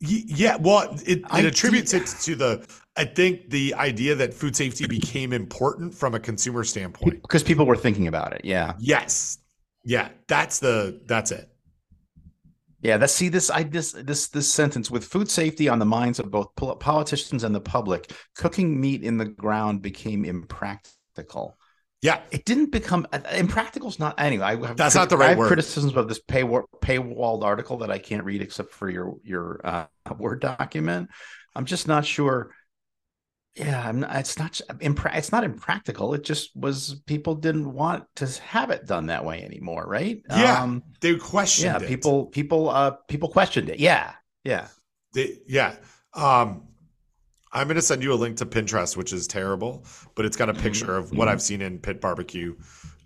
Yeah, 0.00 0.56
well, 0.56 0.94
it, 1.06 1.20
it 1.32 1.44
attributes 1.44 1.94
it 1.94 2.06
to 2.22 2.34
the. 2.34 2.66
I 2.96 3.04
think 3.04 3.48
the 3.48 3.74
idea 3.74 4.14
that 4.16 4.34
food 4.34 4.56
safety 4.56 4.86
became 4.86 5.32
important 5.32 5.94
from 5.94 6.14
a 6.14 6.20
consumer 6.20 6.64
standpoint 6.64 7.22
because 7.22 7.42
people 7.42 7.64
were 7.64 7.76
thinking 7.76 8.08
about 8.08 8.32
it. 8.32 8.42
Yeah. 8.44 8.74
Yes. 8.78 9.38
Yeah, 9.84 10.08
that's 10.26 10.58
the 10.58 11.00
that's 11.06 11.30
it. 11.30 11.48
Yeah, 12.80 12.96
that's 12.96 13.12
see 13.12 13.28
this 13.28 13.50
I 13.50 13.64
this 13.64 13.92
this 13.92 14.28
this 14.28 14.52
sentence 14.52 14.90
with 14.90 15.04
food 15.04 15.30
safety 15.30 15.68
on 15.68 15.78
the 15.78 15.84
minds 15.84 16.20
of 16.20 16.30
both 16.30 16.54
politicians 16.54 17.42
and 17.42 17.54
the 17.54 17.60
public, 17.60 18.12
cooking 18.36 18.80
meat 18.80 19.02
in 19.02 19.18
the 19.18 19.24
ground 19.24 19.82
became 19.82 20.24
impractical. 20.24 21.58
Yeah, 22.00 22.20
it 22.30 22.44
didn't 22.44 22.70
become 22.70 23.08
uh, 23.12 23.18
impractical. 23.32 23.88
Is 23.88 23.98
not 23.98 24.20
anyway. 24.20 24.44
I 24.44 24.66
have 24.66 24.76
that's 24.76 24.94
not 24.94 25.10
the 25.10 25.16
right 25.16 25.26
I 25.26 25.28
have 25.30 25.38
word. 25.38 25.48
Criticisms 25.48 25.96
of 25.96 26.08
this 26.08 26.20
pay 26.20 26.42
paywalled 26.44 27.42
article 27.42 27.78
that 27.78 27.90
I 27.90 27.98
can't 27.98 28.22
read 28.22 28.42
except 28.42 28.72
for 28.72 28.88
your 28.88 29.16
your 29.24 29.60
uh, 29.64 29.86
word 30.16 30.40
document. 30.40 31.10
I'm 31.56 31.64
just 31.64 31.88
not 31.88 32.06
sure. 32.06 32.54
Yeah, 33.58 33.86
I'm 33.86 34.00
not, 34.00 34.16
it's 34.16 34.38
not 34.38 34.60
impra- 34.80 35.16
it's 35.16 35.32
not 35.32 35.44
impractical. 35.44 36.14
It 36.14 36.24
just 36.24 36.54
was 36.56 37.00
people 37.06 37.34
didn't 37.34 37.72
want 37.72 38.04
to 38.16 38.26
have 38.42 38.70
it 38.70 38.86
done 38.86 39.06
that 39.06 39.24
way 39.24 39.42
anymore, 39.42 39.84
right? 39.86 40.22
Yeah, 40.30 40.62
um, 40.62 40.82
they 41.00 41.16
questioned. 41.16 41.66
Yeah, 41.66 41.82
it. 41.82 41.88
people 41.88 42.26
people 42.26 42.70
uh 42.70 42.92
people 43.08 43.28
questioned 43.28 43.68
it. 43.68 43.80
Yeah, 43.80 44.12
yeah, 44.44 44.68
they, 45.14 45.38
yeah. 45.46 45.74
Um, 46.14 46.68
I'm 47.52 47.66
going 47.66 47.76
to 47.76 47.82
send 47.82 48.02
you 48.02 48.12
a 48.12 48.14
link 48.14 48.36
to 48.38 48.46
Pinterest, 48.46 48.96
which 48.96 49.12
is 49.12 49.26
terrible, 49.26 49.84
but 50.14 50.24
it's 50.24 50.36
got 50.36 50.48
a 50.48 50.54
picture 50.54 50.96
of 50.96 51.12
what 51.12 51.28
I've 51.28 51.42
seen 51.42 51.62
in 51.62 51.78
pit 51.78 52.00
barbecue 52.00 52.54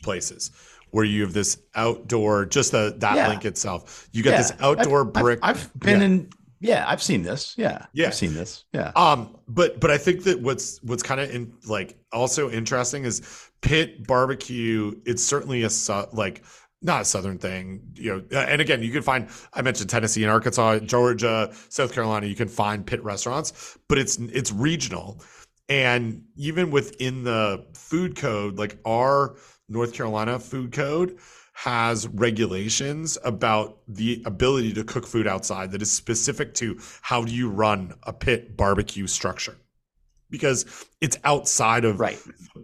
places 0.02 0.50
where 0.90 1.04
you 1.04 1.22
have 1.22 1.32
this 1.32 1.58
outdoor, 1.74 2.44
just 2.44 2.72
the, 2.72 2.94
that 2.98 3.16
yeah. 3.16 3.28
link 3.28 3.44
itself. 3.44 4.08
You 4.12 4.22
get 4.22 4.32
yeah. 4.32 4.36
this 4.38 4.52
outdoor 4.60 5.06
I've, 5.06 5.12
brick. 5.12 5.38
I've, 5.42 5.56
I've 5.56 5.80
been 5.80 6.00
yeah. 6.00 6.06
in. 6.06 6.30
Yeah, 6.62 6.84
I've 6.86 7.02
seen 7.02 7.22
this. 7.22 7.54
Yeah, 7.58 7.86
yeah, 7.92 8.06
I've 8.06 8.14
seen 8.14 8.34
this. 8.34 8.64
Yeah. 8.72 8.92
Um, 8.94 9.36
but 9.48 9.80
but 9.80 9.90
I 9.90 9.98
think 9.98 10.22
that 10.24 10.40
what's 10.40 10.80
what's 10.84 11.02
kind 11.02 11.20
of 11.20 11.28
in 11.34 11.52
like 11.66 11.98
also 12.12 12.48
interesting 12.48 13.04
is 13.04 13.50
pit 13.62 14.06
barbecue. 14.06 14.94
It's 15.04 15.24
certainly 15.24 15.64
a 15.64 15.70
like 16.12 16.44
not 16.80 17.02
a 17.02 17.04
southern 17.04 17.38
thing, 17.38 17.80
you 17.94 18.24
know. 18.30 18.38
And 18.38 18.60
again, 18.60 18.80
you 18.80 18.92
can 18.92 19.02
find 19.02 19.28
I 19.52 19.62
mentioned 19.62 19.90
Tennessee 19.90 20.22
and 20.22 20.30
Arkansas, 20.30 20.78
Georgia, 20.80 21.52
South 21.68 21.92
Carolina. 21.92 22.26
You 22.26 22.36
can 22.36 22.48
find 22.48 22.86
pit 22.86 23.02
restaurants, 23.02 23.76
but 23.88 23.98
it's 23.98 24.18
it's 24.18 24.52
regional, 24.52 25.20
and 25.68 26.22
even 26.36 26.70
within 26.70 27.24
the 27.24 27.66
food 27.74 28.14
code, 28.14 28.56
like 28.56 28.78
our 28.86 29.34
North 29.68 29.94
Carolina 29.94 30.38
food 30.38 30.70
code 30.70 31.18
has 31.52 32.08
regulations 32.08 33.18
about 33.24 33.78
the 33.86 34.22
ability 34.24 34.72
to 34.72 34.82
cook 34.84 35.06
food 35.06 35.26
outside 35.26 35.70
that 35.70 35.82
is 35.82 35.90
specific 35.90 36.54
to 36.54 36.78
how 37.02 37.22
do 37.22 37.32
you 37.32 37.48
run 37.48 37.94
a 38.04 38.12
pit 38.12 38.56
barbecue 38.56 39.06
structure 39.06 39.56
because 40.32 40.86
it's 41.00 41.18
outside 41.24 41.84
of 41.84 42.00
right. 42.00 42.18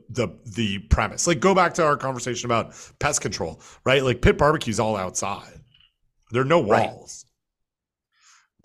the 0.08 0.28
the 0.56 0.78
premise. 0.78 1.26
Like 1.26 1.38
go 1.38 1.54
back 1.54 1.74
to 1.74 1.84
our 1.84 1.96
conversation 1.96 2.46
about 2.46 2.74
pest 2.98 3.20
control, 3.20 3.60
right? 3.84 4.02
Like 4.02 4.22
pit 4.22 4.38
barbecue's 4.38 4.80
all 4.80 4.96
outside. 4.96 5.52
There 6.32 6.42
are 6.42 6.46
no 6.46 6.60
walls. 6.60 7.24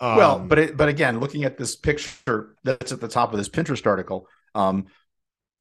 Right. 0.00 0.10
Um, 0.10 0.16
well, 0.16 0.38
but 0.40 0.58
it, 0.58 0.76
but 0.76 0.88
again, 0.88 1.20
looking 1.20 1.44
at 1.44 1.56
this 1.56 1.76
picture 1.76 2.56
that's 2.64 2.90
at 2.90 3.00
the 3.00 3.08
top 3.08 3.32
of 3.32 3.38
this 3.38 3.48
Pinterest 3.48 3.86
article, 3.86 4.26
um, 4.54 4.86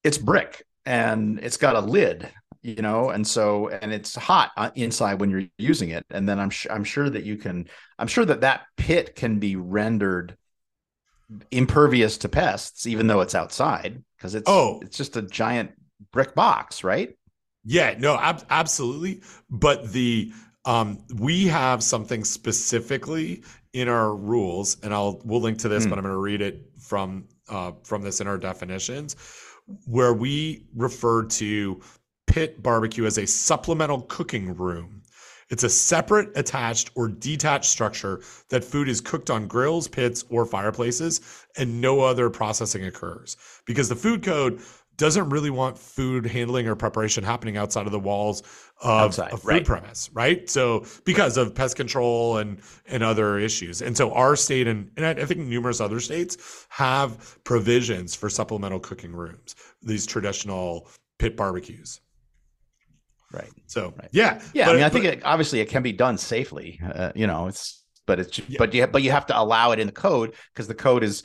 it's 0.04 0.18
brick 0.18 0.66
and 0.86 1.40
it's 1.40 1.58
got 1.58 1.76
a 1.76 1.82
lid, 1.82 2.30
you 2.64 2.82
know, 2.82 3.10
and 3.10 3.28
so 3.28 3.68
and 3.68 3.94
it's 3.94 4.16
hot 4.16 4.52
uh, 4.58 4.72
inside 4.76 5.20
when 5.20 5.30
you're 5.30 5.44
using 5.58 5.90
it. 5.90 6.06
And 6.10 6.28
then 6.28 6.40
I'm 6.40 6.50
sh- 6.50 6.68
I'm 6.72 6.86
sure 6.86 7.10
that 7.10 7.24
you 7.24 7.38
can 7.38 7.68
I'm 8.00 8.08
sure 8.08 8.26
that 8.26 8.42
that 8.42 8.64
pit 8.78 9.16
can 9.16 9.40
be 9.40 9.56
rendered 9.58 10.38
impervious 11.52 12.18
to 12.20 12.30
pests, 12.30 12.88
even 12.88 13.08
though 13.08 13.22
it's 13.22 13.36
outside, 13.36 14.02
because 14.18 14.34
it's 14.34 14.50
oh, 14.50 14.80
it's 14.82 14.98
just 14.98 15.18
a 15.18 15.22
giant 15.22 15.72
brick 16.12 16.34
box, 16.34 16.84
right? 16.84 17.16
Yeah, 17.66 17.96
no, 17.98 18.16
ab- 18.18 18.46
absolutely. 18.50 19.22
But 19.50 19.92
the 19.92 20.32
um, 20.66 21.04
we 21.16 21.48
have 21.48 21.84
something 21.84 22.24
specifically 22.24 23.44
in 23.74 23.90
our 23.90 24.16
rules, 24.16 24.78
and 24.84 24.94
I'll 24.94 25.22
we'll 25.26 25.42
link 25.42 25.58
to 25.60 25.70
this, 25.70 25.86
mm. 25.86 25.90
but 25.90 26.00
I'm 26.00 26.04
going 26.04 26.14
to 26.14 26.20
read 26.20 26.42
it 26.42 26.62
from 26.80 27.28
uh, 27.50 27.74
from 27.84 28.04
this 28.04 28.22
in 28.22 28.28
our 28.28 28.38
definitions, 28.38 29.18
where 29.86 30.14
we 30.14 30.66
refer 30.76 31.26
to 31.26 31.82
pit 32.28 32.64
barbecue 32.64 33.06
as 33.06 33.18
a 33.18 33.28
supplemental 33.28 34.02
cooking 34.02 34.56
room 34.56 35.04
it's 35.50 35.64
a 35.64 35.70
separate, 35.70 36.36
attached, 36.36 36.90
or 36.96 37.08
detached 37.08 37.70
structure 37.70 38.22
that 38.50 38.64
food 38.64 38.90
is 38.90 39.02
cooked 39.02 39.30
on 39.30 39.48
grills, 39.48 39.88
pits, 39.88 40.26
or 40.30 40.48
fireplaces, 40.48 41.22
and 41.58 41.80
no 41.80 42.00
other 42.00 42.32
processing 42.32 42.86
occurs. 42.86 43.38
Because 43.66 43.88
the 43.88 43.96
food 43.96 44.24
code 44.24 44.62
doesn't 44.98 45.30
really 45.30 45.52
want 45.52 45.78
food 45.78 46.26
handling 46.26 46.68
or 46.68 46.76
preparation 46.76 47.24
happening 47.24 47.56
outside 47.56 47.86
of 47.86 47.92
the 47.92 48.00
walls 48.00 48.42
of 48.82 49.02
outside, 49.02 49.34
a 49.34 49.38
food 49.38 49.48
right. 49.48 49.66
premise, 49.66 50.10
right? 50.14 50.50
So 50.50 50.86
because 51.04 51.38
of 51.38 51.54
pest 51.54 51.76
control 51.76 52.38
and 52.38 52.60
and 52.88 53.04
other 53.04 53.38
issues, 53.38 53.82
and 53.82 53.96
so 53.96 54.12
our 54.14 54.36
state 54.36 54.68
and 54.68 54.90
and 54.98 55.06
I 55.06 55.26
think 55.26 55.42
numerous 55.42 55.82
other 55.82 56.00
states 56.00 56.66
have 56.70 57.40
provisions 57.44 58.16
for 58.16 58.30
supplemental 58.30 58.80
cooking 58.80 59.14
rooms, 59.14 59.56
these 59.82 60.06
traditional 60.06 60.88
pit 61.18 61.36
barbecues. 61.36 62.02
Right. 63.34 63.50
So 63.66 63.94
right. 63.98 64.10
yeah, 64.12 64.42
yeah. 64.54 64.66
But, 64.66 64.72
I 64.72 64.76
mean, 64.76 64.84
I 64.84 64.90
think 64.90 65.06
it, 65.06 65.22
obviously 65.26 65.60
it 65.60 65.68
can 65.68 65.82
be 65.82 65.92
done 65.92 66.18
safely. 66.18 66.80
Uh, 66.84 67.12
you 67.16 67.26
know, 67.26 67.48
it's 67.48 67.84
but 68.06 68.20
it's 68.20 68.38
yeah. 68.48 68.58
but 68.60 68.74
you 68.74 68.86
but 68.86 69.02
you 69.02 69.12
have 69.12 69.26
to 69.28 69.40
allow 69.40 69.72
it 69.72 69.80
in 69.80 69.88
the 69.88 69.94
code 69.94 70.36
because 70.54 70.68
the 70.68 70.76
code 70.76 71.04
is 71.04 71.24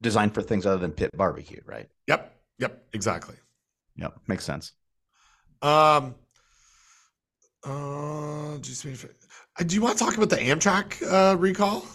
designed 0.00 0.34
for 0.34 0.42
things 0.42 0.64
other 0.64 0.78
than 0.78 0.92
pit 0.92 1.10
barbecue, 1.14 1.60
right? 1.66 1.86
Yep. 2.06 2.34
Yep. 2.58 2.84
Exactly. 2.94 3.36
Yep. 3.96 4.18
Makes 4.26 4.44
sense. 4.44 4.72
Um. 5.62 6.14
Uh, 7.66 8.54
uh, 8.54 8.58
do 8.58 9.74
you 9.74 9.80
want 9.80 9.96
to 9.96 10.04
talk 10.04 10.16
about 10.16 10.28
the 10.28 10.36
Amtrak 10.36 11.02
uh, 11.10 11.36
recall? 11.36 11.86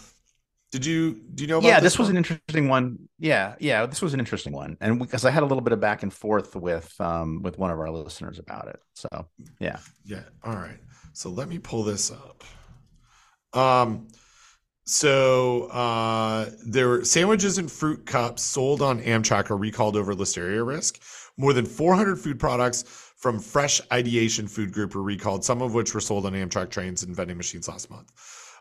Did 0.70 0.86
you 0.86 1.20
do 1.34 1.42
you 1.42 1.48
know? 1.48 1.60
yeah, 1.60 1.80
this, 1.80 1.94
this 1.94 1.98
was 1.98 2.08
an 2.10 2.16
interesting 2.16 2.68
one. 2.68 3.08
Yeah, 3.18 3.56
yeah, 3.58 3.86
this 3.86 4.00
was 4.00 4.14
an 4.14 4.20
interesting 4.20 4.52
one, 4.52 4.76
and 4.80 5.00
because 5.00 5.24
I 5.24 5.30
had 5.30 5.42
a 5.42 5.46
little 5.46 5.62
bit 5.62 5.72
of 5.72 5.80
back 5.80 6.02
and 6.04 6.12
forth 6.12 6.54
with 6.54 6.94
um 7.00 7.42
with 7.42 7.58
one 7.58 7.70
of 7.72 7.78
our 7.78 7.90
listeners 7.90 8.38
about 8.38 8.68
it. 8.68 8.80
So 8.94 9.08
yeah, 9.58 9.78
yeah. 10.04 10.22
All 10.44 10.54
right. 10.54 10.78
So 11.12 11.28
let 11.28 11.48
me 11.48 11.58
pull 11.58 11.82
this 11.82 12.12
up. 12.12 12.44
Um, 13.52 14.08
so 14.84 15.64
uh, 15.66 16.50
there 16.66 16.88
were 16.88 17.04
sandwiches 17.04 17.58
and 17.58 17.70
fruit 17.70 18.06
cups 18.06 18.42
sold 18.42 18.82
on 18.82 19.00
Amtrak 19.00 19.50
are 19.50 19.56
recalled 19.56 19.96
over 19.96 20.14
listeria 20.14 20.66
risk. 20.66 21.00
More 21.36 21.52
than 21.52 21.66
400 21.66 22.16
food 22.16 22.38
products 22.38 22.82
from 23.16 23.38
Fresh 23.38 23.80
Ideation 23.92 24.48
Food 24.48 24.72
Group 24.72 24.94
were 24.94 25.02
recalled, 25.02 25.44
some 25.44 25.62
of 25.62 25.74
which 25.74 25.94
were 25.94 26.00
sold 26.00 26.26
on 26.26 26.32
Amtrak 26.32 26.70
trains 26.70 27.02
and 27.02 27.14
vending 27.14 27.36
machines 27.36 27.68
last 27.68 27.90
month. 27.90 28.10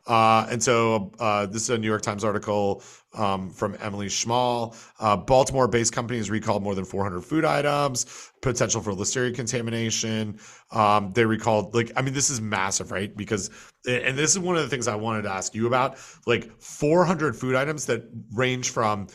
Uh, 0.10 0.48
and 0.50 0.62
so 0.62 1.12
uh, 1.20 1.46
this 1.46 1.62
is 1.62 1.70
a 1.70 1.78
New 1.78 1.88
York 1.88 2.02
Times 2.02 2.24
article 2.24 2.82
um, 3.14 3.52
from 3.52 3.78
Emily 3.80 4.08
Schmall. 4.08 4.76
Uh, 5.00 5.16
Baltimore-based 5.16 5.94
companies 5.94 6.32
recalled 6.32 6.64
more 6.64 6.74
than 6.74 6.84
400 6.84 7.22
food 7.22 7.46
items, 7.46 8.32
potential 8.42 8.82
for 8.82 8.92
listeria 8.92 9.34
contamination. 9.34 10.40
Um, 10.72 11.12
they 11.14 11.26
recalled, 11.26 11.76
like, 11.76 11.92
I 11.96 12.02
mean, 12.02 12.16
this 12.16 12.32
is 12.32 12.42
massive, 12.42 12.92
right? 12.92 13.16
Because, 13.16 13.52
and 13.88 14.18
this 14.18 14.32
is 14.32 14.40
one 14.40 14.56
of 14.56 14.64
the 14.64 14.68
things 14.68 14.88
I 14.88 14.96
wanted 14.96 15.22
to 15.24 15.32
ask 15.32 15.54
you 15.54 15.68
about, 15.68 15.98
like 16.26 16.52
400 16.60 17.36
food 17.36 17.54
items 17.54 17.86
that 17.86 18.04
range 18.34 18.72
from 18.72 19.08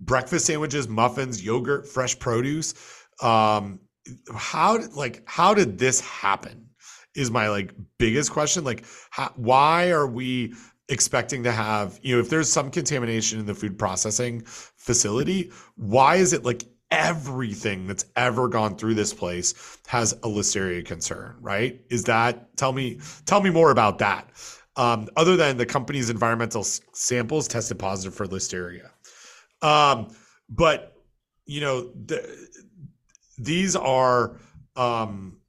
breakfast 0.00 0.46
sandwiches, 0.46 0.88
muffins, 0.88 1.44
yogurt, 1.44 1.86
fresh 1.86 2.18
produce. 2.18 2.74
Um, 3.22 3.78
how, 4.34 4.78
like, 4.96 5.22
how 5.26 5.54
did 5.54 5.78
this 5.78 6.00
happen? 6.00 6.69
Is 7.14 7.30
my 7.30 7.48
like 7.48 7.74
biggest 7.98 8.32
question. 8.32 8.64
Like, 8.64 8.84
how, 9.10 9.32
why 9.36 9.90
are 9.90 10.06
we 10.06 10.54
expecting 10.88 11.44
to 11.44 11.52
have 11.52 12.00
you 12.02 12.14
know 12.14 12.20
if 12.20 12.28
there's 12.28 12.52
some 12.52 12.70
contamination 12.70 13.38
in 13.38 13.46
the 13.46 13.54
food 13.54 13.78
processing 13.78 14.42
facility, 14.44 15.50
why 15.76 16.16
is 16.16 16.32
it 16.32 16.44
like 16.44 16.64
everything 16.90 17.86
that's 17.86 18.04
ever 18.16 18.48
gone 18.48 18.76
through 18.76 18.94
this 18.94 19.14
place 19.14 19.78
has 19.86 20.12
a 20.12 20.28
listeria 20.28 20.84
concern? 20.84 21.36
Right? 21.40 21.80
Is 21.90 22.04
that 22.04 22.56
tell 22.56 22.72
me 22.72 23.00
tell 23.26 23.40
me 23.40 23.50
more 23.50 23.70
about 23.70 23.98
that? 23.98 24.30
Um, 24.76 25.08
other 25.16 25.36
than 25.36 25.56
the 25.56 25.66
company's 25.66 26.10
environmental 26.10 26.60
s- 26.60 26.80
samples 26.92 27.48
tested 27.48 27.78
positive 27.78 28.14
for 28.14 28.26
listeria. 28.26 28.90
Um, 29.62 30.08
but 30.48 30.94
you 31.44 31.60
know, 31.60 31.90
the, 32.06 32.48
these 33.36 33.74
are 33.74 34.36
um, 34.76 35.39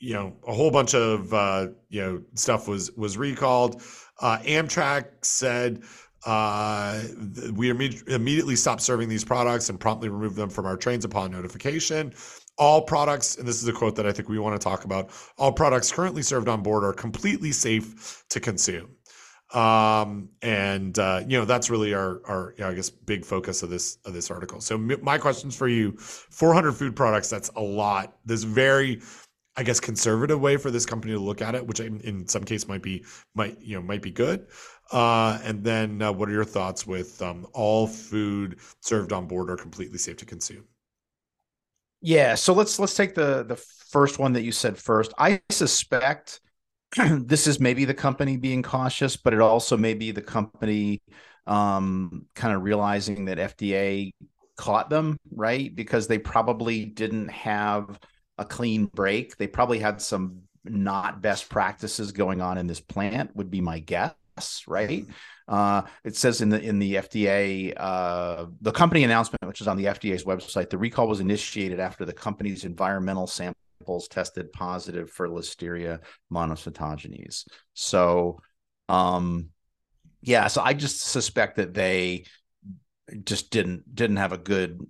you 0.00 0.14
know 0.14 0.34
a 0.46 0.54
whole 0.54 0.70
bunch 0.70 0.94
of 0.94 1.32
uh, 1.34 1.68
you 1.90 2.02
know 2.02 2.22
stuff 2.34 2.68
was 2.68 2.92
was 2.92 3.18
recalled. 3.18 3.82
Uh, 4.20 4.38
Amtrak 4.40 5.24
said 5.24 5.82
Uh, 6.26 7.02
we 7.54 7.70
imme- 7.72 8.06
immediately 8.08 8.56
stopped 8.56 8.82
serving 8.82 9.08
these 9.08 9.24
products 9.24 9.70
and 9.70 9.80
promptly 9.80 10.08
removed 10.10 10.36
them 10.36 10.50
from 10.50 10.66
our 10.66 10.76
trains 10.76 11.04
upon 11.04 11.30
notification. 11.30 12.12
All 12.58 12.82
products, 12.82 13.36
and 13.38 13.48
this 13.48 13.62
is 13.62 13.68
a 13.68 13.72
quote 13.72 13.96
that 13.96 14.06
I 14.06 14.12
think 14.12 14.28
we 14.28 14.38
want 14.38 14.60
to 14.60 14.62
talk 14.62 14.84
about. 14.84 15.10
All 15.38 15.52
products 15.52 15.90
currently 15.90 16.22
served 16.22 16.48
on 16.48 16.62
board 16.62 16.84
are 16.84 16.92
completely 16.92 17.52
safe 17.52 18.24
to 18.30 18.40
consume 18.40 18.90
um, 19.54 20.28
and 20.42 20.98
uh, 20.98 21.22
you 21.26 21.38
know 21.38 21.44
that's 21.44 21.70
really 21.70 21.94
our 21.94 22.20
our 22.26 22.54
you 22.56 22.64
know, 22.64 22.70
I 22.70 22.74
guess 22.74 22.90
big 22.90 23.24
focus 23.24 23.62
of 23.62 23.70
this 23.70 23.98
of 24.04 24.12
this 24.12 24.30
article. 24.30 24.60
So 24.60 24.76
m- 24.76 25.02
my 25.02 25.18
questions 25.18 25.56
for 25.56 25.68
you: 25.68 25.92
400 25.98 26.72
food 26.72 26.94
products. 26.94 27.30
That's 27.30 27.50
a 27.56 27.60
lot. 27.60 28.16
This 28.24 28.44
very 28.44 29.00
I 29.56 29.62
guess 29.62 29.80
conservative 29.80 30.40
way 30.40 30.56
for 30.56 30.70
this 30.70 30.86
company 30.86 31.12
to 31.12 31.20
look 31.20 31.42
at 31.42 31.54
it, 31.54 31.66
which 31.66 31.80
in, 31.80 32.00
in 32.00 32.26
some 32.28 32.44
case 32.44 32.68
might 32.68 32.82
be 32.82 33.04
might 33.34 33.60
you 33.60 33.74
know 33.76 33.82
might 33.82 34.02
be 34.02 34.10
good. 34.10 34.46
Uh, 34.92 35.38
and 35.42 35.62
then 35.62 36.00
uh, 36.02 36.12
what 36.12 36.28
are 36.28 36.32
your 36.32 36.44
thoughts 36.44 36.86
with 36.86 37.20
um, 37.22 37.46
all 37.52 37.86
food 37.86 38.58
served 38.80 39.12
on 39.12 39.26
board 39.26 39.50
are 39.50 39.56
completely 39.56 39.98
safe 39.98 40.16
to 40.18 40.24
consume? 40.24 40.64
Yeah, 42.00 42.34
so 42.34 42.54
let's 42.54 42.78
let's 42.78 42.94
take 42.94 43.14
the 43.14 43.44
the 43.44 43.56
first 43.56 44.18
one 44.18 44.32
that 44.34 44.42
you 44.42 44.52
said 44.52 44.78
first. 44.78 45.12
I 45.18 45.40
suspect 45.50 46.40
this 46.96 47.46
is 47.46 47.60
maybe 47.60 47.84
the 47.84 47.94
company 47.94 48.36
being 48.36 48.62
cautious, 48.62 49.16
but 49.16 49.34
it 49.34 49.40
also 49.40 49.76
may 49.76 49.94
be 49.94 50.10
the 50.10 50.22
company 50.22 51.02
um, 51.46 52.26
kind 52.34 52.54
of 52.54 52.62
realizing 52.62 53.26
that 53.26 53.38
FDA 53.38 54.12
caught 54.56 54.90
them, 54.90 55.18
right? 55.34 55.74
Because 55.74 56.06
they 56.06 56.18
probably 56.18 56.84
didn't 56.84 57.28
have 57.28 57.98
a 58.40 58.44
clean 58.44 58.86
break. 58.86 59.36
They 59.36 59.46
probably 59.46 59.78
had 59.78 60.00
some 60.00 60.42
not 60.64 61.22
best 61.22 61.48
practices 61.48 62.10
going 62.10 62.40
on 62.40 62.58
in 62.58 62.66
this 62.66 62.80
plant, 62.80 63.36
would 63.36 63.50
be 63.50 63.60
my 63.60 63.78
guess, 63.78 64.14
right? 64.66 65.06
Uh, 65.46 65.82
it 66.04 66.16
says 66.16 66.40
in 66.40 66.48
the 66.48 66.60
in 66.60 66.78
the 66.78 66.94
FDA 66.94 67.74
uh, 67.76 68.46
the 68.60 68.72
company 68.72 69.04
announcement, 69.04 69.46
which 69.46 69.60
is 69.60 69.68
on 69.68 69.76
the 69.76 69.84
FDA's 69.84 70.24
website, 70.24 70.70
the 70.70 70.78
recall 70.78 71.06
was 71.06 71.20
initiated 71.20 71.78
after 71.78 72.04
the 72.04 72.12
company's 72.12 72.64
environmental 72.64 73.26
samples 73.26 74.08
tested 74.08 74.52
positive 74.52 75.10
for 75.10 75.28
Listeria 75.28 76.00
monocytogenes. 76.32 77.44
So, 77.74 78.40
um, 78.88 79.50
yeah, 80.22 80.46
so 80.46 80.62
I 80.62 80.74
just 80.74 81.00
suspect 81.00 81.56
that 81.56 81.74
they 81.74 82.24
just 83.24 83.50
didn't 83.50 83.94
didn't 83.94 84.18
have 84.18 84.32
a 84.32 84.38
good 84.38 84.86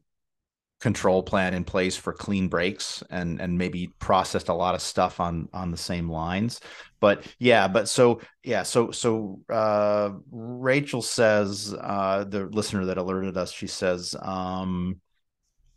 control 0.80 1.22
plan 1.22 1.52
in 1.54 1.62
place 1.62 1.96
for 1.96 2.12
clean 2.12 2.48
breaks 2.48 3.02
and 3.10 3.40
and 3.40 3.56
maybe 3.56 3.88
processed 3.98 4.48
a 4.48 4.54
lot 4.54 4.74
of 4.74 4.80
stuff 4.80 5.20
on 5.20 5.48
on 5.52 5.70
the 5.70 5.76
same 5.76 6.10
lines. 6.10 6.60
But 7.00 7.24
yeah 7.38 7.68
but 7.68 7.88
so 7.88 8.20
yeah 8.42 8.62
so 8.62 8.90
so 8.90 9.40
uh 9.50 10.10
rachel 10.30 11.02
says 11.02 11.74
uh 11.78 12.24
the 12.28 12.46
listener 12.46 12.86
that 12.86 12.98
alerted 12.98 13.36
us 13.36 13.52
she 13.52 13.66
says 13.66 14.14
um 14.20 15.00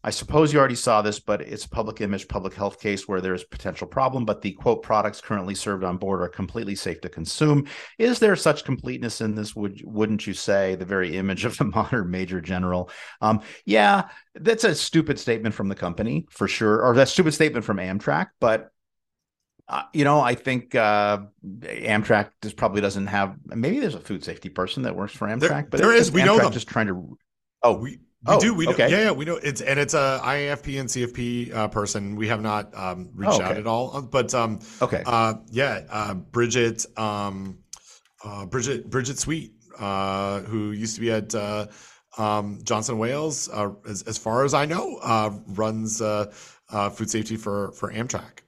I 0.05 0.09
suppose 0.09 0.51
you 0.51 0.59
already 0.59 0.75
saw 0.75 1.01
this, 1.01 1.19
but 1.19 1.41
it's 1.41 1.63
a 1.63 1.69
public 1.69 2.01
image, 2.01 2.27
public 2.27 2.53
health 2.53 2.80
case 2.80 3.07
where 3.07 3.21
there's 3.21 3.43
potential 3.45 3.88
problem, 3.88 4.25
but 4.25 4.41
the 4.41 4.51
quote 4.51 4.84
products 4.84 5.21
currently 5.21 5.55
served 5.55 5.84
on 5.84 5.97
board 5.97 6.21
are 6.21 6.27
completely 6.27 6.75
safe 6.75 6.99
to 7.01 7.09
consume. 7.09 7.67
Is 7.97 8.19
there 8.19 8.35
such 8.35 8.65
completeness 8.65 9.21
in 9.21 9.35
this? 9.35 9.55
Would 9.55 9.81
wouldn't 9.85 10.27
you 10.27 10.34
say 10.34 10.75
the 10.75 10.85
very 10.85 11.15
image 11.15 11.45
of 11.45 11.57
the 11.57 11.63
modern 11.75 12.11
major 12.11 12.41
general? 12.41 12.89
Um, 13.21 13.41
yeah, 13.65 14.09
that's 14.35 14.65
a 14.65 14.75
stupid 14.75 15.19
statement 15.19 15.55
from 15.55 15.69
the 15.69 15.75
company 15.75 16.25
for 16.30 16.47
sure, 16.49 16.81
or 16.81 16.93
that 16.95 17.07
stupid 17.07 17.34
statement 17.34 17.63
from 17.63 17.77
Amtrak, 17.77 18.27
but 18.39 18.71
uh, 19.69 19.84
you 19.93 20.03
know, 20.03 20.19
I 20.19 20.35
think 20.35 20.75
uh, 20.75 21.19
Amtrak 21.61 22.31
just 22.41 22.57
probably 22.57 22.81
doesn't 22.81 23.07
have. 23.07 23.38
Maybe 23.45 23.80
there's 23.80 23.95
a 23.95 23.99
food 23.99 24.23
safety 24.23 24.49
person 24.49 24.84
that 24.84 24.95
works 24.95 25.13
for 25.13 25.27
Amtrak, 25.27 25.39
there, 25.39 25.67
but 25.69 25.80
there 25.80 25.93
is. 25.93 26.11
We 26.11 26.21
Amtrak 26.21 26.25
know 26.25 26.38
them. 26.39 26.51
Just 26.51 26.67
trying 26.67 26.88
to. 26.88 27.17
Oh, 27.63 27.77
we 27.77 27.99
we 28.26 28.34
oh, 28.34 28.40
do. 28.40 28.54
We 28.54 28.68
okay. 28.70 28.84
know. 28.84 28.98
Yeah, 28.98 29.04
yeah, 29.04 29.12
we 29.12 29.26
know 29.26 29.36
it's 29.36 29.60
and 29.60 29.78
it's 29.78 29.94
a 29.94 30.22
IAFP 30.24 30.80
and 30.80 30.90
CFP 30.90 31.54
uh, 31.54 31.68
person. 31.68 32.16
We 32.16 32.30
have 32.30 32.41
not 32.41 32.74
um, 32.78 33.10
reached 33.14 33.34
oh, 33.34 33.36
okay. 33.36 33.44
out 33.44 33.58
at 33.58 33.68
all, 33.68 34.02
but 34.02 34.34
um, 34.34 34.60
okay. 34.82 35.04
Uh, 35.06 35.36
yeah, 35.52 35.82
uh, 35.90 36.14
Bridget, 36.14 36.86
um, 36.98 37.60
uh, 38.24 38.45
Bridget, 38.45 38.90
Bridget 38.90 39.20
Sweet, 39.20 39.54
uh, 39.78 40.40
who 40.41 40.72
used 40.72 40.95
to 40.95 41.02
be 41.02 41.12
at 41.12 41.36
uh, 41.36 41.68
um, 42.18 42.60
Johnson 42.64 42.98
Wales, 42.98 43.50
uh, 43.50 43.72
as, 43.88 44.04
as 44.04 44.18
far 44.18 44.45
as 44.45 44.54
I 44.54 44.66
know, 44.66 45.00
uh, 45.04 45.32
runs 45.48 46.02
uh, 46.02 46.32
uh, 46.70 46.90
food 46.91 47.10
safety 47.10 47.36
for 47.36 47.74
for 47.74 47.91
Amtrak. 47.91 48.40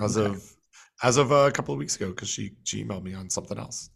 As 0.00 0.16
okay. 0.16 0.32
of 0.32 0.56
as 1.02 1.16
of 1.16 1.32
a 1.32 1.50
couple 1.50 1.74
of 1.74 1.78
weeks 1.78 1.96
ago, 1.96 2.10
because 2.10 2.28
she 2.28 2.52
she 2.62 2.84
emailed 2.84 3.02
me 3.02 3.14
on 3.14 3.30
something 3.30 3.58
else. 3.58 3.90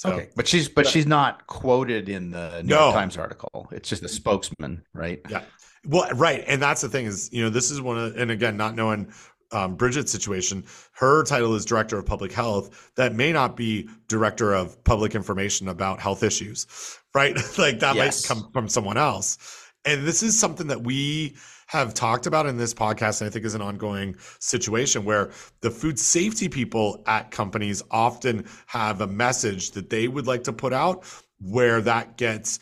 So, 0.00 0.12
okay, 0.12 0.28
but 0.34 0.48
she's 0.48 0.66
but, 0.66 0.86
she's 0.86 1.06
not 1.06 1.46
quoted 1.46 2.08
in 2.08 2.30
the 2.30 2.62
New 2.62 2.70
no. 2.70 2.84
York 2.84 2.94
Times 2.94 3.18
article. 3.18 3.68
It's 3.70 3.86
just 3.86 4.02
a 4.02 4.08
spokesman, 4.08 4.82
right? 4.94 5.20
Yeah. 5.28 5.42
Well, 5.84 6.08
right, 6.14 6.42
and 6.46 6.62
that's 6.62 6.80
the 6.80 6.88
thing 6.88 7.04
is, 7.04 7.28
you 7.34 7.42
know, 7.42 7.50
this 7.50 7.70
is 7.70 7.82
one 7.82 7.98
of, 7.98 8.16
and 8.16 8.30
again, 8.30 8.56
not 8.56 8.74
knowing 8.74 9.12
um, 9.52 9.76
Bridget's 9.76 10.10
situation, 10.10 10.64
her 10.92 11.22
title 11.24 11.54
is 11.54 11.66
director 11.66 11.98
of 11.98 12.06
public 12.06 12.32
health. 12.32 12.90
That 12.96 13.14
may 13.14 13.30
not 13.30 13.58
be 13.58 13.90
director 14.08 14.54
of 14.54 14.82
public 14.84 15.14
information 15.14 15.68
about 15.68 16.00
health 16.00 16.22
issues, 16.22 16.66
right? 17.14 17.36
like 17.58 17.80
that 17.80 17.94
yes. 17.94 18.26
might 18.26 18.34
come 18.34 18.50
from 18.54 18.70
someone 18.70 18.96
else. 18.96 19.36
And 19.84 20.06
this 20.06 20.22
is 20.22 20.38
something 20.38 20.68
that 20.68 20.82
we 20.82 21.36
have 21.70 21.94
talked 21.94 22.26
about 22.26 22.46
in 22.46 22.56
this 22.56 22.74
podcast, 22.74 23.20
and 23.20 23.28
I 23.28 23.30
think 23.30 23.44
is 23.44 23.54
an 23.54 23.62
ongoing 23.62 24.16
situation 24.40 25.04
where 25.04 25.30
the 25.60 25.70
food 25.70 26.00
safety 26.00 26.48
people 26.48 27.00
at 27.06 27.30
companies 27.30 27.80
often 27.92 28.44
have 28.66 29.00
a 29.00 29.06
message 29.06 29.70
that 29.72 29.88
they 29.88 30.08
would 30.08 30.26
like 30.26 30.42
to 30.44 30.52
put 30.52 30.72
out 30.72 31.04
where 31.40 31.80
that 31.82 32.16
gets 32.16 32.58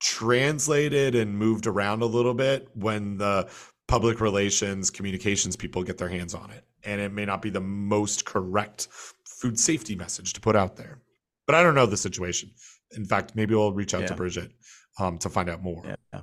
translated 0.00 1.14
and 1.14 1.36
moved 1.36 1.66
around 1.66 2.00
a 2.00 2.06
little 2.06 2.32
bit 2.32 2.68
when 2.72 3.18
the 3.18 3.46
public 3.86 4.18
relations 4.18 4.88
communications 4.88 5.54
people 5.54 5.82
get 5.82 5.98
their 5.98 6.08
hands 6.08 6.34
on 6.34 6.50
it 6.50 6.64
and 6.84 7.00
it 7.00 7.12
may 7.12 7.24
not 7.24 7.42
be 7.42 7.50
the 7.50 7.60
most 7.60 8.24
correct 8.24 8.86
food 9.24 9.58
safety 9.58 9.96
message 9.96 10.32
to 10.34 10.40
put 10.40 10.54
out 10.54 10.76
there 10.76 11.00
but 11.46 11.56
i 11.56 11.62
don't 11.62 11.74
know 11.74 11.86
the 11.86 11.96
situation 11.96 12.48
in 12.92 13.04
fact 13.04 13.34
maybe 13.34 13.54
we'll 13.56 13.72
reach 13.72 13.92
out 13.92 14.02
yeah. 14.02 14.06
to 14.06 14.14
bridget 14.14 14.52
um, 15.00 15.18
to 15.18 15.28
find 15.28 15.48
out 15.48 15.62
more 15.62 15.82
yeah. 16.12 16.20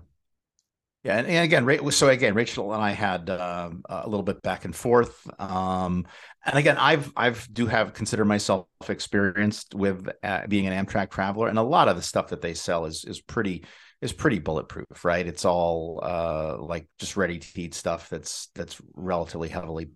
Yeah, 1.05 1.19
and, 1.19 1.27
and 1.27 1.45
again, 1.45 1.91
so 1.91 2.09
again, 2.09 2.33
Rachel 2.33 2.73
and 2.73 2.81
I 2.81 2.89
had 2.89 3.29
uh, 3.29 3.69
a 3.87 4.09
little 4.09 4.23
bit 4.23 4.41
back 4.41 4.65
and 4.65 4.75
forth, 4.75 5.29
um, 5.39 6.07
and 6.43 6.57
again, 6.57 6.77
I've 6.79 7.13
I've 7.15 7.47
do 7.53 7.67
have 7.67 7.93
consider 7.93 8.25
myself 8.25 8.65
experienced 8.87 9.75
with 9.75 10.09
uh, 10.23 10.47
being 10.47 10.65
an 10.65 10.85
Amtrak 10.85 11.11
traveler, 11.11 11.47
and 11.47 11.59
a 11.59 11.61
lot 11.61 11.89
of 11.89 11.95
the 11.95 12.01
stuff 12.01 12.29
that 12.29 12.41
they 12.41 12.55
sell 12.55 12.85
is 12.85 13.05
is 13.05 13.21
pretty 13.21 13.65
is 14.01 14.13
pretty 14.13 14.39
bulletproof, 14.39 15.05
right? 15.05 15.27
It's 15.27 15.45
all 15.45 15.99
uh, 16.01 16.57
like 16.59 16.87
just 16.97 17.15
ready 17.15 17.37
to 17.37 17.61
eat 17.61 17.75
stuff 17.75 18.09
that's 18.09 18.47
that's 18.55 18.81
relatively 18.95 19.49
heavily 19.49 19.91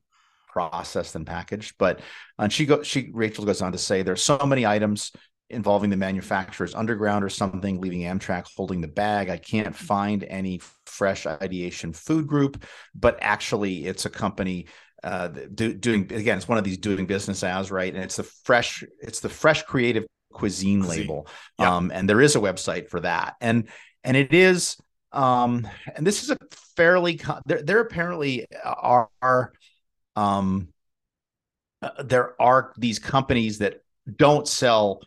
processed 0.48 1.16
and 1.16 1.26
packaged. 1.26 1.74
But 1.80 2.02
and 2.38 2.54
she 2.54 2.68
go 2.68 2.84
she 2.84 3.10
Rachel 3.14 3.46
goes 3.46 3.64
on 3.64 3.72
to 3.72 3.80
say 3.80 4.04
there's 4.04 4.22
so 4.22 4.38
many 4.46 4.64
items 4.64 5.12
involving 5.50 5.90
the 5.90 5.98
manufacturers 5.98 6.76
underground 6.76 7.24
or 7.24 7.30
something, 7.30 7.82
leaving 7.82 8.02
Amtrak 8.02 8.48
holding 8.56 8.82
the 8.82 8.88
bag. 8.88 9.30
I 9.30 9.38
can't 9.38 9.76
find 9.76 10.24
any 10.24 10.62
fresh 10.86 11.26
ideation 11.26 11.94
food 11.94 12.28
group, 12.28 12.64
but 12.94 13.18
actually 13.22 13.86
it's 13.86 14.06
a 14.06 14.10
company 14.10 14.68
uh, 15.04 15.28
do, 15.28 15.74
doing 15.74 16.02
again. 16.12 16.38
It's 16.38 16.48
one 16.48 16.58
of 16.58 16.64
these 16.64 16.78
doing 16.78 17.06
business 17.06 17.44
as 17.44 17.72
right, 17.72 17.94
and 17.94 18.04
it's 18.04 18.18
the 18.18 18.24
fresh. 18.24 18.84
It's 19.00 19.22
the 19.22 19.30
fresh 19.30 19.64
creative 19.64 20.06
cuisine, 20.34 20.82
cuisine. 20.82 21.02
label, 21.02 21.28
yeah. 21.58 21.76
um, 21.76 21.92
and 21.94 22.10
there 22.10 22.22
is 22.22 22.36
a 22.36 22.40
website 22.40 22.90
for 22.90 23.00
that, 23.00 23.36
and 23.42 23.70
and 24.04 24.18
it 24.18 24.34
is. 24.34 24.78
Um, 25.12 25.68
and 25.96 26.06
this 26.06 26.22
is 26.22 26.30
a 26.30 26.38
fairly 26.76 27.20
there. 27.46 27.62
There 27.64 27.80
apparently 27.80 28.46
are, 28.64 29.10
are 29.22 29.54
um, 30.16 30.68
uh, 31.82 32.04
there 32.04 32.40
are 32.42 32.74
these 32.78 33.00
companies 33.00 33.60
that 33.60 33.82
don't 34.18 34.48
sell 34.48 35.02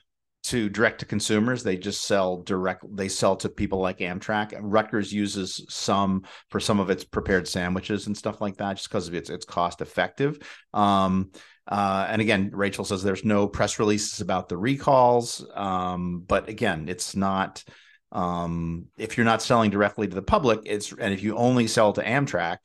to 0.45 0.69
direct 0.69 1.01
to 1.01 1.07
consumers. 1.07 1.63
They 1.63 1.77
just 1.77 2.03
sell 2.03 2.39
direct. 2.43 2.85
They 2.95 3.09
sell 3.09 3.37
to 3.37 3.49
people 3.49 3.81
like 3.81 3.99
Amtrak. 3.99 4.59
Rutgers 4.61 5.13
uses 5.13 5.65
some 5.69 6.25
for 6.51 6.59
some 6.61 6.81
of 6.81 6.91
its 6.91 7.05
prepared 7.05 7.47
sandwiches 7.47 8.07
and 8.07 8.17
stuff 8.17 8.41
like 8.41 8.57
that, 8.57 8.77
just 8.77 8.89
because 8.89 9.09
its 9.09 9.31
it's 9.31 9.45
cost 9.45 9.81
effective. 9.81 10.39
Um, 10.75 11.31
uh, 11.69 12.07
and 12.09 12.21
again, 12.21 12.51
Rachel 12.53 12.85
says 12.85 13.03
there's 13.03 13.25
no 13.25 13.47
press 13.47 13.79
releases 13.79 14.21
about 14.21 14.49
the 14.49 14.57
recalls. 14.57 15.47
Um, 15.55 16.25
but 16.27 16.49
again, 16.49 16.89
it's 16.89 17.15
not. 17.15 17.63
Um, 18.11 18.89
if 18.99 19.17
you're 19.17 19.25
not 19.25 19.41
selling 19.41 19.71
directly 19.71 20.07
to 20.07 20.15
the 20.15 20.23
public, 20.23 20.61
it's 20.67 20.93
and 20.93 21.15
if 21.15 21.23
you 21.23 21.37
only 21.37 21.67
sell 21.67 21.93
to 21.95 22.05
Amtrak, 22.05 22.59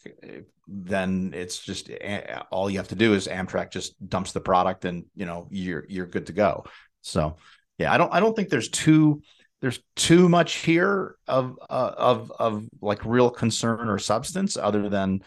then 0.68 1.32
it's 1.34 1.60
just 1.60 1.90
eh, 1.90 2.40
all 2.52 2.70
you 2.70 2.78
have 2.80 2.90
to 2.90 2.96
do 2.96 3.14
is 3.14 3.28
Amtrak 3.28 3.72
just 3.72 3.96
dumps 4.10 4.34
the 4.34 4.42
product 4.42 4.84
and 4.84 5.06
you 5.16 5.26
know 5.26 5.48
you're 5.50 5.86
you're 5.88 6.08
good 6.08 6.26
to 6.28 6.34
go. 6.34 6.66
So 7.02 7.38
yeah, 7.78 7.94
I 7.94 7.98
don't 7.98 8.14
I 8.14 8.20
don't 8.20 8.36
think 8.36 8.50
there's 8.50 8.70
too 8.70 9.22
there's 9.62 9.80
too 9.96 10.30
much 10.30 10.56
here 10.56 11.16
of 11.28 11.58
uh, 11.70 11.92
of 11.98 12.32
of 12.40 12.68
like 12.82 13.06
real 13.06 13.30
concern 13.30 13.90
or 13.90 14.00
substance 14.00 14.58
other 14.58 14.90
than 14.90 15.24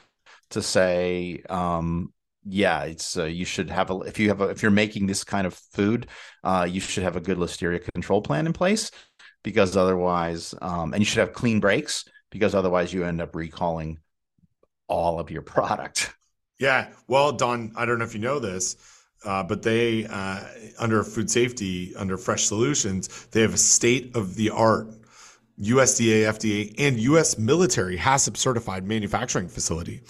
to 0.51 0.63
say 0.63 1.43
um 1.49 2.13
yeah, 2.45 2.85
it's 2.85 3.19
uh, 3.19 3.25
you 3.25 3.45
should 3.45 3.71
have 3.71 3.91
a 3.91 3.99
if 4.01 4.19
you 4.19 4.29
have 4.29 4.41
a 4.41 4.45
if 4.45 4.63
you're 4.63 4.71
making 4.71 5.07
this 5.07 5.25
kind 5.25 5.47
of 5.47 5.55
food, 5.55 6.07
uh, 6.43 6.67
you 6.69 6.81
should 6.81 7.03
have 7.03 7.17
a 7.17 7.21
good 7.21 7.39
listeria 7.39 7.83
control 7.93 8.23
plan 8.23 8.47
in 8.47 8.53
place 8.53 8.91
because 9.43 9.77
otherwise, 9.77 10.55
um, 10.63 10.93
and 10.93 11.01
you 11.01 11.05
should 11.05 11.19
have 11.19 11.33
clean 11.33 11.61
breaks 11.61 12.05
because 12.31 12.55
otherwise 12.55 12.93
you 12.93 13.05
end 13.05 13.21
up 13.21 13.35
recalling 13.35 13.99
all 14.89 15.21
of 15.21 15.31
your 15.31 15.43
product. 15.43 16.15
Yeah, 16.59 16.89
well, 17.09 17.33
Don, 17.33 17.73
I 17.77 17.87
don't 17.87 17.99
know 17.99 18.05
if 18.05 18.15
you 18.15 18.21
know 18.21 18.39
this, 18.39 18.77
uh, 19.25 19.43
but 19.43 19.63
they 19.63 20.07
uh, 20.07 20.41
under 20.79 21.03
food 21.05 21.31
safety 21.31 21.95
under 21.97 22.17
Fresh 22.17 22.47
Solutions, 22.47 23.27
they 23.27 23.43
have 23.43 23.55
a 23.55 23.59
state 23.59 24.15
of 24.17 24.35
the 24.35 24.51
art 24.51 24.89
USDA, 25.61 26.23
FDA, 26.23 26.75
and 26.79 26.99
US 27.01 27.39
military 27.39 27.99
HACCP 27.99 28.37
certified 28.37 28.87
manufacturing 28.87 29.47
facility 29.47 30.01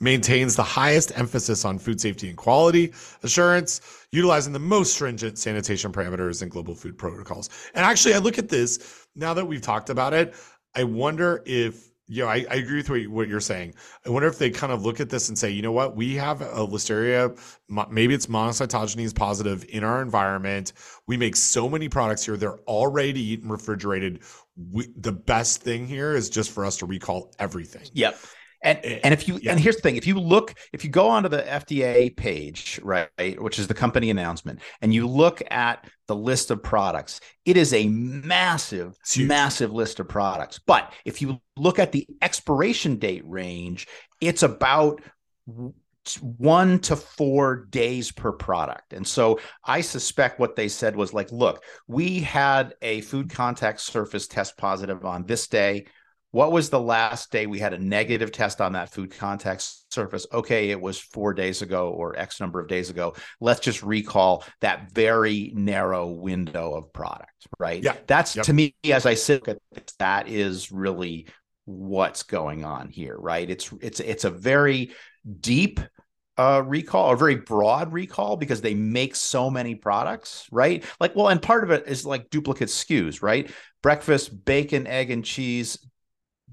maintains 0.00 0.56
the 0.56 0.64
highest 0.64 1.16
emphasis 1.16 1.64
on 1.64 1.78
food 1.78 2.00
safety 2.00 2.28
and 2.28 2.36
quality 2.36 2.92
assurance, 3.22 3.80
utilizing 4.10 4.52
the 4.52 4.58
most 4.58 4.94
stringent 4.94 5.38
sanitation 5.38 5.92
parameters 5.92 6.42
and 6.42 6.50
global 6.50 6.74
food 6.74 6.98
protocols. 6.98 7.50
And 7.74 7.84
actually, 7.84 8.14
I 8.14 8.18
look 8.18 8.38
at 8.38 8.48
this 8.48 9.06
now 9.14 9.32
that 9.34 9.44
we've 9.44 9.62
talked 9.62 9.90
about 9.90 10.12
it. 10.12 10.34
I 10.74 10.82
wonder 10.82 11.42
if 11.46 11.88
you 12.08 12.22
know, 12.22 12.28
I, 12.28 12.46
I 12.50 12.54
agree 12.56 12.82
with 12.82 13.08
what, 13.08 13.28
you're 13.28 13.40
saying. 13.40 13.74
I 14.04 14.10
wonder 14.10 14.28
if 14.28 14.38
they 14.38 14.50
kind 14.50 14.72
of 14.72 14.84
look 14.84 15.00
at 15.00 15.10
this 15.10 15.28
and 15.28 15.36
say, 15.36 15.50
you 15.50 15.62
know 15.62 15.72
what, 15.72 15.96
we 15.96 16.14
have 16.14 16.40
a 16.40 16.66
listeria, 16.66 17.36
maybe 17.90 18.14
it's 18.14 18.26
monocytogenes 18.26 19.14
positive 19.14 19.64
in 19.68 19.82
our 19.82 20.02
environment. 20.02 20.72
We 21.06 21.16
make 21.16 21.34
so 21.36 21.68
many 21.68 21.88
products 21.88 22.24
here; 22.24 22.36
they're 22.36 22.58
all 22.66 22.88
ready 22.88 23.12
to 23.12 23.20
eat 23.20 23.42
and 23.42 23.50
refrigerated. 23.50 24.20
We, 24.70 24.88
the 24.96 25.12
best 25.12 25.62
thing 25.62 25.86
here 25.86 26.14
is 26.14 26.30
just 26.30 26.50
for 26.52 26.64
us 26.64 26.76
to 26.78 26.86
recall 26.86 27.34
everything. 27.38 27.88
Yep. 27.92 28.18
And 28.66 28.80
eh, 28.82 29.00
and 29.04 29.14
if 29.14 29.28
you 29.28 29.38
yeah. 29.40 29.52
and 29.52 29.60
here's 29.60 29.76
the 29.76 29.82
thing, 29.82 29.96
if 29.96 30.06
you 30.06 30.18
look, 30.18 30.52
if 30.72 30.84
you 30.84 30.90
go 30.90 31.08
onto 31.08 31.28
the 31.28 31.42
FDA 31.42 32.14
page, 32.14 32.80
right, 32.82 33.08
which 33.40 33.58
is 33.60 33.68
the 33.68 33.74
company 33.74 34.10
announcement, 34.10 34.60
and 34.82 34.92
you 34.92 35.06
look 35.06 35.40
at 35.50 35.88
the 36.08 36.16
list 36.16 36.50
of 36.50 36.62
products, 36.62 37.20
it 37.44 37.56
is 37.56 37.72
a 37.72 37.86
massive, 37.88 38.98
massive 39.16 39.72
list 39.72 40.00
of 40.00 40.08
products. 40.08 40.58
But 40.66 40.92
if 41.04 41.22
you 41.22 41.40
look 41.56 41.78
at 41.78 41.92
the 41.92 42.06
expiration 42.20 42.96
date 42.96 43.22
range, 43.24 43.86
it's 44.20 44.42
about 44.42 45.00
one 46.20 46.78
to 46.80 46.96
four 46.96 47.66
days 47.70 48.10
per 48.10 48.32
product. 48.32 48.92
And 48.92 49.06
so 49.06 49.38
I 49.64 49.80
suspect 49.80 50.40
what 50.40 50.56
they 50.56 50.68
said 50.68 50.96
was 50.96 51.12
like, 51.12 51.30
look, 51.30 51.62
we 51.86 52.20
had 52.20 52.74
a 52.82 53.00
food 53.02 53.30
contact 53.30 53.80
surface 53.80 54.26
test 54.26 54.56
positive 54.56 55.04
on 55.04 55.24
this 55.24 55.46
day 55.46 55.86
what 56.36 56.52
was 56.52 56.68
the 56.68 56.78
last 56.78 57.32
day 57.32 57.46
we 57.46 57.58
had 57.58 57.72
a 57.72 57.78
negative 57.78 58.30
test 58.30 58.60
on 58.60 58.74
that 58.74 58.92
food 58.92 59.10
contact 59.10 59.66
surface? 59.90 60.26
Okay, 60.30 60.68
it 60.68 60.78
was 60.78 60.98
four 60.98 61.32
days 61.32 61.62
ago 61.62 61.88
or 61.88 62.14
X 62.18 62.40
number 62.40 62.60
of 62.60 62.68
days 62.68 62.90
ago. 62.90 63.14
Let's 63.40 63.60
just 63.60 63.82
recall 63.82 64.44
that 64.60 64.92
very 64.92 65.50
narrow 65.54 66.08
window 66.08 66.74
of 66.74 66.92
product, 66.92 67.46
right? 67.58 67.82
Yeah. 67.82 67.96
That's 68.06 68.36
yep. 68.36 68.44
to 68.44 68.52
me, 68.52 68.74
as 68.84 69.06
I 69.06 69.14
sit 69.14 69.48
at 69.48 69.56
this, 69.72 69.94
that 69.98 70.28
is 70.28 70.70
really 70.70 71.26
what's 71.64 72.22
going 72.22 72.66
on 72.66 72.90
here, 72.90 73.16
right? 73.18 73.48
It's 73.48 73.72
it's 73.80 74.00
it's 74.00 74.24
a 74.24 74.30
very 74.30 74.90
deep 75.40 75.80
uh, 76.36 76.62
recall, 76.66 77.14
a 77.14 77.16
very 77.16 77.36
broad 77.36 77.94
recall 77.94 78.36
because 78.36 78.60
they 78.60 78.74
make 78.74 79.16
so 79.16 79.48
many 79.48 79.74
products, 79.74 80.46
right? 80.52 80.84
Like, 81.00 81.16
well, 81.16 81.28
and 81.28 81.40
part 81.40 81.64
of 81.64 81.70
it 81.70 81.84
is 81.86 82.04
like 82.04 82.28
duplicate 82.28 82.68
SKUs, 82.68 83.22
right? 83.22 83.50
Breakfast, 83.82 84.44
bacon, 84.44 84.86
egg, 84.86 85.10
and 85.10 85.24
cheese, 85.24 85.78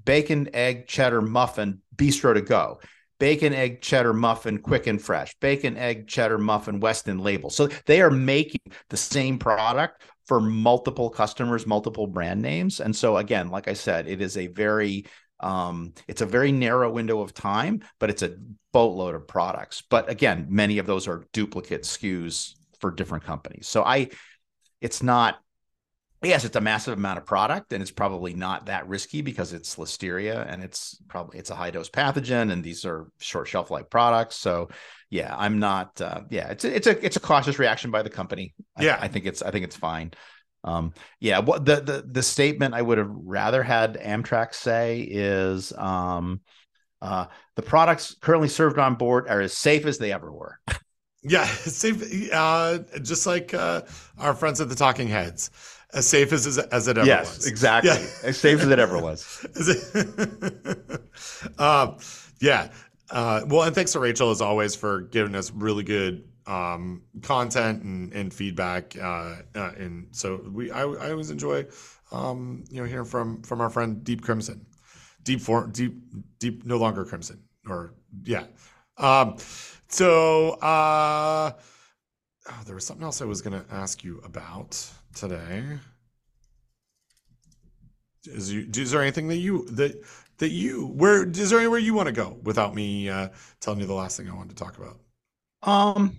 bacon, 0.04 0.48
egg, 0.54 0.86
cheddar 0.86 1.22
muffin, 1.22 1.80
bistro 1.94 2.34
to 2.34 2.42
go. 2.42 2.80
Bacon, 3.18 3.54
egg, 3.54 3.80
cheddar 3.80 4.12
muffin, 4.12 4.58
quick 4.58 4.86
and 4.86 5.00
fresh. 5.00 5.34
Bacon, 5.40 5.76
egg, 5.76 6.08
cheddar 6.08 6.38
muffin, 6.38 6.80
Weston 6.80 7.18
label. 7.18 7.48
So 7.48 7.68
they 7.86 8.02
are 8.02 8.10
making 8.10 8.60
the 8.90 8.96
same 8.96 9.38
product 9.38 10.02
for 10.26 10.40
multiple 10.40 11.10
customers, 11.10 11.66
multiple 11.66 12.06
brand 12.06 12.42
names. 12.42 12.80
And 12.80 12.94
so 12.94 13.18
again, 13.18 13.50
like 13.50 13.68
I 13.68 13.74
said, 13.74 14.08
it 14.08 14.20
is 14.20 14.36
a 14.36 14.48
very 14.48 15.06
um, 15.40 15.92
it's 16.08 16.22
a 16.22 16.26
very 16.26 16.52
narrow 16.52 16.90
window 16.90 17.20
of 17.20 17.34
time, 17.34 17.82
but 17.98 18.08
it's 18.08 18.22
a 18.22 18.36
boatload 18.72 19.14
of 19.14 19.28
products. 19.28 19.82
But 19.88 20.08
again, 20.08 20.46
many 20.48 20.78
of 20.78 20.86
those 20.86 21.06
are 21.06 21.24
duplicate 21.32 21.82
SKUs 21.82 22.54
for 22.80 22.90
different 22.90 23.24
companies. 23.24 23.68
So 23.68 23.84
I, 23.84 24.08
it's 24.80 25.02
not 25.02 25.38
yes, 26.26 26.44
it's 26.44 26.56
a 26.56 26.60
massive 26.60 26.94
amount 26.96 27.18
of 27.18 27.26
product 27.26 27.72
and 27.72 27.82
it's 27.82 27.90
probably 27.90 28.34
not 28.34 28.66
that 28.66 28.86
risky 28.88 29.22
because 29.22 29.52
it's 29.52 29.76
listeria 29.76 30.46
and 30.50 30.62
it's 30.62 31.00
probably 31.08 31.38
it's 31.38 31.50
a 31.50 31.54
high 31.54 31.70
dose 31.70 31.88
pathogen 31.88 32.52
and 32.52 32.62
these 32.62 32.84
are 32.84 33.08
short 33.18 33.48
shelf 33.48 33.70
life 33.70 33.90
products. 33.90 34.36
So 34.36 34.68
yeah, 35.10 35.34
I'm 35.36 35.58
not 35.58 36.00
uh, 36.00 36.22
yeah, 36.30 36.48
it's 36.48 36.64
a, 36.64 36.74
it's 36.74 36.86
a 36.86 37.04
it's 37.04 37.16
a 37.16 37.20
cautious 37.20 37.58
reaction 37.58 37.90
by 37.90 38.02
the 38.02 38.10
company. 38.10 38.54
Yeah. 38.78 38.98
I, 39.00 39.04
I 39.04 39.08
think 39.08 39.26
it's 39.26 39.42
I 39.42 39.50
think 39.50 39.64
it's 39.64 39.76
fine. 39.76 40.12
Um, 40.62 40.94
yeah, 41.20 41.40
what 41.40 41.64
the, 41.64 41.76
the 41.76 42.04
the 42.10 42.22
statement 42.22 42.74
I 42.74 42.82
would 42.82 42.98
have 42.98 43.10
rather 43.10 43.62
had 43.62 44.00
Amtrak 44.00 44.54
say 44.54 45.00
is 45.00 45.72
um, 45.76 46.40
uh, 47.02 47.26
the 47.56 47.62
products 47.62 48.16
currently 48.20 48.48
served 48.48 48.78
on 48.78 48.94
board 48.94 49.28
are 49.28 49.40
as 49.40 49.56
safe 49.56 49.84
as 49.84 49.98
they 49.98 50.12
ever 50.12 50.32
were. 50.32 50.58
yeah, 51.22 51.44
safe. 51.46 52.30
Uh, 52.32 52.78
just 53.02 53.26
like 53.26 53.52
uh, 53.52 53.82
our 54.18 54.34
friends 54.34 54.60
at 54.60 54.68
the 54.68 54.74
Talking 54.74 55.08
Heads 55.08 55.50
as 55.94 56.06
safe 56.06 56.32
as 56.32 56.58
as 56.58 56.88
it 56.88 56.98
ever 56.98 57.06
yes, 57.06 57.36
was. 57.36 57.46
exactly. 57.46 57.90
Yeah. 57.90 58.06
As 58.24 58.38
safe 58.38 58.60
as 58.60 58.68
it 58.68 58.78
ever 58.78 58.98
was. 58.98 59.46
um, 61.58 61.96
yeah. 62.40 62.70
Uh, 63.10 63.42
well, 63.46 63.62
and 63.62 63.74
thanks 63.74 63.92
to 63.92 64.00
Rachel 64.00 64.30
as 64.30 64.40
always 64.40 64.74
for 64.74 65.02
giving 65.02 65.34
us 65.34 65.50
really 65.52 65.84
good 65.84 66.24
um, 66.46 67.02
content 67.22 67.82
and, 67.82 68.12
and 68.12 68.32
feedback. 68.32 68.96
Uh, 68.98 69.36
uh, 69.54 69.72
and 69.76 70.08
so 70.12 70.42
we, 70.52 70.70
I, 70.70 70.82
I 70.82 71.10
always 71.10 71.30
enjoy, 71.30 71.66
um, 72.12 72.64
you 72.70 72.80
know, 72.80 72.86
hearing 72.86 73.06
from 73.06 73.42
from 73.42 73.60
our 73.60 73.70
friend 73.70 74.04
Deep 74.04 74.22
Crimson, 74.22 74.66
Deep 75.22 75.40
for 75.40 75.66
Deep 75.66 75.94
Deep 76.38 76.64
no 76.64 76.76
longer 76.76 77.04
Crimson 77.04 77.42
or 77.68 77.94
yeah. 78.24 78.44
Um, 78.96 79.36
so 79.88 80.50
uh, 80.60 81.52
oh, 82.48 82.62
there 82.66 82.74
was 82.74 82.86
something 82.86 83.04
else 83.04 83.22
I 83.22 83.26
was 83.26 83.42
going 83.42 83.60
to 83.60 83.74
ask 83.74 84.04
you 84.04 84.20
about 84.24 84.88
today. 85.14 85.64
Is, 88.26 88.52
you, 88.52 88.68
is 88.74 88.90
there 88.90 89.02
anything 89.02 89.28
that 89.28 89.36
you 89.36 89.66
that 89.70 90.02
that 90.38 90.48
you 90.50 90.86
where 90.86 91.28
is 91.28 91.50
there 91.50 91.58
anywhere 91.58 91.78
you 91.78 91.94
want 91.94 92.06
to 92.06 92.12
go 92.12 92.38
without 92.42 92.74
me 92.74 93.08
uh, 93.08 93.28
telling 93.60 93.80
you 93.80 93.86
the 93.86 93.94
last 93.94 94.16
thing 94.16 94.28
I 94.28 94.34
wanted 94.34 94.56
to 94.56 94.64
talk 94.64 94.78
about? 94.78 94.98
Um. 95.62 96.16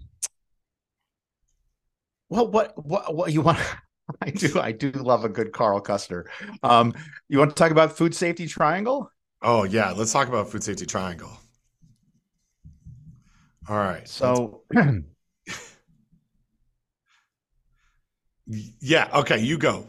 Well, 2.29 2.47
what 2.47 2.73
what 2.85 3.15
what 3.15 3.33
you 3.33 3.41
want? 3.41 3.59
I 4.21 4.29
do 4.29 4.59
I 4.59 4.71
do 4.71 4.91
love 4.91 5.25
a 5.25 5.29
good 5.29 5.51
Carl 5.51 5.81
Custer. 5.81 6.29
Um, 6.61 6.93
you 7.27 7.39
want 7.39 7.49
to 7.49 7.55
talk 7.55 7.71
about 7.71 7.97
food 7.97 8.13
safety 8.13 8.47
triangle? 8.47 9.09
Oh 9.41 9.63
yeah, 9.63 9.91
let's 9.91 10.13
talk 10.13 10.27
about 10.27 10.49
food 10.49 10.63
safety 10.63 10.85
triangle. 10.85 11.31
All 13.67 13.77
right. 13.77 14.07
So 14.07 14.61
Yeah. 18.47 19.09
Okay. 19.13 19.39
You 19.39 19.57
go. 19.57 19.87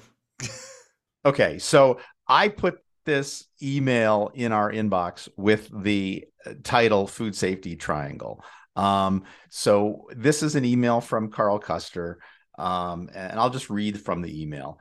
okay. 1.24 1.58
So 1.58 2.00
I 2.26 2.48
put 2.48 2.78
this 3.04 3.44
email 3.62 4.30
in 4.34 4.52
our 4.52 4.70
inbox 4.70 5.28
with 5.36 5.70
the 5.82 6.24
uh, 6.44 6.54
title 6.62 7.06
Food 7.06 7.34
Safety 7.34 7.76
Triangle. 7.76 8.44
Um, 8.74 9.24
so 9.48 10.08
this 10.14 10.42
is 10.42 10.54
an 10.54 10.64
email 10.64 11.00
from 11.00 11.30
Carl 11.30 11.58
Custer. 11.58 12.18
Um, 12.58 13.08
and 13.14 13.38
I'll 13.38 13.50
just 13.50 13.70
read 13.70 14.00
from 14.00 14.22
the 14.22 14.42
email. 14.42 14.78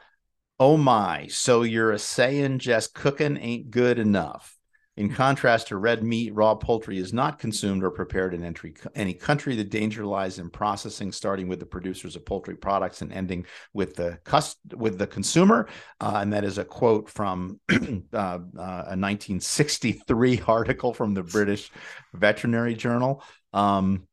Oh 0.60 0.77
my, 0.77 1.27
so 1.27 1.64
you're 1.64 1.97
saying 1.97 2.60
just 2.60 2.93
cooking 2.93 3.35
ain't 3.38 3.72
good 3.72 3.99
enough. 3.99 4.55
In 4.97 5.09
contrast 5.13 5.67
to 5.67 5.77
red 5.77 6.03
meat, 6.03 6.34
raw 6.34 6.55
poultry 6.55 6.97
is 6.97 7.11
not 7.11 7.38
consumed 7.38 7.84
or 7.84 7.91
prepared 7.91 8.34
in 8.34 8.45
entry, 8.45 8.76
any 8.95 9.13
country. 9.13 9.55
The 9.55 9.63
danger 9.65 10.05
lies 10.05 10.39
in 10.39 10.49
processing, 10.49 11.11
starting 11.11 11.49
with 11.49 11.59
the 11.59 11.65
producers 11.65 12.15
of 12.15 12.26
poultry 12.26 12.55
products 12.55 13.01
and 13.01 13.11
ending 13.11 13.45
with 13.73 13.95
the 13.95 14.19
with 14.73 14.97
the 14.97 15.07
consumer. 15.07 15.67
Uh, 15.99 16.19
and 16.22 16.31
that 16.31 16.45
is 16.45 16.57
a 16.57 16.63
quote 16.63 17.09
from 17.09 17.59
uh, 17.72 17.76
uh, 18.15 18.39
a 18.53 18.95
1963 18.95 20.43
article 20.47 20.93
from 20.93 21.13
the 21.13 21.23
British 21.23 21.69
Veterinary 22.13 22.76
Journal. 22.76 23.22
Um, 23.51 24.07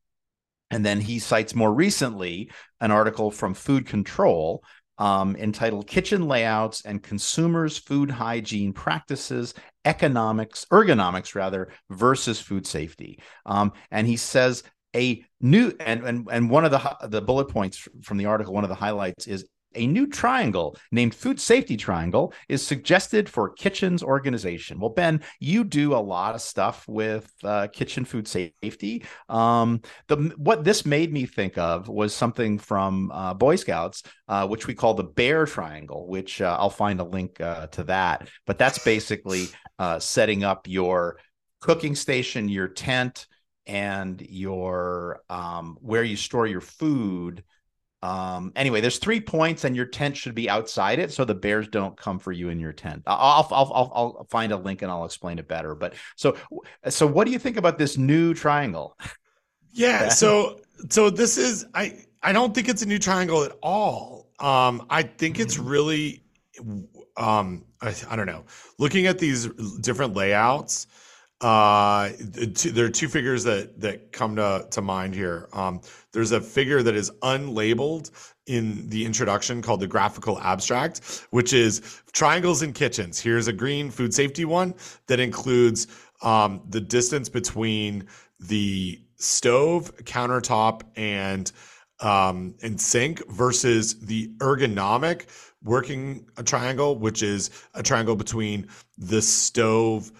and 0.69 0.85
then 0.85 0.99
he 0.99 1.19
cites 1.19 1.55
more 1.55 1.73
recently 1.73 2.51
an 2.81 2.91
article 2.91 3.31
from 3.31 3.53
Food 3.53 3.85
Control 3.85 4.63
um, 4.97 5.35
entitled 5.35 5.87
Kitchen 5.87 6.27
Layouts 6.27 6.85
and 6.85 7.01
Consumers' 7.01 7.77
Food 7.77 8.11
Hygiene 8.11 8.73
Practices, 8.73 9.53
Economics, 9.85 10.65
Ergonomics 10.71 11.35
rather, 11.35 11.69
versus 11.89 12.39
Food 12.39 12.67
Safety. 12.67 13.19
Um, 13.45 13.73
and 13.91 14.07
he 14.07 14.17
says 14.17 14.63
a 14.95 15.25
new 15.41 15.73
and, 15.79 16.03
and 16.03 16.27
and 16.31 16.49
one 16.49 16.65
of 16.65 16.71
the 16.71 17.07
the 17.07 17.21
bullet 17.21 17.49
points 17.49 17.87
from 18.03 18.17
the 18.17 18.25
article, 18.25 18.53
one 18.53 18.63
of 18.63 18.69
the 18.69 18.75
highlights 18.75 19.27
is 19.27 19.47
a 19.75 19.87
new 19.87 20.07
triangle 20.07 20.77
named 20.91 21.15
Food 21.15 21.39
Safety 21.39 21.77
Triangle 21.77 22.33
is 22.49 22.65
suggested 22.65 23.29
for 23.29 23.49
kitchens 23.49 24.03
organization. 24.03 24.79
Well, 24.79 24.89
Ben, 24.89 25.21
you 25.39 25.63
do 25.63 25.93
a 25.93 25.97
lot 25.97 26.35
of 26.35 26.41
stuff 26.41 26.85
with 26.87 27.31
uh, 27.43 27.67
kitchen 27.67 28.05
food 28.05 28.27
safety. 28.27 29.05
Um, 29.29 29.81
the 30.07 30.33
what 30.37 30.63
this 30.63 30.85
made 30.85 31.11
me 31.11 31.25
think 31.25 31.57
of 31.57 31.87
was 31.87 32.13
something 32.13 32.57
from 32.57 33.11
uh, 33.11 33.33
Boy 33.33 33.55
Scouts, 33.55 34.03
uh, 34.27 34.47
which 34.47 34.67
we 34.67 34.73
call 34.73 34.93
the 34.93 35.03
Bear 35.03 35.45
Triangle, 35.45 36.07
which 36.07 36.41
uh, 36.41 36.57
I'll 36.59 36.69
find 36.69 36.99
a 36.99 37.03
link 37.05 37.39
uh, 37.41 37.67
to 37.67 37.83
that. 37.85 38.29
But 38.45 38.57
that's 38.57 38.79
basically 38.79 39.47
uh, 39.79 39.99
setting 39.99 40.43
up 40.43 40.67
your 40.67 41.17
cooking 41.61 41.95
station, 41.95 42.49
your 42.49 42.67
tent, 42.67 43.27
and 43.65 44.21
your 44.21 45.21
um, 45.29 45.77
where 45.81 46.03
you 46.03 46.17
store 46.17 46.47
your 46.47 46.61
food 46.61 47.43
um, 48.03 48.51
anyway, 48.57 48.81
there's 48.81 48.97
three 48.97 49.21
points, 49.21 49.63
and 49.63 49.77
your 49.77 49.85
tent 49.85 50.17
should 50.17 50.35
be 50.35 50.49
outside 50.49 50.99
it, 50.99 51.13
so 51.13 51.23
the 51.23 51.33
bears 51.33 51.69
don't 51.69 51.95
come 51.95 52.19
for 52.19 52.33
you 52.33 52.49
in 52.49 52.59
your 52.59 52.73
tent. 52.73 53.01
I'll 53.07 53.47
I'll 53.49 53.71
I'll, 53.73 53.91
I'll 53.95 54.27
find 54.29 54.51
a 54.51 54.57
link 54.57 54.81
and 54.81 54.91
I'll 54.91 55.05
explain 55.05 55.39
it 55.39 55.47
better. 55.47 55.73
But 55.73 55.93
so 56.17 56.35
so, 56.89 57.07
what 57.07 57.25
do 57.25 57.31
you 57.31 57.39
think 57.39 57.55
about 57.55 57.77
this 57.77 57.97
new 57.97 58.33
triangle? 58.33 58.97
Yeah, 59.71 60.09
so 60.09 60.59
so 60.89 61.09
this 61.09 61.37
is 61.37 61.65
I 61.73 62.03
I 62.21 62.33
don't 62.33 62.53
think 62.53 62.67
it's 62.67 62.81
a 62.81 62.85
new 62.85 62.99
triangle 62.99 63.41
at 63.45 63.53
all. 63.63 64.27
Um, 64.37 64.85
I 64.89 65.03
think 65.03 65.39
it's 65.39 65.55
mm-hmm. 65.55 65.69
really 65.69 66.23
um 67.15 67.63
I, 67.81 67.95
I 68.09 68.17
don't 68.17 68.27
know. 68.27 68.43
Looking 68.79 69.07
at 69.07 69.17
these 69.17 69.47
different 69.79 70.13
layouts, 70.13 70.87
uh, 71.43 72.09
there 72.17 72.85
are 72.85 72.89
two 72.89 73.09
figures 73.09 73.43
that 73.43 73.81
that 73.81 74.13
come 74.13 74.37
to 74.37 74.65
to 74.71 74.81
mind 74.81 75.13
here. 75.13 75.49
Um, 75.51 75.81
there's 76.13 76.31
a 76.31 76.39
figure 76.39 76.81
that 76.81 76.95
is 76.95 77.11
unlabeled 77.21 78.11
in 78.45 78.89
the 78.89 79.05
introduction 79.05 79.61
called 79.61 79.81
the 79.81 79.87
graphical 79.87 80.39
abstract, 80.39 81.27
which 81.31 81.51
is 81.51 82.01
triangles 82.13 82.61
in 82.61 82.71
kitchens. 82.71 83.19
Here's 83.19 83.47
a 83.47 83.53
green 83.53 83.91
food 83.91 84.13
safety 84.13 84.45
one 84.45 84.73
that 85.07 85.19
includes 85.19 85.87
um, 86.21 86.61
the 86.69 86.79
distance 86.79 87.27
between 87.27 88.07
the 88.39 89.01
stove, 89.17 89.93
countertop, 89.97 90.83
and 90.95 91.51
um, 91.99 92.55
and 92.63 92.79
sink 92.79 93.21
versus 93.29 93.99
the 93.99 94.29
ergonomic 94.37 95.25
working 95.61 96.25
triangle, 96.45 96.97
which 96.97 97.21
is 97.21 97.49
a 97.73 97.83
triangle 97.83 98.15
between 98.15 98.67
the 98.97 99.21
stove 99.21 100.11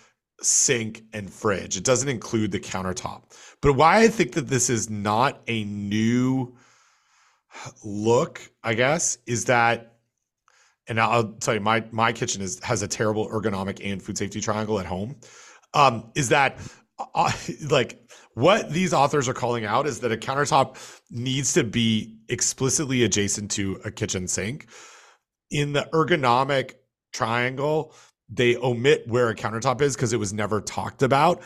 sink, 0.45 1.03
and 1.13 1.31
fridge. 1.31 1.77
It 1.77 1.83
doesn't 1.83 2.09
include 2.09 2.51
the 2.51 2.59
countertop. 2.59 3.23
But 3.61 3.73
why 3.73 3.99
I 3.99 4.07
think 4.07 4.33
that 4.33 4.47
this 4.47 4.69
is 4.69 4.89
not 4.89 5.41
a 5.47 5.63
new 5.63 6.55
look, 7.83 8.41
I 8.63 8.73
guess, 8.73 9.17
is 9.25 9.45
that, 9.45 9.97
and 10.87 10.99
I'll 10.99 11.33
tell 11.33 11.53
you, 11.53 11.61
my 11.61 11.83
my 11.91 12.11
kitchen 12.11 12.41
is 12.41 12.59
has 12.63 12.81
a 12.81 12.87
terrible 12.87 13.29
ergonomic 13.29 13.79
and 13.83 14.01
food 14.01 14.17
safety 14.17 14.41
triangle 14.41 14.79
at 14.79 14.85
home. 14.85 15.15
Um, 15.73 16.11
is 16.15 16.29
that 16.29 16.59
uh, 17.15 17.31
like 17.69 18.03
what 18.33 18.71
these 18.71 18.93
authors 18.93 19.29
are 19.29 19.33
calling 19.33 19.65
out 19.65 19.87
is 19.87 19.99
that 19.99 20.11
a 20.11 20.17
countertop 20.17 20.77
needs 21.09 21.53
to 21.53 21.63
be 21.63 22.17
explicitly 22.29 23.03
adjacent 23.03 23.51
to 23.51 23.79
a 23.85 23.91
kitchen 23.91 24.27
sink. 24.27 24.67
In 25.51 25.73
the 25.73 25.87
ergonomic 25.93 26.73
triangle, 27.13 27.93
they 28.35 28.55
omit 28.57 29.07
where 29.07 29.29
a 29.29 29.35
countertop 29.35 29.81
is 29.81 29.95
because 29.95 30.13
it 30.13 30.17
was 30.17 30.33
never 30.33 30.61
talked 30.61 31.03
about. 31.03 31.43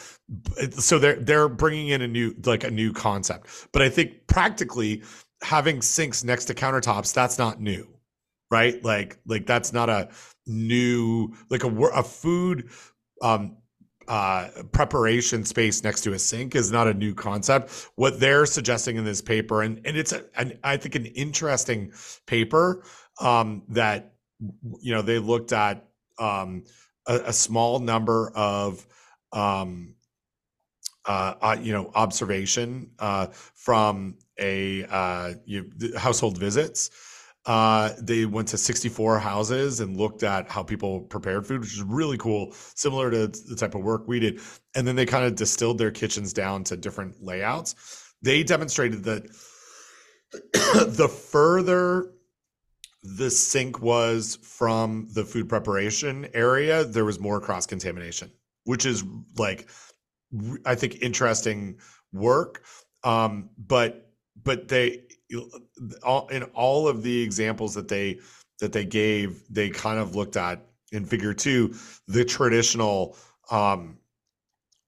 So 0.71 0.99
they're 0.99 1.17
they're 1.17 1.49
bringing 1.49 1.89
in 1.89 2.01
a 2.01 2.07
new 2.07 2.35
like 2.45 2.63
a 2.63 2.71
new 2.71 2.93
concept. 2.93 3.47
But 3.71 3.81
i 3.81 3.89
think 3.89 4.27
practically 4.27 5.03
having 5.43 5.81
sinks 5.81 6.23
next 6.23 6.45
to 6.45 6.53
countertops 6.53 7.13
that's 7.13 7.37
not 7.37 7.61
new 7.61 7.87
right? 8.49 8.83
Like 8.83 9.19
like 9.25 9.45
that's 9.45 9.73
not 9.73 9.89
a 9.89 10.09
new 10.45 11.33
like 11.49 11.63
a 11.63 11.67
a 11.67 12.03
food 12.03 12.69
um 13.21 13.57
uh, 14.07 14.47
preparation 14.71 15.43
space 15.43 15.83
next 15.83 15.99
to 15.99 16.13
a 16.13 16.19
sink 16.19 16.55
is 16.55 16.71
not 16.71 16.87
a 16.87 16.93
new 16.93 17.13
concept. 17.13 17.89
What 17.95 18.21
they're 18.21 18.45
suggesting 18.45 18.95
in 18.95 19.03
this 19.03 19.21
paper, 19.21 19.63
and 19.63 19.81
and 19.85 19.97
it's 19.97 20.13
a, 20.13 20.23
an, 20.37 20.57
I 20.63 20.77
think 20.77 20.95
an 20.95 21.07
interesting 21.07 21.91
paper 22.25 22.83
um, 23.19 23.63
that 23.67 24.13
you 24.79 24.93
know 24.93 25.01
they 25.01 25.19
looked 25.19 25.51
at 25.51 25.86
um, 26.19 26.63
a, 27.07 27.15
a, 27.27 27.33
small 27.33 27.79
number 27.79 28.31
of 28.35 28.85
um, 29.31 29.95
uh, 31.05 31.33
uh, 31.41 31.57
you 31.61 31.71
know 31.73 31.91
observation 31.95 32.91
uh, 32.99 33.27
from 33.27 34.17
a 34.39 34.83
uh, 34.85 35.33
you, 35.45 35.71
household 35.97 36.37
visits. 36.37 36.89
Uh, 37.45 37.93
they 38.01 38.25
went 38.25 38.49
to 38.49 38.57
64 38.57 39.19
houses 39.19 39.79
and 39.79 39.95
looked 39.95 40.21
at 40.21 40.51
how 40.51 40.61
people 40.61 40.99
prepared 40.99 41.47
food, 41.47 41.61
which 41.61 41.71
is 41.71 41.81
really 41.81 42.17
cool, 42.17 42.51
similar 42.75 43.09
to 43.09 43.27
the 43.27 43.55
type 43.55 43.73
of 43.73 43.81
work 43.81 44.05
we 44.05 44.19
did. 44.19 44.41
And 44.75 44.85
then 44.85 44.97
they 44.97 45.05
kind 45.05 45.23
of 45.23 45.35
distilled 45.35 45.77
their 45.77 45.91
kitchens 45.91 46.33
down 46.33 46.65
to 46.65 46.75
different 46.75 47.23
layouts. 47.23 48.13
They 48.21 48.43
demonstrated 48.43 49.05
that 49.05 49.23
the 50.53 51.07
further 51.07 52.11
the 53.15 53.31
sink 53.31 53.81
was 53.81 54.37
from 54.41 55.07
the 55.13 55.23
food 55.23 55.47
preparation 55.47 56.27
area, 56.33 56.83
there 56.83 57.05
was 57.05 57.19
more 57.19 57.39
cross 57.39 57.65
contamination, 57.65 58.31
which 58.65 58.85
is 58.85 59.03
like 59.37 59.69
I 60.65 60.75
think 60.75 61.01
interesting 61.01 61.79
work. 62.11 62.63
Um, 63.03 63.49
but 63.57 64.11
but 64.43 64.67
they 64.67 65.03
in 65.29 66.43
all 66.53 66.87
of 66.87 67.01
the 67.01 67.21
examples 67.21 67.73
that 67.75 67.87
they 67.87 68.19
that 68.59 68.73
they 68.73 68.83
gave, 68.83 69.41
they 69.49 69.69
kind 69.69 69.99
of 69.99 70.15
looked 70.15 70.35
at 70.35 70.65
in 70.91 71.05
figure 71.05 71.33
two 71.33 71.73
the 72.07 72.25
traditional 72.25 73.15
um, 73.49 73.97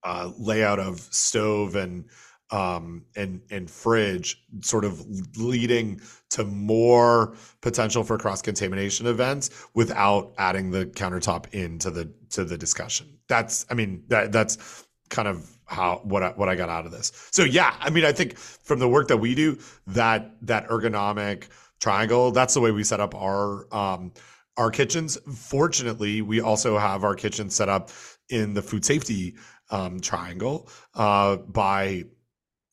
uh, 0.04 0.32
layout 0.38 0.80
of 0.80 1.00
stove 1.00 1.76
and 1.78 2.06
um, 2.52 3.06
and 3.16 3.42
and 3.52 3.70
fridge, 3.70 4.44
sort 4.62 4.86
of 4.86 5.06
leading 5.38 6.02
to 6.30 6.44
more 6.44 7.36
potential 7.62 8.04
for 8.04 8.18
cross 8.18 8.42
contamination 8.42 9.08
events 9.08 9.50
without 9.74 10.34
adding 10.38 10.72
the 10.72 10.86
countertop 10.86 11.52
into 11.54 11.90
the 11.90 12.12
to 12.32 12.44
the 12.44 12.58
discussion. 12.58 13.18
That's, 13.28 13.66
I 13.70 13.74
mean, 13.74 14.04
that 14.08 14.32
that's 14.32 14.86
kind 15.10 15.28
of 15.28 15.58
how 15.66 16.02
what 16.04 16.24
I, 16.24 16.30
what 16.30 16.50
I 16.50 16.56
got 16.56 16.70
out 16.70 16.86
of 16.86 16.92
this. 16.92 17.12
So 17.32 17.44
yeah, 17.44 17.76
I 17.80 17.90
mean, 17.90 18.06
I 18.06 18.12
think 18.12 18.38
from 18.38 18.80
the 18.80 18.88
work 18.88 19.08
that 19.10 19.18
we 19.18 19.36
do, 19.36 19.58
that 19.88 20.36
that 20.42 20.68
ergonomic 20.70 21.50
triangle, 21.80 22.32
that's 22.32 22.54
the 22.54 22.62
way 22.62 22.72
we 22.72 22.84
set 22.84 23.00
up 23.00 23.16
our 23.16 23.74
um, 23.74 24.12
our 24.58 24.72
kitchens. 24.72 25.18
Fortunately, 25.34 26.22
we 26.22 26.42
also 26.42 26.78
have 26.78 27.04
our 27.04 27.16
kitchen 27.16 27.50
set 27.50 27.70
up 27.70 27.92
in 28.30 28.54
the 28.54 28.62
food 28.62 28.84
safety 28.86 29.36
um, 29.72 30.00
triangle 30.00 30.70
uh, 30.96 31.38
by 31.38 32.06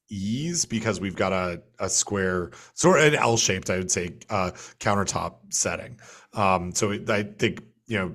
ease 0.09 0.65
because 0.65 1.01
we've 1.01 1.17
got 1.17 1.33
a, 1.33 1.63
a 1.79 1.89
square 1.89 2.51
sort 2.75 3.01
of 3.01 3.07
an 3.07 3.15
L 3.15 3.37
shaped, 3.37 3.71
I 3.71 3.79
would 3.79 3.91
say, 3.91 4.17
uh, 4.31 4.53
countertop 4.79 5.35
setting. 5.51 5.99
Um, 6.33 6.73
so 6.73 6.93
I 7.09 7.23
think, 7.23 7.63
you 7.87 7.99
know, 7.99 8.15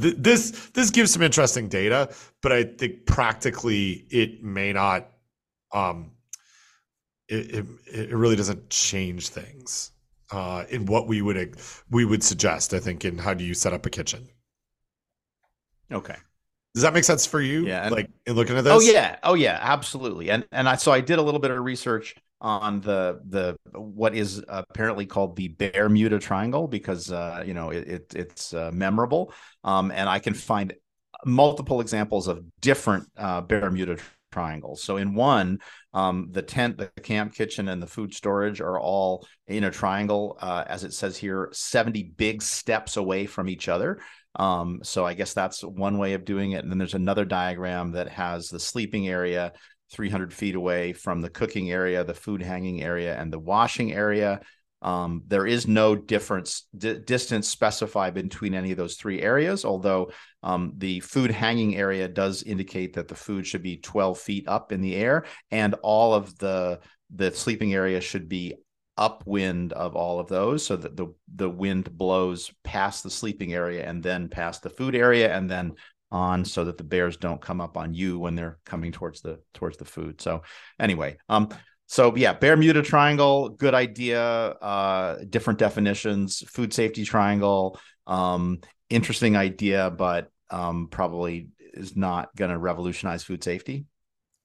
th- 0.00 0.16
this 0.18 0.70
this 0.74 0.90
gives 0.90 1.12
some 1.12 1.22
interesting 1.22 1.68
data, 1.68 2.12
but 2.42 2.52
I 2.52 2.64
think 2.64 3.06
practically 3.06 4.06
it 4.10 4.42
may 4.42 4.72
not 4.72 5.08
um, 5.72 6.12
it, 7.28 7.54
it, 7.54 7.66
it 7.86 8.14
really 8.14 8.36
doesn't 8.36 8.70
change 8.70 9.28
things 9.28 9.92
uh, 10.30 10.64
in 10.68 10.86
what 10.86 11.08
we 11.08 11.22
would 11.22 11.56
we 11.90 12.04
would 12.04 12.22
suggest. 12.22 12.74
I 12.74 12.80
think 12.80 13.04
in 13.04 13.18
how 13.18 13.34
do 13.34 13.44
you 13.44 13.54
set 13.54 13.72
up 13.72 13.86
a 13.86 13.90
kitchen. 13.90 14.28
Okay. 15.92 16.16
Does 16.74 16.82
that 16.82 16.92
make 16.92 17.04
sense 17.04 17.24
for 17.24 17.40
you? 17.40 17.66
Yeah. 17.66 17.88
Like 17.88 18.10
in 18.26 18.34
looking 18.34 18.56
at 18.56 18.64
this? 18.64 18.72
Oh 18.72 18.80
yeah. 18.80 19.16
Oh 19.22 19.34
yeah, 19.34 19.58
absolutely. 19.60 20.30
And 20.30 20.44
and 20.50 20.68
I 20.68 20.76
so 20.76 20.90
I 20.92 21.00
did 21.00 21.18
a 21.18 21.22
little 21.22 21.40
bit 21.40 21.50
of 21.50 21.58
research 21.58 22.16
on 22.40 22.80
the 22.80 23.20
the 23.28 23.56
what 23.72 24.14
is 24.14 24.42
apparently 24.48 25.06
called 25.06 25.36
the 25.36 25.48
Bermuda 25.48 26.18
Triangle 26.18 26.66
because 26.66 27.12
uh, 27.12 27.44
you 27.46 27.54
know 27.54 27.70
it, 27.70 27.88
it 27.88 28.14
it's 28.16 28.52
uh, 28.52 28.70
memorable. 28.72 29.32
Um, 29.62 29.92
and 29.92 30.08
I 30.08 30.18
can 30.18 30.34
find 30.34 30.74
multiple 31.24 31.80
examples 31.80 32.26
of 32.28 32.44
different 32.60 33.08
uh, 33.16 33.40
Bermuda 33.40 33.98
triangles. 34.32 34.82
So 34.82 34.96
in 34.96 35.14
one, 35.14 35.60
um, 35.92 36.28
the 36.32 36.42
tent, 36.42 36.76
the 36.76 36.88
camp 37.02 37.34
kitchen, 37.34 37.68
and 37.68 37.80
the 37.80 37.86
food 37.86 38.12
storage 38.12 38.60
are 38.60 38.78
all 38.80 39.26
in 39.46 39.62
a 39.62 39.70
triangle, 39.70 40.36
uh, 40.40 40.64
as 40.66 40.82
it 40.82 40.92
says 40.92 41.16
here, 41.16 41.50
70 41.52 42.02
big 42.16 42.42
steps 42.42 42.96
away 42.96 43.26
from 43.26 43.48
each 43.48 43.68
other. 43.68 44.00
Um, 44.36 44.80
so 44.82 45.04
I 45.06 45.14
guess 45.14 45.34
that's 45.34 45.62
one 45.62 45.98
way 45.98 46.14
of 46.14 46.24
doing 46.24 46.52
it. 46.52 46.62
And 46.62 46.70
then 46.70 46.78
there's 46.78 46.94
another 46.94 47.24
diagram 47.24 47.92
that 47.92 48.08
has 48.08 48.48
the 48.48 48.58
sleeping 48.58 49.08
area 49.08 49.52
300 49.92 50.32
feet 50.32 50.54
away 50.54 50.92
from 50.92 51.20
the 51.20 51.30
cooking 51.30 51.70
area, 51.70 52.04
the 52.04 52.14
food 52.14 52.42
hanging 52.42 52.82
area, 52.82 53.18
and 53.18 53.32
the 53.32 53.38
washing 53.38 53.92
area. 53.92 54.40
Um, 54.82 55.22
there 55.28 55.46
is 55.46 55.66
no 55.66 55.94
difference 55.94 56.66
d- 56.76 56.98
distance 56.98 57.48
specified 57.48 58.12
between 58.12 58.54
any 58.54 58.70
of 58.70 58.76
those 58.76 58.96
three 58.96 59.22
areas, 59.22 59.64
although 59.64 60.10
um, 60.42 60.72
the 60.76 61.00
food 61.00 61.30
hanging 61.30 61.76
area 61.76 62.06
does 62.06 62.42
indicate 62.42 62.94
that 62.94 63.08
the 63.08 63.14
food 63.14 63.46
should 63.46 63.62
be 63.62 63.78
12 63.78 64.18
feet 64.18 64.44
up 64.46 64.72
in 64.72 64.82
the 64.82 64.94
air, 64.94 65.24
and 65.50 65.74
all 65.82 66.12
of 66.12 66.36
the 66.38 66.80
the 67.14 67.30
sleeping 67.30 67.72
area 67.72 68.00
should 68.00 68.28
be 68.28 68.54
upwind 68.96 69.72
of 69.72 69.96
all 69.96 70.20
of 70.20 70.28
those 70.28 70.64
so 70.64 70.76
that 70.76 70.96
the 70.96 71.12
the 71.34 71.48
wind 71.48 71.96
blows 71.96 72.52
past 72.62 73.02
the 73.02 73.10
sleeping 73.10 73.52
area 73.52 73.84
and 73.88 74.02
then 74.02 74.28
past 74.28 74.62
the 74.62 74.70
food 74.70 74.94
area 74.94 75.34
and 75.34 75.50
then 75.50 75.72
on 76.12 76.44
so 76.44 76.64
that 76.64 76.78
the 76.78 76.84
bears 76.84 77.16
don't 77.16 77.40
come 77.40 77.60
up 77.60 77.76
on 77.76 77.92
you 77.92 78.18
when 78.18 78.36
they're 78.36 78.58
coming 78.64 78.92
towards 78.92 79.20
the 79.20 79.40
towards 79.52 79.76
the 79.78 79.84
food. 79.84 80.20
So 80.20 80.42
anyway 80.78 81.16
um 81.28 81.48
so 81.86 82.14
yeah 82.16 82.32
bermuda 82.32 82.82
triangle 82.82 83.50
good 83.50 83.74
idea 83.74 84.22
uh 84.22 85.18
different 85.28 85.58
definitions 85.58 86.42
food 86.48 86.72
safety 86.72 87.04
triangle 87.04 87.78
um 88.06 88.60
interesting 88.88 89.36
idea 89.36 89.90
but 89.90 90.30
um 90.50 90.88
probably 90.88 91.48
is 91.74 91.96
not 91.96 92.34
going 92.36 92.50
to 92.50 92.58
revolutionize 92.58 93.24
food 93.24 93.42
safety. 93.42 93.86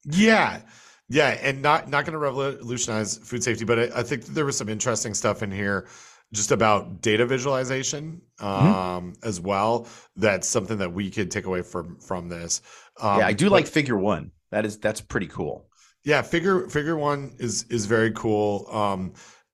Yeah 0.05 0.61
yeah, 1.09 1.29
and 1.41 1.61
not 1.61 1.89
not 1.89 2.05
going 2.05 2.13
to 2.13 2.19
revolutionize 2.19 3.17
food 3.17 3.43
safety, 3.43 3.65
but 3.65 3.79
I, 3.79 3.99
I, 3.99 4.03
think 4.03 4.25
there 4.25 4.45
was 4.45 4.57
some 4.57 4.69
interesting 4.69 5.15
stuff 5.15 5.41
in 5.41 5.51
here 5.51 5.87
just 6.31 6.51
about 6.51 7.01
data 7.01 7.25
visualization 7.25 8.21
mm-hmm. 8.39 8.45
um, 8.45 9.11
mm-hmm. 9.13 9.27
as 9.27 9.41
well. 9.41 9.87
That's 10.15 10.47
something 10.47 10.77
that 10.77 10.93
we 10.93 11.09
could 11.09 11.31
take 11.31 11.45
away 11.45 11.63
from 11.63 11.99
from 11.99 12.29
this. 12.29 12.61
Um, 13.01 13.19
yeah, 13.19 13.27
I 13.27 13.33
do 13.33 13.45
but, 13.45 13.53
like 13.53 13.67
Figure 13.67 13.97
One. 13.97 14.31
That 14.51 14.65
is 14.65 14.77
that's 14.77 15.01
pretty 15.01 15.27
cool. 15.27 15.67
Yeah, 16.03 16.21
Figure 16.21 16.67
Figure 16.69 16.95
One 16.95 17.35
is 17.39 17.63
is 17.69 17.87
very 17.87 18.11
cool. 18.11 18.67
Um, 18.71 19.13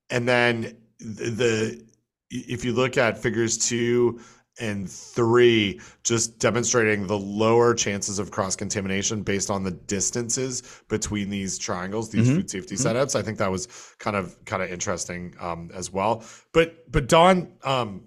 and 0.10 0.28
then 0.28 0.78
the, 1.00 1.30
the 1.30 1.86
if 2.32 2.66
you 2.66 2.74
look 2.74 2.98
at 2.98 3.18
Figures 3.18 3.58
Two 3.58 4.20
and 4.60 4.90
three, 4.90 5.82
just 6.04 6.40
demonstrating 6.40 7.08
the 7.08 7.18
lower 7.18 7.74
chances 7.74 8.20
of 8.20 8.32
cross 8.32 8.56
contamination 8.56 9.22
based 9.22 9.50
on 9.50 9.64
the 9.64 9.72
distances 9.72 10.64
between 10.88 11.30
these 11.30 11.58
triangles, 11.58 12.10
these 12.10 12.28
mm-hmm. 12.28 12.38
food 12.38 12.50
safety 12.50 12.76
mm-hmm. 12.76 12.88
setups. 12.88 13.16
I 13.16 13.22
think 13.22 13.38
that 13.40 13.52
was 13.52 13.68
kind 14.00 14.16
of 14.16 14.44
kind 14.46 14.64
of 14.64 14.72
interesting 14.72 15.36
um, 15.40 15.72
as 15.74 15.92
well. 15.92 16.24
But 16.54 16.90
but 16.92 17.08
Don, 17.08 17.52
um, 17.64 18.04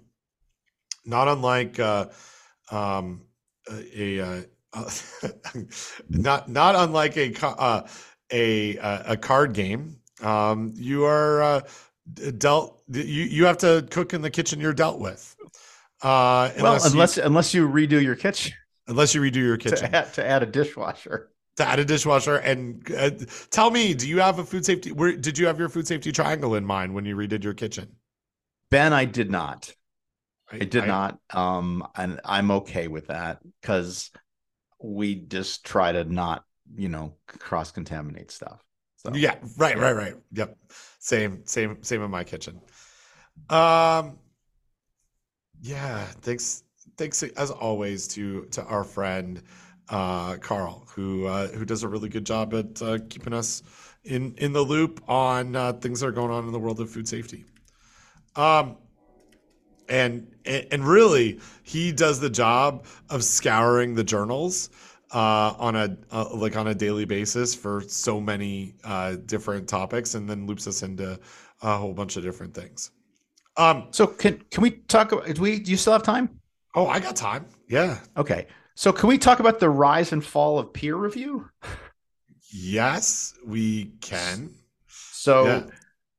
not 1.05 1.27
unlike 1.27 1.79
uh, 1.79 2.07
um, 2.71 3.21
a, 3.71 4.17
a 4.17 4.45
uh, 4.73 4.89
not 6.09 6.49
not 6.49 6.75
unlike 6.75 7.17
a 7.17 7.33
uh, 7.45 7.87
a 8.31 8.77
a 8.77 9.17
card 9.17 9.53
game, 9.53 9.97
um, 10.21 10.73
you 10.75 11.05
are 11.05 11.41
uh, 11.41 11.61
dealt. 12.37 12.81
You 12.87 13.03
you 13.03 13.45
have 13.45 13.57
to 13.59 13.85
cook 13.89 14.13
in 14.13 14.21
the 14.21 14.31
kitchen 14.31 14.59
you're 14.59 14.73
dealt 14.73 14.99
with. 14.99 15.35
Uh, 16.01 16.51
well, 16.61 16.79
unless 16.83 17.17
you, 17.17 17.23
unless 17.23 17.53
you 17.53 17.67
redo 17.67 18.01
your 18.01 18.15
kitchen, 18.15 18.53
unless 18.87 19.13
you 19.13 19.21
redo 19.21 19.35
your 19.35 19.57
kitchen 19.57 19.89
to 19.89 19.95
add, 19.95 20.13
to 20.13 20.25
add 20.25 20.43
a 20.43 20.45
dishwasher, 20.45 21.29
to 21.57 21.65
add 21.65 21.79
a 21.79 21.85
dishwasher, 21.85 22.37
and 22.37 22.89
uh, 22.97 23.11
tell 23.49 23.69
me, 23.69 23.93
do 23.93 24.07
you 24.07 24.19
have 24.19 24.39
a 24.39 24.45
food 24.45 24.65
safety? 24.65 24.91
Where 24.91 25.15
did 25.15 25.37
you 25.37 25.47
have 25.47 25.59
your 25.59 25.69
food 25.69 25.87
safety 25.87 26.11
triangle 26.11 26.55
in 26.55 26.65
mind 26.65 26.93
when 26.93 27.05
you 27.05 27.15
redid 27.15 27.43
your 27.43 27.53
kitchen? 27.53 27.95
Ben, 28.71 28.93
I 28.93 29.05
did 29.05 29.29
not. 29.29 29.73
I, 30.51 30.57
I 30.57 30.59
did 30.59 30.83
I, 30.83 30.87
not. 30.87 31.19
Um, 31.31 31.85
and 31.95 32.21
I'm 32.23 32.51
okay 32.51 32.87
with 32.87 33.07
that 33.07 33.39
because 33.61 34.09
we 34.81 35.15
just 35.15 35.65
try 35.65 35.91
to 35.91 36.03
not, 36.05 36.43
you 36.75 36.87
know, 36.87 37.15
cross 37.27 37.71
contaminate 37.71 38.31
stuff. 38.31 38.63
So 38.97 39.13
yeah, 39.13 39.35
right, 39.57 39.75
yeah. 39.75 39.83
right, 39.83 39.95
right. 39.95 40.13
Yep. 40.33 40.57
Same, 40.99 41.41
same, 41.45 41.83
same 41.83 42.03
in 42.03 42.11
my 42.11 42.23
kitchen. 42.23 42.61
Um, 43.49 44.17
yeah, 45.61 46.03
thanks. 46.21 46.63
Thanks 46.97 47.23
as 47.23 47.51
always 47.51 48.07
to 48.09 48.45
to 48.47 48.63
our 48.65 48.83
friend 48.83 49.41
uh, 49.89 50.35
Carl, 50.37 50.85
who 50.93 51.25
uh, 51.25 51.47
who 51.47 51.65
does 51.65 51.83
a 51.83 51.87
really 51.87 52.09
good 52.09 52.25
job 52.25 52.53
at 52.53 52.81
uh, 52.81 52.99
keeping 53.09 53.33
us 53.33 53.63
in 54.03 54.35
in 54.37 54.53
the 54.53 54.61
loop 54.61 55.01
on 55.07 55.55
uh, 55.55 55.73
things 55.73 55.99
that 55.99 56.07
are 56.07 56.11
going 56.11 56.31
on 56.31 56.45
in 56.45 56.51
the 56.51 56.59
world 56.59 56.79
of 56.79 56.89
food 56.89 57.07
safety. 57.07 57.45
Um, 58.35 58.77
and 59.87 60.27
and 60.45 60.85
really, 60.85 61.39
he 61.63 61.91
does 61.91 62.19
the 62.19 62.29
job 62.29 62.85
of 63.09 63.23
scouring 63.23 63.95
the 63.95 64.03
journals 64.03 64.69
uh, 65.11 65.55
on 65.57 65.75
a 65.75 65.97
uh, 66.11 66.35
like 66.35 66.55
on 66.55 66.67
a 66.67 66.75
daily 66.75 67.05
basis 67.05 67.55
for 67.55 67.81
so 67.81 68.21
many 68.21 68.75
different 69.25 69.67
topics, 69.67 70.15
and 70.15 70.29
then 70.29 70.45
loops 70.45 70.67
us 70.67 70.83
into 70.83 71.19
a 71.61 71.77
whole 71.77 71.93
bunch 71.93 72.17
of 72.17 72.23
different 72.23 72.53
things. 72.53 72.91
Um, 73.59 73.87
so 73.91 74.07
can 74.07 74.41
can 74.49 74.63
we 74.63 74.71
talk 74.71 75.11
about? 75.11 75.27
Do 75.27 75.41
we? 75.41 75.59
Do 75.59 75.69
you 75.69 75.77
still 75.77 75.93
have 75.93 76.03
time? 76.03 76.39
Oh, 76.73 76.87
I 76.87 76.99
got 76.99 77.15
time. 77.15 77.45
Yeah. 77.67 77.99
Okay. 78.15 78.47
So 78.75 78.93
can 78.93 79.09
we 79.09 79.17
talk 79.17 79.41
about 79.41 79.59
the 79.59 79.69
rise 79.69 80.13
and 80.13 80.25
fall 80.25 80.57
of 80.57 80.71
peer 80.71 80.95
review? 80.95 81.49
Yes, 82.51 83.33
we 83.45 83.91
can. 84.01 84.55
So. 84.87 85.45
Yeah. 85.45 85.63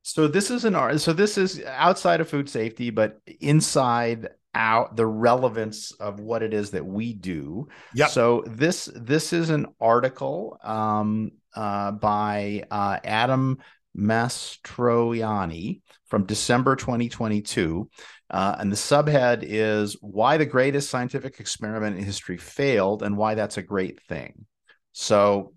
So 0.03 0.27
this 0.27 0.49
is 0.49 0.65
an 0.65 0.75
art. 0.75 0.99
So 0.99 1.13
this 1.13 1.37
is 1.37 1.63
outside 1.65 2.21
of 2.21 2.29
food 2.29 2.49
safety, 2.49 2.89
but 2.89 3.21
inside 3.39 4.29
out 4.53 4.95
the 4.95 5.05
relevance 5.05 5.91
of 5.93 6.19
what 6.19 6.43
it 6.43 6.53
is 6.53 6.71
that 6.71 6.85
we 6.85 7.13
do. 7.13 7.67
Yeah. 7.93 8.07
So 8.07 8.43
this 8.47 8.89
this 8.95 9.31
is 9.31 9.49
an 9.49 9.67
article 9.79 10.59
um, 10.63 11.31
uh, 11.55 11.91
by 11.91 12.63
uh, 12.71 12.99
Adam 13.03 13.59
Mastroianni 13.97 15.81
from 16.05 16.25
December 16.25 16.75
2022. 16.75 17.89
Uh, 18.29 18.55
and 18.59 18.71
the 18.71 18.75
subhead 18.75 19.43
is 19.43 19.97
Why 20.01 20.37
the 20.37 20.45
Greatest 20.45 20.89
Scientific 20.89 21.39
Experiment 21.39 21.97
in 21.97 22.03
History 22.03 22.37
Failed 22.37 23.03
and 23.03 23.17
Why 23.17 23.35
That's 23.35 23.57
a 23.57 23.61
Great 23.61 24.01
Thing. 24.03 24.45
So 24.93 25.53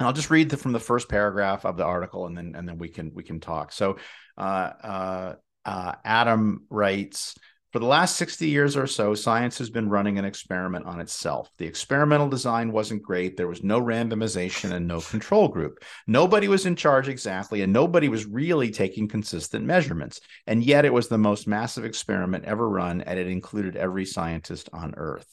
I'll 0.00 0.12
just 0.12 0.30
read 0.30 0.50
the, 0.50 0.56
from 0.56 0.72
the 0.72 0.80
first 0.80 1.08
paragraph 1.08 1.64
of 1.64 1.76
the 1.76 1.84
article 1.84 2.26
and 2.26 2.36
then 2.36 2.54
and 2.56 2.68
then 2.68 2.78
we 2.78 2.88
can 2.88 3.12
we 3.14 3.22
can 3.22 3.40
talk. 3.40 3.72
So 3.72 3.98
uh, 4.36 4.40
uh, 4.82 5.34
uh 5.64 5.92
Adam 6.04 6.66
writes 6.68 7.36
for 7.74 7.80
the 7.80 7.86
last 7.86 8.14
60 8.18 8.46
years 8.46 8.76
or 8.76 8.86
so, 8.86 9.16
science 9.16 9.58
has 9.58 9.68
been 9.68 9.88
running 9.88 10.16
an 10.16 10.24
experiment 10.24 10.86
on 10.86 11.00
itself. 11.00 11.50
The 11.58 11.66
experimental 11.66 12.28
design 12.28 12.70
wasn't 12.70 13.02
great. 13.02 13.36
There 13.36 13.48
was 13.48 13.64
no 13.64 13.80
randomization 13.80 14.70
and 14.70 14.86
no 14.86 15.00
control 15.00 15.48
group. 15.48 15.82
Nobody 16.06 16.46
was 16.46 16.66
in 16.66 16.76
charge 16.76 17.08
exactly, 17.08 17.62
and 17.62 17.72
nobody 17.72 18.08
was 18.08 18.26
really 18.26 18.70
taking 18.70 19.08
consistent 19.08 19.64
measurements. 19.64 20.20
And 20.46 20.62
yet, 20.62 20.84
it 20.84 20.92
was 20.92 21.08
the 21.08 21.18
most 21.18 21.48
massive 21.48 21.84
experiment 21.84 22.44
ever 22.44 22.68
run, 22.68 23.00
and 23.00 23.18
it 23.18 23.26
included 23.26 23.74
every 23.74 24.06
scientist 24.06 24.68
on 24.72 24.94
Earth. 24.96 25.26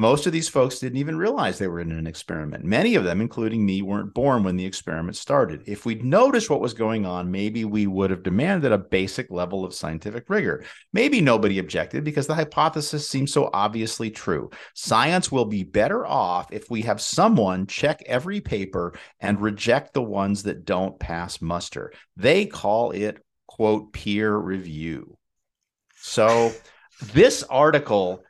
Most 0.00 0.24
of 0.26 0.32
these 0.32 0.48
folks 0.48 0.78
didn't 0.78 0.96
even 0.96 1.18
realize 1.18 1.58
they 1.58 1.68
were 1.68 1.78
in 1.78 1.92
an 1.92 2.06
experiment. 2.06 2.64
Many 2.64 2.94
of 2.94 3.04
them, 3.04 3.20
including 3.20 3.66
me, 3.66 3.82
weren't 3.82 4.14
born 4.14 4.42
when 4.42 4.56
the 4.56 4.64
experiment 4.64 5.14
started. 5.14 5.62
If 5.66 5.84
we'd 5.84 6.02
noticed 6.02 6.48
what 6.48 6.62
was 6.62 6.72
going 6.72 7.04
on, 7.04 7.30
maybe 7.30 7.66
we 7.66 7.86
would 7.86 8.08
have 8.08 8.22
demanded 8.22 8.72
a 8.72 8.78
basic 8.78 9.30
level 9.30 9.62
of 9.62 9.74
scientific 9.74 10.30
rigor. 10.30 10.64
Maybe 10.94 11.20
nobody 11.20 11.58
objected 11.58 12.02
because 12.02 12.26
the 12.26 12.34
hypothesis 12.34 13.06
seems 13.06 13.30
so 13.30 13.50
obviously 13.52 14.10
true. 14.10 14.48
Science 14.72 15.30
will 15.30 15.44
be 15.44 15.64
better 15.64 16.06
off 16.06 16.50
if 16.50 16.70
we 16.70 16.80
have 16.80 17.02
someone 17.02 17.66
check 17.66 18.02
every 18.06 18.40
paper 18.40 18.94
and 19.20 19.38
reject 19.38 19.92
the 19.92 20.00
ones 20.00 20.44
that 20.44 20.64
don't 20.64 20.98
pass 20.98 21.42
muster. 21.42 21.92
They 22.16 22.46
call 22.46 22.92
it, 22.92 23.22
quote, 23.46 23.92
peer 23.92 24.34
review. 24.34 25.18
So 25.96 26.54
this 27.12 27.42
article 27.42 28.24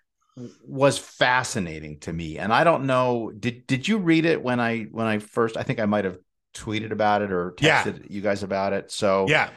was 0.67 0.99
fascinating 0.99 1.99
to 2.01 2.12
me. 2.12 2.39
And 2.39 2.53
i 2.53 2.65
don't 2.65 2.87
know 2.87 3.33
did 3.39 3.67
did 3.67 3.89
you 3.89 3.99
read 3.99 4.25
it 4.25 4.43
when 4.43 4.61
i 4.61 4.83
when 4.85 5.07
i 5.07 5.19
first 5.19 5.57
i 5.57 5.62
think 5.62 5.81
i 5.81 5.87
might 5.87 6.05
have 6.05 6.19
tweeted 6.55 6.91
about 6.91 7.23
it 7.23 7.33
or 7.33 7.53
texted 7.53 8.01
yeah. 8.01 8.07
you 8.09 8.21
guys 8.21 8.43
about 8.43 8.73
it. 8.73 8.91
So 8.91 9.27
yeah. 9.29 9.51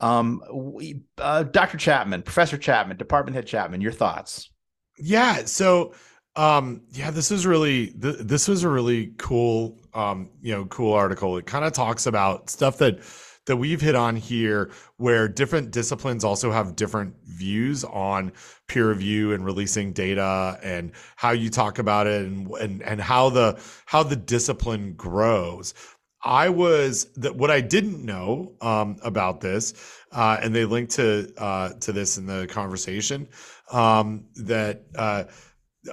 um 0.00 0.42
we, 0.52 1.02
uh, 1.18 1.44
dr 1.44 1.76
chapman 1.78 2.22
professor 2.22 2.58
chapman 2.58 2.96
department 2.96 3.34
head 3.34 3.46
chapman 3.46 3.80
your 3.80 3.92
thoughts? 3.92 4.50
Yeah. 4.98 5.44
So 5.44 5.94
um 6.36 6.82
yeah 6.90 7.10
this 7.10 7.32
is 7.32 7.44
really 7.44 7.88
th- 7.88 8.18
this 8.20 8.46
was 8.46 8.62
a 8.62 8.68
really 8.68 9.14
cool 9.18 9.78
um 9.94 10.30
you 10.40 10.52
know 10.52 10.64
cool 10.66 10.92
article. 10.92 11.36
It 11.36 11.46
kind 11.46 11.64
of 11.64 11.72
talks 11.72 12.06
about 12.06 12.50
stuff 12.50 12.78
that 12.78 13.00
that 13.46 13.56
we've 13.56 13.80
hit 13.80 13.94
on 13.94 14.16
here 14.16 14.70
where 14.96 15.26
different 15.26 15.70
disciplines 15.70 16.24
also 16.24 16.50
have 16.50 16.76
different 16.76 17.14
views 17.24 17.84
on 17.84 18.32
peer 18.68 18.88
review 18.88 19.32
and 19.32 19.44
releasing 19.44 19.92
data 19.92 20.58
and 20.62 20.92
how 21.16 21.30
you 21.30 21.50
talk 21.50 21.78
about 21.78 22.06
it 22.06 22.22
and 22.26 22.48
and, 22.56 22.82
and 22.82 23.00
how 23.00 23.30
the 23.30 23.60
how 23.86 24.02
the 24.02 24.16
discipline 24.16 24.94
grows 24.94 25.74
I 26.22 26.50
was 26.50 27.06
that 27.16 27.34
what 27.34 27.50
I 27.50 27.60
didn't 27.60 28.04
know 28.04 28.52
um, 28.60 28.98
about 29.02 29.40
this, 29.40 29.72
uh, 30.12 30.38
and 30.42 30.54
they 30.54 30.66
linked 30.66 30.92
to 30.92 31.32
uh, 31.38 31.70
to 31.80 31.92
this 31.92 32.18
in 32.18 32.26
the 32.26 32.46
conversation 32.46 33.26
um, 33.72 34.26
that 34.36 34.84
uh, 34.96 35.24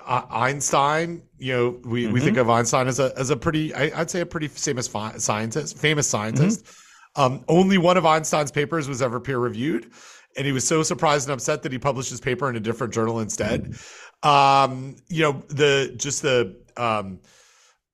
Einstein. 0.05 1.23
You 1.37 1.53
know, 1.53 1.79
we, 1.85 2.03
mm-hmm. 2.03 2.13
we 2.13 2.19
think 2.19 2.37
of 2.37 2.49
Einstein 2.49 2.87
as 2.87 2.99
a 2.99 3.13
as 3.17 3.29
a 3.29 3.37
pretty, 3.37 3.73
I, 3.73 3.97
would 3.99 4.09
say, 4.09 4.19
a 4.19 4.25
pretty 4.25 4.49
famous 4.49 4.89
scientist, 5.17 5.77
famous 5.77 6.07
scientist. 6.07 6.65
Mm-hmm. 6.65 6.83
Um, 7.17 7.43
only 7.47 7.77
one 7.77 7.97
of 7.97 8.05
Einstein's 8.05 8.51
papers 8.51 8.87
was 8.87 9.01
ever 9.01 9.19
peer 9.19 9.39
reviewed, 9.39 9.91
and 10.37 10.45
he 10.45 10.51
was 10.51 10.65
so 10.65 10.83
surprised 10.83 11.27
and 11.27 11.33
upset 11.33 11.63
that 11.63 11.71
he 11.71 11.79
published 11.79 12.11
his 12.11 12.21
paper 12.21 12.49
in 12.49 12.55
a 12.55 12.59
different 12.59 12.93
journal 12.93 13.19
instead. 13.19 13.75
Um, 14.23 14.95
you 15.07 15.23
know, 15.23 15.43
the 15.49 15.93
just 15.97 16.21
the 16.21 16.55
um, 16.77 17.19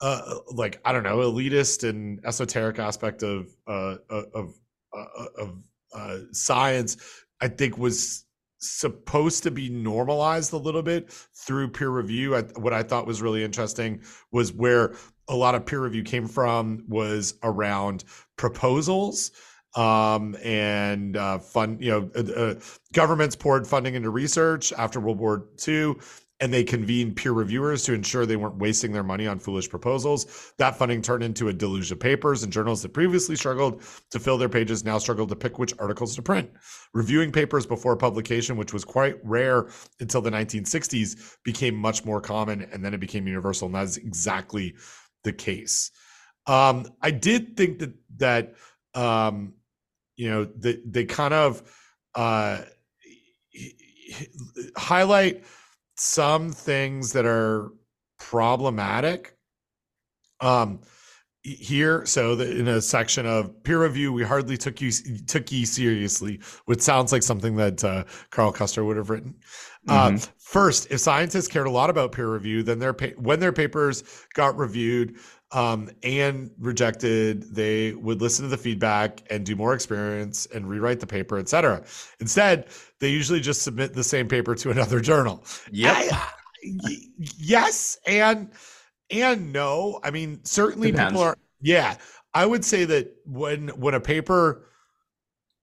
uh, 0.01 0.35
like 0.51 0.81
I 0.83 0.91
don't 0.91 1.03
know, 1.03 1.17
elitist 1.17 1.87
and 1.87 2.19
esoteric 2.25 2.77
aspect 2.79 3.23
of 3.23 3.47
uh, 3.65 3.95
of 4.09 4.53
uh, 4.93 5.25
of 5.37 5.63
uh, 5.95 6.17
science, 6.33 6.97
I 7.41 7.47
think 7.47 7.77
was 7.77 8.25
supposed 8.57 9.43
to 9.43 9.51
be 9.51 9.69
normalized 9.69 10.53
a 10.53 10.57
little 10.57 10.81
bit 10.81 11.11
through 11.11 11.69
peer 11.69 11.89
review. 11.89 12.35
I, 12.35 12.41
what 12.55 12.73
I 12.73 12.83
thought 12.83 13.05
was 13.05 13.21
really 13.21 13.43
interesting 13.43 14.01
was 14.31 14.53
where 14.53 14.95
a 15.27 15.35
lot 15.35 15.55
of 15.55 15.65
peer 15.65 15.81
review 15.81 16.03
came 16.03 16.27
from 16.27 16.83
was 16.87 17.35
around 17.43 18.03
proposals 18.37 19.31
um, 19.75 20.35
and 20.43 21.17
uh, 21.17 21.39
fund. 21.39 21.81
You 21.81 21.91
know, 21.91 22.11
uh, 22.15 22.31
uh, 22.33 22.55
governments 22.93 23.35
poured 23.35 23.67
funding 23.67 23.95
into 23.95 24.09
research 24.09 24.73
after 24.73 24.99
World 24.99 25.19
War 25.19 25.47
II 25.67 25.95
and 26.43 26.53
they 26.53 26.63
convened 26.63 27.15
peer 27.15 27.31
reviewers 27.31 27.83
to 27.83 27.93
ensure 27.93 28.25
they 28.25 28.35
weren't 28.35 28.57
wasting 28.57 28.91
their 28.91 29.01
money 29.01 29.27
on 29.27 29.39
foolish 29.39 29.69
proposals. 29.69 30.51
That 30.57 30.75
funding 30.75 31.01
turned 31.01 31.23
into 31.23 31.47
a 31.47 31.53
deluge 31.53 31.89
of 31.89 32.01
papers, 32.01 32.43
and 32.43 32.51
journals 32.51 32.81
that 32.81 32.89
previously 32.89 33.37
struggled 33.37 33.81
to 34.11 34.19
fill 34.19 34.37
their 34.37 34.49
pages 34.49 34.83
now 34.83 34.97
struggled 34.97 35.29
to 35.29 35.37
pick 35.37 35.57
which 35.57 35.73
articles 35.79 36.17
to 36.17 36.21
print. 36.21 36.51
Reviewing 36.93 37.31
papers 37.31 37.65
before 37.65 37.95
publication, 37.95 38.57
which 38.57 38.73
was 38.73 38.83
quite 38.83 39.15
rare 39.23 39.69
until 40.01 40.21
the 40.21 40.31
1960s, 40.31 41.37
became 41.43 41.75
much 41.75 42.03
more 42.03 42.19
common, 42.19 42.63
and 42.73 42.83
then 42.83 42.93
it 42.93 42.99
became 42.99 43.25
universal, 43.25 43.67
and 43.67 43.75
that's 43.75 43.95
exactly 43.95 44.75
the 45.23 45.33
case. 45.33 45.91
Um, 46.47 46.87
I 47.01 47.11
did 47.11 47.55
think 47.55 47.79
that 47.79 47.93
that 48.17 48.55
um, 48.93 49.53
you 50.15 50.29
know 50.29 50.45
they 50.45 50.77
they 50.85 51.05
kind 51.05 51.33
of 51.33 51.63
uh, 52.15 52.61
highlight 54.77 55.43
some 55.95 56.51
things 56.51 57.13
that 57.13 57.25
are 57.25 57.71
problematic 58.19 59.37
um 60.39 60.79
here 61.43 62.05
so 62.05 62.35
the, 62.35 62.57
in 62.57 62.67
a 62.69 62.81
section 62.81 63.25
of 63.25 63.63
peer 63.63 63.83
review 63.83 64.13
we 64.13 64.23
hardly 64.23 64.55
took 64.55 64.79
you 64.79 64.91
took 65.27 65.51
you 65.51 65.65
seriously 65.65 66.39
which 66.65 66.81
sounds 66.81 67.11
like 67.11 67.21
something 67.21 67.57
that 67.57 67.83
uh, 67.83 68.03
carl 68.31 68.51
custer 68.51 68.83
would 68.83 68.97
have 68.97 69.09
written 69.09 69.35
mm-hmm. 69.87 70.15
uh, 70.15 70.19
first 70.37 70.91
if 70.91 70.99
scientists 70.99 71.47
cared 71.47 71.67
a 71.67 71.71
lot 71.71 71.89
about 71.89 72.11
peer 72.11 72.31
review 72.31 72.63
then 72.63 72.79
their 72.79 72.93
pa- 72.93 73.07
when 73.17 73.39
their 73.39 73.53
papers 73.53 74.03
got 74.33 74.57
reviewed 74.57 75.17
um, 75.53 75.89
and 76.01 76.49
rejected, 76.57 77.43
they 77.55 77.93
would 77.93 78.21
listen 78.21 78.43
to 78.43 78.49
the 78.49 78.57
feedback 78.57 79.21
and 79.29 79.45
do 79.45 79.55
more 79.55 79.73
experience 79.73 80.47
and 80.47 80.67
rewrite 80.67 80.99
the 80.99 81.07
paper, 81.07 81.37
etc. 81.37 81.83
Instead, 82.19 82.67
they 82.99 83.09
usually 83.09 83.39
just 83.39 83.61
submit 83.61 83.93
the 83.93 84.03
same 84.03 84.27
paper 84.27 84.55
to 84.55 84.71
another 84.71 84.99
journal. 84.99 85.43
Yeah. 85.71 86.27
yes, 87.37 87.99
and 88.07 88.51
and 89.11 89.53
no. 89.53 89.99
I 90.03 90.09
mean, 90.09 90.43
certainly 90.43 90.91
Depends. 90.91 91.11
people 91.11 91.23
are. 91.23 91.37
Yeah, 91.61 91.97
I 92.33 92.45
would 92.45 92.65
say 92.65 92.85
that 92.85 93.15
when 93.25 93.67
when 93.69 93.93
a 93.93 93.99
paper, 93.99 94.65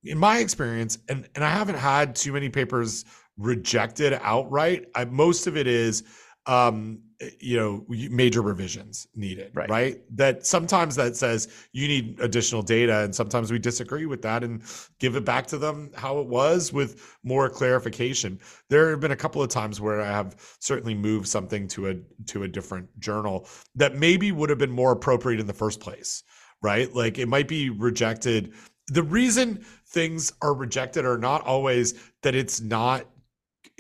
in 0.05 0.18
my 0.18 0.38
experience, 0.38 0.98
and 1.09 1.28
and 1.34 1.44
I 1.44 1.51
haven't 1.51 1.78
had 1.78 2.14
too 2.14 2.32
many 2.32 2.48
papers 2.48 3.05
rejected 3.40 4.18
outright. 4.22 4.86
I, 4.94 5.04
most 5.06 5.46
of 5.46 5.56
it 5.56 5.66
is 5.66 6.04
um, 6.46 7.00
you 7.38 7.56
know 7.56 7.84
major 7.88 8.40
revisions 8.40 9.06
needed 9.14 9.50
right. 9.54 9.68
right 9.68 10.00
that 10.10 10.46
sometimes 10.46 10.96
that 10.96 11.16
says 11.16 11.48
you 11.72 11.86
need 11.86 12.18
additional 12.18 12.62
data 12.62 13.00
and 13.00 13.14
sometimes 13.14 13.52
we 13.52 13.58
disagree 13.58 14.06
with 14.06 14.22
that 14.22 14.42
and 14.42 14.62
give 14.98 15.16
it 15.16 15.24
back 15.24 15.46
to 15.46 15.58
them 15.58 15.90
how 15.94 16.18
it 16.18 16.26
was 16.26 16.72
with 16.72 17.18
more 17.22 17.50
clarification 17.50 18.40
there 18.70 18.88
have 18.88 19.00
been 19.00 19.10
a 19.10 19.16
couple 19.16 19.42
of 19.42 19.50
times 19.50 19.82
where 19.82 20.00
i 20.00 20.06
have 20.06 20.34
certainly 20.60 20.94
moved 20.94 21.28
something 21.28 21.68
to 21.68 21.88
a 21.90 21.94
to 22.24 22.44
a 22.44 22.48
different 22.48 22.88
journal 22.98 23.46
that 23.74 23.96
maybe 23.96 24.32
would 24.32 24.48
have 24.48 24.58
been 24.58 24.70
more 24.70 24.92
appropriate 24.92 25.40
in 25.40 25.46
the 25.46 25.52
first 25.52 25.78
place 25.78 26.22
right 26.62 26.94
like 26.94 27.18
it 27.18 27.28
might 27.28 27.48
be 27.48 27.68
rejected 27.68 28.54
the 28.86 29.02
reason 29.02 29.62
things 29.88 30.32
are 30.40 30.54
rejected 30.54 31.04
are 31.04 31.18
not 31.18 31.42
always 31.44 31.94
that 32.22 32.34
it's 32.34 32.62
not 32.62 33.04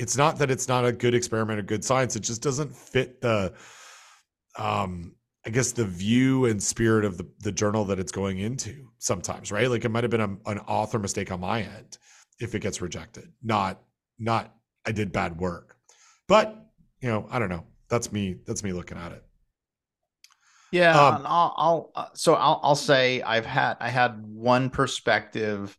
it's 0.00 0.16
not 0.16 0.38
that 0.38 0.50
it's 0.50 0.66
not 0.66 0.86
a 0.86 0.92
good 0.92 1.14
experiment 1.14 1.58
or 1.58 1.62
good 1.62 1.84
science 1.84 2.16
it 2.16 2.20
just 2.20 2.40
doesn't 2.42 2.74
fit 2.74 3.20
the 3.20 3.52
um 4.56 5.14
i 5.46 5.50
guess 5.50 5.72
the 5.72 5.84
view 5.84 6.46
and 6.46 6.62
spirit 6.62 7.04
of 7.04 7.18
the, 7.18 7.28
the 7.40 7.52
journal 7.52 7.84
that 7.84 7.98
it's 7.98 8.10
going 8.10 8.38
into 8.38 8.88
sometimes 8.98 9.52
right? 9.52 9.70
Like 9.70 9.84
it 9.84 9.90
might 9.90 10.02
have 10.04 10.10
been 10.10 10.20
a, 10.20 10.50
an 10.50 10.58
author 10.60 10.98
mistake 10.98 11.30
on 11.30 11.40
my 11.40 11.62
end 11.62 11.98
if 12.40 12.54
it 12.54 12.60
gets 12.60 12.80
rejected 12.80 13.30
not 13.42 13.82
not 14.18 14.54
i 14.86 14.92
did 14.92 15.12
bad 15.12 15.38
work. 15.38 15.76
But 16.26 16.66
you 17.00 17.10
know 17.10 17.26
i 17.30 17.38
don't 17.38 17.50
know. 17.50 17.64
That's 17.90 18.10
me 18.10 18.36
that's 18.46 18.62
me 18.62 18.72
looking 18.72 18.96
at 18.96 19.12
it. 19.12 19.22
Yeah 20.72 20.98
um, 20.98 21.22
I'll, 21.26 21.54
I'll 21.58 21.92
uh, 21.94 22.06
so 22.14 22.34
I'll, 22.34 22.60
I'll 22.62 22.74
say 22.74 23.20
i've 23.20 23.46
had 23.46 23.76
i 23.80 23.90
had 23.90 24.24
one 24.26 24.70
perspective 24.70 25.76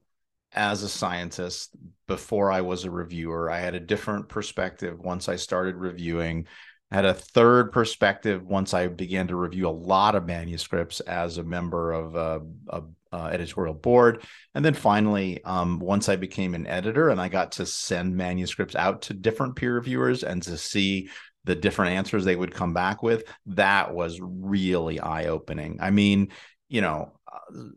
as 0.53 0.83
a 0.83 0.89
scientist 0.89 1.75
before 2.11 2.51
I 2.51 2.59
was 2.59 2.83
a 2.83 2.91
reviewer. 2.91 3.49
I 3.49 3.59
had 3.59 3.73
a 3.73 3.79
different 3.79 4.27
perspective 4.27 4.99
once 4.99 5.29
I 5.29 5.37
started 5.37 5.77
reviewing. 5.77 6.45
I 6.91 6.95
had 6.95 7.05
a 7.05 7.13
third 7.13 7.71
perspective 7.71 8.45
once 8.45 8.73
I 8.73 8.87
began 8.87 9.29
to 9.29 9.37
review 9.37 9.69
a 9.69 9.69
lot 9.69 10.15
of 10.15 10.25
manuscripts 10.25 10.99
as 10.99 11.37
a 11.37 11.43
member 11.43 11.93
of 11.93 12.15
a, 12.15 12.41
a, 12.67 12.81
a 13.13 13.23
editorial 13.27 13.75
board, 13.75 14.25
and 14.53 14.65
then 14.65 14.73
finally, 14.73 15.41
um, 15.45 15.79
once 15.79 16.09
I 16.09 16.17
became 16.17 16.53
an 16.53 16.67
editor 16.67 17.07
and 17.11 17.21
I 17.21 17.29
got 17.29 17.53
to 17.53 17.65
send 17.65 18.17
manuscripts 18.17 18.75
out 18.75 19.03
to 19.03 19.13
different 19.13 19.55
peer 19.55 19.75
reviewers 19.75 20.23
and 20.23 20.43
to 20.43 20.57
see 20.57 21.09
the 21.45 21.55
different 21.55 21.93
answers 21.93 22.25
they 22.25 22.35
would 22.35 22.53
come 22.53 22.73
back 22.73 23.01
with, 23.01 23.23
that 23.45 23.93
was 23.93 24.19
really 24.21 24.99
eye 24.99 25.27
opening. 25.27 25.77
I 25.79 25.91
mean, 25.91 26.33
you 26.67 26.81
know, 26.81 27.13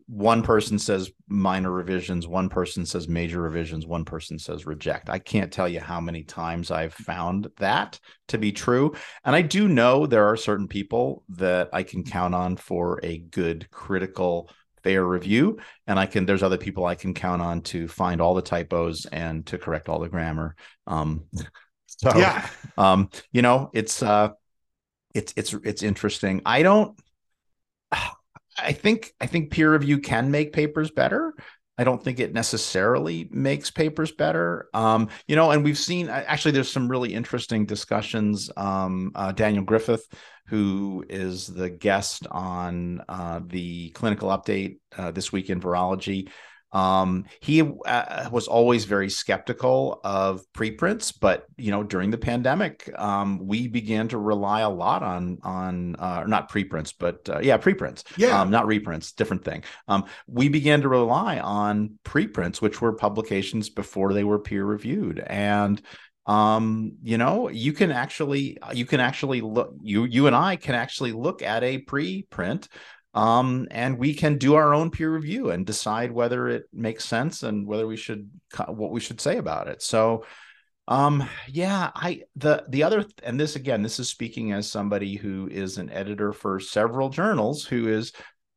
one 0.06 0.42
person 0.42 0.78
says 0.78 1.10
minor 1.28 1.70
revisions, 1.70 2.26
one 2.26 2.48
person 2.48 2.84
says 2.86 3.08
major 3.08 3.40
revisions, 3.40 3.86
one 3.86 4.04
person 4.04 4.38
says 4.38 4.66
reject. 4.66 5.08
I 5.08 5.18
can't 5.18 5.52
tell 5.52 5.68
you 5.68 5.80
how 5.80 6.00
many 6.00 6.22
times 6.22 6.70
I've 6.70 6.94
found 6.94 7.48
that 7.58 7.98
to 8.28 8.38
be 8.38 8.52
true. 8.52 8.94
And 9.24 9.34
I 9.34 9.42
do 9.42 9.68
know 9.68 10.06
there 10.06 10.26
are 10.28 10.36
certain 10.36 10.68
people 10.68 11.24
that 11.30 11.70
I 11.72 11.82
can 11.82 12.04
count 12.04 12.34
on 12.34 12.56
for 12.56 13.00
a 13.02 13.18
good 13.18 13.70
critical 13.70 14.50
fair 14.82 15.02
review 15.02 15.58
and 15.86 15.98
i 15.98 16.04
can 16.04 16.26
there's 16.26 16.42
other 16.42 16.58
people 16.58 16.84
i 16.84 16.94
can 16.94 17.14
count 17.14 17.40
on 17.40 17.62
to 17.62 17.88
find 17.88 18.20
all 18.20 18.34
the 18.34 18.42
typos 18.42 19.06
and 19.06 19.46
to 19.46 19.56
correct 19.56 19.88
all 19.88 19.98
the 19.98 20.10
grammar 20.10 20.54
um 20.86 21.24
so 21.86 22.14
yeah 22.18 22.46
um 22.76 23.08
you 23.32 23.40
know 23.40 23.70
it's 23.72 24.02
uh 24.02 24.28
it's 25.14 25.32
it's 25.38 25.54
it's 25.64 25.82
interesting 25.82 26.42
i 26.44 26.62
don't 26.62 27.00
I 28.58 28.72
think 28.72 29.12
I 29.20 29.26
think 29.26 29.50
peer 29.50 29.72
review 29.72 29.98
can 29.98 30.30
make 30.30 30.52
papers 30.52 30.90
better. 30.90 31.34
I 31.76 31.82
don't 31.82 32.02
think 32.02 32.20
it 32.20 32.32
necessarily 32.32 33.28
makes 33.32 33.70
papers 33.70 34.12
better. 34.12 34.68
Um, 34.74 35.08
you 35.26 35.34
know, 35.34 35.50
and 35.50 35.64
we've 35.64 35.78
seen 35.78 36.08
actually 36.08 36.52
there's 36.52 36.70
some 36.70 36.88
really 36.88 37.12
interesting 37.12 37.66
discussions. 37.66 38.48
Um, 38.56 39.10
uh, 39.14 39.32
Daniel 39.32 39.64
Griffin, 39.64 39.98
who 40.46 41.04
is 41.08 41.48
the 41.48 41.70
guest 41.70 42.26
on 42.30 43.02
uh, 43.08 43.40
the 43.44 43.90
clinical 43.90 44.28
update 44.28 44.78
uh, 44.96 45.10
this 45.10 45.32
week 45.32 45.50
in 45.50 45.60
virology, 45.60 46.28
um, 46.74 47.24
he 47.40 47.62
uh, 47.62 48.28
was 48.30 48.48
always 48.48 48.84
very 48.84 49.08
skeptical 49.08 50.00
of 50.02 50.42
preprints, 50.52 51.12
but 51.12 51.46
you 51.56 51.70
know, 51.70 51.84
during 51.84 52.10
the 52.10 52.18
pandemic, 52.18 52.90
um, 52.98 53.38
we 53.46 53.68
began 53.68 54.08
to 54.08 54.18
rely 54.18 54.60
a 54.60 54.68
lot 54.68 55.04
on 55.04 55.38
on 55.44 55.94
uh, 55.96 56.24
not 56.26 56.48
preprints, 56.48 56.92
but 56.92 57.28
uh, 57.30 57.38
yeah, 57.38 57.56
preprints. 57.56 58.02
Yeah, 58.16 58.40
um, 58.40 58.50
not 58.50 58.66
reprints, 58.66 59.12
different 59.12 59.44
thing. 59.44 59.62
Um, 59.86 60.04
we 60.26 60.48
began 60.48 60.82
to 60.82 60.88
rely 60.88 61.38
on 61.38 61.98
preprints, 62.02 62.60
which 62.60 62.80
were 62.80 62.92
publications 62.92 63.70
before 63.70 64.12
they 64.12 64.24
were 64.24 64.40
peer 64.40 64.64
reviewed, 64.64 65.20
and 65.20 65.80
um 66.26 66.92
you 67.02 67.18
know 67.18 67.50
you 67.50 67.74
can 67.74 67.90
actually 67.90 68.56
you 68.72 68.86
can 68.86 68.98
actually 68.98 69.42
look 69.42 69.74
you 69.82 70.04
you 70.04 70.26
and 70.26 70.34
i 70.34 70.56
can 70.56 70.74
actually 70.74 71.12
look 71.12 71.42
at 71.42 71.62
a 71.62 71.82
preprint 71.82 72.66
um, 73.14 73.68
and 73.70 73.96
we 73.96 74.12
can 74.12 74.38
do 74.38 74.54
our 74.54 74.74
own 74.74 74.90
peer 74.90 75.12
review 75.12 75.50
and 75.50 75.64
decide 75.64 76.10
whether 76.10 76.48
it 76.48 76.68
makes 76.72 77.04
sense 77.04 77.44
and 77.44 77.66
whether 77.66 77.86
we 77.86 77.96
should 77.96 78.28
what 78.66 78.90
we 78.90 79.00
should 79.00 79.20
say 79.20 79.36
about 79.38 79.68
it. 79.68 79.82
So, 79.82 80.24
um, 80.88 81.28
yeah, 81.48 81.92
I 81.94 82.22
the 82.34 82.64
the 82.68 82.82
other 82.82 83.06
and 83.22 83.38
this 83.38 83.54
again, 83.54 83.82
this 83.82 84.00
is 84.00 84.08
speaking 84.08 84.52
as 84.52 84.68
somebody 84.68 85.14
who 85.14 85.48
is 85.50 85.78
an 85.78 85.90
editor 85.90 86.32
for 86.32 86.58
several 86.58 87.08
journals 87.08 87.64
who 87.64 87.86
is 87.86 88.12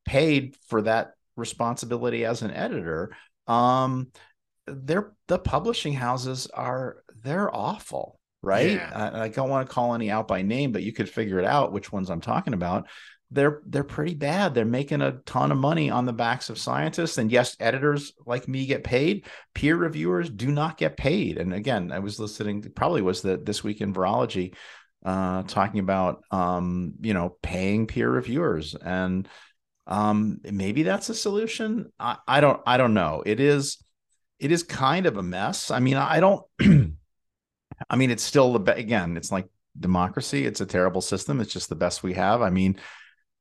paid 0.06 0.56
for 0.68 0.82
that 0.82 1.12
responsibility 1.36 2.26
as 2.26 2.42
an 2.42 2.52
editor. 2.52 3.16
Um, 3.46 4.08
they're 4.66 5.14
the 5.28 5.38
publishing 5.38 5.94
houses 5.94 6.48
are 6.48 7.04
they're 7.22 7.56
awful 7.56 8.20
right? 8.44 8.74
Yeah. 8.74 9.12
I, 9.14 9.24
I, 9.24 9.28
don't 9.30 9.50
want 9.50 9.68
to 9.68 9.74
call 9.74 9.96
any 9.96 10.12
out 10.12 10.28
by 10.28 10.44
name, 10.44 10.72
but 10.72 10.84
you 10.84 10.94
could 10.94 11.10
figure 11.10 11.40
it 11.40 11.46
out 11.46 11.74
which 11.74 11.92
ones 11.92 12.10
I'm 12.10 12.22
talking 12.22 12.54
about 12.54 12.88
they're 13.32 13.62
they're 13.66 13.84
pretty 13.84 14.16
bad. 14.16 14.54
They're 14.54 14.66
making 14.66 15.02
a 15.02 15.14
ton 15.26 15.52
of 15.52 15.58
money 15.58 15.90
on 15.90 16.06
the 16.06 16.14
backs 16.14 16.50
of 16.50 16.58
scientists. 16.58 17.18
And 17.18 17.32
yes, 17.32 17.58
editors 17.60 18.14
like 18.26 18.48
me 18.48 18.66
get 18.66 18.84
paid. 18.84 19.26
Peer 19.54 19.76
reviewers 19.76 20.30
do 20.30 20.50
not 20.52 20.78
get 20.78 20.98
paid. 20.98 21.38
And 21.38 21.54
again, 21.54 21.92
I 21.92 22.00
was 22.00 22.20
listening, 22.20 22.64
probably 22.76 23.02
was 23.02 23.22
the 23.22 23.38
this 23.38 23.64
week 23.64 23.82
in 23.82 23.94
virology, 23.94 24.56
uh, 25.06 25.44
talking 25.44 25.80
about 25.80 26.24
um, 26.32 26.94
you 27.02 27.14
know, 27.14 27.38
paying 27.42 27.88
peer 27.88 28.10
reviewers. 28.10 28.76
And 28.76 29.28
um 29.88 30.42
maybe 30.44 30.84
that's 30.84 31.10
a 31.10 31.16
solution. 31.16 31.92
I, 32.00 32.18
I 32.28 32.42
don't 32.42 32.62
I 32.66 32.78
don't 32.78 32.94
know. 32.94 33.24
It 33.26 33.40
is 33.40 33.78
it 34.40 34.52
is 34.52 34.64
kind 34.64 35.06
of 35.06 35.18
a 35.18 35.24
mess. 35.24 35.72
I 35.72 35.80
mean, 35.80 35.98
I 35.98 36.20
don't. 36.20 36.44
I 37.90 37.96
mean, 37.96 38.12
it's 38.12 38.24
still 38.24 38.58
the 38.58 38.74
again. 38.74 39.18
It's 39.18 39.32
like 39.32 39.48
democracy. 39.80 40.46
It's 40.46 40.62
a 40.62 40.66
terrible 40.66 41.02
system. 41.02 41.40
It's 41.40 41.54
just 41.54 41.70
the 41.70 41.76
best 41.76 42.04
we 42.04 42.14
have. 42.14 42.42
I 42.42 42.50
mean, 42.50 42.80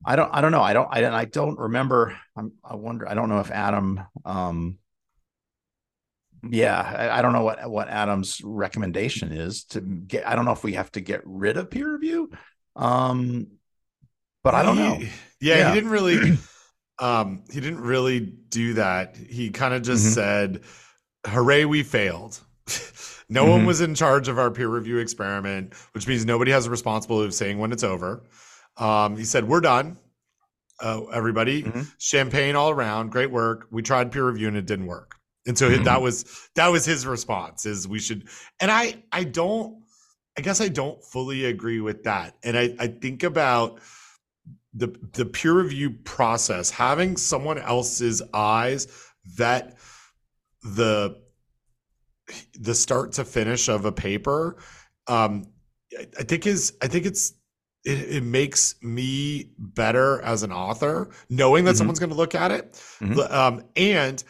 I 0.04 0.16
don't. 0.16 0.30
I 0.32 0.40
don't 0.40 0.52
know. 0.52 0.62
I 0.62 0.72
don't. 0.72 0.88
I, 0.90 1.20
I 1.20 1.24
don't 1.24 1.58
remember. 1.58 2.16
I'm, 2.36 2.52
I 2.64 2.76
wonder. 2.76 3.08
I 3.08 3.14
don't 3.14 3.28
know 3.28 3.40
if 3.40 3.50
Adam. 3.50 4.00
Um, 4.24 4.78
yeah, 6.48 6.80
I, 6.80 7.18
I, 7.18 7.22
don't 7.22 7.32
know 7.32 7.42
what 7.42 7.68
what 7.68 7.88
Adam's 7.88 8.40
recommendation 8.44 9.32
is 9.32 9.64
to 9.64 9.80
get. 9.80 10.26
I 10.26 10.36
don't 10.36 10.44
know 10.44 10.52
if 10.52 10.62
we 10.62 10.74
have 10.74 10.92
to 10.92 11.00
get 11.00 11.22
rid 11.24 11.56
of 11.56 11.70
peer 11.70 11.92
review. 11.92 12.30
Um, 12.76 13.48
but 14.44 14.54
I 14.54 14.62
don't 14.62 14.76
know. 14.76 14.98
Yeah, 15.40 15.56
yeah. 15.56 15.68
he 15.68 15.74
didn't 15.74 15.90
really. 15.90 16.38
um, 16.98 17.44
he 17.50 17.60
didn't 17.60 17.80
really 17.80 18.20
do 18.20 18.74
that. 18.74 19.16
He 19.16 19.50
kind 19.50 19.74
of 19.74 19.82
just 19.82 20.04
mm-hmm. 20.04 20.14
said, 20.14 20.60
"Hooray, 21.26 21.64
we 21.64 21.82
failed." 21.82 22.38
no 23.28 23.42
mm-hmm. 23.42 23.50
one 23.50 23.66
was 23.66 23.80
in 23.80 23.94
charge 23.94 24.28
of 24.28 24.38
our 24.38 24.50
peer 24.50 24.68
review 24.68 24.98
experiment, 24.98 25.74
which 25.92 26.06
means 26.06 26.24
nobody 26.24 26.52
has 26.52 26.66
a 26.66 26.70
responsibility 26.70 27.26
of 27.26 27.34
saying 27.34 27.58
when 27.58 27.72
it's 27.72 27.84
over. 27.84 28.22
Um, 28.76 29.16
he 29.16 29.24
said, 29.24 29.48
"We're 29.48 29.60
done." 29.60 29.98
Uh, 30.78 31.04
everybody, 31.06 31.62
mm-hmm. 31.62 31.82
champagne 31.98 32.54
all 32.54 32.70
around. 32.70 33.10
Great 33.10 33.30
work. 33.30 33.66
We 33.70 33.80
tried 33.80 34.12
peer 34.12 34.26
review 34.26 34.48
and 34.48 34.58
it 34.58 34.66
didn't 34.66 34.86
work. 34.86 35.16
And 35.46 35.56
so 35.56 35.70
mm-hmm. 35.70 35.84
that 35.84 36.02
was 36.02 36.48
that 36.56 36.68
was 36.68 36.84
his 36.84 37.06
response 37.06 37.66
is 37.66 37.86
we 37.86 37.98
should 37.98 38.28
and 38.60 38.70
I 38.70 39.02
I 39.12 39.24
don't 39.24 39.82
I 40.36 40.42
guess 40.42 40.60
I 40.60 40.68
don't 40.68 41.02
fully 41.02 41.46
agree 41.46 41.80
with 41.80 42.02
that. 42.04 42.36
And 42.42 42.58
I 42.58 42.74
I 42.78 42.88
think 42.88 43.22
about 43.22 43.78
the 44.74 44.94
the 45.12 45.24
peer 45.24 45.54
review 45.54 45.90
process 46.04 46.70
having 46.70 47.16
someone 47.16 47.58
else's 47.58 48.22
eyes 48.34 48.88
vet 49.24 49.78
the 50.62 51.16
the 52.58 52.74
start 52.74 53.12
to 53.12 53.24
finish 53.24 53.68
of 53.68 53.84
a 53.84 53.92
paper 53.92 54.56
um 55.06 55.44
I 56.18 56.24
think 56.24 56.46
is 56.46 56.74
I 56.82 56.88
think 56.88 57.06
it's 57.06 57.32
it, 57.86 58.16
it, 58.16 58.22
makes 58.22 58.74
me 58.82 59.50
better 59.58 60.20
as 60.22 60.42
an 60.42 60.52
author 60.52 61.08
knowing 61.30 61.64
that 61.64 61.70
mm-hmm. 61.70 61.78
someone's 61.78 61.98
going 61.98 62.10
to 62.10 62.16
look 62.16 62.34
at 62.34 62.50
it 62.50 62.72
mm-hmm. 63.00 63.20
um, 63.32 63.62
and 63.76 64.24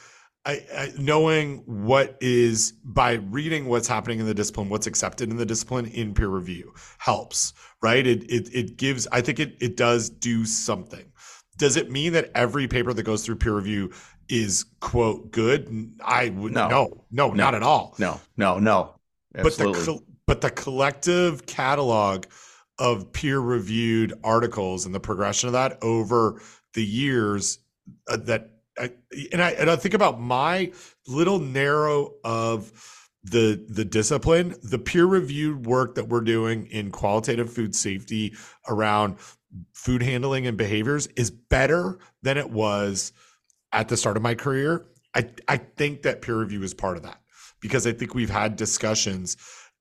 I, 0.46 0.64
I, 0.72 0.92
knowing 0.96 1.64
what 1.66 2.16
is 2.20 2.72
by 2.84 3.14
reading 3.14 3.66
what's 3.66 3.88
happening 3.88 4.20
in 4.20 4.26
the 4.26 4.34
discipline, 4.34 4.68
what's 4.68 4.86
accepted 4.86 5.28
in 5.28 5.36
the 5.36 5.44
discipline 5.44 5.86
in 5.86 6.14
peer 6.14 6.28
review 6.28 6.72
helps, 6.98 7.52
right? 7.82 8.06
It 8.06 8.22
it 8.30 8.48
it 8.54 8.76
gives. 8.76 9.08
I 9.10 9.22
think 9.22 9.40
it 9.40 9.56
it 9.60 9.76
does 9.76 10.08
do 10.08 10.44
something. 10.44 11.10
Does 11.58 11.76
it 11.76 11.90
mean 11.90 12.12
that 12.12 12.30
every 12.36 12.68
paper 12.68 12.92
that 12.92 13.02
goes 13.02 13.24
through 13.24 13.36
peer 13.36 13.56
review 13.56 13.90
is 14.28 14.64
quote 14.80 15.32
good? 15.32 15.92
I 16.04 16.28
would 16.28 16.52
no, 16.52 16.68
no, 16.68 17.04
no, 17.10 17.28
no 17.28 17.34
not 17.34 17.56
at 17.56 17.64
all. 17.64 17.96
No, 17.98 18.20
no, 18.36 18.60
no. 18.60 18.94
Absolutely. 19.34 19.80
But 19.80 19.84
the 19.84 20.02
but 20.28 20.40
the 20.42 20.50
collective 20.50 21.44
catalog 21.46 22.26
of 22.78 23.12
peer 23.12 23.38
reviewed 23.38 24.12
articles 24.22 24.86
and 24.86 24.94
the 24.94 25.00
progression 25.00 25.48
of 25.48 25.54
that 25.54 25.78
over 25.82 26.40
the 26.74 26.84
years 26.84 27.58
uh, 28.08 28.16
that 28.16 28.50
I, 28.78 28.92
and 29.32 29.42
I 29.42 29.50
and 29.52 29.70
I 29.70 29.76
think 29.76 29.94
about 29.94 30.20
my 30.20 30.72
little 31.06 31.38
narrow 31.38 32.14
of 32.24 32.72
the 33.24 33.64
the 33.68 33.84
discipline, 33.84 34.54
the 34.62 34.78
peer 34.78 35.06
reviewed 35.06 35.66
work 35.66 35.94
that 35.96 36.08
we're 36.08 36.20
doing 36.20 36.66
in 36.66 36.90
qualitative 36.90 37.52
food 37.52 37.74
safety 37.74 38.34
around 38.68 39.16
food 39.72 40.02
handling 40.02 40.46
and 40.46 40.56
behaviors 40.56 41.06
is 41.16 41.30
better 41.30 41.98
than 42.22 42.36
it 42.36 42.50
was 42.50 43.12
at 43.72 43.88
the 43.88 43.96
start 43.96 44.16
of 44.16 44.22
my 44.22 44.34
career. 44.34 44.86
I 45.14 45.30
I 45.48 45.56
think 45.56 46.02
that 46.02 46.22
peer 46.22 46.38
review 46.38 46.62
is 46.62 46.74
part 46.74 46.96
of 46.96 47.02
that 47.04 47.20
because 47.60 47.86
I 47.86 47.92
think 47.92 48.14
we've 48.14 48.30
had 48.30 48.56
discussions 48.56 49.36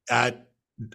at 0.10 0.48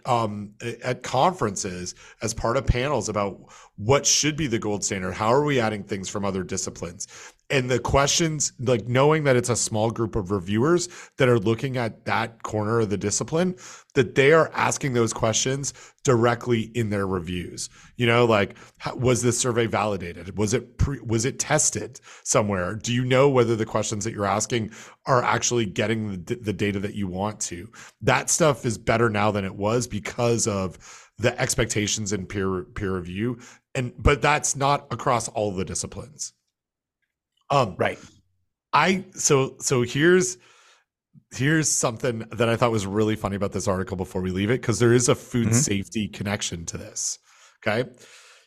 um, 0.05 0.51
at 0.83 1.03
conferences 1.03 1.95
as 2.21 2.33
part 2.33 2.57
of 2.57 2.67
panels 2.67 3.09
about 3.09 3.39
what 3.77 4.05
should 4.05 4.37
be 4.37 4.47
the 4.47 4.59
gold 4.59 4.83
standard. 4.83 5.13
How 5.13 5.33
are 5.33 5.43
we 5.43 5.59
adding 5.59 5.83
things 5.83 6.09
from 6.09 6.23
other 6.25 6.43
disciplines? 6.43 7.07
and 7.51 7.69
the 7.69 7.79
questions 7.79 8.53
like 8.59 8.87
knowing 8.87 9.25
that 9.25 9.35
it's 9.35 9.49
a 9.49 9.55
small 9.55 9.91
group 9.91 10.15
of 10.15 10.31
reviewers 10.31 10.87
that 11.17 11.27
are 11.27 11.37
looking 11.37 11.77
at 11.77 12.05
that 12.05 12.41
corner 12.43 12.79
of 12.79 12.89
the 12.89 12.97
discipline 12.97 13.55
that 13.93 14.15
they 14.15 14.31
are 14.31 14.49
asking 14.53 14.93
those 14.93 15.11
questions 15.13 15.73
directly 16.03 16.71
in 16.73 16.89
their 16.89 17.05
reviews. 17.05 17.69
You 17.97 18.07
know 18.07 18.25
like 18.25 18.57
was 18.95 19.21
this 19.21 19.37
survey 19.37 19.67
validated? 19.67 20.37
Was 20.37 20.53
it 20.53 20.77
pre, 20.77 20.99
was 21.01 21.25
it 21.25 21.39
tested 21.39 21.99
somewhere? 22.23 22.75
Do 22.75 22.93
you 22.93 23.03
know 23.03 23.29
whether 23.29 23.55
the 23.55 23.65
questions 23.65 24.03
that 24.05 24.13
you're 24.13 24.25
asking 24.25 24.71
are 25.05 25.23
actually 25.23 25.65
getting 25.65 26.23
the, 26.23 26.35
the 26.35 26.53
data 26.53 26.79
that 26.79 26.95
you 26.95 27.07
want 27.07 27.39
to? 27.41 27.69
That 28.01 28.29
stuff 28.29 28.65
is 28.65 28.77
better 28.77 29.09
now 29.09 29.31
than 29.31 29.45
it 29.45 29.55
was 29.55 29.87
because 29.87 30.47
of 30.47 31.09
the 31.17 31.39
expectations 31.39 32.13
in 32.13 32.25
peer 32.25 32.63
peer 32.63 32.95
review 32.95 33.39
and 33.75 33.93
but 33.97 34.21
that's 34.21 34.55
not 34.55 34.87
across 34.91 35.27
all 35.29 35.51
the 35.51 35.65
disciplines. 35.65 36.33
Um, 37.49 37.75
right. 37.77 37.99
I 38.73 39.05
so 39.13 39.55
so 39.59 39.81
here's 39.81 40.37
here's 41.33 41.69
something 41.69 42.19
that 42.31 42.49
I 42.49 42.55
thought 42.55 42.71
was 42.71 42.85
really 42.85 43.15
funny 43.15 43.35
about 43.35 43.51
this 43.51 43.67
article 43.67 43.97
before 43.97 44.21
we 44.21 44.31
leave 44.31 44.49
it 44.49 44.61
because 44.61 44.79
there 44.79 44.93
is 44.93 45.09
a 45.09 45.15
food 45.15 45.47
mm-hmm. 45.47 45.55
safety 45.55 46.07
connection 46.07 46.65
to 46.67 46.77
this. 46.77 47.19
Okay, 47.65 47.89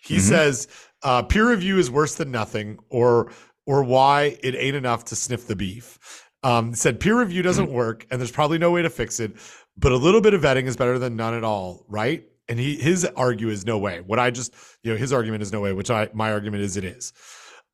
he 0.02 0.16
mm-hmm. 0.16 0.23
says 0.23 0.69
uh, 1.02 1.23
peer 1.23 1.48
review 1.48 1.78
is 1.78 1.90
worse 1.90 2.15
than 2.15 2.31
nothing, 2.31 2.78
or 2.90 3.32
or 3.66 3.82
why 3.82 4.36
it 4.43 4.55
ain't 4.55 4.77
enough 4.77 5.05
to 5.06 5.16
sniff 5.16 5.47
the 5.47 5.56
beef. 5.56 6.28
Um, 6.43 6.74
said 6.74 7.01
peer 7.01 7.19
review 7.19 7.43
doesn't 7.43 7.66
mm-hmm. 7.66 7.74
work, 7.74 8.06
and 8.11 8.20
there's 8.20 8.32
probably 8.32 8.59
no 8.59 8.70
way 8.70 8.82
to 8.82 8.90
fix 8.90 9.19
it, 9.19 9.32
but 9.77 9.93
a 9.93 9.97
little 9.97 10.20
bit 10.20 10.35
of 10.35 10.43
vetting 10.43 10.65
is 10.65 10.77
better 10.77 10.98
than 10.98 11.16
none 11.16 11.35
at 11.35 11.44
all, 11.44 11.86
right? 11.89 12.24
And 12.48 12.59
he 12.59 12.77
his 12.77 13.06
argue 13.16 13.48
is 13.48 13.65
no 13.65 13.78
way. 13.78 14.01
What 14.01 14.19
I 14.19 14.31
just 14.31 14.55
you 14.82 14.93
know 14.93 14.98
his 14.98 15.12
argument 15.12 15.43
is 15.43 15.52
no 15.52 15.61
way, 15.61 15.73
which 15.73 15.90
I 15.90 16.11
my 16.12 16.32
argument 16.32 16.62
is 16.62 16.77
it 16.77 16.85
is. 16.85 17.12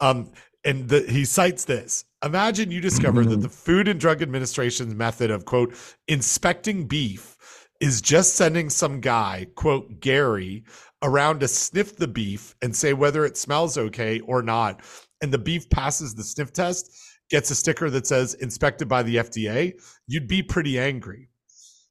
Um, 0.01 0.33
and 0.65 0.89
the, 0.89 1.01
he 1.03 1.25
cites 1.25 1.65
this. 1.65 2.05
Imagine 2.25 2.71
you 2.71 2.81
discover 2.81 3.25
that 3.25 3.31
mm-hmm. 3.31 3.43
the 3.43 3.49
Food 3.49 3.89
and 3.89 3.99
Drug 3.99 4.21
Administration's 4.21 4.95
method 4.95 5.31
of 5.31 5.45
quote 5.45 5.75
inspecting 6.09 6.87
beef 6.87 7.37
is 7.81 8.03
just 8.03 8.35
sending 8.35 8.69
some 8.69 9.01
guy 9.01 9.47
quote 9.55 10.01
Gary 10.01 10.65
around 11.03 11.41
to 11.41 11.49
sniff 11.49 11.97
the 11.97 12.09
beef 12.09 12.55
and 12.61 12.77
say 12.77 12.93
whether 12.93 13.25
it 13.25 13.39
smells 13.39 13.79
okay 13.79 14.21
or 14.21 14.43
not, 14.43 14.83
and 15.23 15.33
the 15.33 15.39
beef 15.39 15.69
passes 15.71 16.15
the 16.15 16.23
sniff 16.23 16.53
test, 16.53 16.91
gets 17.31 17.51
a 17.51 17.55
sticker 17.55 17.89
that 17.89 18.07
says 18.07 18.35
inspected 18.35 18.87
by 18.89 19.03
the 19.03 19.17
FDA. 19.17 19.73
You'd 20.07 20.29
be 20.29 20.43
pretty 20.43 20.79
angry. 20.79 21.30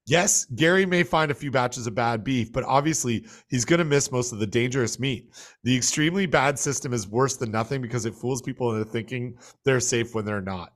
Yes, 0.10 0.46
Gary 0.56 0.86
may 0.88 1.04
find 1.04 1.30
a 1.30 1.36
few 1.36 1.52
batches 1.52 1.86
of 1.86 1.94
bad 1.94 2.24
beef, 2.24 2.52
but 2.52 2.64
obviously 2.64 3.26
he's 3.48 3.64
going 3.64 3.78
to 3.78 3.86
miss 3.86 4.12
most 4.12 4.32
of 4.32 4.40
the 4.40 4.48
dangerous 4.48 5.00
meat. 5.00 5.30
The 5.64 5.76
extremely 5.78 6.26
bad 6.26 6.58
system 6.58 6.94
is 6.94 7.08
worse 7.08 7.38
than 7.38 7.52
nothing 7.52 7.80
because 7.80 8.06
it 8.06 8.16
fools 8.16 8.42
people 8.42 8.76
into 8.76 8.90
thinking 8.90 9.38
they're 9.66 9.80
safe 9.80 10.16
when 10.16 10.26
they're 10.26 10.42
not. 10.42 10.74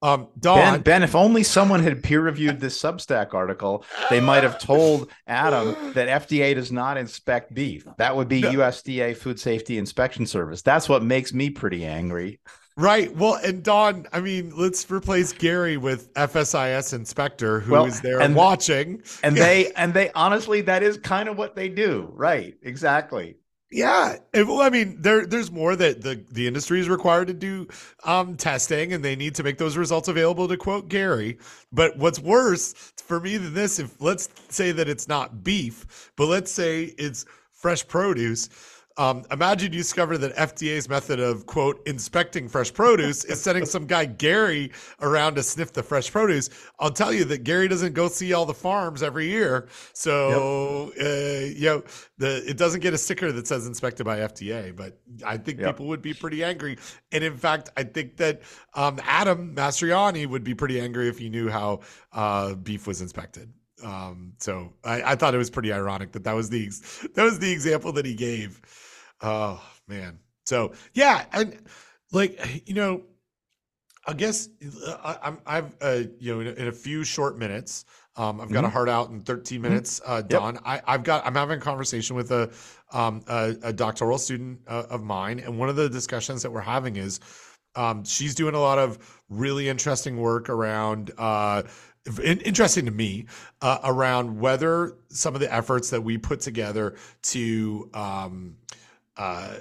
Um, 0.00 0.28
Don, 0.38 0.58
ben, 0.58 0.82
ben, 0.82 1.02
if 1.02 1.14
only 1.14 1.42
someone 1.42 1.82
had 1.82 2.02
peer 2.02 2.20
reviewed 2.20 2.60
this 2.60 2.80
Substack 2.80 3.32
article, 3.32 3.84
they 4.10 4.20
might 4.20 4.42
have 4.42 4.58
told 4.58 5.10
Adam 5.26 5.74
that 5.94 6.22
FDA 6.28 6.54
does 6.54 6.70
not 6.70 6.98
inspect 6.98 7.54
beef. 7.54 7.86
That 7.96 8.14
would 8.14 8.28
be 8.28 8.42
no. 8.42 8.52
USDA 8.52 9.16
Food 9.16 9.40
Safety 9.40 9.78
Inspection 9.78 10.26
Service. 10.26 10.60
That's 10.60 10.90
what 10.90 11.02
makes 11.02 11.32
me 11.32 11.48
pretty 11.48 11.86
angry. 11.86 12.38
Right. 12.76 13.14
Well, 13.14 13.34
and 13.34 13.62
Don, 13.62 14.08
I 14.12 14.20
mean, 14.20 14.52
let's 14.56 14.90
replace 14.90 15.32
Gary 15.32 15.76
with 15.76 16.12
FSIS 16.14 16.92
inspector 16.92 17.60
who 17.60 17.72
well, 17.72 17.84
is 17.84 18.00
there 18.00 18.20
and, 18.20 18.34
watching. 18.34 19.02
And 19.22 19.36
they 19.36 19.70
and 19.76 19.94
they 19.94 20.10
honestly 20.12 20.60
that 20.62 20.82
is 20.82 20.98
kind 20.98 21.28
of 21.28 21.38
what 21.38 21.54
they 21.54 21.68
do. 21.68 22.10
Right. 22.12 22.56
Exactly. 22.62 23.36
Yeah. 23.70 24.16
Well, 24.34 24.60
I 24.60 24.70
mean, 24.70 25.00
there 25.00 25.24
there's 25.24 25.52
more 25.52 25.76
that 25.76 26.02
the 26.02 26.24
the 26.32 26.48
industry 26.48 26.80
is 26.80 26.88
required 26.88 27.28
to 27.28 27.34
do 27.34 27.68
um, 28.04 28.36
testing 28.36 28.92
and 28.92 29.04
they 29.04 29.14
need 29.14 29.36
to 29.36 29.44
make 29.44 29.58
those 29.58 29.76
results 29.76 30.08
available 30.08 30.48
to 30.48 30.56
quote 30.56 30.88
Gary. 30.88 31.38
But 31.72 31.96
what's 31.96 32.18
worse 32.18 32.72
for 32.96 33.20
me 33.20 33.36
than 33.36 33.54
this 33.54 33.78
if 33.78 34.00
let's 34.00 34.28
say 34.48 34.72
that 34.72 34.88
it's 34.88 35.06
not 35.06 35.44
beef, 35.44 36.10
but 36.16 36.26
let's 36.26 36.50
say 36.50 36.94
it's 36.98 37.24
fresh 37.52 37.86
produce 37.86 38.48
um, 38.96 39.24
imagine 39.32 39.72
you 39.72 39.78
discover 39.78 40.16
that 40.18 40.36
FDA's 40.36 40.88
method 40.88 41.18
of 41.18 41.46
quote 41.46 41.84
inspecting 41.86 42.48
fresh 42.48 42.72
produce 42.72 43.24
is 43.24 43.40
sending 43.42 43.66
some 43.66 43.86
guy 43.86 44.04
Gary 44.04 44.70
around 45.00 45.34
to 45.34 45.42
sniff 45.42 45.72
the 45.72 45.82
fresh 45.82 46.12
produce. 46.12 46.48
I'll 46.78 46.92
tell 46.92 47.12
you 47.12 47.24
that 47.24 47.42
Gary 47.42 47.66
doesn't 47.66 47.94
go 47.94 48.08
see 48.08 48.32
all 48.32 48.46
the 48.46 48.54
farms 48.54 49.02
every 49.02 49.26
year, 49.26 49.68
so 49.92 50.92
yep. 50.96 51.06
uh, 51.06 51.44
you 51.46 51.66
know 51.66 51.82
the 52.18 52.48
it 52.48 52.56
doesn't 52.56 52.80
get 52.80 52.94
a 52.94 52.98
sticker 52.98 53.32
that 53.32 53.48
says 53.48 53.66
inspected 53.66 54.06
by 54.06 54.18
FDA. 54.18 54.74
But 54.74 55.00
I 55.26 55.38
think 55.38 55.58
yep. 55.58 55.74
people 55.74 55.86
would 55.86 56.02
be 56.02 56.14
pretty 56.14 56.44
angry, 56.44 56.78
and 57.10 57.24
in 57.24 57.36
fact, 57.36 57.70
I 57.76 57.82
think 57.82 58.16
that 58.18 58.42
um, 58.74 59.00
Adam 59.04 59.56
Mastroianni 59.56 60.28
would 60.28 60.44
be 60.44 60.54
pretty 60.54 60.80
angry 60.80 61.08
if 61.08 61.18
he 61.18 61.28
knew 61.28 61.48
how 61.48 61.80
uh, 62.12 62.54
beef 62.54 62.86
was 62.86 63.00
inspected. 63.00 63.52
Um, 63.82 64.34
so 64.38 64.72
I, 64.84 65.02
I, 65.02 65.14
thought 65.16 65.34
it 65.34 65.38
was 65.38 65.50
pretty 65.50 65.72
ironic 65.72 66.12
that 66.12 66.24
that 66.24 66.32
was 66.32 66.48
the 66.48 66.70
that 67.14 67.24
was 67.24 67.38
the 67.40 67.50
example 67.50 67.92
that 67.92 68.06
he 68.06 68.14
gave. 68.14 68.62
Oh 69.20 69.62
man. 69.88 70.18
So 70.44 70.72
yeah, 70.92 71.24
and 71.32 71.56
like 72.12 72.62
you 72.66 72.74
know, 72.74 73.02
I 74.06 74.12
guess 74.12 74.48
uh, 74.86 74.96
I, 75.02 75.28
am 75.28 75.38
I've 75.46 75.76
uh, 75.80 76.02
you 76.18 76.34
know 76.34 76.40
in, 76.40 76.56
in, 76.56 76.68
a 76.68 76.72
few 76.72 77.04
short 77.04 77.38
minutes. 77.38 77.84
Um, 78.16 78.40
I've 78.40 78.50
got 78.50 78.58
mm-hmm. 78.58 78.66
a 78.66 78.70
heart 78.70 78.88
out 78.88 79.10
in 79.10 79.20
13 79.22 79.56
mm-hmm. 79.56 79.62
minutes. 79.62 80.00
Uh, 80.04 80.22
Don, 80.22 80.54
yep. 80.54 80.62
I, 80.64 80.92
have 80.92 81.02
got 81.02 81.26
I'm 81.26 81.34
having 81.34 81.58
a 81.58 81.60
conversation 81.60 82.14
with 82.14 82.30
a 82.30 82.50
um, 82.92 83.22
a, 83.26 83.56
a, 83.62 83.72
doctoral 83.72 84.18
student 84.18 84.60
uh, 84.68 84.84
of 84.88 85.02
mine, 85.02 85.40
and 85.40 85.58
one 85.58 85.68
of 85.68 85.76
the 85.76 85.88
discussions 85.88 86.42
that 86.42 86.50
we're 86.52 86.60
having 86.60 86.96
is 86.96 87.18
um, 87.74 88.04
she's 88.04 88.34
doing 88.34 88.54
a 88.54 88.60
lot 88.60 88.78
of 88.78 89.22
really 89.28 89.68
interesting 89.68 90.18
work 90.18 90.48
around. 90.48 91.10
Uh, 91.18 91.62
interesting 92.22 92.84
to 92.84 92.90
me 92.90 93.26
uh, 93.62 93.78
around 93.84 94.38
whether 94.38 94.98
some 95.08 95.34
of 95.34 95.40
the 95.40 95.52
efforts 95.52 95.88
that 95.90 96.02
we 96.02 96.18
put 96.18 96.40
together 96.40 96.96
to 97.22 97.88
um, 97.94 98.56
uh, 99.16 99.54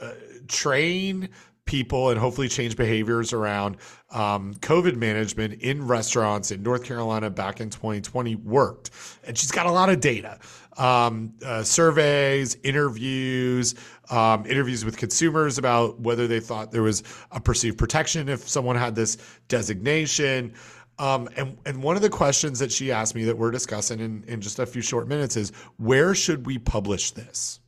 uh, 0.00 0.12
train 0.48 1.28
people 1.66 2.10
and 2.10 2.20
hopefully 2.20 2.48
change 2.48 2.76
behaviors 2.76 3.32
around 3.32 3.76
um, 4.10 4.54
COVID 4.56 4.96
management 4.96 5.54
in 5.62 5.86
restaurants 5.86 6.50
in 6.50 6.62
North 6.62 6.84
Carolina 6.84 7.30
back 7.30 7.60
in 7.60 7.70
2020 7.70 8.34
worked. 8.36 8.90
And 9.26 9.36
she's 9.36 9.50
got 9.50 9.66
a 9.66 9.70
lot 9.70 9.88
of 9.88 10.00
data 10.00 10.38
um, 10.76 11.32
uh, 11.44 11.62
surveys, 11.62 12.56
interviews, 12.64 13.74
um, 14.10 14.44
interviews 14.46 14.84
with 14.84 14.96
consumers 14.96 15.56
about 15.56 16.00
whether 16.00 16.26
they 16.26 16.40
thought 16.40 16.72
there 16.72 16.82
was 16.82 17.02
a 17.30 17.40
perceived 17.40 17.78
protection 17.78 18.28
if 18.28 18.48
someone 18.48 18.76
had 18.76 18.94
this 18.94 19.16
designation. 19.48 20.52
Um, 20.98 21.28
and, 21.36 21.56
and 21.66 21.82
one 21.82 21.96
of 21.96 22.02
the 22.02 22.10
questions 22.10 22.58
that 22.60 22.70
she 22.70 22.92
asked 22.92 23.14
me 23.14 23.24
that 23.24 23.36
we're 23.36 23.50
discussing 23.50 24.00
in, 24.00 24.24
in 24.24 24.40
just 24.40 24.58
a 24.58 24.66
few 24.66 24.82
short 24.82 25.08
minutes 25.08 25.36
is 25.36 25.50
where 25.76 26.14
should 26.14 26.46
we 26.46 26.58
publish 26.58 27.12
this? 27.12 27.60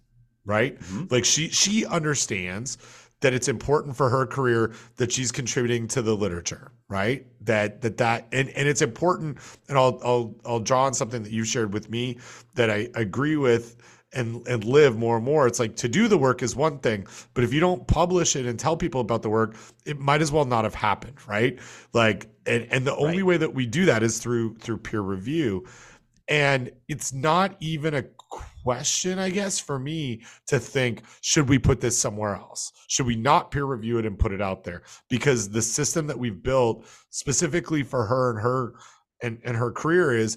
Right? 0.47 0.79
Mm-hmm. 0.81 1.05
Like 1.11 1.27
she 1.27 1.51
she 1.51 1.85
understands 1.85 2.79
that 3.21 3.33
it's 3.33 3.49
important 3.49 3.97
for 3.97 4.11
her 4.11 4.27
career 4.27 4.73
that 4.97 5.11
she's 5.11 5.33
contributing 5.33 5.89
to 5.89 6.03
the 6.03 6.15
literature, 6.15 6.71
right? 6.89 7.27
That 7.43 7.81
that 7.83 7.97
that 7.99 8.29
and, 8.33 8.51
and 8.51 8.69
it's 8.69 8.83
important, 8.83 9.39
and 9.69 9.79
I'll 9.79 10.01
I'll 10.05 10.35
I'll 10.45 10.61
draw 10.61 10.85
on 10.85 10.95
something 10.95 11.23
that 11.23 11.33
you 11.33 11.45
shared 11.45 11.73
with 11.73 11.91
me 11.91 12.19
that 12.55 12.71
I 12.71 12.89
agree 12.95 13.37
with 13.37 13.77
and 14.13 14.47
and 14.47 14.65
live 14.65 14.97
more 14.97 15.17
and 15.17 15.25
more. 15.25 15.47
It's 15.47 15.59
like 15.59 15.77
to 15.77 15.89
do 15.89 16.09
the 16.09 16.19
work 16.19 16.43
is 16.43 16.55
one 16.55 16.79
thing, 16.79 17.07
but 17.35 17.45
if 17.45 17.53
you 17.53 17.61
don't 17.61 17.87
publish 17.87 18.37
it 18.37 18.47
and 18.47 18.59
tell 18.59 18.77
people 18.77 19.01
about 19.01 19.23
the 19.23 19.31
work, 19.31 19.57
it 19.85 19.99
might 19.99 20.23
as 20.23 20.31
well 20.31 20.45
not 20.45 20.65
have 20.65 20.75
happened, 20.75 21.17
right? 21.27 21.59
Like 21.93 22.29
and 22.47 22.67
and 22.71 22.87
the 22.87 22.97
only 22.97 23.19
right. 23.19 23.27
way 23.27 23.37
that 23.39 23.55
we 23.55 23.67
do 23.67 23.87
that 23.87 24.03
is 24.03 24.19
through 24.19 24.57
through 24.57 24.79
peer 24.79 25.01
review. 25.01 25.67
And 26.29 26.73
it's 26.89 27.13
not 27.13 27.57
even 27.61 27.95
a 27.95 28.03
question, 28.67 29.21
I 29.21 29.31
guess, 29.31 29.61
for 29.61 29.79
me 29.79 30.23
to 30.49 30.59
think, 30.59 31.03
should 31.21 31.49
we 31.49 31.57
put 31.57 31.81
this 31.81 31.97
somewhere 31.97 32.35
else? 32.35 32.73
Should 32.89 33.07
we 33.07 33.15
not 33.15 33.53
peer 33.53 33.65
review 33.65 33.99
it 33.99 34.07
and 34.07 34.19
put 34.19 34.33
it 34.33 34.43
out 34.43 34.65
there? 34.65 34.83
Because 35.09 35.49
the 35.49 35.63
system 35.63 36.09
that 36.09 36.19
we've 36.19 36.43
built 36.43 36.85
specifically 37.11 37.85
for 37.85 38.07
her 38.07 38.31
and 38.31 38.41
her 38.41 38.73
and, 39.23 39.39
and 39.45 39.57
her 39.57 39.71
career 39.71 40.17
is 40.17 40.37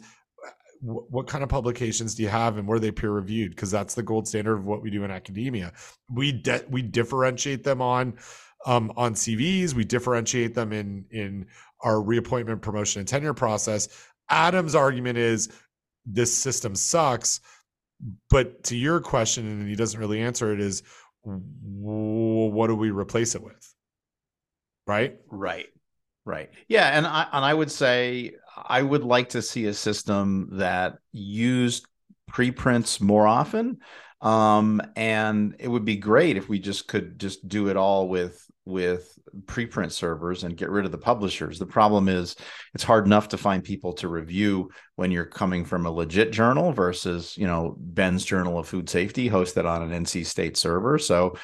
what 0.81 1.25
kind 1.25 1.43
of 1.43 1.49
publications 1.49 2.13
do 2.13 2.21
you 2.21 2.29
have 2.29 2.59
and 2.59 2.67
were 2.67 2.77
they 2.77 2.91
peer 2.91 3.09
reviewed? 3.09 3.49
Because 3.49 3.71
that's 3.71 3.95
the 3.95 4.03
gold 4.03 4.27
standard 4.27 4.57
of 4.57 4.65
what 4.67 4.83
we 4.83 4.91
do 4.91 5.03
in 5.03 5.09
academia. 5.09 5.73
We 6.13 6.31
de- 6.31 6.65
we 6.69 6.83
differentiate 6.83 7.63
them 7.63 7.81
on 7.81 8.19
um, 8.67 8.91
on 8.95 9.13
cvs 9.15 9.73
we 9.73 9.85
differentiate 9.85 10.53
them 10.53 10.71
in 10.71 11.05
in 11.11 11.47
our 11.81 11.99
reappointment 12.01 12.61
promotion 12.61 12.99
and 12.99 13.07
tenure 13.07 13.33
process. 13.33 13.89
Adam's 14.29 14.75
argument 14.75 15.17
is 15.17 15.49
this 16.05 16.31
system 16.31 16.75
sucks 16.75 17.41
but 18.29 18.63
to 18.65 18.77
your 18.77 18.99
question, 18.99 19.47
and 19.47 19.67
he 19.67 19.75
doesn't 19.75 19.99
really 19.99 20.21
answer 20.21 20.53
it, 20.53 20.59
is 20.59 20.83
what 21.23 22.67
do 22.67 22.75
we 22.75 22.91
replace 22.91 23.35
it 23.35 23.43
with? 23.43 23.73
Right. 24.87 25.19
Right. 25.29 25.67
Right. 26.25 26.49
Yeah, 26.67 26.87
and 26.89 27.07
I 27.07 27.27
and 27.31 27.43
I 27.43 27.53
would 27.53 27.71
say 27.71 28.33
I 28.55 28.81
would 28.81 29.03
like 29.03 29.29
to 29.29 29.41
see 29.41 29.65
a 29.65 29.73
system 29.73 30.49
that 30.53 30.99
used 31.11 31.85
preprints 32.27 33.01
more 33.01 33.25
often. 33.25 33.79
Um, 34.21 34.81
and 34.95 35.55
it 35.59 35.67
would 35.69 35.85
be 35.85 35.95
great 35.95 36.37
if 36.37 36.49
we 36.49 36.59
just 36.59 36.87
could 36.87 37.19
just 37.19 37.47
do 37.47 37.69
it 37.69 37.77
all 37.77 38.09
with 38.09 38.48
with 38.69 39.17
preprint 39.45 39.91
servers 39.91 40.43
and 40.43 40.55
get 40.55 40.69
rid 40.69 40.85
of 40.85 40.91
the 40.91 40.97
publishers. 40.97 41.59
The 41.59 41.65
problem 41.65 42.07
is 42.07 42.35
it's 42.73 42.83
hard 42.83 43.05
enough 43.05 43.29
to 43.29 43.37
find 43.37 43.63
people 43.63 43.93
to 43.93 44.07
review 44.07 44.69
when 44.95 45.11
you're 45.11 45.25
coming 45.25 45.65
from 45.65 45.85
a 45.85 45.91
legit 45.91 46.31
journal 46.31 46.71
versus, 46.71 47.37
you 47.37 47.47
know, 47.47 47.75
Ben's 47.77 48.23
Journal 48.23 48.57
of 48.57 48.67
Food 48.67 48.89
Safety 48.89 49.29
hosted 49.29 49.65
on 49.65 49.81
an 49.81 50.05
NC 50.05 50.25
State 50.25 50.55
server. 50.55 50.97
So 50.97 51.37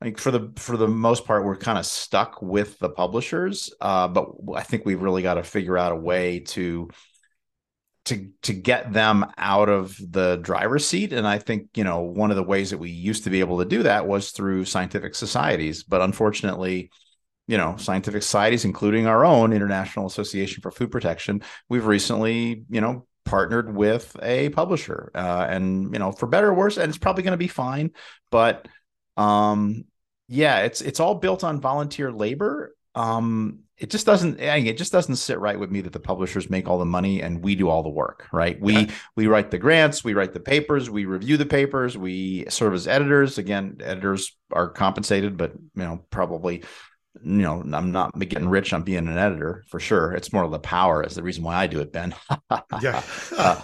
like 0.00 0.18
for 0.18 0.30
the 0.30 0.50
for 0.56 0.76
the 0.76 0.88
most 0.88 1.26
part 1.26 1.44
we're 1.44 1.56
kind 1.56 1.78
of 1.78 1.84
stuck 1.84 2.40
with 2.40 2.78
the 2.78 2.88
publishers 2.88 3.72
uh, 3.80 4.08
but 4.08 4.30
i 4.54 4.62
think 4.62 4.84
we've 4.86 5.02
really 5.02 5.22
got 5.22 5.34
to 5.34 5.42
figure 5.42 5.76
out 5.76 5.92
a 5.92 5.96
way 5.96 6.40
to 6.40 6.88
to 8.10 8.28
to 8.42 8.52
get 8.52 8.92
them 8.92 9.24
out 9.38 9.68
of 9.68 9.96
the 9.98 10.36
driver's 10.36 10.86
seat. 10.86 11.12
And 11.12 11.26
i 11.26 11.38
think 11.38 11.68
you 11.74 11.84
know 11.84 12.00
one 12.00 12.30
of 12.30 12.36
the 12.36 12.42
ways 12.42 12.70
that 12.70 12.78
we 12.78 12.90
used 12.90 13.24
to 13.24 13.30
be 13.30 13.40
able 13.40 13.58
to 13.58 13.64
do 13.64 13.82
that 13.84 14.06
was 14.06 14.30
through 14.30 14.66
scientific 14.66 15.14
societies. 15.14 15.82
But 15.82 16.02
unfortunately 16.02 16.90
you 17.46 17.56
know 17.56 17.76
scientific 17.78 18.22
societies 18.22 18.64
including 18.64 19.06
our 19.06 19.24
own 19.24 19.52
international 19.52 20.06
association 20.06 20.60
for 20.60 20.70
food 20.70 20.90
protection 20.90 21.42
we've 21.68 21.86
recently 21.86 22.64
you 22.68 22.80
know 22.80 23.06
partnered 23.24 23.74
with 23.74 24.16
a 24.22 24.48
publisher. 24.50 25.10
Uh, 25.14 25.46
and 25.48 25.92
you 25.92 25.98
know 25.98 26.12
for 26.12 26.26
better 26.26 26.48
or 26.48 26.54
worse 26.54 26.76
and 26.76 26.88
it's 26.88 26.98
probably 26.98 27.22
going 27.22 27.32
to 27.32 27.38
be 27.38 27.48
fine. 27.48 27.90
But 28.30 28.68
um 29.16 29.84
yeah 30.28 30.60
it's 30.60 30.80
it's 30.80 31.00
all 31.00 31.16
built 31.16 31.44
on 31.44 31.60
volunteer 31.60 32.12
labor. 32.12 32.74
Um 32.94 33.60
it 33.80 33.88
just 33.90 34.04
doesn't 34.04 34.38
it 34.38 34.76
just 34.76 34.92
doesn't 34.92 35.16
sit 35.16 35.38
right 35.38 35.58
with 35.58 35.70
me 35.70 35.80
that 35.80 35.92
the 35.92 36.00
publishers 36.00 36.50
make 36.50 36.68
all 36.68 36.78
the 36.78 36.84
money 36.84 37.22
and 37.22 37.42
we 37.42 37.54
do 37.54 37.68
all 37.68 37.82
the 37.82 37.88
work 37.88 38.26
right 38.32 38.60
we 38.60 38.74
yeah. 38.74 38.90
we 39.16 39.26
write 39.26 39.50
the 39.50 39.58
grants 39.58 40.04
we 40.04 40.14
write 40.14 40.34
the 40.34 40.40
papers 40.40 40.90
we 40.90 41.06
review 41.06 41.36
the 41.36 41.46
papers 41.46 41.96
we 41.96 42.44
serve 42.48 42.74
as 42.74 42.86
editors 42.86 43.38
again 43.38 43.78
editors 43.82 44.36
are 44.52 44.68
compensated 44.68 45.36
but 45.36 45.52
you 45.54 45.82
know 45.82 46.04
probably 46.10 46.62
you 47.22 47.42
know, 47.42 47.60
I'm 47.72 47.90
not 47.90 48.16
getting 48.18 48.48
rich 48.48 48.72
on 48.72 48.82
being 48.82 49.08
an 49.08 49.18
editor 49.18 49.64
for 49.68 49.80
sure. 49.80 50.12
It's 50.12 50.32
more 50.32 50.44
of 50.44 50.52
the 50.52 50.60
power 50.60 51.02
is 51.02 51.16
the 51.16 51.22
reason 51.22 51.42
why 51.42 51.56
I 51.56 51.66
do 51.66 51.80
it, 51.80 51.92
Ben. 51.92 52.14
yeah. 52.80 53.02
uh, 53.36 53.60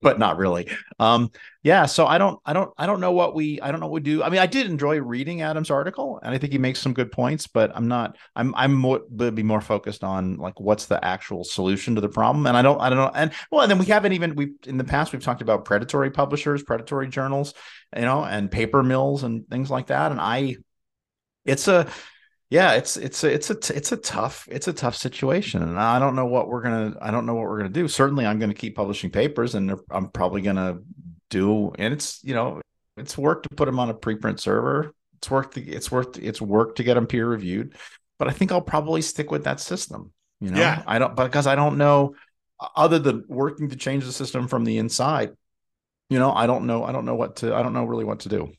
but 0.00 0.18
not 0.18 0.36
really. 0.36 0.70
Um, 0.98 1.30
yeah. 1.62 1.86
So 1.86 2.06
I 2.06 2.18
don't, 2.18 2.38
I 2.46 2.52
don't, 2.52 2.72
I 2.78 2.86
don't 2.86 3.00
know 3.00 3.12
what 3.12 3.34
we, 3.34 3.60
I 3.60 3.70
don't 3.70 3.80
know 3.80 3.86
what 3.86 3.94
we 3.94 4.00
do. 4.00 4.22
I 4.22 4.30
mean, 4.30 4.38
I 4.38 4.46
did 4.46 4.66
enjoy 4.66 5.00
reading 5.00 5.42
Adam's 5.42 5.70
article, 5.70 6.20
and 6.22 6.32
I 6.32 6.38
think 6.38 6.52
he 6.52 6.58
makes 6.58 6.80
some 6.80 6.94
good 6.94 7.10
points. 7.10 7.46
But 7.46 7.72
I'm 7.74 7.88
not, 7.88 8.16
I'm, 8.36 8.54
I'm 8.54 8.74
more, 8.74 9.00
would 9.10 9.34
be 9.34 9.42
more 9.42 9.60
focused 9.60 10.04
on 10.04 10.36
like 10.36 10.60
what's 10.60 10.86
the 10.86 11.04
actual 11.04 11.42
solution 11.42 11.96
to 11.96 12.00
the 12.00 12.08
problem. 12.08 12.46
And 12.46 12.56
I 12.56 12.62
don't, 12.62 12.80
I 12.80 12.88
don't 12.88 12.98
know. 12.98 13.10
And 13.12 13.32
well, 13.50 13.62
and 13.62 13.70
then 13.70 13.78
we 13.78 13.86
haven't 13.86 14.12
even 14.12 14.36
we 14.36 14.52
in 14.66 14.78
the 14.78 14.84
past 14.84 15.12
we've 15.12 15.22
talked 15.22 15.42
about 15.42 15.64
predatory 15.64 16.10
publishers, 16.10 16.62
predatory 16.62 17.08
journals, 17.08 17.54
you 17.94 18.02
know, 18.02 18.24
and 18.24 18.50
paper 18.50 18.82
mills 18.82 19.24
and 19.24 19.48
things 19.48 19.70
like 19.70 19.88
that. 19.88 20.12
And 20.12 20.20
I, 20.20 20.56
it's 21.44 21.66
a 21.66 21.88
yeah, 22.50 22.72
it's 22.72 22.96
it's 22.96 23.24
a, 23.24 23.32
it's 23.32 23.50
a 23.50 23.76
it's 23.76 23.92
a 23.92 23.96
tough 23.96 24.48
it's 24.50 24.68
a 24.68 24.72
tough 24.72 24.96
situation, 24.96 25.62
and 25.62 25.78
I 25.78 25.98
don't 25.98 26.16
know 26.16 26.24
what 26.26 26.48
we're 26.48 26.62
gonna 26.62 26.94
I 27.00 27.10
don't 27.10 27.26
know 27.26 27.34
what 27.34 27.44
we're 27.44 27.58
gonna 27.58 27.68
do. 27.68 27.88
Certainly, 27.88 28.24
I'm 28.24 28.38
going 28.38 28.50
to 28.50 28.56
keep 28.56 28.74
publishing 28.74 29.10
papers, 29.10 29.54
and 29.54 29.74
I'm 29.90 30.08
probably 30.08 30.40
going 30.40 30.56
to 30.56 30.78
do. 31.28 31.72
And 31.78 31.92
it's 31.92 32.24
you 32.24 32.34
know 32.34 32.62
it's 32.96 33.18
work 33.18 33.42
to 33.42 33.50
put 33.50 33.66
them 33.66 33.78
on 33.78 33.90
a 33.90 33.94
preprint 33.94 34.40
server. 34.40 34.94
It's 35.18 35.30
work 35.30 35.52
to, 35.54 35.62
it's 35.62 35.90
worth 35.90 36.18
it's 36.18 36.40
work 36.40 36.76
to 36.76 36.82
get 36.82 36.94
them 36.94 37.06
peer 37.06 37.28
reviewed, 37.28 37.74
but 38.18 38.28
I 38.28 38.30
think 38.30 38.50
I'll 38.50 38.62
probably 38.62 39.02
stick 39.02 39.30
with 39.30 39.44
that 39.44 39.60
system. 39.60 40.12
You 40.40 40.50
know, 40.50 40.58
yeah. 40.58 40.82
I 40.86 40.98
don't 40.98 41.14
because 41.16 41.46
I 41.46 41.54
don't 41.54 41.76
know 41.76 42.14
other 42.74 42.98
than 42.98 43.24
working 43.28 43.68
to 43.70 43.76
change 43.76 44.04
the 44.04 44.12
system 44.12 44.48
from 44.48 44.64
the 44.64 44.78
inside. 44.78 45.32
You 46.08 46.18
know, 46.18 46.32
I 46.32 46.46
don't 46.46 46.66
know. 46.66 46.84
I 46.84 46.92
don't 46.92 47.04
know 47.04 47.14
what 47.14 47.36
to. 47.36 47.54
I 47.54 47.62
don't 47.62 47.74
know 47.74 47.84
really 47.84 48.04
what 48.04 48.20
to 48.20 48.30
do. 48.30 48.52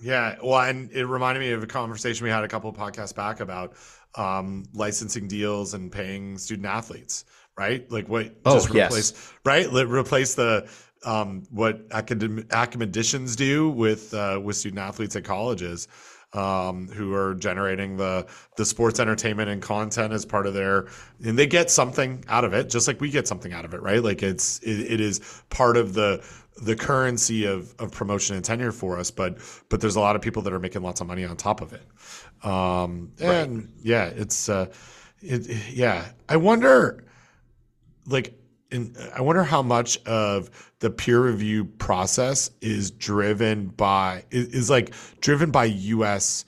Yeah, 0.00 0.36
well, 0.42 0.60
and 0.60 0.90
it 0.92 1.04
reminded 1.04 1.40
me 1.40 1.52
of 1.52 1.62
a 1.62 1.66
conversation 1.66 2.24
we 2.24 2.30
had 2.30 2.44
a 2.44 2.48
couple 2.48 2.70
of 2.70 2.76
podcasts 2.76 3.14
back 3.14 3.40
about 3.40 3.74
um, 4.14 4.64
licensing 4.72 5.28
deals 5.28 5.74
and 5.74 5.92
paying 5.92 6.38
student 6.38 6.66
athletes, 6.66 7.24
right? 7.56 7.90
Like 7.90 8.08
what? 8.08 8.34
Oh, 8.44 8.54
just 8.54 8.70
replace, 8.70 9.12
yes. 9.12 9.32
right? 9.44 9.70
Replace 9.72 10.34
the 10.34 10.68
um, 11.04 11.44
what 11.50 11.80
academic 11.92 12.46
academicians 12.52 13.36
do 13.36 13.70
with 13.70 14.12
uh, 14.14 14.40
with 14.42 14.56
student 14.56 14.80
athletes 14.80 15.16
at 15.16 15.24
colleges. 15.24 15.88
Um, 16.32 16.86
who 16.86 17.12
are 17.12 17.34
generating 17.34 17.96
the 17.96 18.24
the 18.56 18.64
sports 18.64 19.00
entertainment 19.00 19.48
and 19.48 19.60
content 19.60 20.12
as 20.12 20.24
part 20.24 20.46
of 20.46 20.54
their 20.54 20.86
and 21.24 21.36
they 21.36 21.48
get 21.48 21.72
something 21.72 22.24
out 22.28 22.44
of 22.44 22.52
it 22.52 22.70
just 22.70 22.86
like 22.86 23.00
we 23.00 23.10
get 23.10 23.26
something 23.26 23.52
out 23.52 23.64
of 23.64 23.74
it 23.74 23.82
right 23.82 24.00
like 24.00 24.22
it's 24.22 24.60
it, 24.60 24.92
it 24.92 25.00
is 25.00 25.42
part 25.50 25.76
of 25.76 25.92
the 25.92 26.24
the 26.62 26.76
currency 26.76 27.46
of, 27.46 27.74
of 27.78 27.90
promotion 27.90 28.36
and 28.36 28.44
tenure 28.44 28.72
for 28.72 28.98
us, 28.98 29.10
but 29.10 29.38
but 29.68 29.80
there's 29.80 29.96
a 29.96 30.00
lot 30.00 30.16
of 30.16 30.22
people 30.22 30.42
that 30.42 30.52
are 30.52 30.58
making 30.58 30.82
lots 30.82 31.00
of 31.00 31.06
money 31.06 31.24
on 31.24 31.36
top 31.36 31.60
of 31.60 31.72
it. 31.72 31.86
Um, 32.44 33.12
and 33.20 33.58
right. 33.58 33.68
yeah, 33.82 34.04
it's 34.06 34.48
uh, 34.48 34.66
it, 35.22 35.48
yeah. 35.72 36.06
I 36.28 36.36
wonder, 36.36 37.04
like, 38.06 38.34
in, 38.70 38.94
I 39.14 39.22
wonder 39.22 39.42
how 39.42 39.62
much 39.62 39.98
of 40.04 40.74
the 40.80 40.90
peer 40.90 41.20
review 41.20 41.64
process 41.64 42.50
is 42.60 42.90
driven 42.90 43.68
by 43.68 44.24
is, 44.30 44.48
is 44.48 44.70
like 44.70 44.92
driven 45.20 45.50
by 45.50 45.64
U.S. 45.64 46.44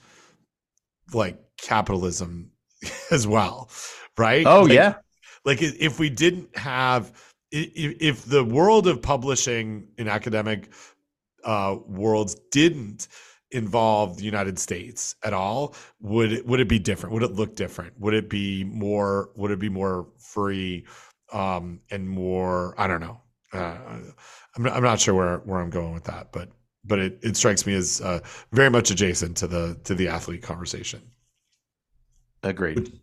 like 1.13 1.39
capitalism 1.57 2.51
as 3.11 3.27
well, 3.27 3.69
right? 4.17 4.45
Oh 4.45 4.63
like, 4.63 4.73
yeah. 4.73 4.95
Like 5.45 5.61
if 5.61 5.99
we 5.99 6.09
didn't 6.09 6.55
have 6.55 7.11
if, 7.53 7.97
if 8.01 8.25
the 8.25 8.43
world 8.43 8.87
of 8.87 9.01
publishing 9.01 9.87
in 9.97 10.07
academic 10.07 10.73
uh, 11.43 11.77
worlds 11.85 12.35
didn't 12.51 13.07
involve 13.51 14.17
the 14.17 14.23
United 14.23 14.57
States 14.57 15.15
at 15.23 15.33
all, 15.33 15.75
would 16.01 16.33
it 16.33 16.45
would 16.47 16.59
it 16.59 16.67
be 16.67 16.79
different? 16.79 17.13
Would 17.13 17.23
it 17.23 17.33
look 17.33 17.55
different? 17.55 17.99
Would 17.99 18.15
it 18.15 18.29
be 18.29 18.63
more? 18.63 19.29
Would 19.35 19.51
it 19.51 19.59
be 19.59 19.69
more 19.69 20.07
free 20.17 20.85
um, 21.31 21.79
and 21.91 22.09
more? 22.09 22.73
I 22.77 22.87
don't 22.87 23.01
know. 23.01 23.21
Uh, 23.53 23.77
I'm 24.55 24.63
not, 24.63 24.73
I'm 24.73 24.83
not 24.83 24.99
sure 24.99 25.13
where 25.13 25.37
where 25.39 25.59
I'm 25.59 25.69
going 25.69 25.93
with 25.93 26.05
that, 26.05 26.31
but 26.31 26.49
but 26.83 26.99
it, 26.99 27.19
it 27.21 27.37
strikes 27.37 27.65
me 27.67 27.75
as 27.75 28.01
uh, 28.01 28.19
very 28.51 28.69
much 28.69 28.89
adjacent 28.89 29.37
to 29.37 29.47
the 29.47 29.79
to 29.83 29.93
the 29.93 30.07
athlete 30.07 30.41
conversation. 30.41 31.01
Agreed. 32.41 32.99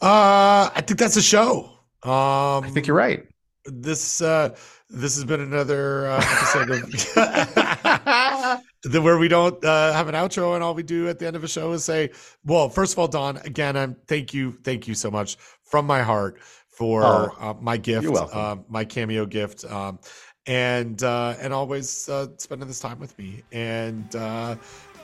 Uh, 0.00 0.70
I 0.74 0.82
think 0.86 0.98
that's 0.98 1.16
a 1.16 1.22
show. 1.22 1.70
Um, 2.02 2.64
I 2.64 2.70
think 2.72 2.86
you're 2.86 2.96
right. 2.96 3.26
This 3.66 4.20
uh, 4.20 4.54
this 4.90 5.16
has 5.16 5.24
been 5.24 5.40
another 5.40 6.06
uh, 6.06 6.18
episode 6.18 6.70
of 6.70 6.82
the, 8.82 9.00
where 9.00 9.18
we 9.18 9.28
don't 9.28 9.62
uh, 9.64 9.92
have 9.92 10.08
an 10.08 10.14
outro, 10.14 10.54
and 10.54 10.62
all 10.62 10.74
we 10.74 10.82
do 10.82 11.08
at 11.08 11.18
the 11.18 11.26
end 11.26 11.34
of 11.34 11.44
a 11.44 11.48
show 11.48 11.72
is 11.72 11.84
say, 11.84 12.10
"Well, 12.44 12.68
first 12.68 12.92
of 12.92 12.98
all, 12.98 13.08
Don, 13.08 13.38
again, 13.38 13.76
I'm 13.76 13.96
thank 14.06 14.34
you, 14.34 14.52
thank 14.64 14.86
you 14.86 14.94
so 14.94 15.10
much 15.10 15.36
from 15.62 15.86
my 15.86 16.02
heart 16.02 16.38
for 16.68 17.04
Oh, 17.04 17.36
uh, 17.40 17.54
my 17.60 17.76
gift, 17.76 18.06
uh, 18.06 18.56
my 18.68 18.84
cameo 18.84 19.24
gift, 19.24 19.64
um, 19.64 19.98
and 20.46 21.02
uh, 21.02 21.34
and 21.40 21.52
always 21.52 22.08
uh, 22.08 22.26
spending 22.36 22.68
this 22.68 22.80
time 22.80 22.98
with 22.98 23.16
me, 23.18 23.42
and 23.52 24.14
uh, 24.14 24.56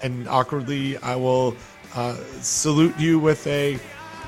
and 0.02 0.28
awkwardly, 0.28 0.98
I 0.98 1.16
will 1.16 1.56
uh, 1.94 2.16
salute 2.42 2.98
you 2.98 3.18
with 3.18 3.46
a 3.46 3.78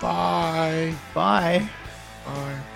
bye, 0.00 0.94
Bye. 1.14 1.68
bye." 2.24 2.72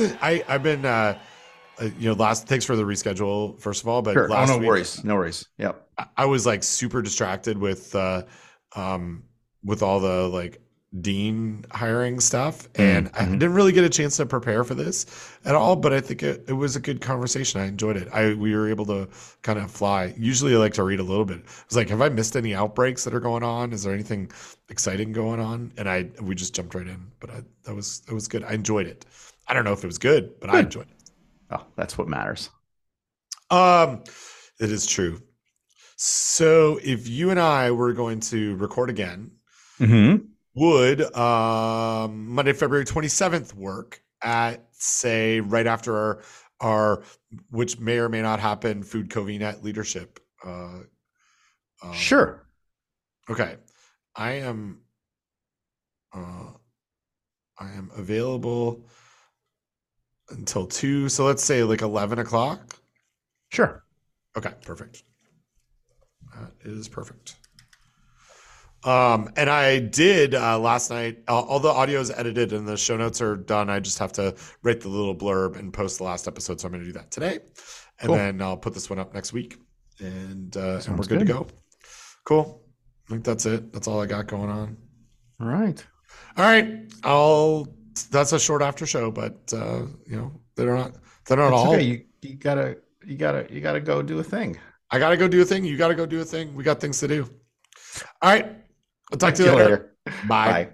Wasn't. 0.00 0.18
I 0.22 0.44
I've 0.48 0.62
been. 0.62 0.84
uh 0.84 1.18
uh, 1.80 1.88
you 1.98 2.10
know, 2.10 2.14
last 2.14 2.46
thanks 2.46 2.66
for 2.66 2.76
the 2.76 2.82
reschedule 2.82 3.58
first 3.58 3.80
of 3.82 3.88
all, 3.88 4.02
but 4.02 4.12
Sure. 4.12 4.26
Oh, 4.28 4.32
last 4.34 4.48
no 4.50 4.58
week 4.58 4.66
worries. 4.68 5.02
No 5.02 5.14
worries. 5.14 5.46
Yep. 5.56 5.88
I- 5.96 6.06
I 6.18 6.24
was 6.26 6.44
like 6.44 6.62
super 6.62 7.00
distracted 7.00 7.56
with 7.56 7.94
uh 7.94 8.24
um 8.76 9.24
with 9.64 9.82
all 9.82 9.98
the 10.00 10.28
like 10.28 10.60
dean 11.00 11.64
hiring 11.70 12.18
stuff 12.18 12.68
and 12.74 13.08
I 13.14 13.20
Mhm. 13.20 13.32
didn't 13.38 13.54
really 13.54 13.70
get 13.72 13.84
a 13.84 13.88
chance 13.88 14.16
to 14.16 14.26
prepare 14.26 14.64
for 14.64 14.74
this 14.74 15.06
at 15.44 15.54
all 15.54 15.76
but 15.76 15.92
I 15.92 16.00
think 16.00 16.22
it, 16.24 16.44
it 16.48 16.52
was 16.52 16.74
a 16.74 16.80
good 16.80 17.00
conversation 17.00 17.60
I 17.60 17.66
enjoyed 17.66 17.96
it 17.96 18.08
I 18.12 18.34
we 18.34 18.54
were 18.56 18.68
able 18.68 18.84
to 18.86 19.08
kind 19.42 19.60
of 19.60 19.70
fly 19.70 20.12
usually 20.18 20.52
I 20.52 20.58
like 20.58 20.74
to 20.74 20.82
read 20.82 20.98
a 20.98 21.04
little 21.04 21.24
bit 21.24 21.38
I 21.46 21.64
was 21.68 21.76
like 21.76 21.88
have 21.90 22.02
I 22.02 22.08
missed 22.08 22.34
any 22.36 22.56
outbreaks 22.56 23.04
that 23.04 23.14
are 23.14 23.20
going 23.20 23.44
on 23.44 23.72
is 23.72 23.84
there 23.84 23.94
anything 23.94 24.32
exciting 24.68 25.12
going 25.12 25.38
on 25.38 25.72
and 25.78 25.88
I 25.88 26.08
we 26.22 26.34
just 26.34 26.56
jumped 26.56 26.74
right 26.74 26.88
in 26.88 27.06
but 27.20 27.30
I 27.30 27.42
that 27.64 27.74
was 27.76 28.02
it 28.08 28.12
was 28.12 28.26
good 28.26 28.42
I 28.42 28.52
enjoyed 28.54 28.88
it 28.88 29.06
I 29.50 29.54
don't 29.54 29.64
know 29.64 29.72
if 29.72 29.82
it 29.84 29.86
was 29.88 29.98
good 29.98 30.38
but 30.40 30.48
I 30.50 30.60
enjoyed 30.60 30.86
it 30.90 30.96
Oh, 31.52 31.66
that's 31.76 31.98
what 31.98 32.06
matters. 32.06 32.48
Um, 33.50 34.04
it 34.60 34.70
is 34.70 34.86
true. 34.86 35.20
So 35.96 36.78
if 36.82 37.08
you 37.08 37.30
and 37.30 37.40
I 37.40 37.72
were 37.72 37.92
going 37.92 38.20
to 38.20 38.54
record 38.56 38.88
again, 38.88 39.32
Mm-hmm. 39.80 40.26
would 40.54 41.16
um, 41.16 42.28
Monday, 42.28 42.52
February 42.52 42.84
27th 42.84 43.52
work 43.54 44.00
at 44.22 44.64
say 44.72 45.40
right 45.40 45.66
after 45.66 45.96
our 45.96 46.22
our 46.60 47.02
which 47.50 47.80
may 47.80 47.98
or 47.98 48.08
may 48.10 48.22
not 48.22 48.38
happen 48.38 48.82
food 48.84 49.08
covinet 49.08 49.62
leadership 49.64 50.20
uh, 50.46 50.80
um, 51.82 51.92
Sure. 51.94 52.46
okay 53.30 53.56
i 54.14 54.32
am 54.32 54.82
uh 56.14 56.50
i 57.58 57.70
am 57.72 57.90
available 57.96 58.84
until 60.30 60.66
two 60.66 61.08
so 61.08 61.24
let's 61.24 61.42
say 61.44 61.62
like 61.64 61.82
11 61.82 62.18
o'clock 62.18 62.76
Sure. 63.52 63.82
Okay, 64.38 64.52
perfect. 64.64 65.02
That 66.32 66.52
is 66.62 66.88
perfect. 66.88 67.34
Um, 68.84 69.30
and 69.36 69.50
I 69.50 69.80
did 69.80 70.34
uh, 70.34 70.58
last 70.58 70.88
night. 70.90 71.18
All, 71.28 71.44
all 71.44 71.58
the 71.60 71.68
audio 71.68 72.00
is 72.00 72.10
edited 72.10 72.52
and 72.52 72.66
the 72.66 72.76
show 72.76 72.96
notes 72.96 73.20
are 73.20 73.36
done. 73.36 73.68
I 73.68 73.80
just 73.80 73.98
have 73.98 74.12
to 74.12 74.34
write 74.62 74.80
the 74.80 74.88
little 74.88 75.14
blurb 75.16 75.58
and 75.58 75.72
post 75.72 75.98
the 75.98 76.04
last 76.04 76.28
episode. 76.28 76.60
So 76.60 76.66
I'm 76.66 76.72
going 76.72 76.84
to 76.84 76.86
do 76.86 76.92
that 76.98 77.10
today, 77.10 77.40
and 77.98 78.06
Cool. 78.06 78.14
then 78.14 78.40
I'll 78.40 78.56
put 78.56 78.72
this 78.72 78.88
one 78.88 78.98
up 79.00 79.12
next 79.12 79.32
week, 79.32 79.58
and 79.98 80.56
uh, 80.56 80.60
and 80.60 80.70
we're 80.70 80.80
Sounds 80.80 81.08
good, 81.08 81.18
to 81.18 81.24
go. 81.24 81.46
Cool. 82.24 82.62
I 83.08 83.10
think 83.10 83.24
that's 83.24 83.46
it. 83.46 83.72
That's 83.72 83.88
all 83.88 84.00
I 84.00 84.06
got 84.06 84.28
going 84.28 84.48
on. 84.48 84.76
All 85.40 85.48
right. 85.48 85.84
All 86.36 86.44
right, 86.44 86.88
I'll. 87.02 87.66
That's 88.04 88.32
a 88.32 88.38
short 88.38 88.62
after 88.62 88.86
show, 88.86 89.10
but 89.10 89.52
uh, 89.52 89.82
you 90.06 90.16
know 90.16 90.32
they're 90.56 90.74
not. 90.74 90.94
They're 91.26 91.36
not 91.36 91.50
That's 91.50 91.62
all. 91.62 91.74
okay. 91.74 91.82
You 91.82 92.04
you 92.22 92.34
gotta 92.36 92.78
you 93.04 93.16
gotta 93.16 93.46
you 93.52 93.60
gotta 93.60 93.80
go 93.80 94.02
do 94.02 94.18
a 94.18 94.24
thing. 94.24 94.58
I 94.90 94.98
gotta 94.98 95.16
go 95.16 95.28
do 95.28 95.40
a 95.42 95.44
thing. 95.44 95.64
You 95.64 95.76
gotta 95.76 95.94
go 95.94 96.06
do 96.06 96.20
a 96.20 96.24
thing. 96.24 96.54
We 96.54 96.64
got 96.64 96.80
things 96.80 96.98
to 97.00 97.08
do. 97.08 97.28
All 98.22 98.30
right. 98.30 98.46
I'll 99.12 99.18
talk 99.18 99.34
to 99.34 99.44
you 99.44 99.52
later. 99.52 99.96
Bye. 100.28 100.52
Bye. 100.52 100.68